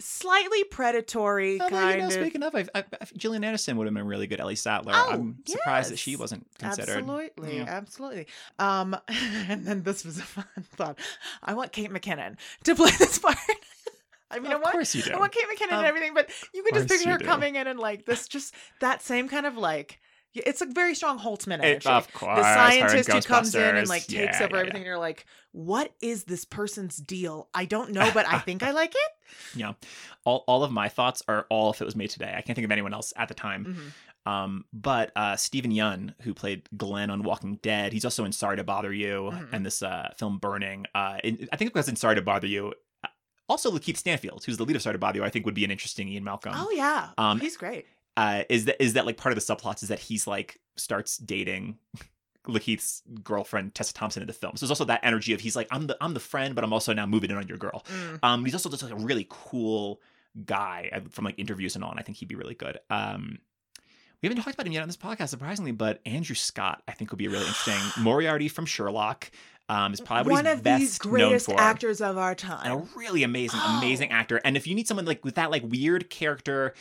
Slightly 0.00 0.64
predatory 0.64 1.60
Although, 1.60 1.76
kind 1.76 1.92
you 1.92 1.98
know, 1.98 2.06
of. 2.06 2.12
speaking 2.12 2.42
of, 2.42 2.54
I've, 2.54 2.70
I've, 2.74 3.12
Gillian 3.16 3.44
Anderson 3.44 3.76
would 3.76 3.86
have 3.86 3.94
been 3.94 4.06
really 4.06 4.26
good 4.26 4.40
Ellie 4.40 4.54
Sattler. 4.54 4.92
Oh, 4.94 5.10
I'm 5.12 5.38
surprised 5.46 5.90
that 5.92 5.98
she 5.98 6.16
wasn't 6.16 6.46
considered. 6.58 6.98
Absolutely, 6.98 7.60
absolutely. 7.60 8.26
Um, 8.58 8.96
and 9.48 9.66
then 9.66 9.82
this 9.82 10.04
was 10.04 10.18
a 10.18 10.22
fun 10.22 10.44
thought. 10.76 10.98
I 11.42 11.54
want 11.54 11.72
Kate 11.72 11.90
McKinnon 11.90 12.36
to 12.64 12.74
play 12.74 12.90
this 12.98 13.18
part. 13.18 13.36
I 14.30 14.40
mean, 14.40 14.52
I 14.52 14.56
of 14.56 14.60
want 14.60 14.72
course 14.72 14.94
you 14.94 15.02
do. 15.02 15.12
I 15.12 15.18
want 15.18 15.32
Kate 15.32 15.44
McKinnon 15.44 15.72
Of 15.72 15.78
and 15.78 15.86
everything, 15.86 16.12
but 16.14 16.28
you 16.52 16.62
can 16.62 16.74
just 16.74 16.88
picture 16.88 17.10
her 17.10 17.18
do. 17.18 17.24
coming 17.24 17.56
in 17.56 17.66
and 17.66 17.80
like 17.80 18.04
this, 18.04 18.28
just 18.28 18.54
that 18.80 19.02
same 19.02 19.28
kind 19.28 19.46
of 19.46 19.56
like. 19.56 20.00
Yeah, 20.34 20.42
It's 20.46 20.60
a 20.60 20.66
very 20.66 20.94
strong 20.94 21.18
Holtzman 21.18 21.58
It- 21.60 21.64
energy. 21.64 21.88
of 21.88 22.12
course, 22.12 22.36
the 22.38 22.42
scientist 22.42 23.10
who 23.12 23.20
comes 23.22 23.54
in 23.54 23.76
and 23.76 23.88
like 23.88 24.02
takes 24.06 24.12
Yeah, 24.38 24.44
over 24.44 24.56
yeah, 24.56 24.60
everything. 24.60 24.76
And 24.76 24.84
you're 24.86 24.98
like, 24.98 25.24
what 25.52 25.92
is 26.02 26.24
this 26.24 26.44
person's 26.44 26.96
deal? 26.98 27.48
I 27.54 27.64
don't 27.64 27.92
know, 27.92 28.10
but 28.12 28.26
I 28.28 28.38
think 28.46 28.62
I 28.62 28.70
like 28.72 28.94
it. 28.94 29.12
Yeah. 29.56 29.72
All, 30.24 30.44
all 30.46 30.62
of 30.64 30.70
my 30.70 30.88
thoughts 30.88 31.22
are 31.28 31.46
all 31.50 31.70
if 31.70 31.80
it 31.80 31.84
was 31.86 31.96
made 31.96 32.10
today. 32.10 32.34
I 32.36 32.42
can't 32.42 32.54
think 32.56 32.64
of 32.66 32.70
anyone 32.72 32.92
else 32.94 33.12
at 33.16 33.28
the 33.28 33.34
time. 33.34 33.64
Mhm. 34.26 34.30
Um, 34.30 34.64
but 34.74 35.10
uh, 35.16 35.36
Steven 35.36 35.72
Yeun, 35.72 36.12
who 36.20 36.34
played 36.34 36.68
Glenn 36.76 37.08
on 37.08 37.22
Walking 37.22 37.56
Dead, 37.62 37.94
he's 37.94 38.04
also 38.04 38.24
in 38.26 38.32
Sorry 38.32 38.58
to 38.58 38.64
Bother 38.64 38.92
You 38.92 39.30
Mhm. 39.32 39.48
and 39.54 39.64
this 39.64 39.82
uh, 39.82 40.12
film 40.18 40.36
Burning. 40.38 40.84
Uh, 40.94 41.16
in, 41.24 41.48
I 41.50 41.56
think 41.56 41.72
because 41.72 41.88
in 41.88 41.96
Sorry 41.96 42.14
to 42.16 42.20
Bother 42.22 42.46
You, 42.46 42.74
uh, 43.02 43.08
also 43.48 43.70
Lakeith 43.70 43.96
Stanfield, 43.96 44.44
who's 44.44 44.58
the 44.58 44.64
lead 44.64 44.76
of 44.76 44.82
Sorry 44.82 44.92
to 44.94 44.98
Bother 44.98 45.20
You, 45.20 45.24
I 45.24 45.30
think 45.30 45.46
would 45.46 45.54
be 45.54 45.64
an 45.64 45.70
interesting 45.70 46.08
Ian 46.08 46.24
Malcolm. 46.24 46.52
oh 46.54 46.70
yeah, 46.70 47.08
um, 47.16 47.40
he's 47.40 47.56
great. 47.56 47.86
Uh, 48.16 48.44
is 48.48 48.64
that 48.64 48.82
is 48.82 48.94
that 48.94 49.06
like 49.06 49.16
part 49.16 49.36
of 49.36 49.44
the 49.44 49.54
subplots 49.54 49.82
is 49.82 49.88
that 49.90 49.98
he's 49.98 50.26
like 50.26 50.60
starts 50.76 51.16
dating 51.18 51.78
Lakeith's 52.48 53.02
girlfriend 53.22 53.74
Tessa 53.74 53.92
Thompson 53.92 54.22
in 54.22 54.26
the 54.26 54.32
film. 54.32 54.56
So 54.56 54.64
there's 54.64 54.70
also 54.70 54.84
that 54.86 55.00
energy 55.02 55.32
of 55.34 55.40
he's 55.40 55.54
like 55.56 55.68
I'm 55.70 55.86
the 55.86 55.96
I'm 56.00 56.14
the 56.14 56.20
friend, 56.20 56.54
but 56.54 56.64
I'm 56.64 56.72
also 56.72 56.92
now 56.92 57.06
moving 57.06 57.30
in 57.30 57.36
on 57.36 57.46
your 57.46 57.58
girl. 57.58 57.84
Mm. 57.92 58.18
Um, 58.22 58.44
he's 58.44 58.54
also 58.54 58.70
just 58.70 58.82
like 58.82 58.92
a 58.92 58.96
really 58.96 59.26
cool 59.28 60.00
guy 60.44 60.90
uh, 60.92 61.00
from 61.10 61.24
like 61.24 61.38
interviews 61.38 61.74
and 61.74 61.84
all, 61.84 61.90
and 61.90 62.00
I 62.00 62.02
think 62.02 62.18
he'd 62.18 62.28
be 62.28 62.36
really 62.36 62.54
good. 62.54 62.78
Um, 62.90 63.38
we 64.20 64.26
haven't 64.28 64.42
talked 64.42 64.54
about 64.54 64.66
him 64.66 64.72
yet 64.72 64.82
on 64.82 64.88
this 64.88 64.96
podcast, 64.96 65.28
surprisingly, 65.28 65.70
but 65.72 66.00
Andrew 66.04 66.34
Scott 66.34 66.82
I 66.88 66.92
think 66.92 67.10
would 67.10 67.18
be 67.18 67.28
really 67.28 67.46
interesting 67.46 67.78
Moriarty 68.02 68.48
from 68.48 68.66
Sherlock. 68.66 69.30
Um, 69.70 69.92
is 69.92 70.00
probably 70.00 70.32
what 70.32 70.44
One 70.44 70.52
of 70.52 70.62
best 70.62 70.80
these 70.80 70.98
greatest 70.98 71.50
actors 71.50 72.00
of 72.00 72.16
our 72.16 72.34
time, 72.34 72.72
and 72.72 72.82
a 72.82 72.98
really 72.98 73.22
amazing, 73.22 73.60
Oh. 73.62 73.78
amazing 73.82 74.10
actor. 74.10 74.40
And 74.42 74.56
if 74.56 74.66
you 74.66 74.74
need 74.74 74.88
someone 74.88 75.04
like 75.04 75.22
with 75.26 75.34
that 75.34 75.50
like 75.50 75.62
weird 75.62 76.08
character 76.08 76.72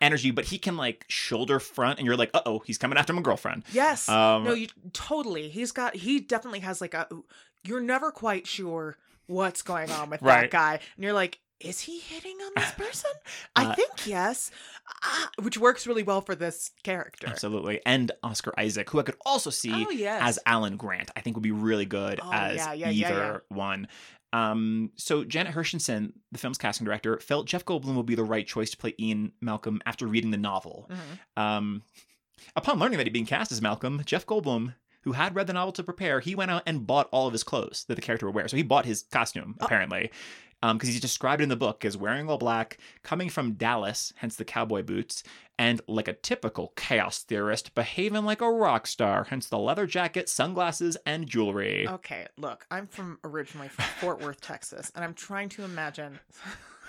energy, 0.00 0.30
but 0.30 0.46
he 0.46 0.58
can 0.58 0.76
like 0.76 1.04
shoulder 1.08 1.58
front, 1.60 1.98
and 1.98 2.06
you're 2.06 2.16
like, 2.16 2.30
uh 2.34 2.40
oh, 2.46 2.60
he's 2.60 2.78
coming 2.78 2.98
after 2.98 3.12
my 3.12 3.22
girlfriend. 3.22 3.64
Yes. 3.72 4.08
Um, 4.08 4.44
no, 4.44 4.52
you 4.52 4.68
totally. 4.92 5.48
He's 5.48 5.72
got. 5.72 5.96
He 5.96 6.20
definitely 6.20 6.60
has 6.60 6.80
like 6.80 6.94
a. 6.94 7.08
You're 7.64 7.80
never 7.80 8.10
quite 8.10 8.46
sure 8.46 8.96
what's 9.26 9.62
going 9.62 9.90
on 9.90 10.10
with 10.10 10.20
that 10.20 10.50
guy, 10.50 10.74
and 10.96 11.04
you're 11.04 11.12
like, 11.12 11.38
is 11.60 11.80
he 11.80 11.98
hitting 11.98 12.36
on 12.40 12.52
this 12.56 12.70
person? 12.76 13.10
I 13.56 13.64
Uh, 13.66 13.74
think 13.74 14.06
yes, 14.06 14.50
Ah, 15.02 15.30
which 15.42 15.58
works 15.58 15.86
really 15.86 16.02
well 16.02 16.20
for 16.22 16.34
this 16.34 16.70
character. 16.82 17.26
absolutely. 17.26 17.80
And 17.84 18.10
Oscar 18.22 18.54
Isaac, 18.56 18.88
who 18.88 19.00
I 19.00 19.02
could 19.02 19.16
also 19.26 19.50
see 19.50 19.72
Oh 19.74 19.90
yes. 19.90 20.22
as 20.24 20.38
Alan 20.46 20.76
Grant, 20.76 21.10
I 21.16 21.20
think 21.20 21.36
would 21.36 21.42
be 21.42 21.50
really 21.50 21.84
good 21.84 22.20
Oh, 22.22 22.30
as 22.32 22.56
yeah, 22.56 22.72
yeah, 22.72 22.90
either 22.90 23.42
yeah, 23.50 23.56
one. 23.56 23.88
Um, 24.32 24.90
so 24.96 25.24
Janet 25.24 25.54
Hirshenson, 25.54 26.12
the 26.32 26.38
film's 26.38 26.58
casting 26.58 26.84
director, 26.84 27.18
felt 27.20 27.46
Jeff 27.46 27.64
Goldblum 27.64 27.94
would 27.94 28.06
be 28.06 28.14
the 28.14 28.24
right 28.24 28.46
choice 28.46 28.70
to 28.70 28.76
play 28.76 28.94
Ian 29.00 29.32
Malcolm 29.40 29.80
after 29.86 30.06
reading 30.06 30.30
the 30.30 30.36
novel. 30.36 30.90
Mhm. 30.90 31.42
Um, 31.42 31.82
upon 32.54 32.78
learning 32.78 32.98
that 32.98 33.06
he'd 33.06 33.12
been 33.12 33.26
cast 33.26 33.50
as 33.52 33.62
Malcolm, 33.62 34.02
Jeff 34.04 34.26
Goldblum, 34.26 34.74
who 35.02 35.12
had 35.12 35.34
read 35.34 35.46
the 35.46 35.52
novel 35.54 35.72
to 35.72 35.82
prepare, 35.82 36.20
he 36.20 36.34
went 36.34 36.50
out 36.50 36.62
and 36.66 36.86
bought 36.86 37.08
all 37.12 37.26
of 37.26 37.32
his 37.32 37.42
clothes 37.44 37.84
that 37.88 37.94
the 37.94 38.02
character 38.02 38.26
would 38.26 38.34
wear. 38.34 38.48
So 38.48 38.56
he 38.56 38.62
bought 38.62 38.84
his 38.84 39.02
costume, 39.10 39.56
Oh. 39.60 39.66
Um, 40.60 40.76
because 40.76 40.88
he's 40.88 41.00
described 41.00 41.40
in 41.40 41.48
the 41.48 41.56
book 41.56 41.84
as 41.84 41.96
wearing 41.96 42.28
all 42.28 42.36
black, 42.36 42.78
coming 43.04 43.28
from 43.28 43.52
Dallas, 43.52 44.12
hence 44.16 44.34
the 44.34 44.44
cowboy 44.44 44.82
boots, 44.82 45.22
and 45.56 45.80
like 45.86 46.08
a 46.08 46.14
typical 46.14 46.72
chaos 46.76 47.20
theorist, 47.20 47.74
behaving 47.76 48.24
like 48.24 48.40
a 48.40 48.50
rock 48.50 48.86
star, 48.86 49.24
hence 49.24 49.48
the 49.48 49.58
leather 49.58 49.86
jacket, 49.86 50.28
sunglasses, 50.28 50.96
and 51.06 51.28
jewelry. 51.28 51.86
Okay, 51.88 52.26
look, 52.36 52.66
I'm 52.70 52.86
from 52.88 53.18
originally 53.22 53.68
from 53.68 53.84
Fort 54.00 54.20
Worth, 54.20 54.40
Texas, 54.40 54.90
and 54.96 55.04
I'm 55.04 55.14
trying 55.14 55.48
to 55.50 55.62
imagine 55.64 56.18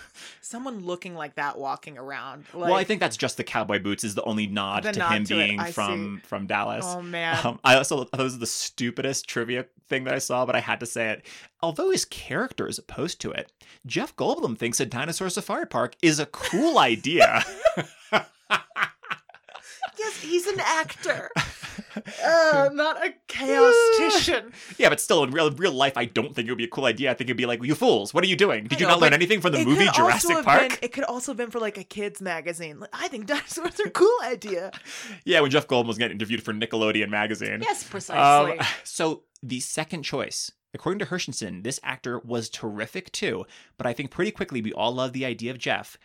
someone 0.41 0.85
looking 0.85 1.15
like 1.15 1.35
that 1.35 1.57
walking 1.57 1.97
around. 1.97 2.45
Like, 2.53 2.69
well, 2.69 2.77
I 2.77 2.83
think 2.83 2.99
that's 2.99 3.17
just 3.17 3.37
the 3.37 3.43
cowboy 3.43 3.79
boots 3.79 4.03
is 4.03 4.15
the 4.15 4.23
only 4.23 4.47
nod 4.47 4.83
The 4.83 4.93
to 4.93 4.99
nod 4.99 5.11
him 5.11 5.23
to 5.25 5.35
being 5.35 5.63
from 5.65 6.21
from 6.25 6.47
Dallas. 6.47 6.85
Oh 6.87 7.01
man. 7.01 7.39
Um, 7.45 7.59
I 7.63 7.75
also 7.75 8.03
this 8.05 8.33
is 8.33 8.39
the 8.39 8.45
stupidest 8.45 9.27
trivia 9.27 9.65
thing 9.87 10.03
that 10.05 10.13
I 10.13 10.19
saw, 10.19 10.45
but 10.45 10.55
I 10.55 10.59
had 10.59 10.79
to 10.81 10.85
say 10.85 11.09
it. 11.09 11.25
Although 11.61 11.91
his 11.91 12.05
character 12.05 12.67
is 12.67 12.77
opposed 12.77 13.19
to 13.21 13.31
it, 13.31 13.51
Jeff 13.85 14.15
Goldblum 14.15 14.57
thinks 14.57 14.79
a 14.79 14.85
dinosaur 14.85 15.29
safari 15.29 15.67
park 15.67 15.95
is 16.01 16.19
a 16.19 16.25
cool 16.27 16.79
idea. 16.79 17.43
yes, 19.99 20.21
he's 20.21 20.47
an 20.47 20.59
actor. 20.59 21.29
Uh, 21.95 22.69
not 22.73 23.05
a 23.05 23.13
chaostician. 23.27 24.51
yeah, 24.77 24.89
but 24.89 24.99
still, 24.99 25.23
in 25.23 25.31
real 25.31 25.51
real 25.51 25.71
life, 25.71 25.93
I 25.97 26.05
don't 26.05 26.35
think 26.35 26.47
it 26.47 26.51
would 26.51 26.57
be 26.57 26.63
a 26.65 26.69
cool 26.69 26.85
idea. 26.85 27.11
I 27.11 27.13
think 27.13 27.27
it'd 27.29 27.37
be 27.37 27.45
like, 27.45 27.63
"You 27.63 27.75
fools! 27.75 28.13
What 28.13 28.23
are 28.23 28.27
you 28.27 28.35
doing? 28.35 28.65
Did 28.65 28.77
I 28.77 28.79
you 28.79 28.85
know, 28.85 28.91
not 28.93 29.01
learn 29.01 29.13
anything 29.13 29.41
from 29.41 29.51
the 29.53 29.65
movie 29.65 29.87
Jurassic 29.93 30.43
Park?" 30.43 30.69
Been, 30.69 30.77
it 30.81 30.93
could 30.93 31.03
also 31.05 31.31
have 31.31 31.37
been 31.37 31.51
for 31.51 31.59
like 31.59 31.77
a 31.77 31.83
kids 31.83 32.21
magazine. 32.21 32.79
Like, 32.79 32.89
I 32.93 33.07
think 33.07 33.25
dinosaurs 33.27 33.79
are 33.79 33.87
a 33.87 33.91
cool 33.91 34.17
idea. 34.23 34.71
Yeah, 35.25 35.41
when 35.41 35.51
Jeff 35.51 35.67
Goldblum 35.67 35.87
was 35.87 35.97
getting 35.97 36.15
interviewed 36.15 36.43
for 36.43 36.53
Nickelodeon 36.53 37.09
magazine. 37.09 37.59
Yes, 37.61 37.83
Um, 37.83 37.89
precisely. 37.91 38.59
so 38.83 39.23
the 39.43 39.59
second 39.59 40.03
choice, 40.03 40.51
according 40.73 40.99
to 40.99 41.05
Hirshenson, 41.05 41.63
this 41.63 41.79
actor 41.83 42.19
was 42.19 42.49
terrific 42.49 43.11
too. 43.11 43.45
But 43.77 43.85
I 43.87 43.93
think 43.93 44.11
pretty 44.11 44.31
quickly 44.31 44.61
we 44.61 44.73
all 44.73 44.91
love 44.93 45.13
the 45.13 45.25
idea 45.25 45.51
of 45.51 45.57
Jeff. 45.57 45.97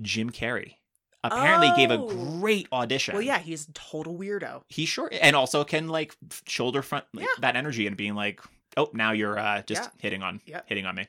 Jim 0.00 0.30
Carrey 0.30 0.76
apparently 1.24 1.70
gave 1.72 1.90
a 1.90 1.94
Oh. 1.98 2.06
great 2.40 2.66
audition. 2.72 3.14
well, 3.14 3.22
yeah, 3.22 3.38
he's 3.38 3.68
a 3.68 3.72
total 3.72 4.16
weirdo. 4.18 4.62
he 4.68 4.86
sure 4.86 5.08
and 5.20 5.36
also 5.36 5.64
can 5.64 5.88
like 5.88 6.14
shoulder 6.46 6.82
front 6.82 7.04
like, 7.12 7.24
Yeah. 7.24 7.40
that 7.40 7.56
energy 7.56 7.86
and 7.86 7.96
being 7.96 8.14
like. 8.14 8.40
Oh, 8.76 8.88
now 8.94 9.10
you're 9.10 9.36
uh, 9.36 9.62
just 9.62 9.82
Yeah. 9.82 9.88
hitting 9.98 10.22
on 10.22 10.40
Yep. 10.46 10.68
hitting 10.68 10.86
on 10.86 10.94
me, 10.94 11.08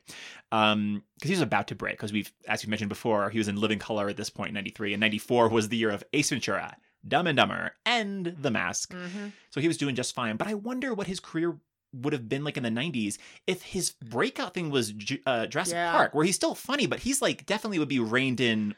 um, 0.51 1.03
because 1.15 1.29
he 1.29 1.33
was 1.35 1.41
about 1.41 1.67
to 1.67 1.75
break. 1.75 1.93
Because 1.93 2.11
we've, 2.11 2.33
as 2.47 2.65
we 2.65 2.69
mentioned 2.71 2.89
before, 2.89 3.29
he 3.29 3.37
was 3.37 3.47
in 3.47 3.55
Living 3.55 3.77
Color 3.77 4.09
at 4.09 4.17
this 4.17 4.31
point 4.31 4.47
in 4.49 4.53
'93, 4.55 4.93
and 4.95 4.99
'94 4.99 5.47
was 5.47 5.69
the 5.69 5.77
year 5.77 5.91
of 5.91 6.03
Ace 6.13 6.31
Ventura, 6.31 6.75
Dumb 7.07 7.27
and 7.27 7.37
Dumber, 7.37 7.75
and 7.85 8.25
The 8.25 8.49
Mask. 8.49 8.91
hmm 8.93 9.27
So 9.51 9.61
he 9.61 9.67
was 9.67 9.77
doing 9.77 9.93
just 9.93 10.15
fine. 10.15 10.37
But 10.37 10.47
I 10.47 10.55
wonder 10.55 10.95
what 10.95 11.05
his 11.05 11.19
career 11.19 11.59
would 11.93 12.13
have 12.13 12.27
been 12.27 12.43
like 12.43 12.57
in 12.57 12.63
the 12.63 12.69
90s 12.71 13.19
if 13.45 13.61
his 13.61 13.91
breakout 13.91 14.55
thing 14.55 14.71
was 14.71 14.91
uh, 15.27 15.45
Jurassic 15.45 15.73
Yeah. 15.75 15.91
Park, 15.91 16.15
where 16.15 16.25
he's 16.25 16.35
still 16.35 16.55
funny, 16.55 16.87
but 16.87 17.01
he's 17.01 17.21
like 17.21 17.45
definitely 17.45 17.77
would 17.77 17.87
be 17.89 17.99
reined 17.99 18.41
in 18.41 18.73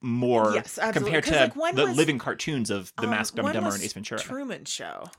more 0.00 0.54
Yes, 0.54 0.78
absolutely. 0.78 1.20
compared 1.20 1.24
to 1.24 1.40
like, 1.40 1.56
when 1.56 1.74
the 1.74 1.86
was- 1.86 1.96
living 1.96 2.18
cartoons 2.18 2.70
of 2.70 2.92
The 2.96 3.04
Um, 3.04 3.10
Mask, 3.10 3.34
Dumb 3.34 3.52
Dumber, 3.52 3.74
and 3.74 3.82
Ace 3.82 3.92
Ventura. 3.92 4.20
Truman 4.20 4.64
Show. 4.64 5.10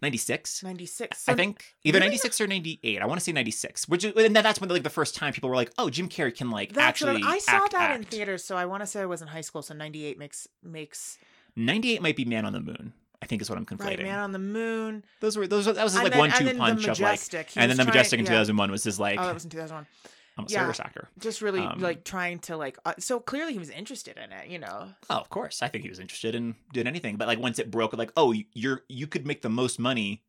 96? 0.00 0.62
96. 0.62 1.28
I 1.28 1.34
think 1.34 1.64
either 1.84 1.98
really? 1.98 2.06
96 2.08 2.40
or 2.40 2.46
98. 2.46 3.00
I 3.02 3.06
want 3.06 3.20
to 3.20 3.24
say 3.24 3.32
96. 3.32 3.88
Which 3.88 4.04
is, 4.04 4.12
and 4.16 4.34
that's 4.34 4.60
when 4.60 4.68
like 4.70 4.82
the 4.82 4.90
first 4.90 5.14
time 5.14 5.32
people 5.32 5.48
were 5.48 5.54
like, 5.56 5.70
"Oh, 5.78 5.90
Jim 5.90 6.08
Carrey 6.08 6.34
can 6.36 6.50
like 6.50 6.72
That's 6.72 7.02
actually 7.02 7.22
I, 7.22 7.32
I 7.32 7.38
saw 7.38 7.52
act, 7.64 7.72
that 7.72 7.96
in 7.96 8.04
theaters, 8.04 8.42
so 8.44 8.56
I 8.56 8.66
want 8.66 8.82
to 8.82 8.86
say 8.86 9.00
I 9.02 9.06
was 9.06 9.22
in 9.22 9.28
high 9.28 9.40
school, 9.42 9.62
so 9.62 9.74
98 9.74 10.18
makes 10.18 10.48
makes 10.62 11.18
98 11.54 12.02
might 12.02 12.16
be 12.16 12.24
Man 12.24 12.44
on 12.44 12.52
the 12.52 12.60
Moon. 12.60 12.94
I 13.22 13.26
think 13.26 13.40
is 13.40 13.48
what 13.48 13.56
I'm 13.56 13.66
conflating. 13.66 13.86
right 13.98 14.02
Man 14.02 14.18
on 14.18 14.32
the 14.32 14.38
Moon. 14.40 15.04
those 15.20 15.36
were 15.36 15.46
those 15.46 15.66
were, 15.68 15.74
that 15.74 15.84
was 15.84 15.94
And 15.94 16.02
like 16.04 16.12
then- 16.12 16.18
one 16.18 16.30
two 16.32 16.44
then 16.44 16.54
the 16.54 16.58
punch 16.60 16.80
of 16.88 16.98
like 16.98 17.10
Majestic. 17.12 17.52
And 17.54 17.70
then 17.70 17.76
the 17.76 17.84
trying- 17.84 17.94
Majestic 17.94 18.18
in 18.18 18.24
yeah. 18.24 18.30
2001 18.32 18.70
was 18.72 18.82
his 18.82 18.98
like 18.98 19.20
Oh, 19.20 19.26
that 19.26 19.34
was 19.34 19.44
in 19.44 19.50
2001. 19.50 19.86
I'm 20.38 20.44
a 20.44 20.48
yeah. 20.48 20.60
service 20.60 20.80
actor. 20.80 21.08
Just 21.18 21.42
really 21.42 21.60
Um, 21.60 21.80
like 21.80 22.04
trying 22.04 22.38
to 22.40 22.56
like. 22.56 22.78
Uh, 22.84 22.94
so 22.98 23.20
clearly 23.20 23.52
he 23.52 23.58
was 23.58 23.70
interested 23.70 24.16
in 24.16 24.32
it, 24.32 24.48
you 24.48 24.58
know. 24.58 24.88
Oh, 25.10 25.16
of 25.16 25.28
course. 25.28 25.62
I 25.62 25.68
think 25.68 25.84
he 25.84 25.90
was 25.90 25.98
interested 25.98 26.34
in 26.34 26.54
doing 26.72 26.86
anything. 26.86 27.16
But 27.16 27.28
like 27.28 27.38
once 27.38 27.58
it 27.58 27.70
broke, 27.70 27.92
like, 27.96 28.12
oh, 28.16 28.34
you're 28.54 28.82
you 28.88 29.06
could 29.06 29.26
make 29.26 29.42
the 29.42 29.50
most 29.50 29.78
money 29.78 30.22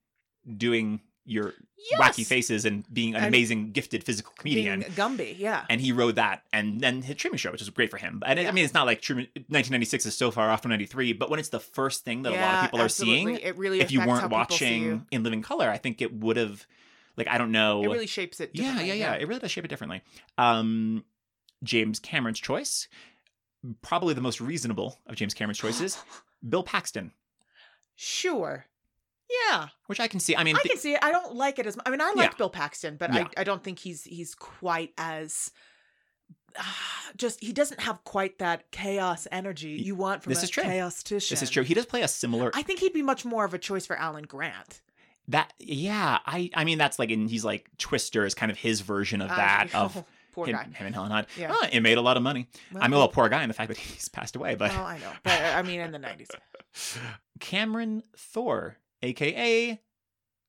doing 0.57 0.99
your 1.25 1.53
wacky 1.97 2.25
faces 2.25 2.65
and 2.65 2.83
being 2.93 3.15
an 3.15 3.23
And 3.23 3.27
amazing, 3.27 3.71
gifted 3.71 4.03
physical 4.03 4.33
comedian. 4.37 4.81
Being 4.81 4.91
Gumby, 4.91 5.35
yeah. 5.39 5.63
and 5.69 5.79
he 5.79 5.93
wrote 5.93 6.15
that 6.15 6.43
and 6.51 6.81
then 6.81 7.01
hit 7.01 7.17
Truman 7.17 7.37
Show, 7.37 7.51
which 7.51 7.61
was 7.61 7.69
great 7.69 7.89
for 7.89 7.95
him. 7.97 8.21
And 8.25 8.41
I 8.41 8.51
mean, 8.51 8.65
it's 8.65 8.73
not 8.73 8.85
like 8.85 9.01
Truman 9.01 9.27
1996 9.33 10.05
is 10.05 10.17
so 10.17 10.31
far 10.31 10.49
off 10.49 10.63
from 10.63 10.71
93, 10.71 11.13
but 11.13 11.29
when 11.29 11.39
it's 11.39 11.47
the 11.47 11.61
first 11.61 12.03
thing 12.03 12.23
that 12.23 12.33
a 12.33 12.35
lot 12.35 12.55
of 12.55 12.61
people 12.63 12.81
are 12.81 12.89
seeing, 12.89 13.37
It 13.37 13.57
really 13.57 13.79
if 13.79 13.89
you 13.89 13.99
weren't 13.99 14.19
see 14.19 14.25
you. 14.25 14.29
watching 14.29 15.05
in 15.11 15.23
living 15.23 15.41
color, 15.41 15.69
I 15.69 15.77
think 15.77 16.01
it 16.01 16.13
would 16.13 16.35
have, 16.35 16.67
like, 17.17 17.27
I 17.27 17.37
don't 17.37 17.51
know. 17.51 17.83
It 17.83 17.87
really 17.87 18.07
shapes 18.07 18.39
it. 18.39 18.51
yeah, 18.53 18.63
yeah, 18.63 18.69
differently, 18.71 18.99
yeah, 18.99 19.13
It 19.15 19.27
really 19.27 19.39
does 19.39 19.51
shape 19.51 19.65
it 19.65 19.69
differently. 19.69 20.01
Um, 20.37 21.03
James 21.63 21.99
Cameron's 21.99 22.39
choice, 22.39 22.87
probably 23.81 24.13
the 24.13 24.21
most 24.21 24.41
reasonable 24.41 24.99
of 25.07 25.15
James 25.15 25.33
Cameron's 25.33 25.57
choices, 25.59 25.97
Bill 26.47 26.63
Paxton, 26.63 27.11
Sure. 27.95 28.65
Yeah, 29.49 29.67
which 29.87 29.99
I 29.99 30.07
can 30.07 30.19
see. 30.19 30.35
I 30.35 30.43
mean, 30.43 30.55
I 30.55 30.59
th- 30.61 30.71
can 30.73 30.79
see 30.81 30.93
it. 30.93 30.99
I 31.03 31.11
don't 31.11 31.35
like 31.35 31.57
it 31.59 31.65
as. 31.65 31.75
much. 31.77 31.87
I 31.87 31.91
mean, 31.91 32.01
I 32.01 32.11
like 32.15 32.31
Yeah. 32.31 32.37
Bill 32.37 32.49
Paxton, 32.49 32.97
but 32.97 33.13
Yeah. 33.13 33.27
I, 33.37 33.41
I 33.41 33.43
don't 33.43 33.63
think 33.63 33.79
he's 33.79 34.03
he's 34.03 34.35
quite 34.35 34.91
as. 34.97 35.51
just 37.17 37.39
he 37.43 37.51
doesn't 37.53 37.79
have 37.81 38.03
quite 38.03 38.39
that 38.39 38.69
chaos 38.71 39.27
energy 39.31 39.69
you 39.69 39.95
want 39.95 40.21
from 40.23 40.31
This 40.31 40.41
a 40.41 40.45
is 40.45 40.49
true. 40.49 40.63
chaostician. 40.63 41.29
this 41.29 41.41
is 41.41 41.49
true. 41.49 41.63
He 41.63 41.73
does 41.73 41.85
play 41.85 42.01
a 42.03 42.07
similar 42.07 42.51
I 42.53 42.61
think 42.61 42.79
he'd 42.79 42.93
be 42.93 43.01
much 43.01 43.25
more 43.25 43.43
of 43.45 43.53
a 43.53 43.57
choice 43.57 43.85
for 43.87 43.95
Alan 43.95 44.23
Grant. 44.25 44.81
That. 45.29 45.53
Yeah, 45.59 46.19
I. 46.25 46.49
I 46.53 46.63
mean, 46.65 46.77
that's 46.77 46.99
like, 46.99 47.11
and 47.11 47.29
he's 47.29 47.45
like 47.45 47.69
Twister 47.77 48.25
is 48.25 48.33
kind 48.35 48.51
of 48.51 48.57
his 48.57 48.81
version 48.81 49.21
of 49.21 49.31
Uh, 49.31 49.35
that 49.35 49.67
of 49.75 49.95
oh, 49.97 50.05
poor 50.33 50.47
him, 50.47 50.55
guy. 50.55 50.63
him 50.63 50.85
and 50.87 50.93
Helen 50.95 51.11
Hunt. 51.11 51.27
Yeah. 51.37 51.51
Oh, 51.53 51.67
it 51.71 51.79
made 51.81 51.97
a 51.97 52.01
lot 52.01 52.17
of 52.17 52.23
money. 52.23 52.47
Well, 52.71 52.83
I'm 52.83 52.91
a 52.91 52.95
little 52.95 53.11
poor 53.11 53.29
guy 53.29 53.41
in 53.43 53.47
the 53.47 53.53
fact 53.53 53.69
that 53.69 53.77
he's 53.79 54.09
passed 54.09 54.35
away, 54.35 54.55
but 54.55 54.71
Oh, 54.71 54.81
I 54.83 54.97
know, 54.99 55.11
but 55.23 55.41
uh, 55.41 55.53
I 55.55 55.61
mean, 55.61 55.79
in 55.79 55.91
the 55.91 55.99
nineties. 55.99 56.29
Cameron 57.39 58.03
Thor, 58.17 58.77
aka 59.01 59.81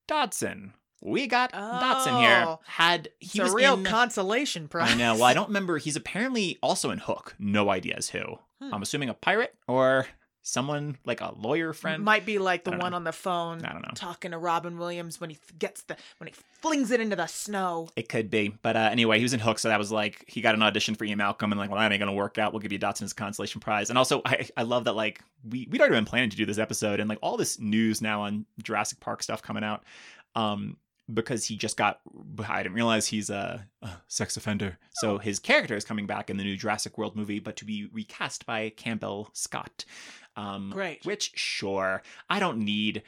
Dodgson. 0.07 0.72
We 1.03 1.27
got 1.27 1.53
Dodgson 1.53 2.16
here. 2.16 2.45
Oh. 2.47 2.61
Had 2.64 3.09
It's 3.20 3.33
he 3.35 3.41
a 3.41 3.53
real 3.53 3.75
in, 3.75 3.85
consolation 3.85 4.68
prize. 4.68 4.93
I 4.93 4.95
know. 4.95 5.14
Well, 5.14 5.25
I 5.25 5.35
don't 5.35 5.49
remember. 5.49 5.77
He's 5.77 5.97
apparently 5.97 6.59
also 6.62 6.91
in 6.91 6.99
Hook. 6.99 7.35
No 7.39 7.68
idea 7.68 7.95
as 7.97 8.09
who. 8.09 8.39
Hmm. 8.62 8.72
I'm 8.75 8.81
assuming 8.83 9.11
a 9.11 9.14
pirate 9.14 9.55
or 9.68 10.07
someone 10.45 10.99
like 11.05 11.23
a 11.23 11.33
lawyer 11.37 11.73
friend. 11.73 12.05
Might 12.05 12.25
be 12.25 12.39
like 12.39 12.65
the 12.65 12.71
one 12.71 12.91
know. 12.91 12.97
on 12.97 13.05
the 13.05 13.13
phone 13.13 13.65
I 13.65 13.73
don't 13.73 13.83
know. 13.83 13.93
talking 13.95 14.31
to 14.31 14.39
Robin 14.39 14.79
Williams 14.79 15.21
when 15.21 15.31
he 15.31 15.39
gets 15.59 15.83
the 15.83 15.97
when 16.19 16.29
he 16.29 16.35
flings 16.61 16.91
it 16.91 17.01
into 17.01 17.17
the 17.17 17.27
snow. 17.27 17.89
It 17.97 18.09
could 18.09 18.31
be, 18.31 18.55
but 18.63 18.77
uh, 18.77 18.91
anyway, 18.93 19.17
he 19.19 19.25
was 19.25 19.33
in 19.33 19.41
Hook, 19.41 19.59
so 19.59 19.69
that 19.69 19.79
was 19.79 19.91
like 19.91 20.25
he 20.29 20.43
got 20.43 20.55
an 20.55 20.63
audition 20.63 20.95
for 20.95 21.05
Ian 21.05 21.19
Malcolm, 21.19 21.51
and 21.51 21.59
like, 21.59 21.71
well, 21.71 21.81
that 21.81 21.91
ain't 21.91 21.99
gonna 21.99 22.13
work 22.13 22.39
out. 22.39 22.53
We'll 22.53 22.61
give 22.61 22.73
you 22.73 22.79
Dodgson 22.79 23.07
as 23.07 23.13
a 23.13 23.17
consolation 23.17 23.61
prize. 23.61 23.89
And 23.89 23.99
also, 23.99 24.21
I 24.25 24.47
I 24.57 24.63
love 24.63 24.85
that 24.85 24.93
like 24.93 25.21
we 25.49 25.67
we'd 25.71 25.81
already 25.81 25.97
been 25.97 26.05
planning 26.05 26.31
to 26.31 26.37
do 26.37 26.47
this 26.47 26.59
episode, 26.59 27.01
and 27.01 27.09
like 27.09 27.19
all 27.23 27.37
this 27.37 27.59
news 27.59 28.03
now 28.03 28.23
on 28.23 28.45
Jurassic 28.63 29.01
Park 29.01 29.23
stuff 29.23 29.43
coming 29.43 29.65
out, 29.65 29.85
um, 30.35 30.77
because 31.13 31.47
he 31.47 31.57
just 31.57 31.77
got 31.77 32.01
I 32.49 32.63
didn't 32.63 32.75
realize 32.75 33.07
he's 33.07 33.31
a, 33.31 33.67
a 33.83 33.91
sex 34.09 34.37
offender, 34.37 34.79
so 34.93 35.17
his 35.19 35.39
character 35.39 35.75
is 35.75 35.85
coming 35.85 36.07
back 36.07 36.29
in 36.29 36.37
the 36.37 36.45
new 36.45 36.57
Jurassic 36.57 36.99
World 36.99 37.17
movie, 37.17 37.41
but 37.41 37.57
to 37.57 37.65
be 37.65 37.89
recast 37.93 38.45
by 38.47 38.71
Campbell 38.71 39.31
Scott. 39.33 39.87
Um, 40.37 40.70
Great. 40.70 41.05
Which 41.05 41.32
sure, 41.35 42.03
I 42.28 42.41
don't 42.41 42.59
need 42.59 43.03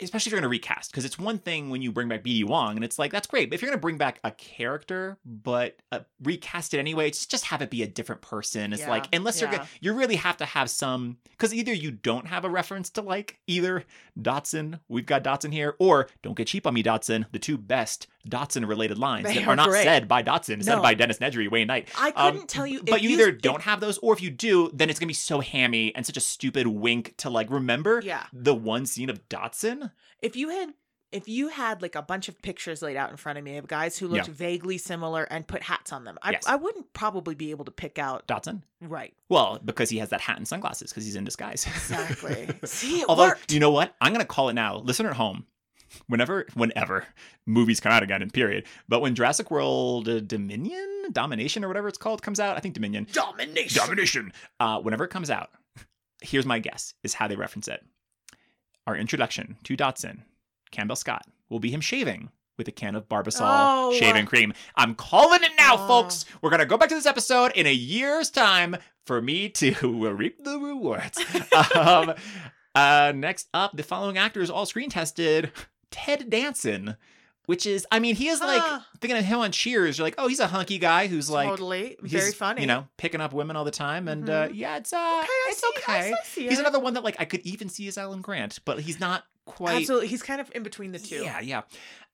especially 0.00 0.30
if 0.30 0.32
you're 0.32 0.40
going 0.40 0.48
to 0.48 0.48
recast 0.48 0.90
because 0.90 1.04
it's 1.04 1.18
one 1.18 1.38
thing 1.38 1.68
when 1.68 1.82
you 1.82 1.92
bring 1.92 2.08
back 2.08 2.24
BD 2.24 2.44
Wong 2.44 2.76
and 2.76 2.84
it's 2.84 2.98
like 2.98 3.12
that's 3.12 3.26
great 3.26 3.50
but 3.50 3.54
if 3.54 3.60
you're 3.62 3.70
going 3.70 3.78
to 3.78 3.82
bring 3.82 3.98
back 3.98 4.18
a 4.24 4.30
character 4.30 5.18
but 5.26 5.76
uh, 5.92 6.00
recast 6.22 6.72
it 6.72 6.78
anyway 6.78 7.10
just 7.10 7.30
just 7.30 7.44
have 7.46 7.60
it 7.60 7.68
be 7.70 7.82
a 7.82 7.86
different 7.86 8.22
person 8.22 8.72
it's 8.72 8.80
Yeah, 8.82 8.88
like 8.88 9.14
unless 9.14 9.40
you're 9.40 9.50
gonna 9.50 9.68
you 9.80 9.92
really 9.92 10.16
have 10.16 10.38
to 10.38 10.46
have 10.46 10.70
some 10.70 11.18
because 11.32 11.52
either 11.52 11.72
you 11.72 11.90
don't 11.90 12.26
have 12.26 12.46
a 12.46 12.48
reference 12.48 12.88
to 12.90 13.02
like 13.02 13.38
either 13.46 13.84
Dodgson 14.20 14.80
we've 14.88 15.06
got 15.06 15.22
Dodgson 15.22 15.52
here 15.52 15.74
or 15.78 16.08
don't 16.22 16.36
get 16.36 16.46
cheap 16.46 16.66
on 16.66 16.72
me 16.72 16.82
Dodgson 16.82 17.26
the 17.32 17.38
two 17.38 17.58
best 17.58 18.06
Dodgson 18.28 18.64
related 18.66 18.98
lines 18.98 19.24
They 19.26 19.34
that 19.34 19.46
are 19.46 19.50
are 19.50 19.56
not 19.56 19.68
great. 19.68 19.84
said 19.84 20.08
by 20.08 20.22
Dodgson 20.22 20.62
said 20.62 20.80
by 20.82 20.94
Dennis 20.94 21.18
Nedry 21.18 21.50
Wayne 21.50 21.66
Knight 21.66 21.88
I 21.98 22.10
Um, 22.16 22.32
couldn't 22.32 22.48
tell 22.48 22.66
you. 22.66 22.82
but 22.82 22.96
if 22.96 23.02
you 23.02 23.10
either 23.10 23.28
if- 23.28 23.40
don't 23.42 23.62
have 23.62 23.80
those, 23.80 23.98
or 23.98 24.12
if 24.14 24.22
you 24.22 24.30
do, 24.30 24.70
then 24.72 24.88
it's 24.90 24.98
gonna 24.98 25.08
be 25.08 25.14
so 25.14 25.40
hammy 25.40 25.94
and 25.94 26.04
such 26.06 26.16
a 26.16 26.20
stupid 26.20 26.66
wink 26.66 27.14
to 27.18 27.30
like 27.30 27.50
remember 27.50 28.00
Yeah. 28.04 28.24
the 28.32 28.54
one 28.54 28.86
scene 28.86 29.10
of 29.10 29.28
Dodgson. 29.28 29.90
if 30.22 30.36
you 30.36 30.48
had 30.50 30.74
if 31.12 31.28
you 31.28 31.46
had 31.46 31.80
like 31.80 31.94
a 31.94 32.02
bunch 32.02 32.28
of 32.28 32.42
pictures 32.42 32.82
laid 32.82 32.96
out 32.96 33.08
in 33.08 33.16
front 33.16 33.38
of 33.38 33.44
me 33.44 33.56
of 33.56 33.68
guys 33.68 33.96
who 33.96 34.08
looked 34.08 34.26
Yeah. 34.26 34.34
vaguely 34.34 34.78
similar 34.78 35.22
and 35.22 35.46
put 35.46 35.62
hats 35.62 35.92
on 35.92 36.02
them, 36.02 36.18
I, 36.22 36.32
Yes. 36.32 36.42
I 36.48 36.56
wouldn't 36.56 36.92
probably 36.92 37.36
be 37.36 37.52
able 37.52 37.64
to 37.66 37.70
pick 37.70 38.00
out 38.00 38.26
Dodgson. 38.26 38.64
right 38.80 39.14
Well, 39.28 39.60
because 39.64 39.90
he 39.90 39.98
has 39.98 40.08
that 40.08 40.20
hat 40.22 40.38
and 40.38 40.48
sunglasses 40.48 40.90
because 40.90 41.04
he's 41.04 41.14
in 41.14 41.22
disguise. 41.22 41.64
exactly. 41.68 42.48
See, 42.64 43.02
it 43.02 43.06
Although, 43.08 43.28
worked. 43.28 43.52
you 43.52 43.60
know 43.60 43.70
what? 43.70 43.94
I'm 44.00 44.12
gonna 44.12 44.24
call 44.24 44.48
it 44.48 44.54
now. 44.54 44.78
Listener 44.78 45.10
at 45.10 45.16
home, 45.16 45.46
whenever, 46.08 46.46
whenever 46.54 47.04
movies 47.46 47.80
come 47.80 47.92
out 47.92 48.02
again, 48.02 48.22
in 48.22 48.30
period. 48.30 48.66
But 48.88 49.00
when 49.00 49.14
Jurassic 49.14 49.50
World 49.50 50.08
uh, 50.08 50.20
Dominion, 50.20 51.04
Domination, 51.12 51.64
or 51.64 51.68
whatever 51.68 51.88
it's 51.88 51.98
called, 51.98 52.22
comes 52.22 52.40
out, 52.40 52.56
I 52.56 52.60
think 52.60 52.74
Dominion. 52.74 53.06
Domination. 53.12 53.76
Domination. 53.82 54.32
Uh, 54.60 54.80
whenever 54.80 55.04
it 55.04 55.10
comes 55.10 55.30
out, 55.30 55.50
here's 56.22 56.46
my 56.46 56.58
guess: 56.58 56.94
is 57.02 57.14
how 57.14 57.28
they 57.28 57.36
reference 57.36 57.68
it. 57.68 57.84
Our 58.86 58.96
introduction 58.96 59.56
to 59.64 59.76
Dodgson, 59.76 60.24
Campbell 60.70 60.96
Scott, 60.96 61.26
will 61.48 61.60
be 61.60 61.70
him 61.70 61.80
shaving 61.80 62.30
with 62.56 62.68
a 62.68 62.72
can 62.72 62.94
of 62.94 63.08
Barbasol 63.08 63.40
Oh. 63.42 63.92
shaving 63.98 64.26
cream. 64.26 64.52
I'm 64.76 64.94
calling 64.94 65.42
it 65.42 65.52
now, 65.58 65.74
Oh. 65.76 65.88
folks. 65.88 66.24
We're 66.40 66.50
gonna 66.50 66.66
go 66.66 66.76
back 66.76 66.88
to 66.90 66.94
this 66.94 67.06
episode 67.06 67.52
in 67.56 67.66
a 67.66 67.72
year's 67.72 68.30
time 68.30 68.76
for 69.06 69.20
me 69.20 69.48
to 69.48 69.74
reap 70.14 70.44
the 70.44 70.58
rewards. 70.58 71.18
um, 71.74 72.14
uh, 72.74 73.12
next 73.14 73.48
up, 73.54 73.76
the 73.76 73.82
following 73.82 74.18
actors 74.18 74.50
all 74.50 74.66
screen 74.66 74.88
tested. 74.90 75.50
Ted 75.94 76.28
Danson. 76.28 76.96
Which 77.46 77.66
is, 77.66 77.86
I 77.92 77.98
mean, 77.98 78.14
he 78.14 78.28
is 78.28 78.40
like 78.40 78.62
Ah. 78.62 78.86
thinking 79.02 79.18
of 79.18 79.24
him 79.26 79.38
on 79.40 79.52
Cheers. 79.52 79.98
You're 79.98 80.06
like, 80.06 80.14
oh, 80.16 80.28
he's 80.28 80.40
a 80.40 80.46
hunky 80.46 80.78
guy 80.78 81.08
who's 81.08 81.28
like 81.28 81.46
totally 81.46 81.94
very 82.00 82.32
funny. 82.32 82.62
You 82.62 82.66
know, 82.66 82.88
picking 82.96 83.20
up 83.20 83.34
women 83.34 83.54
all 83.54 83.64
the 83.66 83.70
time, 83.70 84.08
and 84.08 84.30
uh, 84.30 84.48
Mhm. 84.48 84.52
yeah, 84.54 84.78
it's 84.78 84.94
uh, 84.94 84.96
okay, 84.96 85.28
I 85.28 85.46
it's 85.50 85.60
see, 85.60 85.66
okay. 85.76 86.12
I 86.14 86.48
He's 86.48 86.58
it. 86.58 86.60
another 86.60 86.80
one 86.80 86.94
that 86.94 87.04
like 87.04 87.16
I 87.18 87.26
could 87.26 87.42
even 87.42 87.68
see 87.68 87.86
as 87.86 87.98
Alan 87.98 88.22
Grant, 88.22 88.60
but 88.64 88.80
he's 88.80 88.98
not 88.98 89.24
quite. 89.44 89.76
Absolutely, 89.76 90.08
he's 90.08 90.22
kind 90.22 90.40
of 90.40 90.50
in 90.54 90.62
between 90.62 90.92
the 90.92 90.98
two. 90.98 91.16
Yeah, 91.22 91.40
yeah. 91.40 91.62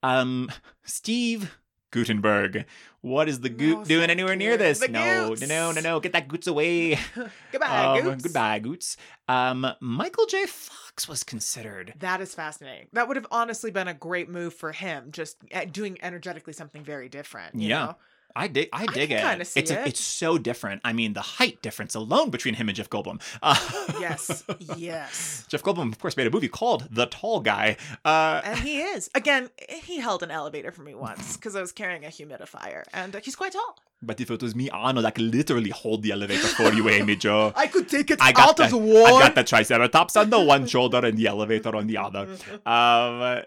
Um, 0.03 0.51
Steve 0.83 1.57
Guttenberg. 1.91 2.67
What 3.03 3.29
is 3.29 3.41
the 3.41 3.49
goot 3.49 3.79
No, 3.79 3.85
doing 3.85 4.11
anywhere 4.11 4.37
near 4.37 4.57
this? 4.57 4.81
No, 4.89 5.29
goots. 5.31 5.41
no, 5.43 5.47
no, 5.49 5.73
no, 5.73 5.81
no. 5.81 6.01
Get 6.01 6.13
that 6.13 6.29
goots 6.29 6.47
away. 6.47 6.99
Goodbye, 7.53 7.99
Um, 7.99 8.03
Goots. 8.05 8.23
Goodbye, 8.25 8.59
goots. 8.59 8.97
Um, 9.29 9.67
Michael 9.81 10.27
J. 10.27 10.47
Fox 10.47 11.09
was 11.09 11.23
considered. 11.25 11.95
That 11.99 12.21
is 12.21 12.35
fascinating. 12.35 12.89
That 12.93 13.09
would 13.09 13.17
have 13.17 13.27
honestly 13.31 13.71
been 13.71 13.89
a 13.89 13.95
great 13.95 14.29
move 14.29 14.53
for 14.55 14.73
him, 14.73 15.13
just 15.13 15.37
uh, 15.55 15.65
doing 15.65 15.99
energetically 16.03 16.53
something 16.53 16.85
very 16.85 17.09
different. 17.09 17.55
you 17.55 17.69
Yeah. 17.69 17.79
know? 17.87 17.97
I 18.37 18.47
dig. 18.49 18.69
I 18.73 18.87
dig 18.87 19.11
can 19.11 19.41
it. 19.41 19.53
it's 19.57 19.71
a, 19.71 19.81
it. 19.83 19.89
it's 19.89 20.01
so 20.01 20.39
different. 20.39 20.81
I 20.85 20.93
mean, 20.93 21.13
the 21.13 21.21
height 21.21 21.61
difference 21.63 21.95
alone 21.95 22.31
between 22.31 22.55
him 22.55 22.69
and 22.69 22.77
Jeff 22.77 22.89
Goldblum. 22.91 23.21
Uh, 23.43 23.57
Yes. 24.01 24.45
yes. 24.77 25.45
Jeff 25.49 25.63
Goldblum, 25.63 25.93
of 25.93 25.99
course, 25.99 26.17
made 26.17 26.27
a 26.27 26.31
movie 26.31 26.49
called 26.49 26.87
The 26.91 27.07
Tall 27.07 27.41
Guy. 27.41 27.77
Uh, 28.05 28.41
And 28.45 28.59
he 28.61 28.81
is. 28.81 29.11
Again, 29.15 29.51
he 29.69 29.99
held 30.01 30.23
an 30.23 30.31
elevator 30.31 30.71
for 30.73 30.83
me 30.83 30.95
once 30.95 31.37
because 31.37 31.55
I 31.57 31.61
was 31.61 31.73
carrying 31.73 32.05
a 32.05 32.09
humidifier, 32.09 32.85
and 32.93 33.15
uh, 33.17 33.21
he's 33.23 33.37
quite 33.37 33.53
tall. 33.53 33.77
but 34.03 34.21
if 34.21 34.31
it 34.31 34.41
was 34.43 34.55
me, 34.55 34.71
Arnold, 34.71 35.05
I 35.07 35.11
could 35.11 35.25
literally 35.35 35.71
hold 35.71 36.03
the 36.03 36.13
elevator 36.13 36.47
for 36.49 36.73
you, 36.73 36.89
Amy 36.89 37.17
Jo. 37.17 37.53
I 37.57 37.67
could 37.67 37.89
take 37.89 38.11
it 38.11 38.19
I 38.23 38.33
got, 38.33 38.49
out 38.51 38.57
the, 38.57 38.65
as 38.65 38.75
one. 38.75 39.13
I 39.23 39.27
got 39.27 39.35
the 39.35 39.45
Triceratops 39.45 40.17
on 40.17 40.31
the 40.31 40.41
one 40.41 40.67
shoulder 40.67 41.05
and 41.05 41.19
the 41.19 41.27
elevator 41.27 41.75
on 41.77 41.87
the 41.87 41.99
other. 41.99 42.29
Um, 42.65 43.43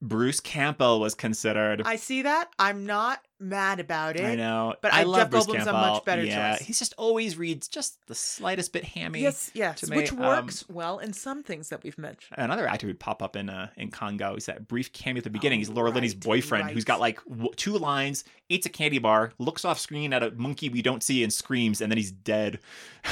Bruce 0.00 0.40
Campbell 0.40 0.98
was 0.98 1.14
considered. 1.14 1.82
I 1.84 1.94
see 1.94 2.22
that. 2.22 2.50
I'm 2.58 2.84
not 2.86 3.20
mad 3.42 3.80
about 3.80 4.16
it. 4.16 4.24
I 4.24 4.34
know, 4.36 4.74
but 4.80 4.92
I, 4.92 5.00
I- 5.00 5.02
love 5.02 5.30
Jeff 5.30 5.46
Goldblum's 5.46 5.66
a 5.66 5.72
much 5.72 6.04
better 6.04 6.24
yeah, 6.24 6.56
choice. 6.56 6.66
he's 6.66 6.78
just 6.78 6.94
always 6.96 7.36
reads 7.36 7.68
just 7.68 7.98
the 8.06 8.14
slightest 8.14 8.72
bit 8.72 8.84
hammy. 8.84 9.20
Yes, 9.20 9.50
yes, 9.54 9.88
me, 9.88 9.96
which 9.96 10.12
um, 10.12 10.18
works 10.18 10.68
well 10.68 10.98
in 10.98 11.12
some 11.12 11.42
things 11.42 11.68
that 11.70 11.82
we've 11.82 11.98
mentioned. 11.98 12.36
Another 12.38 12.66
actor 12.66 12.86
who'd 12.86 13.00
pop 13.00 13.22
up 13.22 13.36
in 13.36 13.50
uh, 13.50 13.68
in 13.76 13.90
Congo. 13.90 14.34
He's 14.34 14.46
that 14.46 14.68
brief 14.68 14.92
cameo 14.92 15.18
at 15.18 15.24
the 15.24 15.30
beginning. 15.30 15.58
He's 15.58 15.68
Laura 15.68 15.90
Linney's 15.90 16.14
right, 16.14 16.22
boyfriend, 16.22 16.70
who's 16.70 16.82
right. 16.82 16.86
got 16.86 17.00
like 17.00 17.22
w- 17.24 17.52
two 17.56 17.76
lines, 17.76 18.24
eats 18.48 18.66
a 18.66 18.70
candy 18.70 18.98
bar, 18.98 19.32
looks 19.38 19.64
off 19.64 19.78
screen 19.78 20.12
at 20.12 20.22
a 20.22 20.30
monkey 20.30 20.68
we 20.68 20.82
don't 20.82 21.02
see, 21.02 21.22
and 21.22 21.32
screams, 21.32 21.80
and 21.80 21.90
then 21.90 21.98
he's 21.98 22.12
dead. 22.12 22.60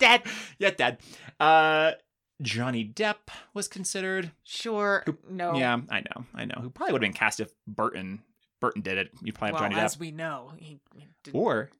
Dead. 0.00 0.22
yeah, 0.58 0.70
dead. 0.70 0.98
Uh, 1.38 1.92
Johnny 2.42 2.84
Depp 2.84 3.28
was 3.54 3.68
considered. 3.68 4.32
Sure. 4.42 5.04
No. 5.30 5.54
Yeah, 5.54 5.80
I 5.88 6.00
know, 6.00 6.24
I 6.34 6.44
know. 6.44 6.56
Who 6.60 6.70
probably 6.70 6.92
would 6.92 7.02
have 7.02 7.12
been 7.12 7.16
cast 7.16 7.38
if 7.40 7.52
Burton 7.66 8.20
Burton 8.64 8.82
did 8.82 8.98
it. 8.98 9.10
You 9.22 9.32
probably 9.32 9.52
have 9.52 9.60
Well, 9.60 9.70
Johnny 9.70 9.82
as 9.82 9.98
we 9.98 10.10
know, 10.10 10.52
he. 10.56 10.78
Or 11.32 11.70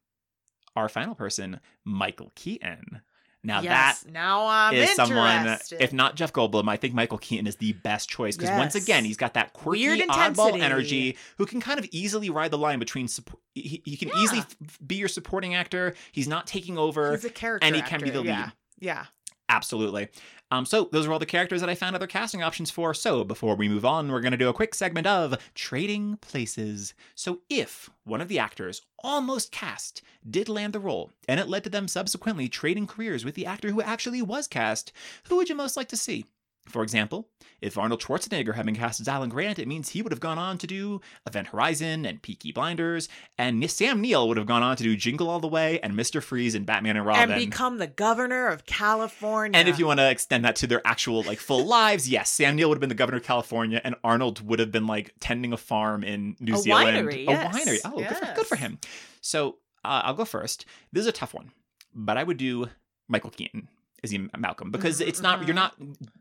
our 0.77 0.89
final 0.89 1.15
person, 1.15 1.61
Michael 1.85 2.33
Keaton. 2.35 3.01
Now 3.47 3.61
yes. 3.61 4.01
that 4.03 4.11
now 4.13 4.47
I'm 4.47 4.75
is 4.75 4.95
someone, 4.95 5.43
interested. 5.43 5.83
if 5.83 5.93
not 5.93 6.15
Jeff 6.17 6.33
Goldblum, 6.33 6.67
I 6.67 6.77
think 6.77 6.95
Michael 6.95 7.19
Keaton 7.19 7.47
is 7.47 7.57
the 7.57 7.73
best 7.73 8.09
choice 8.09 8.37
because 8.39 8.57
once 8.59 8.75
again, 8.75 9.05
he's 9.05 9.19
got 9.19 9.35
that 9.35 9.53
quirky, 9.53 9.87
Weird 9.87 10.01
oddball 10.09 10.59
energy 10.59 11.19
who 11.37 11.45
can 11.45 11.61
kind 11.61 11.79
of 11.79 11.87
easily 11.91 12.31
ride 12.31 12.51
the 12.51 12.59
line 12.59 12.79
between. 12.79 13.07
He, 13.55 13.83
he 13.85 13.97
can 13.99 14.11
easily 14.17 14.39
Yeah. 14.39 14.67
f- 14.67 14.79
be 14.87 14.95
your 14.97 15.09
supporting 15.09 15.55
actor. 15.55 15.95
He's 16.13 16.27
not 16.27 16.47
taking 16.47 16.79
over. 16.79 17.13
he's 17.13 17.25
a 17.27 17.31
character, 17.31 17.67
and 17.67 17.77
he 17.77 17.83
can 17.83 18.01
be 18.01 18.07
actor, 18.09 18.21
the 18.23 18.27
yeah. 18.27 18.41
lead. 18.45 18.53
Yeah. 18.79 19.05
Absolutely. 19.49 20.09
Um, 20.51 20.65
so 20.65 20.89
those 20.91 21.07
are 21.07 21.13
all 21.13 21.19
the 21.19 21.27
characters 21.27 21.61
that 21.61 21.69
I 21.69 21.75
found 21.75 21.95
other 21.95 22.07
casting 22.07 22.43
options 22.43 22.71
for. 22.71 22.95
So 22.95 23.25
before 23.25 23.57
we 23.57 23.69
move 23.69 23.85
on, 23.85 24.11
we're 24.11 24.21
going 24.21 24.33
to 24.33 24.39
do 24.39 24.49
a 24.49 24.55
quick 24.55 24.75
segment 24.75 25.07
of 25.07 25.37
trading 25.55 26.17
places. 26.19 26.95
So 27.15 27.41
if 27.51 27.91
one 28.05 28.21
of 28.21 28.29
the 28.29 28.39
actors 28.39 28.83
almost 29.03 29.53
cast 29.53 30.03
did 30.29 30.49
land 30.49 30.73
the 30.73 30.81
role, 30.81 31.13
and 31.29 31.39
it 31.39 31.49
led 31.49 31.65
to 31.65 31.71
them 31.71 31.89
subsequently 31.89 32.49
trading 32.49 32.87
careers 32.87 33.25
with 33.25 33.35
the 33.35 33.47
actor 33.47 33.71
who 33.71 33.83
actually 33.83 34.23
was 34.23 34.47
cast, 34.49 34.93
who 35.29 35.37
would 35.37 35.49
you 35.49 35.55
most 35.55 35.77
like 35.77 35.89
to 35.89 35.97
see? 35.97 36.25
For 36.67 36.83
example, 36.83 37.29
if 37.61 37.77
Arnold 37.77 38.01
Schwarzenegger 38.01 38.55
had 38.55 38.65
been 38.65 38.75
cast 38.75 39.01
as 39.01 39.07
Alan 39.07 39.29
Grant, 39.29 39.59
it 39.59 39.69
means 39.69 39.91
he 39.91 40.01
would 40.01 40.13
have 40.13 40.21
gone 40.21 40.39
on 40.39 40.57
to 40.59 40.67
do 40.67 41.01
Event 41.27 41.49
Horizon 41.49 42.07
and 42.07 42.23
Peaky 42.23 42.53
Blinders, 42.53 43.09
and 43.37 43.71
Sam 43.71 44.01
Neill 44.01 44.27
would 44.29 44.39
have 44.39 44.47
gone 44.47 44.63
on 44.63 44.77
to 44.77 44.83
do 44.83 44.97
Jingle 44.97 45.29
All 45.29 45.41
the 45.41 45.47
Way 45.49 45.79
and 45.81 45.93
Mr. 45.95 46.23
Freeze 46.23 46.55
and 46.55 46.65
Batman 46.65 46.97
and 46.97 47.07
Robin. 47.07 47.31
And 47.31 47.51
become 47.51 47.79
the 47.79 47.87
governor 47.87 48.49
of 48.49 48.65
California. 48.65 49.59
And 49.59 49.69
if 49.69 49.79
you 49.79 49.87
want 49.87 50.01
to 50.01 50.11
extend 50.11 50.45
that 50.45 50.57
to 50.57 50.67
their 50.67 50.81
actual 50.87 51.23
like 51.23 51.39
full 51.39 51.65
lives, 51.67 52.09
yes, 52.09 52.31
Sam 52.31 52.57
Neill 52.57 52.71
would 52.71 52.77
have 52.77 52.81
been 52.81 52.89
the 52.89 52.95
governor 52.95 53.19
of 53.19 53.25
California, 53.25 53.81
and 53.85 53.95
Arnold 54.03 54.47
would 54.47 54.59
have 54.59 54.73
been 54.73 54.87
like 54.87 55.15
tending 55.21 55.53
a 55.53 55.59
farm 55.59 56.03
in 56.03 56.37
New 56.41 56.55
A 56.55 56.59
Zealand. 56.59 57.09
winery, 57.09 57.15
a 57.15 57.33
yes, 57.33 57.55
winery. 57.55 57.79
Oh, 57.85 57.99
good, 57.99 58.17
for, 58.17 58.35
good 58.35 58.47
for 58.47 58.57
him. 58.57 58.79
So 59.21 59.59
uh, 59.85 60.03
I'll 60.05 60.15
go 60.15 60.25
first. 60.25 60.65
This 60.93 61.03
is 61.03 61.07
a 61.09 61.13
tough 61.13 61.35
one, 61.35 61.53
but 61.95 62.17
I 62.17 62.25
would 62.25 62.39
do 62.39 62.69
Michael 63.09 63.31
Keaton 63.31 63.69
as 64.05 64.11
he 64.13 64.29
Malcolm 64.39 64.71
because 64.71 65.01
it's 65.01 65.21
not 65.21 65.45
you're 65.47 65.55
not 65.55 65.75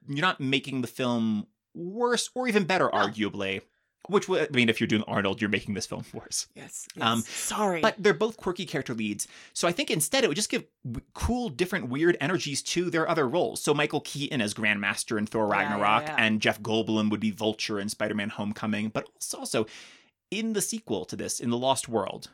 you're 0.08 0.22
not 0.22 0.40
making 0.40 0.82
the 0.82 0.88
film 0.88 1.46
worse 1.76 2.30
or 2.34 2.48
even 2.48 2.64
better, 2.64 2.90
arguably. 2.90 3.62
Which 4.10 4.30
I 4.30 4.48
mean, 4.52 4.68
if 4.68 4.82
you're 4.82 4.88
doing 4.90 5.04
Arnold, 5.08 5.40
you're 5.40 5.50
making 5.50 5.76
this 5.76 5.86
film 5.86 6.04
worse. 6.14 6.48
yes, 6.56 6.88
yes. 6.94 7.06
Um, 7.06 7.22
sorry, 7.22 7.80
But 7.80 7.96
they're 7.98 8.14
both 8.14 8.36
quirky 8.36 8.66
character 8.66 8.94
leads. 8.94 9.30
So 9.54 9.66
I 9.66 9.72
think 9.72 9.90
instead 9.90 10.26
it 10.26 10.28
would 10.28 10.36
just 10.36 10.50
give 10.50 10.66
w- 10.86 11.06
cool, 11.14 11.48
different, 11.48 11.88
weird 11.88 12.18
energies 12.20 12.62
to 12.64 12.90
their 12.90 13.08
other 13.08 13.30
roles. 13.30 13.62
So 13.62 13.74
Michael 13.74 14.02
Keaton 14.02 14.42
as 14.42 14.54
Grandmaster 14.54 15.18
in 15.18 15.26
Thor 15.26 15.48
Yeah, 15.50 15.62
yeah, 15.62 15.70
Ragnarok, 15.72 16.04
yeah. 16.08 16.16
and 16.20 16.42
Jeff 16.42 16.62
Goldblum 16.62 17.12
would 17.12 17.22
be 17.22 17.32
Vulture 17.32 17.80
in 17.80 17.88
Spider 17.88 18.14
Man 18.14 18.28
Homecoming. 18.28 18.90
But 18.90 19.08
also, 19.16 19.38
also 19.38 19.66
in 20.32 20.52
the 20.52 20.62
sequel 20.62 21.06
to 21.06 21.16
this, 21.16 21.40
in 21.40 21.50
The 21.50 21.58
Lost 21.58 21.88
World, 21.88 22.30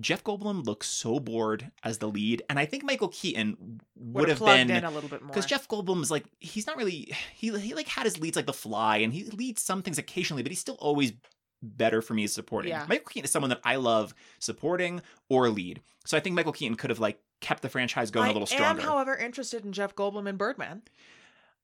Jeff 0.00 0.22
Goldblum 0.22 0.64
looks 0.64 0.86
so 0.86 1.18
bored 1.18 1.70
as 1.82 1.98
the 1.98 2.08
lead. 2.08 2.42
And 2.48 2.58
I 2.58 2.66
think 2.66 2.84
Michael 2.84 3.08
Keaton 3.08 3.80
would, 3.96 4.28
have 4.28 4.38
been. 4.38 4.70
in 4.70 4.84
a 4.84 4.90
little 4.90 5.08
bit 5.08 5.22
more 5.22 5.28
Because 5.28 5.46
Jeff 5.46 5.66
Goldblum 5.68 6.02
is 6.02 6.10
like 6.10 6.24
he's 6.38 6.66
not 6.66 6.76
really 6.76 7.12
he 7.34 7.56
he 7.58 7.74
like 7.74 7.88
had 7.88 8.04
his 8.04 8.18
leads 8.20 8.36
like 8.36 8.46
The 8.46 8.52
Fly 8.52 8.98
and 8.98 9.12
he 9.12 9.24
leads 9.24 9.60
some 9.62 9.82
things 9.82 9.98
occasionally, 9.98 10.42
but 10.42 10.52
he's 10.52 10.60
still 10.60 10.76
always 10.80 11.12
better 11.62 12.00
for 12.00 12.14
me 12.14 12.22
as 12.24 12.32
supporting. 12.32 12.70
Yeah. 12.70 12.86
Michael 12.88 13.06
Keaton 13.06 13.24
is 13.24 13.30
someone 13.32 13.48
that 13.50 13.60
I 13.64 13.76
love 13.76 14.14
supporting 14.38 15.02
or 15.28 15.48
lead. 15.50 15.80
So 16.04 16.16
I 16.16 16.20
think 16.20 16.36
Michael 16.36 16.52
Keaton 16.52 16.76
could 16.76 16.90
have 16.90 17.00
like 17.00 17.18
kept 17.40 17.62
the 17.62 17.68
franchise 17.68 18.10
going 18.12 18.26
I 18.26 18.30
a 18.30 18.32
little 18.32 18.46
stronger. 18.46 18.80
am, 18.80 18.86
however, 18.86 19.16
interested 19.16 19.64
in 19.64 19.72
Jeff 19.72 19.96
Goldblum 19.96 20.28
and 20.28 20.38
Birdman. 20.38 20.82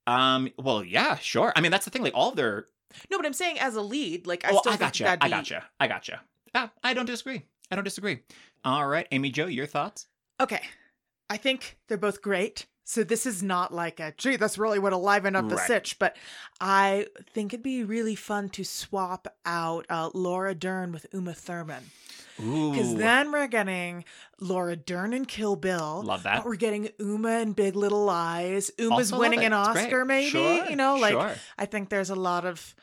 um 0.06 0.50
well 0.58 0.82
yeah, 0.82 1.16
sure. 1.18 1.52
I 1.54 1.60
mean 1.60 1.70
that's 1.70 1.84
the 1.84 1.90
thing, 1.92 2.02
like 2.02 2.14
all 2.14 2.30
of 2.30 2.36
their 2.36 2.66
No, 3.10 3.18
but 3.18 3.26
I'm 3.26 3.32
saying 3.32 3.58
as 3.60 3.76
a 3.76 3.80
lead, 3.82 4.26
like 4.26 4.44
I 4.44 4.48
Oh, 4.52 4.58
still 4.58 4.72
I 4.72 4.76
think 4.76 4.80
gotcha. 4.88 5.04
that'd 5.04 5.22
I 5.22 5.26
be- 5.26 5.30
gotcha. 5.30 5.64
I 5.78 5.86
gotcha. 5.86 6.20
Ah, 6.56 6.70
I 6.82 6.94
don't 6.94 7.06
disagree. 7.06 7.42
I 7.74 7.76
don't 7.76 7.82
disagree. 7.84 8.20
All 8.64 8.86
right, 8.86 9.08
Amy 9.10 9.30
Jo, 9.30 9.46
your 9.46 9.66
thoughts? 9.66 10.06
Okay, 10.40 10.60
I 11.28 11.36
think 11.38 11.76
they're 11.88 11.98
both 11.98 12.22
great. 12.22 12.66
So 12.84 13.02
this 13.02 13.26
is 13.26 13.42
not 13.42 13.74
like 13.74 13.98
a 13.98 14.14
gee, 14.16 14.36
that's 14.36 14.58
really 14.58 14.78
what 14.78 14.92
liven 14.92 15.34
up 15.34 15.48
the 15.48 15.56
Right. 15.56 15.66
sitch. 15.66 15.98
But 15.98 16.16
I 16.60 17.06
think 17.32 17.52
it'd 17.52 17.64
be 17.64 17.82
really 17.82 18.14
fun 18.14 18.48
to 18.50 18.62
swap 18.62 19.26
out 19.44 19.86
uh, 19.90 20.10
Laura 20.14 20.54
Dern 20.54 20.92
with 20.92 21.06
Uma 21.12 21.34
Thurman. 21.34 21.90
Because 22.36 22.94
then 22.94 23.32
we're 23.32 23.48
getting 23.48 24.04
Laura 24.40 24.76
Dern 24.76 25.12
and 25.14 25.26
Kill 25.26 25.56
Bill. 25.56 26.02
Love 26.04 26.22
that. 26.24 26.36
But 26.38 26.46
we're 26.46 26.54
getting 26.56 26.90
Uma 27.00 27.30
and 27.30 27.56
Big 27.56 27.74
Little 27.74 28.04
Lies. 28.04 28.70
Uma's 28.78 29.10
Also 29.12 29.18
winning 29.18 29.44
an 29.44 29.52
Oscar, 29.52 30.04
maybe. 30.04 30.30
Sure, 30.30 30.66
you 30.70 30.76
know, 30.76 30.94
like 30.96 31.12
sure. 31.12 31.34
I 31.58 31.66
think 31.66 31.88
there's 31.88 32.10
a 32.10 32.14
lot 32.14 32.44
of 32.44 32.74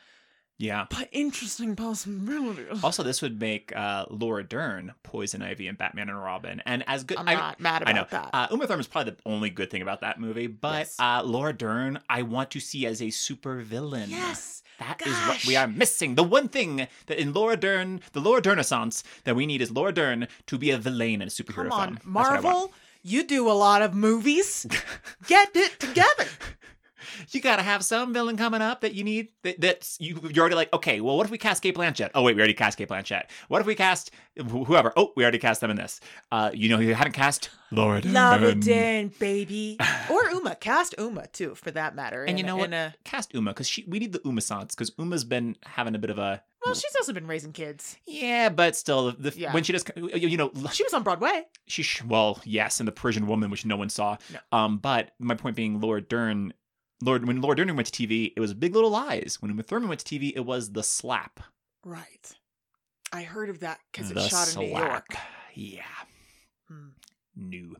Yeah. 0.62 0.86
But 0.90 1.10
interesting 1.12 1.76
possibilities. 1.76 2.84
Also, 2.84 3.04
this 3.04 3.22
would 3.22 3.40
make 3.40 3.76
uh, 3.76 4.06
Laura 4.10 4.44
Dern 4.44 4.94
Poison 5.04 5.42
Ivy 5.42 5.68
and 5.68 5.78
Batman 5.78 6.08
and 6.10 6.22
Robin, 6.22 6.62
and 6.66 6.84
as 6.88 7.04
good. 7.04 7.18
I'm 7.18 7.28
I- 7.28 7.34
not 7.34 7.60
mad 7.60 7.84
I 7.86 7.94
know. 7.94 8.02
about 8.04 8.32
that. 8.32 8.38
Uh, 8.38 8.48
Uma 8.52 8.68
Thurman's 8.68 8.88
probably 8.88 9.14
the 9.14 9.18
only 9.30 9.50
good 9.50 9.70
thing 9.72 9.82
about 9.82 10.02
that 10.02 10.20
movie, 10.20 10.48
but 10.48 10.80
Yes. 10.80 10.96
uh, 11.00 11.22
Laura 11.26 11.52
Dern, 11.54 12.00
I 12.10 12.22
want 12.22 12.52
to 12.52 12.60
see 12.60 12.86
as 12.86 13.02
a 13.02 13.10
super 13.10 13.58
villain. 13.58 14.10
yes. 14.10 14.62
That 14.80 15.00
is 15.06 15.14
what 15.28 15.46
we 15.46 15.56
are 15.56 15.68
missing. 15.68 16.16
The 16.16 16.24
one 16.24 16.48
thing 16.48 16.88
that 17.06 17.20
in 17.20 17.34
Laura 17.34 17.56
Dern, 17.56 18.02
the 18.14 18.20
Laura 18.20 18.42
Dernaissance 18.42 19.04
that 19.26 19.36
we 19.36 19.46
need 19.46 19.62
is 19.62 19.70
Laura 19.72 19.92
Dern 19.94 20.28
to 20.48 20.58
be 20.58 20.72
a 20.72 20.78
villain 20.80 21.22
in 21.22 21.24
a 21.24 21.26
superhero 21.28 21.70
Come 21.70 21.72
on, 21.72 21.88
film. 21.98 21.98
That's 21.98 22.06
what 22.16 22.26
I 22.26 22.30
want. 22.32 22.44
Marvel. 22.44 22.74
You 23.04 23.24
do 23.24 23.48
a 23.50 23.54
lot 23.54 23.82
of 23.84 23.94
movies. 23.94 24.66
Get 25.28 25.56
it 25.56 25.80
together. 25.80 26.26
You 27.32 27.42
gotta 27.42 27.62
have 27.64 27.84
some 27.84 28.14
villain 28.14 28.38
coming 28.38 28.62
up 28.62 28.82
that 28.82 28.94
you 28.94 29.04
need. 29.04 29.30
That, 29.44 29.60
that's 29.62 29.98
you. 30.00 30.20
You're 30.34 30.42
already 30.42 30.56
like, 30.56 30.72
okay, 30.74 31.02
well, 31.02 31.18
what 31.18 31.26
if 31.26 31.32
we 31.32 31.38
cast 31.38 31.64
Cate 31.64 31.76
Blanchett? 31.76 32.12
Oh 32.16 32.22
wait, 32.24 32.36
we 32.36 32.42
already 32.42 32.54
cast 32.54 32.78
Cate 32.78 32.90
Blanchett. 32.90 33.24
What 33.48 33.62
if 33.62 33.68
we 33.68 33.76
cast 33.76 34.12
wh- 34.38 34.66
whoever? 34.66 34.92
Oh, 34.98 35.14
we 35.16 35.24
already 35.24 35.38
cast 35.40 35.62
them 35.62 35.70
in 35.72 35.78
this. 35.78 36.00
Uh, 36.32 36.52
you 36.54 36.70
know, 36.70 36.78
who 36.78 36.84
you 36.84 36.94
haven't 36.94 37.14
cast 37.14 37.50
Laura 37.72 38.02
Dern. 38.02 38.14
Love 38.14 38.44
it, 38.44 38.60
Dan, 38.62 39.12
baby. 39.20 39.78
Or 40.10 40.30
Uma. 40.32 40.56
Cast 40.56 40.96
Uma 40.98 41.28
too, 41.28 41.56
for 41.56 41.72
that 41.72 41.96
matter. 41.96 42.24
And 42.26 42.38
you 42.38 42.44
know 42.46 42.58
what? 42.58 42.66
in 42.66 42.74
a- 42.74 42.94
Cast 43.06 43.34
Uma 43.34 43.52
because 43.52 43.68
she. 43.70 43.86
We 43.88 44.00
need 44.00 44.12
the 44.14 44.22
Uma 44.26 44.42
Sans 44.42 44.74
because 44.76 44.92
Uma's 45.00 45.24
been 45.24 45.56
having 45.64 45.96
a 45.96 46.00
bit 46.00 46.10
of 46.10 46.18
a. 46.18 46.42
well, 46.66 46.76
she's 46.76 46.96
also 46.96 47.12
been 47.14 47.28
raising 47.28 47.54
kids. 47.54 47.98
Yeah, 48.06 48.50
but 48.50 48.76
still, 48.76 49.14
the, 49.18 49.34
Yeah. 49.36 49.52
when 49.54 49.64
she 49.64 49.74
does, 49.74 49.84
you 49.96 50.38
know, 50.38 50.52
She 50.72 50.84
was 50.84 50.94
on 50.94 51.02
Broadway. 51.04 51.46
she 51.68 51.82
sh- 51.82 52.04
well, 52.04 52.40
yes, 52.44 52.80
in 52.80 52.86
the 52.86 52.92
Parisian 52.92 53.26
Woman, 53.28 53.50
which 53.50 53.66
no 53.66 53.76
one 53.78 53.90
saw. 53.90 54.18
No. 54.32 54.40
Um, 54.58 54.78
but 54.78 55.12
my 55.20 55.34
point 55.36 55.56
being, 55.56 55.80
Laura 55.82 56.02
Dern, 56.02 56.54
Lord, 57.02 57.26
when 57.26 57.42
Laura 57.42 57.56
Dern 57.56 57.76
went 57.76 57.92
to 57.92 58.08
TV, 58.08 58.32
it 58.36 58.40
was 58.40 58.54
Big 58.54 58.74
Little 58.76 58.90
Lies. 58.92 59.38
When 59.40 59.50
Uma 59.52 59.64
Thurman 59.64 59.90
went 59.90 60.02
to 60.02 60.20
TV, 60.20 60.34
it 60.36 60.46
was 60.46 60.72
The 60.74 60.84
Slap. 60.84 61.40
Right. 61.84 62.32
I 63.12 63.24
heard 63.24 63.50
of 63.50 63.60
that 63.60 63.80
because 63.92 64.12
it's 64.12 64.28
shot 64.28 64.54
in 64.56 64.62
New 64.62 64.78
York. 64.78 65.08
Yeah, 65.54 65.84
Hmm. 66.70 66.90
new. 67.36 67.76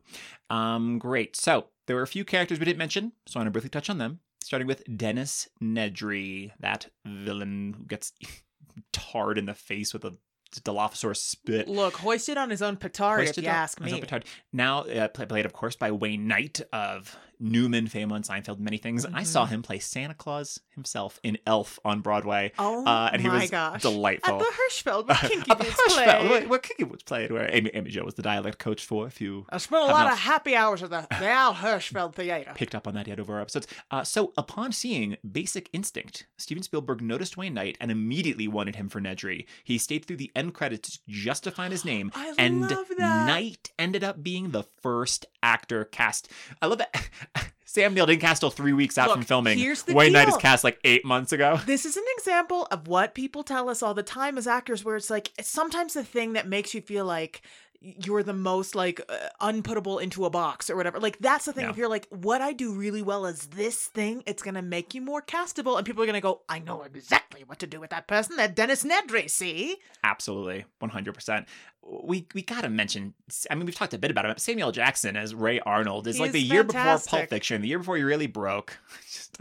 Um, 0.50 0.98
great. 0.98 1.36
So 1.36 1.68
there 1.86 1.96
were 1.96 2.02
a 2.02 2.06
few 2.06 2.24
characters 2.24 2.58
we 2.58 2.64
didn't 2.66 2.78
mention, 2.78 3.12
so 3.26 3.38
I'm 3.38 3.42
gonna 3.44 3.50
briefly 3.52 3.70
touch 3.70 3.88
on 3.88 3.96
them. 3.98 4.20
Starting 4.44 4.66
with 4.68 4.82
Dennis 4.96 5.48
Nedry, 5.62 6.50
that 6.60 6.88
villain 7.06 7.74
who 7.78 7.84
gets 7.86 8.12
tarred 8.92 9.38
in 9.38 9.46
the 9.46 9.54
face 9.54 9.92
with 9.94 10.04
a 10.04 10.16
Dilophosaurus 10.60 11.16
spit. 11.16 11.66
Look, 11.68 11.94
hoisted 11.94 12.36
on 12.36 12.50
his 12.50 12.60
own 12.60 12.76
petard, 12.76 13.26
if 13.26 13.38
you 13.38 13.44
ask 13.48 13.80
on 13.80 13.86
own 13.88 13.94
me. 13.94 14.00
petard. 14.00 14.26
Now 14.52 14.80
uh, 14.80 15.08
play- 15.08 15.24
played, 15.24 15.46
of 15.46 15.54
course, 15.54 15.76
by 15.76 15.92
Wayne 15.92 16.26
Knight 16.26 16.60
of 16.74 17.16
Newman 17.42 17.88
fame 17.88 18.12
on 18.12 18.22
Seinfeld, 18.22 18.58
many 18.60 18.78
things. 18.78 19.04
I 19.04 19.22
Mhm. 19.22 19.26
saw 19.26 19.46
him 19.46 19.62
play 19.62 19.78
Santa 19.80 20.14
Claus 20.14 20.60
himself 20.70 21.18
in 21.24 21.38
Elf 21.46 21.78
on 21.84 22.00
Broadway. 22.00 22.52
Oh 22.58 22.86
Uh, 22.86 23.10
and 23.12 23.20
he 23.20 23.28
was 23.28 23.50
gosh. 23.50 23.82
delightful. 23.82 24.34
At 24.34 24.38
the 24.38 24.44
Hirschfeld, 24.54 25.08
where 25.08 25.16
Kinky 25.28 25.48
the 25.48 25.54
Boots 25.56 25.70
Hirschfeld, 25.70 26.04
played. 26.18 26.30
where, 26.30 26.48
where 26.48 26.58
Kinky 26.60 26.84
Boots 26.84 27.02
played, 27.02 27.32
where 27.32 27.48
Amy, 27.52 27.70
Amy 27.74 27.90
Jo 27.90 28.04
was 28.04 28.14
the 28.14 28.22
dialect 28.22 28.58
coach 28.58 28.84
for, 28.86 29.06
if 29.06 29.20
you 29.20 29.44
I 29.50 29.58
spent 29.58 29.82
a 29.82 29.86
lot 29.86 30.02
enough- 30.06 30.12
of 30.14 30.18
happy 30.20 30.54
hours 30.56 30.82
at 30.82 30.90
the, 30.90 31.06
the 31.18 31.26
Al 31.28 31.54
Hirschfeld 31.54 32.14
Theater. 32.14 32.52
picked 32.54 32.74
up 32.74 32.86
on 32.86 32.94
that 32.94 33.08
yet 33.08 33.18
over 33.18 33.34
our 33.34 33.40
episodes. 33.40 33.66
Uh, 33.90 34.04
so, 34.04 34.32
upon 34.36 34.70
seeing 34.72 35.16
Basic 35.30 35.68
Instinct, 35.72 36.26
Steven 36.38 36.62
Spielberg 36.62 37.02
noticed 37.02 37.36
Wayne 37.36 37.54
Knight 37.54 37.76
and 37.80 37.90
immediately 37.90 38.46
wanted 38.46 38.76
him 38.76 38.88
for 38.88 39.00
Nedry. 39.00 39.46
He 39.64 39.78
stayed 39.78 40.04
through 40.04 40.16
the 40.18 40.30
end 40.36 40.54
credits 40.54 41.00
just 41.08 41.42
to 41.44 41.50
find 41.50 41.72
his 41.72 41.84
name, 41.84 42.12
I 42.14 42.34
and 42.38 42.62
love 42.62 42.86
that. 42.98 43.26
Knight 43.26 43.70
ended 43.78 44.04
up 44.04 44.22
being 44.22 44.50
the 44.52 44.62
first 44.80 45.26
actor 45.42 45.84
cast. 45.84 46.28
I 46.60 46.66
love 46.66 46.78
that. 46.78 47.08
Sam 47.64 47.94
Neill 47.94 48.06
didn't 48.06 48.20
cast 48.20 48.40
till 48.40 48.50
three 48.50 48.72
weeks 48.72 48.98
out 48.98 49.08
Look, 49.08 49.16
from 49.16 49.24
filming. 49.24 49.58
here's 49.58 49.82
the 49.82 49.94
Wayne 49.94 50.12
Knight 50.12 50.28
is 50.28 50.36
cast 50.36 50.62
like 50.64 50.78
eight 50.84 51.04
months 51.04 51.32
ago. 51.32 51.58
This 51.66 51.86
is 51.86 51.96
an 51.96 52.04
example 52.18 52.66
of 52.70 52.86
what 52.86 53.14
people 53.14 53.42
tell 53.42 53.68
us 53.68 53.82
all 53.82 53.94
the 53.94 54.02
time 54.02 54.36
as 54.36 54.46
actors, 54.46 54.84
where 54.84 54.96
it's 54.96 55.10
like 55.10 55.30
it's 55.38 55.48
sometimes 55.48 55.94
the 55.94 56.04
thing 56.04 56.34
that 56.34 56.46
makes 56.46 56.74
you 56.74 56.80
feel 56.82 57.04
like 57.04 57.42
you're 57.82 58.22
the 58.22 58.32
most 58.32 58.74
like 58.74 59.00
uh, 59.08 59.28
unputtable 59.40 60.00
into 60.00 60.24
a 60.24 60.30
box 60.30 60.70
or 60.70 60.76
whatever. 60.76 61.00
Like 61.00 61.18
that's 61.18 61.44
the 61.44 61.52
thing. 61.52 61.64
Yeah. 61.64 61.70
If 61.70 61.76
you're 61.76 61.88
like, 61.88 62.06
what 62.10 62.40
I 62.40 62.52
do 62.52 62.72
really 62.72 63.02
well 63.02 63.26
is 63.26 63.46
this 63.48 63.86
thing, 63.86 64.22
it's 64.26 64.42
gonna 64.42 64.62
make 64.62 64.94
you 64.94 65.00
more 65.00 65.20
castable, 65.22 65.76
and 65.76 65.86
people 65.86 66.02
are 66.02 66.06
gonna 66.06 66.20
go, 66.20 66.42
I 66.48 66.58
know 66.58 66.82
exactly 66.82 67.42
what 67.44 67.58
to 67.60 67.66
do 67.66 67.80
with 67.80 67.90
that 67.90 68.06
person. 68.06 68.36
That 68.36 68.54
Dennis 68.54 68.84
Nedry, 68.84 69.28
see? 69.28 69.76
Absolutely, 70.04 70.64
one 70.78 70.90
hundred 70.90 71.14
percent. 71.14 71.46
We 71.82 72.26
we 72.34 72.42
gotta 72.42 72.68
mention. 72.68 73.14
I 73.50 73.54
mean, 73.54 73.66
we've 73.66 73.74
talked 73.74 73.94
a 73.94 73.98
bit 73.98 74.10
about 74.10 74.24
it. 74.24 74.28
But 74.28 74.40
Samuel 74.40 74.72
Jackson 74.72 75.16
as 75.16 75.34
Ray 75.34 75.60
Arnold 75.60 76.06
is 76.06 76.20
like 76.20 76.32
the 76.32 76.40
He's 76.40 76.50
year 76.50 76.64
before 76.64 76.98
Pulp. 76.98 77.28
Fiction, 77.28 77.62
the 77.62 77.68
year 77.68 77.78
before 77.78 77.96
he 77.96 78.04
really 78.04 78.28
broke. 78.28 78.78
Just, 79.10 79.36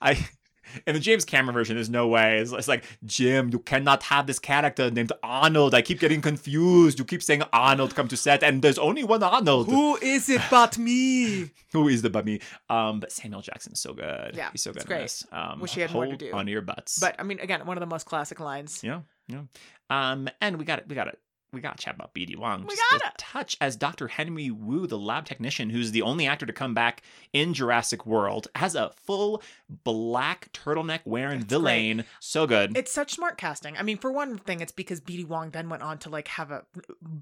I. 0.00 0.26
In 0.86 0.94
the 0.94 1.00
James 1.00 1.24
Cameron 1.24 1.54
version, 1.54 1.76
there's 1.76 1.90
no 1.90 2.08
way. 2.08 2.38
It's, 2.38 2.52
it's 2.52 2.68
like 2.68 2.84
Jim, 3.04 3.50
you 3.52 3.58
cannot 3.58 4.02
have 4.04 4.26
this 4.26 4.38
character 4.38 4.90
named 4.90 5.12
Arnold. 5.22 5.74
I 5.74 5.82
keep 5.82 6.00
getting 6.00 6.20
confused. 6.20 6.98
You 6.98 7.04
keep 7.04 7.22
saying 7.22 7.42
Arnold 7.52 7.94
come 7.94 8.08
to 8.08 8.16
set, 8.16 8.42
and 8.42 8.62
there's 8.62 8.78
only 8.78 9.04
one 9.04 9.22
Arnold. 9.22 9.66
Who 9.68 9.96
is 9.96 10.28
it 10.28 10.40
but 10.50 10.78
me? 10.78 11.50
Who 11.72 11.88
is 11.88 12.02
the 12.02 12.10
bummy? 12.10 12.40
Um, 12.68 13.00
but 13.00 13.12
Samuel 13.12 13.42
Jackson's 13.42 13.80
so 13.80 13.92
good. 13.94 14.32
Yeah, 14.34 14.50
he's 14.52 14.62
so 14.62 14.70
good 14.72 14.82
it's 14.82 14.84
great. 14.86 15.02
this. 15.02 15.26
Um, 15.32 15.60
Wish 15.60 15.74
he 15.74 15.80
had 15.80 15.92
more 15.92 16.06
to 16.06 16.16
do. 16.16 16.32
onto 16.32 16.52
your 16.52 16.62
butts. 16.62 16.98
But 16.98 17.16
I 17.18 17.22
mean, 17.22 17.40
again, 17.40 17.66
one 17.66 17.76
of 17.76 17.80
the 17.80 17.86
most 17.86 18.06
classic 18.06 18.40
lines. 18.40 18.82
Yeah, 18.82 19.00
yeah. 19.28 19.42
Um, 19.90 20.28
and 20.40 20.58
we 20.58 20.64
got 20.64 20.78
it. 20.78 20.88
We 20.88 20.94
got 20.94 21.08
it. 21.08 21.18
We 21.54 21.60
got 21.60 21.78
to 21.78 21.84
chat 21.84 21.94
about 21.94 22.14
BD 22.14 22.36
Wong. 22.36 22.66
We 22.66 22.76
gotta. 22.90 23.12
touch 23.16 23.56
as 23.60 23.76
Dr. 23.76 24.08
Henry 24.08 24.50
Wu, 24.50 24.86
the 24.86 24.98
lab 24.98 25.24
technician, 25.24 25.70
who's 25.70 25.92
the 25.92 26.02
only 26.02 26.26
actor 26.26 26.46
to 26.46 26.52
come 26.52 26.74
back 26.74 27.02
in 27.32 27.54
Jurassic 27.54 28.04
World, 28.06 28.48
has 28.54 28.74
a 28.74 28.90
full 29.04 29.42
black 29.84 30.52
turtleneck 30.52 31.00
wearing 31.04 31.40
It's 31.40 31.48
villain. 31.48 32.04
So 32.20 32.46
good. 32.46 32.76
It's 32.76 32.92
such 32.92 33.14
smart 33.14 33.38
casting. 33.38 33.76
I 33.76 33.82
mean, 33.82 33.98
for 33.98 34.12
one 34.12 34.38
thing, 34.38 34.60
it's 34.60 34.72
because 34.72 35.00
BD 35.00 35.26
Wong 35.26 35.50
then 35.50 35.68
went 35.68 35.82
on 35.82 35.98
to 35.98 36.10
like 36.10 36.28
have 36.28 36.50
a 36.50 36.64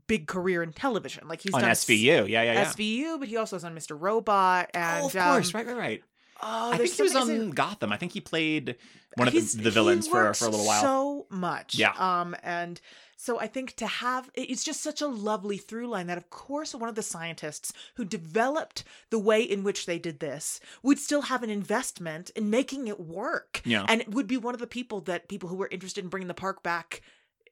big 0.06 0.26
career 0.26 0.62
in 0.62 0.72
television. 0.72 1.28
Like 1.28 1.40
he's 1.40 1.54
on 1.54 1.60
done 1.60 1.70
SVU. 1.70 2.28
Yeah, 2.28 2.42
yeah, 2.42 2.52
yeah. 2.52 2.64
SVU, 2.64 3.18
but 3.18 3.28
he 3.28 3.36
also 3.36 3.56
was 3.56 3.64
on 3.64 3.74
Mr. 3.74 3.98
Robot 3.98 4.70
and 4.74 5.02
oh, 5.02 5.06
of 5.06 5.12
course. 5.12 5.54
um, 5.54 5.58
right, 5.58 5.66
right, 5.66 5.76
right. 5.76 6.02
Oh, 6.44 6.72
I 6.72 6.78
think 6.78 6.90
he 6.90 7.02
was 7.02 7.14
on 7.14 7.50
Gotham. 7.50 7.92
I 7.92 7.96
think 7.96 8.12
he 8.12 8.20
played 8.20 8.76
one 9.14 9.28
of 9.28 9.34
the, 9.34 9.40
the 9.40 9.70
villains 9.70 10.08
for, 10.08 10.34
for 10.34 10.46
a 10.46 10.48
little 10.48 10.66
while. 10.66 10.82
So 10.82 11.26
much. 11.30 11.76
Yeah. 11.76 11.92
Um, 11.96 12.34
and 12.42 12.80
so 13.22 13.38
I 13.38 13.46
think 13.46 13.76
to 13.76 13.86
have 13.86 14.32
it's 14.34 14.64
just 14.64 14.82
such 14.82 15.00
a 15.00 15.06
lovely 15.06 15.56
through 15.56 15.86
line 15.86 16.08
that, 16.08 16.18
of 16.18 16.28
course, 16.28 16.74
one 16.74 16.88
of 16.88 16.96
the 16.96 17.04
scientists 17.04 17.72
who 17.94 18.04
developed 18.04 18.82
the 19.10 19.18
way 19.18 19.40
in 19.40 19.62
which 19.62 19.86
they 19.86 20.00
did 20.00 20.18
this 20.18 20.58
would 20.82 20.98
still 20.98 21.22
have 21.22 21.44
an 21.44 21.48
investment 21.48 22.30
in 22.30 22.50
making 22.50 22.88
it 22.88 22.98
work. 22.98 23.62
Yeah. 23.64 23.84
And 23.86 24.00
it 24.00 24.08
would 24.12 24.26
be 24.26 24.36
one 24.36 24.54
of 24.54 24.60
the 24.60 24.66
people 24.66 25.02
that 25.02 25.28
people 25.28 25.48
who 25.48 25.54
were 25.54 25.68
interested 25.70 26.02
in 26.02 26.10
bringing 26.10 26.26
the 26.26 26.34
park 26.34 26.64
back 26.64 27.00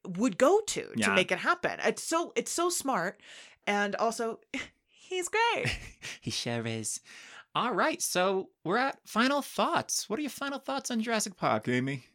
would 0.04 0.38
go 0.38 0.60
to 0.60 0.92
to 1.02 1.14
make 1.14 1.30
it 1.30 1.38
happen. 1.38 1.78
It's 1.84 2.02
so 2.02 2.32
it's 2.34 2.50
so 2.50 2.68
smart, 2.68 3.20
and 3.64 3.94
also 3.94 4.40
he's 4.88 5.28
great. 5.28 5.78
he 6.20 6.32
sure 6.32 6.66
is. 6.66 6.98
All 7.54 7.74
right, 7.74 8.02
so 8.02 8.48
we're 8.64 8.76
at 8.76 8.98
final 9.06 9.40
thoughts. 9.40 10.10
What 10.10 10.18
are 10.18 10.22
your 10.22 10.30
final 10.30 10.58
thoughts 10.58 10.90
on 10.90 11.00
Jurassic 11.00 11.36
Park, 11.36 11.68
Amy? 11.68 12.06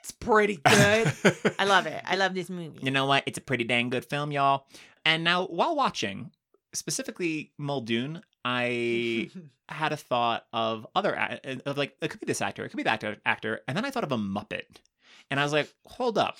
It's 0.00 0.10
pretty 0.10 0.56
good. 0.56 1.12
I 1.58 1.64
love 1.64 1.86
it. 1.86 2.02
I 2.04 2.16
love 2.16 2.34
this 2.34 2.50
movie. 2.50 2.78
You 2.82 2.90
know 2.90 3.06
what? 3.06 3.24
It's 3.26 3.38
a 3.38 3.42
pretty 3.42 3.64
dang 3.64 3.90
good 3.90 4.04
film, 4.04 4.32
y'all. 4.32 4.66
And 5.04 5.24
now, 5.24 5.46
while 5.46 5.74
watching, 5.76 6.30
specifically 6.74 7.52
Muldoon, 7.58 8.22
I 8.44 9.30
had 9.68 9.92
a 9.92 9.96
thought 9.96 10.44
of 10.52 10.86
other 10.94 11.12
a- 11.14 11.60
of 11.66 11.76
like 11.76 11.96
it 12.00 12.08
could 12.10 12.20
be 12.20 12.26
this 12.26 12.42
actor, 12.42 12.64
it 12.64 12.68
could 12.70 12.76
be 12.76 12.82
that 12.84 12.94
actor, 13.04 13.16
actor, 13.26 13.60
and 13.68 13.76
then 13.76 13.84
I 13.84 13.90
thought 13.90 14.04
of 14.04 14.12
a 14.12 14.16
Muppet, 14.18 14.64
and 15.30 15.38
I 15.38 15.42
was 15.42 15.52
like, 15.52 15.72
hold 15.86 16.18
up, 16.18 16.36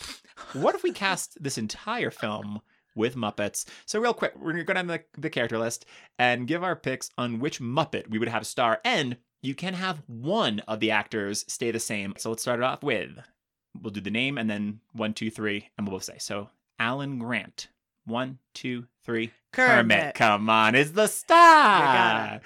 what 0.52 0.74
if 0.74 0.82
we 0.82 0.92
cast 1.04 1.42
this 1.42 1.58
entire 1.58 2.10
film 2.10 2.60
with 2.94 3.16
Muppets? 3.16 3.64
So 3.86 4.00
real 4.00 4.14
quick, 4.14 4.32
we're 4.38 4.52
gonna 4.52 4.64
go 4.64 4.74
down 4.74 4.86
the, 4.86 5.02
the 5.16 5.30
character 5.30 5.58
list 5.58 5.86
and 6.18 6.46
give 6.46 6.62
our 6.62 6.76
picks 6.76 7.10
on 7.18 7.38
which 7.40 7.60
Muppet 7.60 8.08
we 8.08 8.18
would 8.18 8.28
have 8.28 8.46
star, 8.46 8.80
and 8.84 9.16
you 9.42 9.54
can 9.54 9.74
have 9.74 10.02
one 10.06 10.60
of 10.60 10.80
the 10.80 10.90
actors 10.90 11.44
stay 11.48 11.70
the 11.70 11.78
same. 11.80 12.14
So 12.18 12.30
let's 12.30 12.42
start 12.42 12.60
it 12.60 12.64
off 12.64 12.82
with 12.82 13.10
we'll 13.80 13.92
do 13.92 14.00
the 14.00 14.10
name 14.10 14.38
and 14.38 14.48
then 14.48 14.80
one, 14.92 15.14
two, 15.14 15.30
three, 15.30 15.68
and 15.76 15.86
we'll 15.86 15.96
both 15.96 16.04
say 16.04 16.18
so. 16.18 16.50
Alan 16.78 17.18
Grant. 17.18 17.68
One, 18.04 18.38
two, 18.54 18.86
three. 19.04 19.32
Kermit. 19.52 20.14
Come 20.14 20.48
on, 20.48 20.74
is 20.74 20.92
the 20.92 21.06
star. 21.06 22.40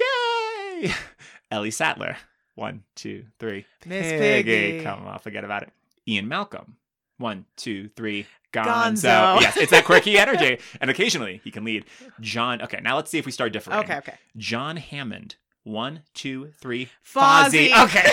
Yay! 0.00 0.92
Ellie 1.50 1.70
Sattler. 1.70 2.16
One, 2.54 2.84
two, 2.94 3.24
three. 3.38 3.66
Miss 3.86 4.06
Piggy. 4.06 4.82
Come 4.82 5.06
on, 5.06 5.18
forget 5.18 5.44
about 5.44 5.62
it. 5.62 5.70
Ian 6.06 6.28
Malcolm. 6.28 6.76
One, 7.18 7.44
two, 7.56 7.88
three. 7.96 8.26
Gonzo. 8.52 8.64
Gonzo. 8.64 9.40
Yes, 9.40 9.56
it's 9.56 9.70
that 9.70 9.84
quirky 9.84 10.18
energy. 10.18 10.58
And 10.80 10.90
occasionally 10.90 11.40
he 11.44 11.50
can 11.50 11.64
lead. 11.64 11.84
John. 12.20 12.62
Okay, 12.62 12.80
now 12.82 12.96
let's 12.96 13.10
see 13.10 13.18
if 13.18 13.26
we 13.26 13.32
start 13.32 13.52
different. 13.52 13.80
Okay, 13.84 13.96
okay. 13.98 14.14
John 14.36 14.76
Hammond. 14.76 15.36
One, 15.62 16.02
two, 16.14 16.52
three. 16.60 16.88
Fozzie. 17.04 17.72
Okay. 17.84 18.10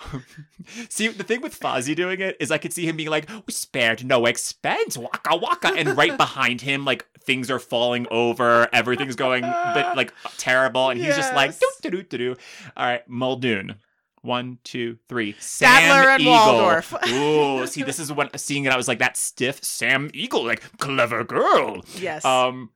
see, 0.88 1.08
the 1.08 1.24
thing 1.24 1.40
with 1.40 1.58
Fozzie 1.58 1.96
doing 1.96 2.20
it 2.20 2.36
is 2.40 2.50
I 2.50 2.58
could 2.58 2.72
see 2.72 2.86
him 2.86 2.96
being 2.96 3.10
like, 3.10 3.28
we 3.46 3.52
spared 3.52 4.04
no 4.04 4.26
expense, 4.26 4.96
waka 4.98 5.36
waka. 5.36 5.68
And 5.76 5.96
right 5.96 6.16
behind 6.16 6.60
him, 6.60 6.84
like, 6.84 7.06
things 7.20 7.50
are 7.50 7.58
falling 7.58 8.06
over, 8.10 8.68
everything's 8.72 9.16
going 9.16 9.42
but, 9.42 9.96
like 9.96 10.12
terrible. 10.38 10.90
And 10.90 11.00
he's 11.00 11.16
just 11.16 11.34
like, 11.34 11.50
Yes. 11.50 11.80
doo 11.82 11.90
doo 11.90 12.02
doo 12.02 12.18
doo. 12.18 12.36
All 12.76 12.86
right, 12.86 13.08
Muldoon. 13.08 13.76
One, 14.22 14.58
two, 14.62 14.98
three. 15.08 15.34
Sam 15.40 15.68
and 15.96 16.20
Eagle. 16.20 16.32
Waldorf. 16.32 16.94
Ooh, 17.08 17.66
see, 17.66 17.82
this 17.84 17.98
is 17.98 18.12
when 18.12 18.28
seeing 18.38 18.64
it, 18.66 18.72
I 18.72 18.76
was 18.76 18.86
like, 18.86 19.00
that 19.00 19.16
stiff 19.16 19.64
Sam 19.64 20.10
Eagle, 20.14 20.44
like, 20.44 20.78
clever 20.78 21.24
girl. 21.24 21.82
Yes. 21.98 22.24
Um, 22.24 22.70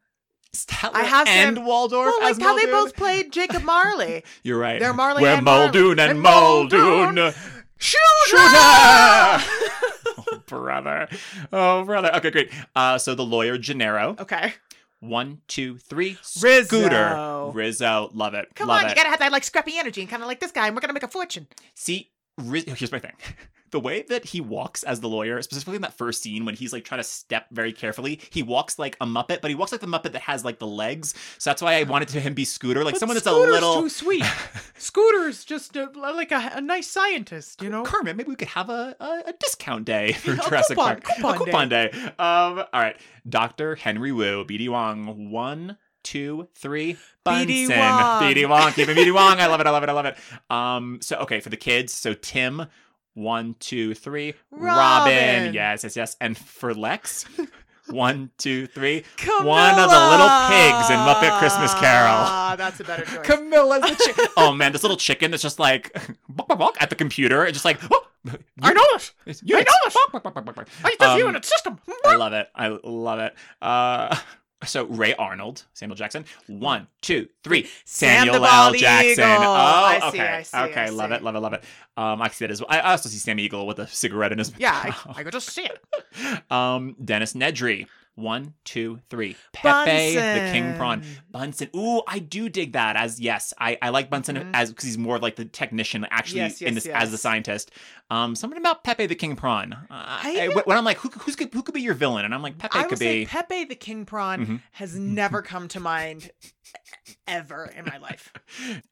Statler 0.53 0.95
I 0.95 1.03
have 1.03 1.29
and 1.29 1.57
Sam- 1.57 1.67
Waldorf 1.67 2.15
well, 2.19 2.31
like 2.31 2.41
how 2.41 2.57
they 2.57 2.67
both 2.67 2.97
played 2.97 3.33
Jacob 3.33 3.63
Marley. 3.63 4.25
You're 4.43 4.59
right. 4.59 4.81
They're 4.81 4.95
Marley 4.95 5.23
We're 5.23 5.35
and 5.35 5.45
Muldoon 5.45 5.99
and 5.99 6.11
And 6.13 6.21
Muldoon. 6.23 7.15
Muldoon. 7.15 7.35
Shooter! 7.79 8.01
oh, 8.37 10.41
brother. 10.47 11.09
Oh, 11.53 11.85
brother. 11.85 12.11
Okay, 12.17 12.31
great. 12.31 12.51
Uh, 12.75 12.97
so 12.99 13.15
the 13.15 13.25
lawyer, 13.25 13.59
Gennaro. 13.59 14.17
okay. 14.19 14.55
One, 15.01 15.43
two, 15.47 15.77
three. 15.77 16.17
Rizzo. 16.41 16.65
Scooter. 16.65 17.51
Rizzo. 17.53 18.11
Love 18.15 18.33
it. 18.35 18.49
Come 18.55 18.69
Love 18.69 18.79
on, 18.81 18.87
it. 18.87 18.91
you 18.91 18.95
gotta 18.95 19.11
have 19.11 19.19
that 19.19 19.31
like 19.31 19.45
scrappy 19.45 19.77
energy 19.79 20.01
and 20.01 20.09
kind 20.09 20.23
of 20.23 20.27
like 20.27 20.41
this 20.41 20.53
guy, 20.53 20.67
and 20.69 20.75
we're 20.75 20.81
gonna 20.81 20.95
make 20.95 21.03
a 21.03 21.09
fortune. 21.09 21.47
See, 21.75 22.11
Riz- 22.39 22.65
here's 22.65 22.91
my 22.93 22.99
thing. 22.99 23.13
The 23.73 23.81
way 23.81 24.03
that 24.09 24.27
he 24.27 24.41
walks 24.41 24.83
as 24.85 25.01
the 25.01 25.09
lawyer, 25.09 25.43
specifically 25.43 25.77
in 25.77 25.83
that 25.83 25.97
first 25.99 26.23
scene 26.23 26.45
when 26.45 26.55
he's 26.55 26.73
like 26.73 26.85
trying 26.85 27.01
to 27.01 27.05
step 27.05 27.47
very 27.51 27.73
carefully, 27.73 28.21
he 28.31 28.43
walks 28.43 28.79
like 28.79 28.97
a 29.01 29.07
Muppet, 29.07 29.41
but 29.41 29.51
he 29.51 29.55
walks 29.55 29.73
like 29.73 29.81
the 29.81 29.87
Muppet 29.89 30.13
that 30.13 30.23
has 30.23 30.45
like 30.45 30.59
the 30.61 30.67
legs. 30.67 31.15
So 31.39 31.51
that's 31.51 31.61
why 31.61 31.75
I 31.75 31.83
wanted 31.83 32.09
to 32.09 32.21
him 32.21 32.33
be 32.35 32.45
Scooter, 32.45 32.85
like 32.85 32.95
But 32.95 33.01
someone 33.01 33.17
that's 33.17 33.27
Scooter's 33.27 33.49
a 33.49 33.53
little. 33.53 33.83
too 33.83 33.89
sweet. 33.89 34.25
Scooter's 34.79 35.45
just 35.45 35.75
a, 35.77 35.87
like 35.95 36.33
a, 36.33 36.53
a 36.55 36.61
nice 36.61 36.87
scientist, 36.89 37.63
you 37.63 37.71
know. 37.71 37.83
Kermit, 37.83 38.17
maybe 38.17 38.29
we 38.31 38.37
could 38.37 38.49
have 38.49 38.71
a, 38.71 38.95
a, 39.01 39.31
a 39.31 39.33
discount 39.41 39.85
day 39.85 40.13
for 40.15 40.33
A 40.33 40.37
Jurassic 40.37 40.77
coupon- 40.77 41.01
Park. 41.01 41.05
coupon 41.05 41.35
a 41.35 41.39
coupon 41.39 41.69
day. 41.69 41.91
Um, 41.93 42.13
all 42.19 42.67
right. 42.75 42.97
Dr. 43.29 43.75
Henry 43.77 44.13
Wu, 44.13 44.45
BD 44.45 44.69
Wong. 44.69 45.31
One, 45.31 45.77
two, 46.05 46.49
three. 46.55 46.97
Bunsen. 47.25 47.49
BD 47.49 47.69
Wong. 47.77 48.23
BD 48.23 48.49
Wong. 48.49 48.73
Keep 48.73 48.89
it 48.89 48.97
BD 48.97 49.13
Wong. 49.13 49.41
I 49.41 49.47
love 49.47 49.61
it. 49.61 49.67
I 49.67 49.71
love 49.71 49.83
it. 49.83 49.89
I 49.89 49.93
love 49.93 50.07
it. 50.07 50.17
Um, 50.51 50.99
so 51.03 51.17
okay, 51.19 51.41
for 51.41 51.49
the 51.49 51.57
kids, 51.57 51.93
so 51.93 52.15
Tim, 52.15 52.67
one, 53.17 53.57
two, 53.59 53.95
three. 53.95 54.35
Robin. 54.51 55.55
Yes, 55.55 55.83
yes, 55.83 55.97
yes. 55.97 56.17
And 56.21 56.37
for 56.37 56.75
Lex, 56.75 57.25
one, 57.89 58.31
two, 58.37 58.67
three. 58.67 59.05
Camilla! 59.17 59.45
One 59.47 59.79
of 59.79 59.91
the 59.91 60.11
little 60.11 60.29
pigs 60.49 60.91
in 60.91 60.97
Muppet 60.99 61.39
Christmas 61.39 61.73
Carol. 61.75 62.13
Ah, 62.13 62.55
that's 62.57 62.79
a 62.81 62.85
better 62.85 63.05
choice. 63.07 63.27
Camilla's 63.27 63.81
the 63.83 64.05
chicken. 64.05 64.27
oh 64.37 64.53
man, 64.53 64.73
this 64.73 64.83
little 64.83 64.99
chicken 64.99 65.31
that's 65.31 65.43
just 65.43 65.59
like 65.59 65.93
bok, 66.29 66.47
bok, 66.47 66.59
bok, 66.59 66.77
at 66.81 66.91
the 66.91 66.97
computer 66.97 67.43
and 67.45 67.55
just 67.55 67.65
like 67.65 67.79
oh, 67.91 68.07
I 68.61 68.73
know 68.75 68.85
this. 68.93 69.13
it's 69.25 69.43
I 69.43 69.61
know 69.61 69.65
this. 69.85 69.95
Bok, 70.13 70.23
bok, 70.23 70.35
bok, 70.35 70.45
bok, 70.45 70.55
bok. 70.55 70.69
I 70.85 70.95
this 70.99 71.09
Um, 71.09 71.19
unit 71.19 71.45
system. 71.45 71.81
I 72.05 72.17
love 72.17 72.35
it. 72.35 72.49
I 72.55 72.69
love 72.85 73.19
it. 73.21 73.35
Uh, 73.63 74.15
so 74.67 74.85
Ray 74.85 75.15
Arnold, 75.15 75.65
Samuel 75.73 75.97
Jackson. 75.97 76.25
One, 76.47 76.87
two, 77.01 77.29
three. 77.43 77.69
Sam 77.85 78.27
Samuel 78.27 78.45
L. 78.45 78.73
Jackson. 78.73 79.11
Eagle. 79.13 79.25
Oh, 79.25 79.47
I 79.47 80.01
see, 80.01 80.07
okay. 80.09 80.29
I 80.29 80.43
see, 80.43 80.59
okay, 80.59 80.81
I 80.83 80.89
love 80.91 81.11
see. 81.11 81.17
it, 81.17 81.23
love 81.23 81.35
it, 81.37 81.41
love 81.41 81.53
it. 81.55 81.65
Um, 81.97 82.21
I 82.21 82.29
see 82.29 82.45
that 82.45 82.51
as 82.51 82.61
well. 82.61 82.69
I 82.71 82.81
also 82.81 83.09
see 83.09 83.19
Sam 83.19 83.39
Eagle 83.39 83.67
with 83.67 83.79
a 83.79 83.87
cigarette 83.87 84.33
in 84.33 84.39
his 84.39 84.53
Yeah, 84.59 84.73
I, 84.75 84.95
I 85.21 85.23
could 85.23 85.33
just 85.33 85.51
see 85.51 85.67
it. 85.67 86.43
um, 86.51 86.97
Dennis 87.03 87.33
Nedry. 87.33 87.87
One, 88.17 88.55
two, 88.65 89.01
three. 89.11 89.37
Pepe 89.53 90.15
the 90.15 90.51
King 90.51 90.75
Prawn. 90.77 91.01
Bunsen. 91.31 91.69
Bunsen. 91.69 91.71
Ooh, 91.77 92.01
I 92.09 92.19
do 92.19 92.49
dig 92.49 92.73
that. 92.73 92.97
As 92.97 93.21
yes, 93.21 93.53
I, 93.59 93.77
I 93.83 93.91
like 93.91 94.09
Bunsen 94.11 94.37
Mhm. 94.37 94.51
as 94.55 94.71
because 94.71 94.85
he's 94.87 94.97
more 94.99 95.17
of 95.17 95.23
like 95.23 95.37
the 95.37 95.45
technician, 95.45 96.07
actually 96.11 96.41
Yes, 96.41 96.63
in 96.63 96.75
yes, 96.75 96.85
this 96.85 96.93
as 96.95 97.11
the 97.11 97.19
scientist. 97.19 97.71
Um, 98.11 98.35
something 98.35 98.59
about 98.59 98.85
Pepe 98.85 99.05
the 99.07 99.15
King 99.15 99.37
Prawn. 99.37 99.75
Uh, 99.75 99.79
I, 99.91 100.49
I- 100.51 100.63
when 100.65 100.79
I'm 100.79 100.85
like, 100.85 100.97
who, 100.97 101.11
who's 101.11 101.37
who 101.39 101.63
could 101.63 101.75
be 101.75 101.83
your 101.83 101.93
villain? 101.95 102.25
And 102.25 102.35
I'm 102.35 102.41
like, 102.43 102.57
Pepe 102.57 102.79
I 102.79 102.85
could 102.85 102.99
be. 102.99 103.27
Pepe 103.27 103.65
the 103.67 103.75
King 103.75 104.07
Prawn 104.07 104.47
Mhm. 104.47 104.63
has 104.73 104.99
never 104.99 105.43
come 105.43 105.69
to 105.69 105.81
mind 105.81 106.31
ever 107.27 107.67
in 107.77 107.85
my 107.85 107.99
life. 107.99 108.33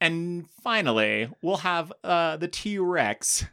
And 0.00 0.46
finally, 0.62 1.30
we'll 1.40 1.56
have 1.58 1.92
uh 2.04 2.36
the 2.36 2.48
T 2.48 2.78
Rex. 2.78 3.46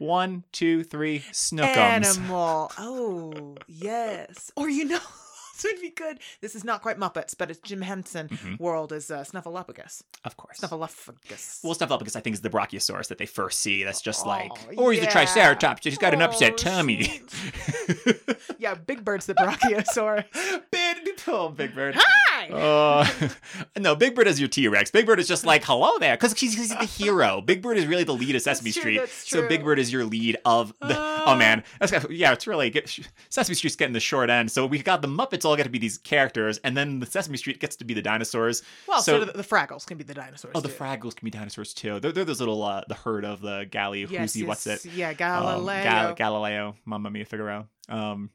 One, 0.00 0.44
two, 0.50 0.82
three, 0.82 1.20
Snookums. 1.30 1.76
Animal. 1.76 2.72
Oh, 2.78 3.56
yes. 3.68 4.50
Or 4.56 4.66
you 4.66 4.86
know, 4.86 4.98
would 5.72 5.80
be 5.80 5.90
good. 5.90 6.18
This 6.40 6.54
is 6.54 6.64
not 6.64 6.82
quite 6.82 6.98
Muppets, 6.98 7.34
but 7.36 7.50
it's 7.50 7.60
Jim 7.60 7.80
Henson 7.82 8.28
Mhm. 8.28 8.58
world 8.60 8.92
is 8.92 9.10
uh, 9.10 9.24
Snuffleupagus. 9.24 10.02
Of 10.24 10.36
course. 10.36 10.58
Snuffleupagus. 10.60 11.64
Well, 11.64 11.74
Snuffleupagus, 11.74 12.16
I 12.16 12.20
think, 12.20 12.34
is 12.34 12.40
the 12.40 12.50
Brachiosaurus 12.50 13.08
that 13.08 13.18
they 13.18 13.26
first 13.26 13.60
see. 13.60 13.84
That's 13.84 14.00
just 14.00 14.26
like, 14.26 14.50
Oh, 14.76 14.84
or 14.84 14.92
he's 14.92 15.00
the 15.00 15.06
yeah. 15.06 15.12
Triceratops. 15.12 15.84
He's 15.84 15.98
got 15.98 16.14
an 16.14 16.22
upset 16.22 16.52
Oh, 16.52 16.56
tummy. 16.56 17.22
yeah, 18.58 18.74
Big 18.74 19.04
Bird's 19.04 19.26
the 19.26 19.34
Brachiosaurus. 19.34 20.24
big, 20.70 20.96
oh, 21.26 21.48
Big 21.50 21.74
Bird. 21.74 21.94
Hi! 21.98 22.48
Uh, 22.48 23.06
no, 23.78 23.94
Big 23.94 24.14
Bird 24.14 24.26
is 24.26 24.40
your 24.40 24.48
T 24.48 24.66
Rex. 24.68 24.90
Big 24.90 25.06
Bird 25.06 25.20
is 25.20 25.28
just 25.28 25.44
like, 25.44 25.64
hello 25.64 25.98
there, 25.98 26.16
because 26.16 26.38
he's, 26.38 26.54
he's 26.54 26.70
the 26.70 26.84
hero. 26.84 27.40
Big 27.40 27.62
Bird 27.62 27.76
is 27.76 27.86
really 27.86 28.04
the 28.04 28.14
lead 28.14 28.34
of 28.34 28.42
Sesame 28.42 28.72
true, 28.72 28.80
Street. 28.80 29.08
So 29.08 29.48
Big. 29.48 29.62
Bird 29.64 29.78
is 29.78 29.92
your 29.92 30.04
lead 30.04 30.38
of 30.44 30.72
the. 30.80 30.96
Ah. 30.96 31.24
oh 31.26 31.36
man, 31.36 31.62
that's 31.78 31.92
yeah, 32.10 32.32
it's 32.32 32.46
really 32.46 32.72
Sesame 33.28 33.54
Street's 33.54 33.76
getting 33.76 33.92
the 33.92 34.00
short 34.00 34.30
end. 34.30 34.50
So 34.50 34.64
we 34.66 34.78
got 34.82 35.02
the 35.02 35.08
Muppets 35.08 35.44
all 35.50 35.56
get 35.56 35.64
to 35.64 35.70
be 35.70 35.78
these 35.78 35.98
characters, 35.98 36.58
and 36.58 36.76
then 36.76 37.00
the 37.00 37.06
Sesame 37.06 37.36
Street 37.36 37.60
gets 37.60 37.76
to 37.76 37.84
be 37.84 37.94
the 37.94 38.02
dinosaurs. 38.02 38.62
well, 38.88 39.02
so- 39.02 39.20
so, 39.20 39.24
the, 39.26 39.32
the 39.32 39.42
Fraggles 39.44 39.86
can 39.86 39.98
be 39.98 40.04
the 40.04 40.14
dinosaurs. 40.14 40.52
Oh, 40.54 40.60
the. 40.60 40.68
Fraggles 40.68 41.14
can 41.14 41.26
be 41.26 41.30
dinosaurs 41.30 41.74
too. 41.74 42.00
They're, 42.00 42.12
they're 42.12 42.24
those 42.24 42.40
little 42.40 42.62
uh, 42.62 42.82
the 42.88 42.94
herd 42.94 43.24
of 43.24 43.40
the 43.42 43.66
Galley. 43.70 44.06
Yes, 44.08 44.34
Whoosy, 44.34 44.46
what's 44.46 44.66
it? 44.66 44.84
yes, 44.86 44.94
Yeah, 44.96 45.08
Um, 45.10 45.16
Galileo. 45.16 45.82
Gal- 45.82 46.14
Galileo, 46.14 46.74
Mamma 46.84 47.10
Mia 47.10 47.24
Figaro. 47.24 47.68
Um, 47.88 48.30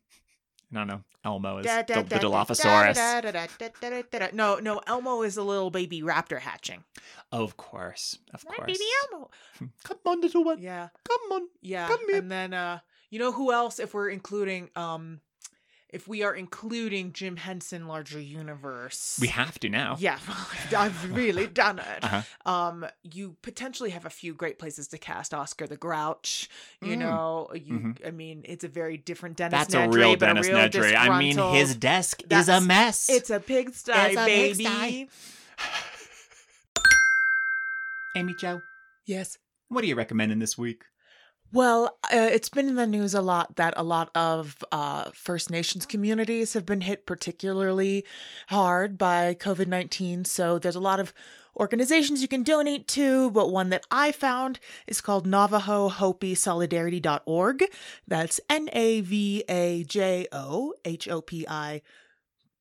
I 0.71 0.75
don't 0.77 0.87
know. 0.87 1.01
Elmo 1.23 1.57
is 1.57 1.65
Da, 1.65 1.81
da, 1.81 2.03
the, 2.03 2.03
the 2.03 2.15
Dilophosaurus. 2.19 2.95
No, 4.33 4.59
no, 4.59 4.81
Elmo 4.85 5.23
is 5.23 5.37
a 5.37 5.43
little 5.43 5.71
baby 5.71 6.01
raptor 6.01 6.39
hatching. 6.39 6.83
Of 7.31 7.57
course, 7.57 8.17
of 8.33 8.45
My 8.47 8.55
course. 8.55 8.67
baby 8.67 8.85
Elmo. 9.11 9.29
Come 9.83 9.97
on, 10.05 10.21
little 10.21 10.43
one. 10.43 10.59
Yeah, 10.61 10.89
Come 11.07 11.31
on. 11.31 11.47
yeah. 11.61 11.87
Come 11.87 11.99
here. 12.07 12.17
And 12.19 12.31
then, 12.31 12.53
uh, 12.53 12.79
you 13.09 13.19
know 13.19 13.31
who 13.31 13.51
else? 13.51 13.79
If 13.79 13.93
we're 13.93 14.09
including, 14.09 14.69
um, 14.75 15.21
if 15.91 16.07
we 16.07 16.23
are 16.23 16.33
including 16.35 17.13
Jim 17.13 17.37
Henson 17.37 17.87
larger 17.87 18.19
universe, 18.19 19.17
We 19.21 19.27
have 19.27 19.57
to 19.59 19.69
now. 19.69 19.95
Yeah, 19.99 20.19
I've 20.77 21.15
really 21.15 21.47
done 21.63 21.79
it. 21.79 22.03
Uh-huh. 22.03 22.21
Um, 22.51 22.85
you 23.03 23.35
potentially 23.41 23.91
have 23.91 24.05
a 24.05 24.09
few 24.09 24.33
great 24.33 24.59
places 24.59 24.87
to 24.89 24.97
cast 24.97 25.33
Oscar 25.33 25.67
the 25.67 25.77
Grouch. 25.77 26.49
You 26.81 26.95
Mm. 26.95 26.99
know, 26.99 27.49
you. 27.53 27.73
Mhm. 27.79 28.07
I 28.07 28.11
mean, 28.11 28.41
it's 28.45 28.63
a 28.63 28.67
very 28.67 28.97
different 28.97 29.37
Dennis. 29.37 29.51
That's 29.57 29.73
a 29.73 29.87
real 29.87 30.11
but 30.17 30.25
Dennis 30.25 30.47
a 30.47 30.51
real 30.51 30.59
Nedry. 30.69 30.95
I 30.95 31.17
mean, 31.19 31.37
his 31.53 31.75
desk 31.75 32.21
is 32.29 32.49
a 32.49 32.59
mess. 32.61 33.09
It's 33.09 33.29
a 33.29 33.39
pigsty, 33.39 33.91
It's 33.93 34.17
a 34.17 34.25
baby. 34.25 34.63
pigsty. 34.65 35.09
Amy 38.17 38.33
Jo, 38.39 38.61
Yes. 39.05 39.37
what 39.67 39.83
are 39.83 39.87
you 39.87 39.95
recommending 39.95 40.39
this 40.39 40.57
week? 40.57 40.83
Well, 41.51 41.97
uh, 42.03 42.29
it's 42.31 42.49
been 42.49 42.67
in 42.67 42.75
the 42.75 42.87
news 42.87 43.13
a 43.13 43.21
lot 43.21 43.55
that 43.55 43.73
a 43.77 43.83
lot 43.83 44.09
of 44.13 44.63
uh, 44.71 45.11
First 45.13 45.49
Nations 45.49 45.85
communities 45.85 46.53
have 46.53 46.65
been 46.65 46.81
hit 46.81 47.05
particularly 47.05 48.03
hard 48.47 48.97
by 48.97 49.35
COVID 49.35 49.67
19. 49.67 50.25
So 50.25 50.59
there's 50.59 50.75
a 50.75 50.81
lot 50.81 50.99
of 50.99 51.13
organizations 51.57 52.21
you 52.21 52.27
can 52.27 52.43
donate 52.43 52.87
to, 52.89 53.31
but 53.31 53.51
one 53.51 53.69
that 53.69 53.85
I 53.89 54.11
found 54.11 54.59
is 54.87 54.99
called 54.99 55.25
Navajo 55.25 55.87
Hopi 55.87 56.35
Solidarity.org. 56.35 57.63
That's 58.07 58.41
N 58.49 58.69
A 58.73 59.01
V 59.01 59.43
A 59.47 59.83
J 59.85 60.27
O 60.31 60.73
H 60.83 61.07
O 61.07 61.21
P 61.21 61.45
I 61.47 61.81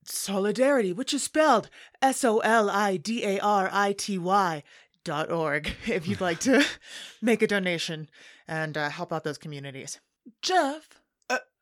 Solidarity, 0.05 0.93
which 0.93 1.13
is 1.15 1.23
spelled 1.23 1.69
S 2.01 2.23
O 2.23 2.39
L 2.41 2.71
I 2.71 2.97
D 2.97 3.25
A 3.25 3.41
R 3.41 3.69
I 3.73 3.93
T 3.93 4.19
Y 4.19 4.63
dot 5.03 5.31
org 5.31 5.71
if 5.87 6.09
you'd 6.09 6.21
like 6.21 6.41
to 6.41 6.65
make 7.21 7.43
a 7.43 7.47
donation 7.47 8.09
and 8.49 8.77
uh, 8.77 8.91
help 8.91 9.13
out 9.13 9.25
those 9.25 9.39
communities. 9.39 10.01
Jeff, 10.43 10.94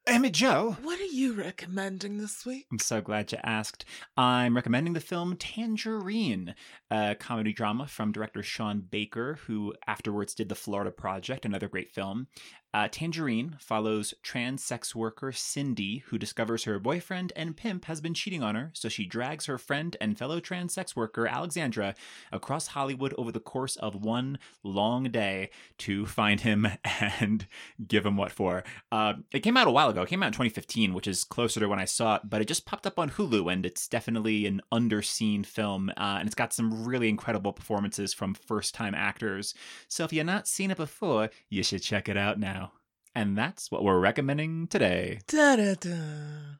Amy 0.08 0.30
Jo. 0.30 0.76
what 0.82 0.98
are 0.98 1.04
you 1.04 1.32
recommending 1.32 2.18
this 2.18 2.44
week? 2.44 2.66
I'm 2.72 2.80
so 2.80 3.00
glad 3.00 3.30
you 3.30 3.38
asked. 3.44 3.84
I'm 4.16 4.56
recommending 4.56 4.94
the 4.94 5.00
film 5.00 5.36
Tangerine, 5.36 6.56
a 6.90 7.14
comedy 7.14 7.52
drama 7.52 7.86
from 7.86 8.10
director 8.10 8.42
Sean 8.42 8.80
Baker, 8.80 9.38
who 9.46 9.74
afterwards 9.86 10.34
did 10.34 10.48
The 10.48 10.56
Florida 10.56 10.90
Project, 10.90 11.44
another 11.44 11.68
great 11.68 11.92
film. 11.92 12.26
Uh, 12.74 12.88
Tangerine 12.90 13.56
follows 13.60 14.14
trans 14.22 14.64
sex 14.64 14.94
worker 14.94 15.30
Cindy, 15.30 15.98
who 16.06 16.16
discovers 16.16 16.64
her 16.64 16.78
boyfriend 16.78 17.30
and 17.36 17.54
pimp 17.54 17.84
has 17.84 18.00
been 18.00 18.14
cheating 18.14 18.42
on 18.42 18.54
her, 18.54 18.70
so 18.72 18.88
she 18.88 19.04
drags 19.04 19.44
her 19.44 19.58
friend 19.58 19.94
and 20.00 20.16
fellow 20.16 20.40
trans 20.40 20.72
sex 20.72 20.96
worker 20.96 21.26
Alexandra 21.26 21.94
across 22.32 22.68
Hollywood 22.68 23.14
over 23.18 23.30
the 23.30 23.40
course 23.40 23.76
of 23.76 23.94
one 23.94 24.38
long 24.62 25.04
day 25.04 25.50
to 25.78 26.06
find 26.06 26.40
him 26.40 26.66
and 27.20 27.46
give 27.86 28.06
him 28.06 28.16
what 28.16 28.32
for. 28.32 28.64
Uh, 28.90 29.14
it 29.34 29.40
came 29.40 29.58
out 29.58 29.68
a 29.68 29.70
while 29.70 29.90
ago. 29.92 30.02
It 30.02 30.08
came 30.08 30.22
out 30.22 30.28
in 30.28 30.32
2015, 30.32 30.92
which 30.94 31.06
is 31.06 31.24
closer 31.24 31.60
to 31.60 31.68
when 31.68 31.78
I 31.78 31.84
saw 31.84 32.16
it, 32.16 32.22
but 32.24 32.40
it 32.40 32.48
just 32.48 32.66
popped 32.66 32.86
up 32.86 32.98
on 32.98 33.10
Hulu, 33.10 33.52
and 33.52 33.64
it's 33.64 33.86
definitely 33.86 34.46
an 34.46 34.60
underseen 34.72 35.46
film, 35.46 35.90
uh, 35.90 36.16
and 36.18 36.26
it's 36.26 36.34
got 36.34 36.52
some 36.52 36.84
really 36.84 37.08
incredible 37.08 37.52
performances 37.52 38.12
from 38.12 38.34
first-time 38.34 38.94
actors. 38.94 39.54
So 39.88 40.04
if 40.04 40.12
you've 40.12 40.26
not 40.26 40.48
seen 40.48 40.70
it 40.70 40.76
before, 40.76 41.30
you 41.48 41.62
should 41.62 41.82
check 41.82 42.08
it 42.08 42.16
out 42.16 42.38
now. 42.38 42.72
And 43.14 43.36
that's 43.36 43.70
what 43.70 43.84
we're 43.84 44.00
recommending 44.00 44.66
today. 44.66 45.20
Da 45.28 45.56
da 45.56 45.74
da. 45.74 46.58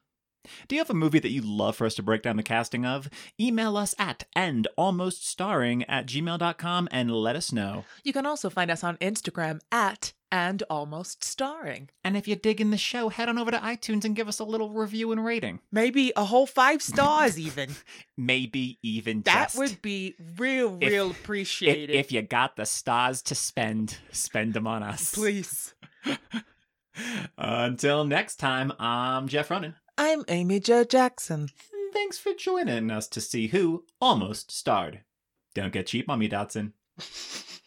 Do 0.67 0.75
you 0.75 0.81
have 0.81 0.89
a 0.89 0.93
movie 0.93 1.19
that 1.19 1.31
you'd 1.31 1.45
love 1.45 1.75
for 1.75 1.85
us 1.85 1.95
to 1.95 2.03
break 2.03 2.21
down 2.21 2.37
the 2.37 2.43
casting 2.43 2.85
of? 2.85 3.09
Email 3.39 3.77
us 3.77 3.95
at 3.97 4.25
endalmoststarring 4.35 5.85
at 5.87 6.05
gmail.com 6.05 6.89
and 6.91 7.11
let 7.11 7.35
us 7.35 7.51
know. 7.51 7.85
You 8.03 8.13
can 8.13 8.25
also 8.25 8.49
find 8.49 8.69
us 8.69 8.83
on 8.83 8.97
Instagram 8.97 9.61
at 9.71 10.13
and 10.33 10.63
almost 10.67 11.23
starring. 11.23 11.89
And 12.03 12.17
if 12.17 12.27
you're 12.27 12.35
digging 12.35 12.71
the 12.71 12.77
show, 12.77 13.09
head 13.09 13.29
on 13.29 13.37
over 13.37 13.51
to 13.51 13.57
iTunes 13.59 14.03
and 14.03 14.15
give 14.15 14.27
us 14.27 14.39
a 14.39 14.43
little 14.43 14.71
review 14.71 15.11
and 15.11 15.23
rating. 15.23 15.59
Maybe 15.71 16.11
a 16.15 16.25
whole 16.25 16.47
five 16.47 16.81
stars, 16.81 17.39
even. 17.39 17.69
Maybe 18.17 18.79
even 18.81 19.21
that 19.21 19.49
just. 19.49 19.57
would 19.59 19.79
be 19.83 20.15
real, 20.37 20.79
If- 20.81 20.89
real 20.91 21.11
if, 21.11 21.21
appreciated. 21.21 21.91
if 21.91 22.11
you 22.11 22.23
got 22.23 22.55
the 22.55 22.65
stars 22.65 23.21
to 23.23 23.35
spend, 23.35 23.99
spend 24.11 24.55
them 24.55 24.65
on 24.65 24.81
us. 24.81 25.13
Please. 25.13 25.75
Until 27.37 28.03
next 28.03 28.37
time, 28.37 28.73
I'm 28.79 29.27
Jeff 29.27 29.51
Running. 29.51 29.75
I'm 29.99 30.23
Amy 30.29 30.59
Jo 30.59 30.83
Jackson. 30.83 31.49
Thanks 31.93 32.17
for 32.17 32.33
joining 32.33 32.89
us 32.89 33.07
to 33.09 33.21
see 33.21 33.47
who 33.49 33.85
almost 34.01 34.49
starred. 34.51 35.01
Don't 35.53 35.71
get 35.71 35.85
cheap 35.85 36.09
on 36.09 36.17
me, 36.17 36.27
Dodgson. 36.27 36.73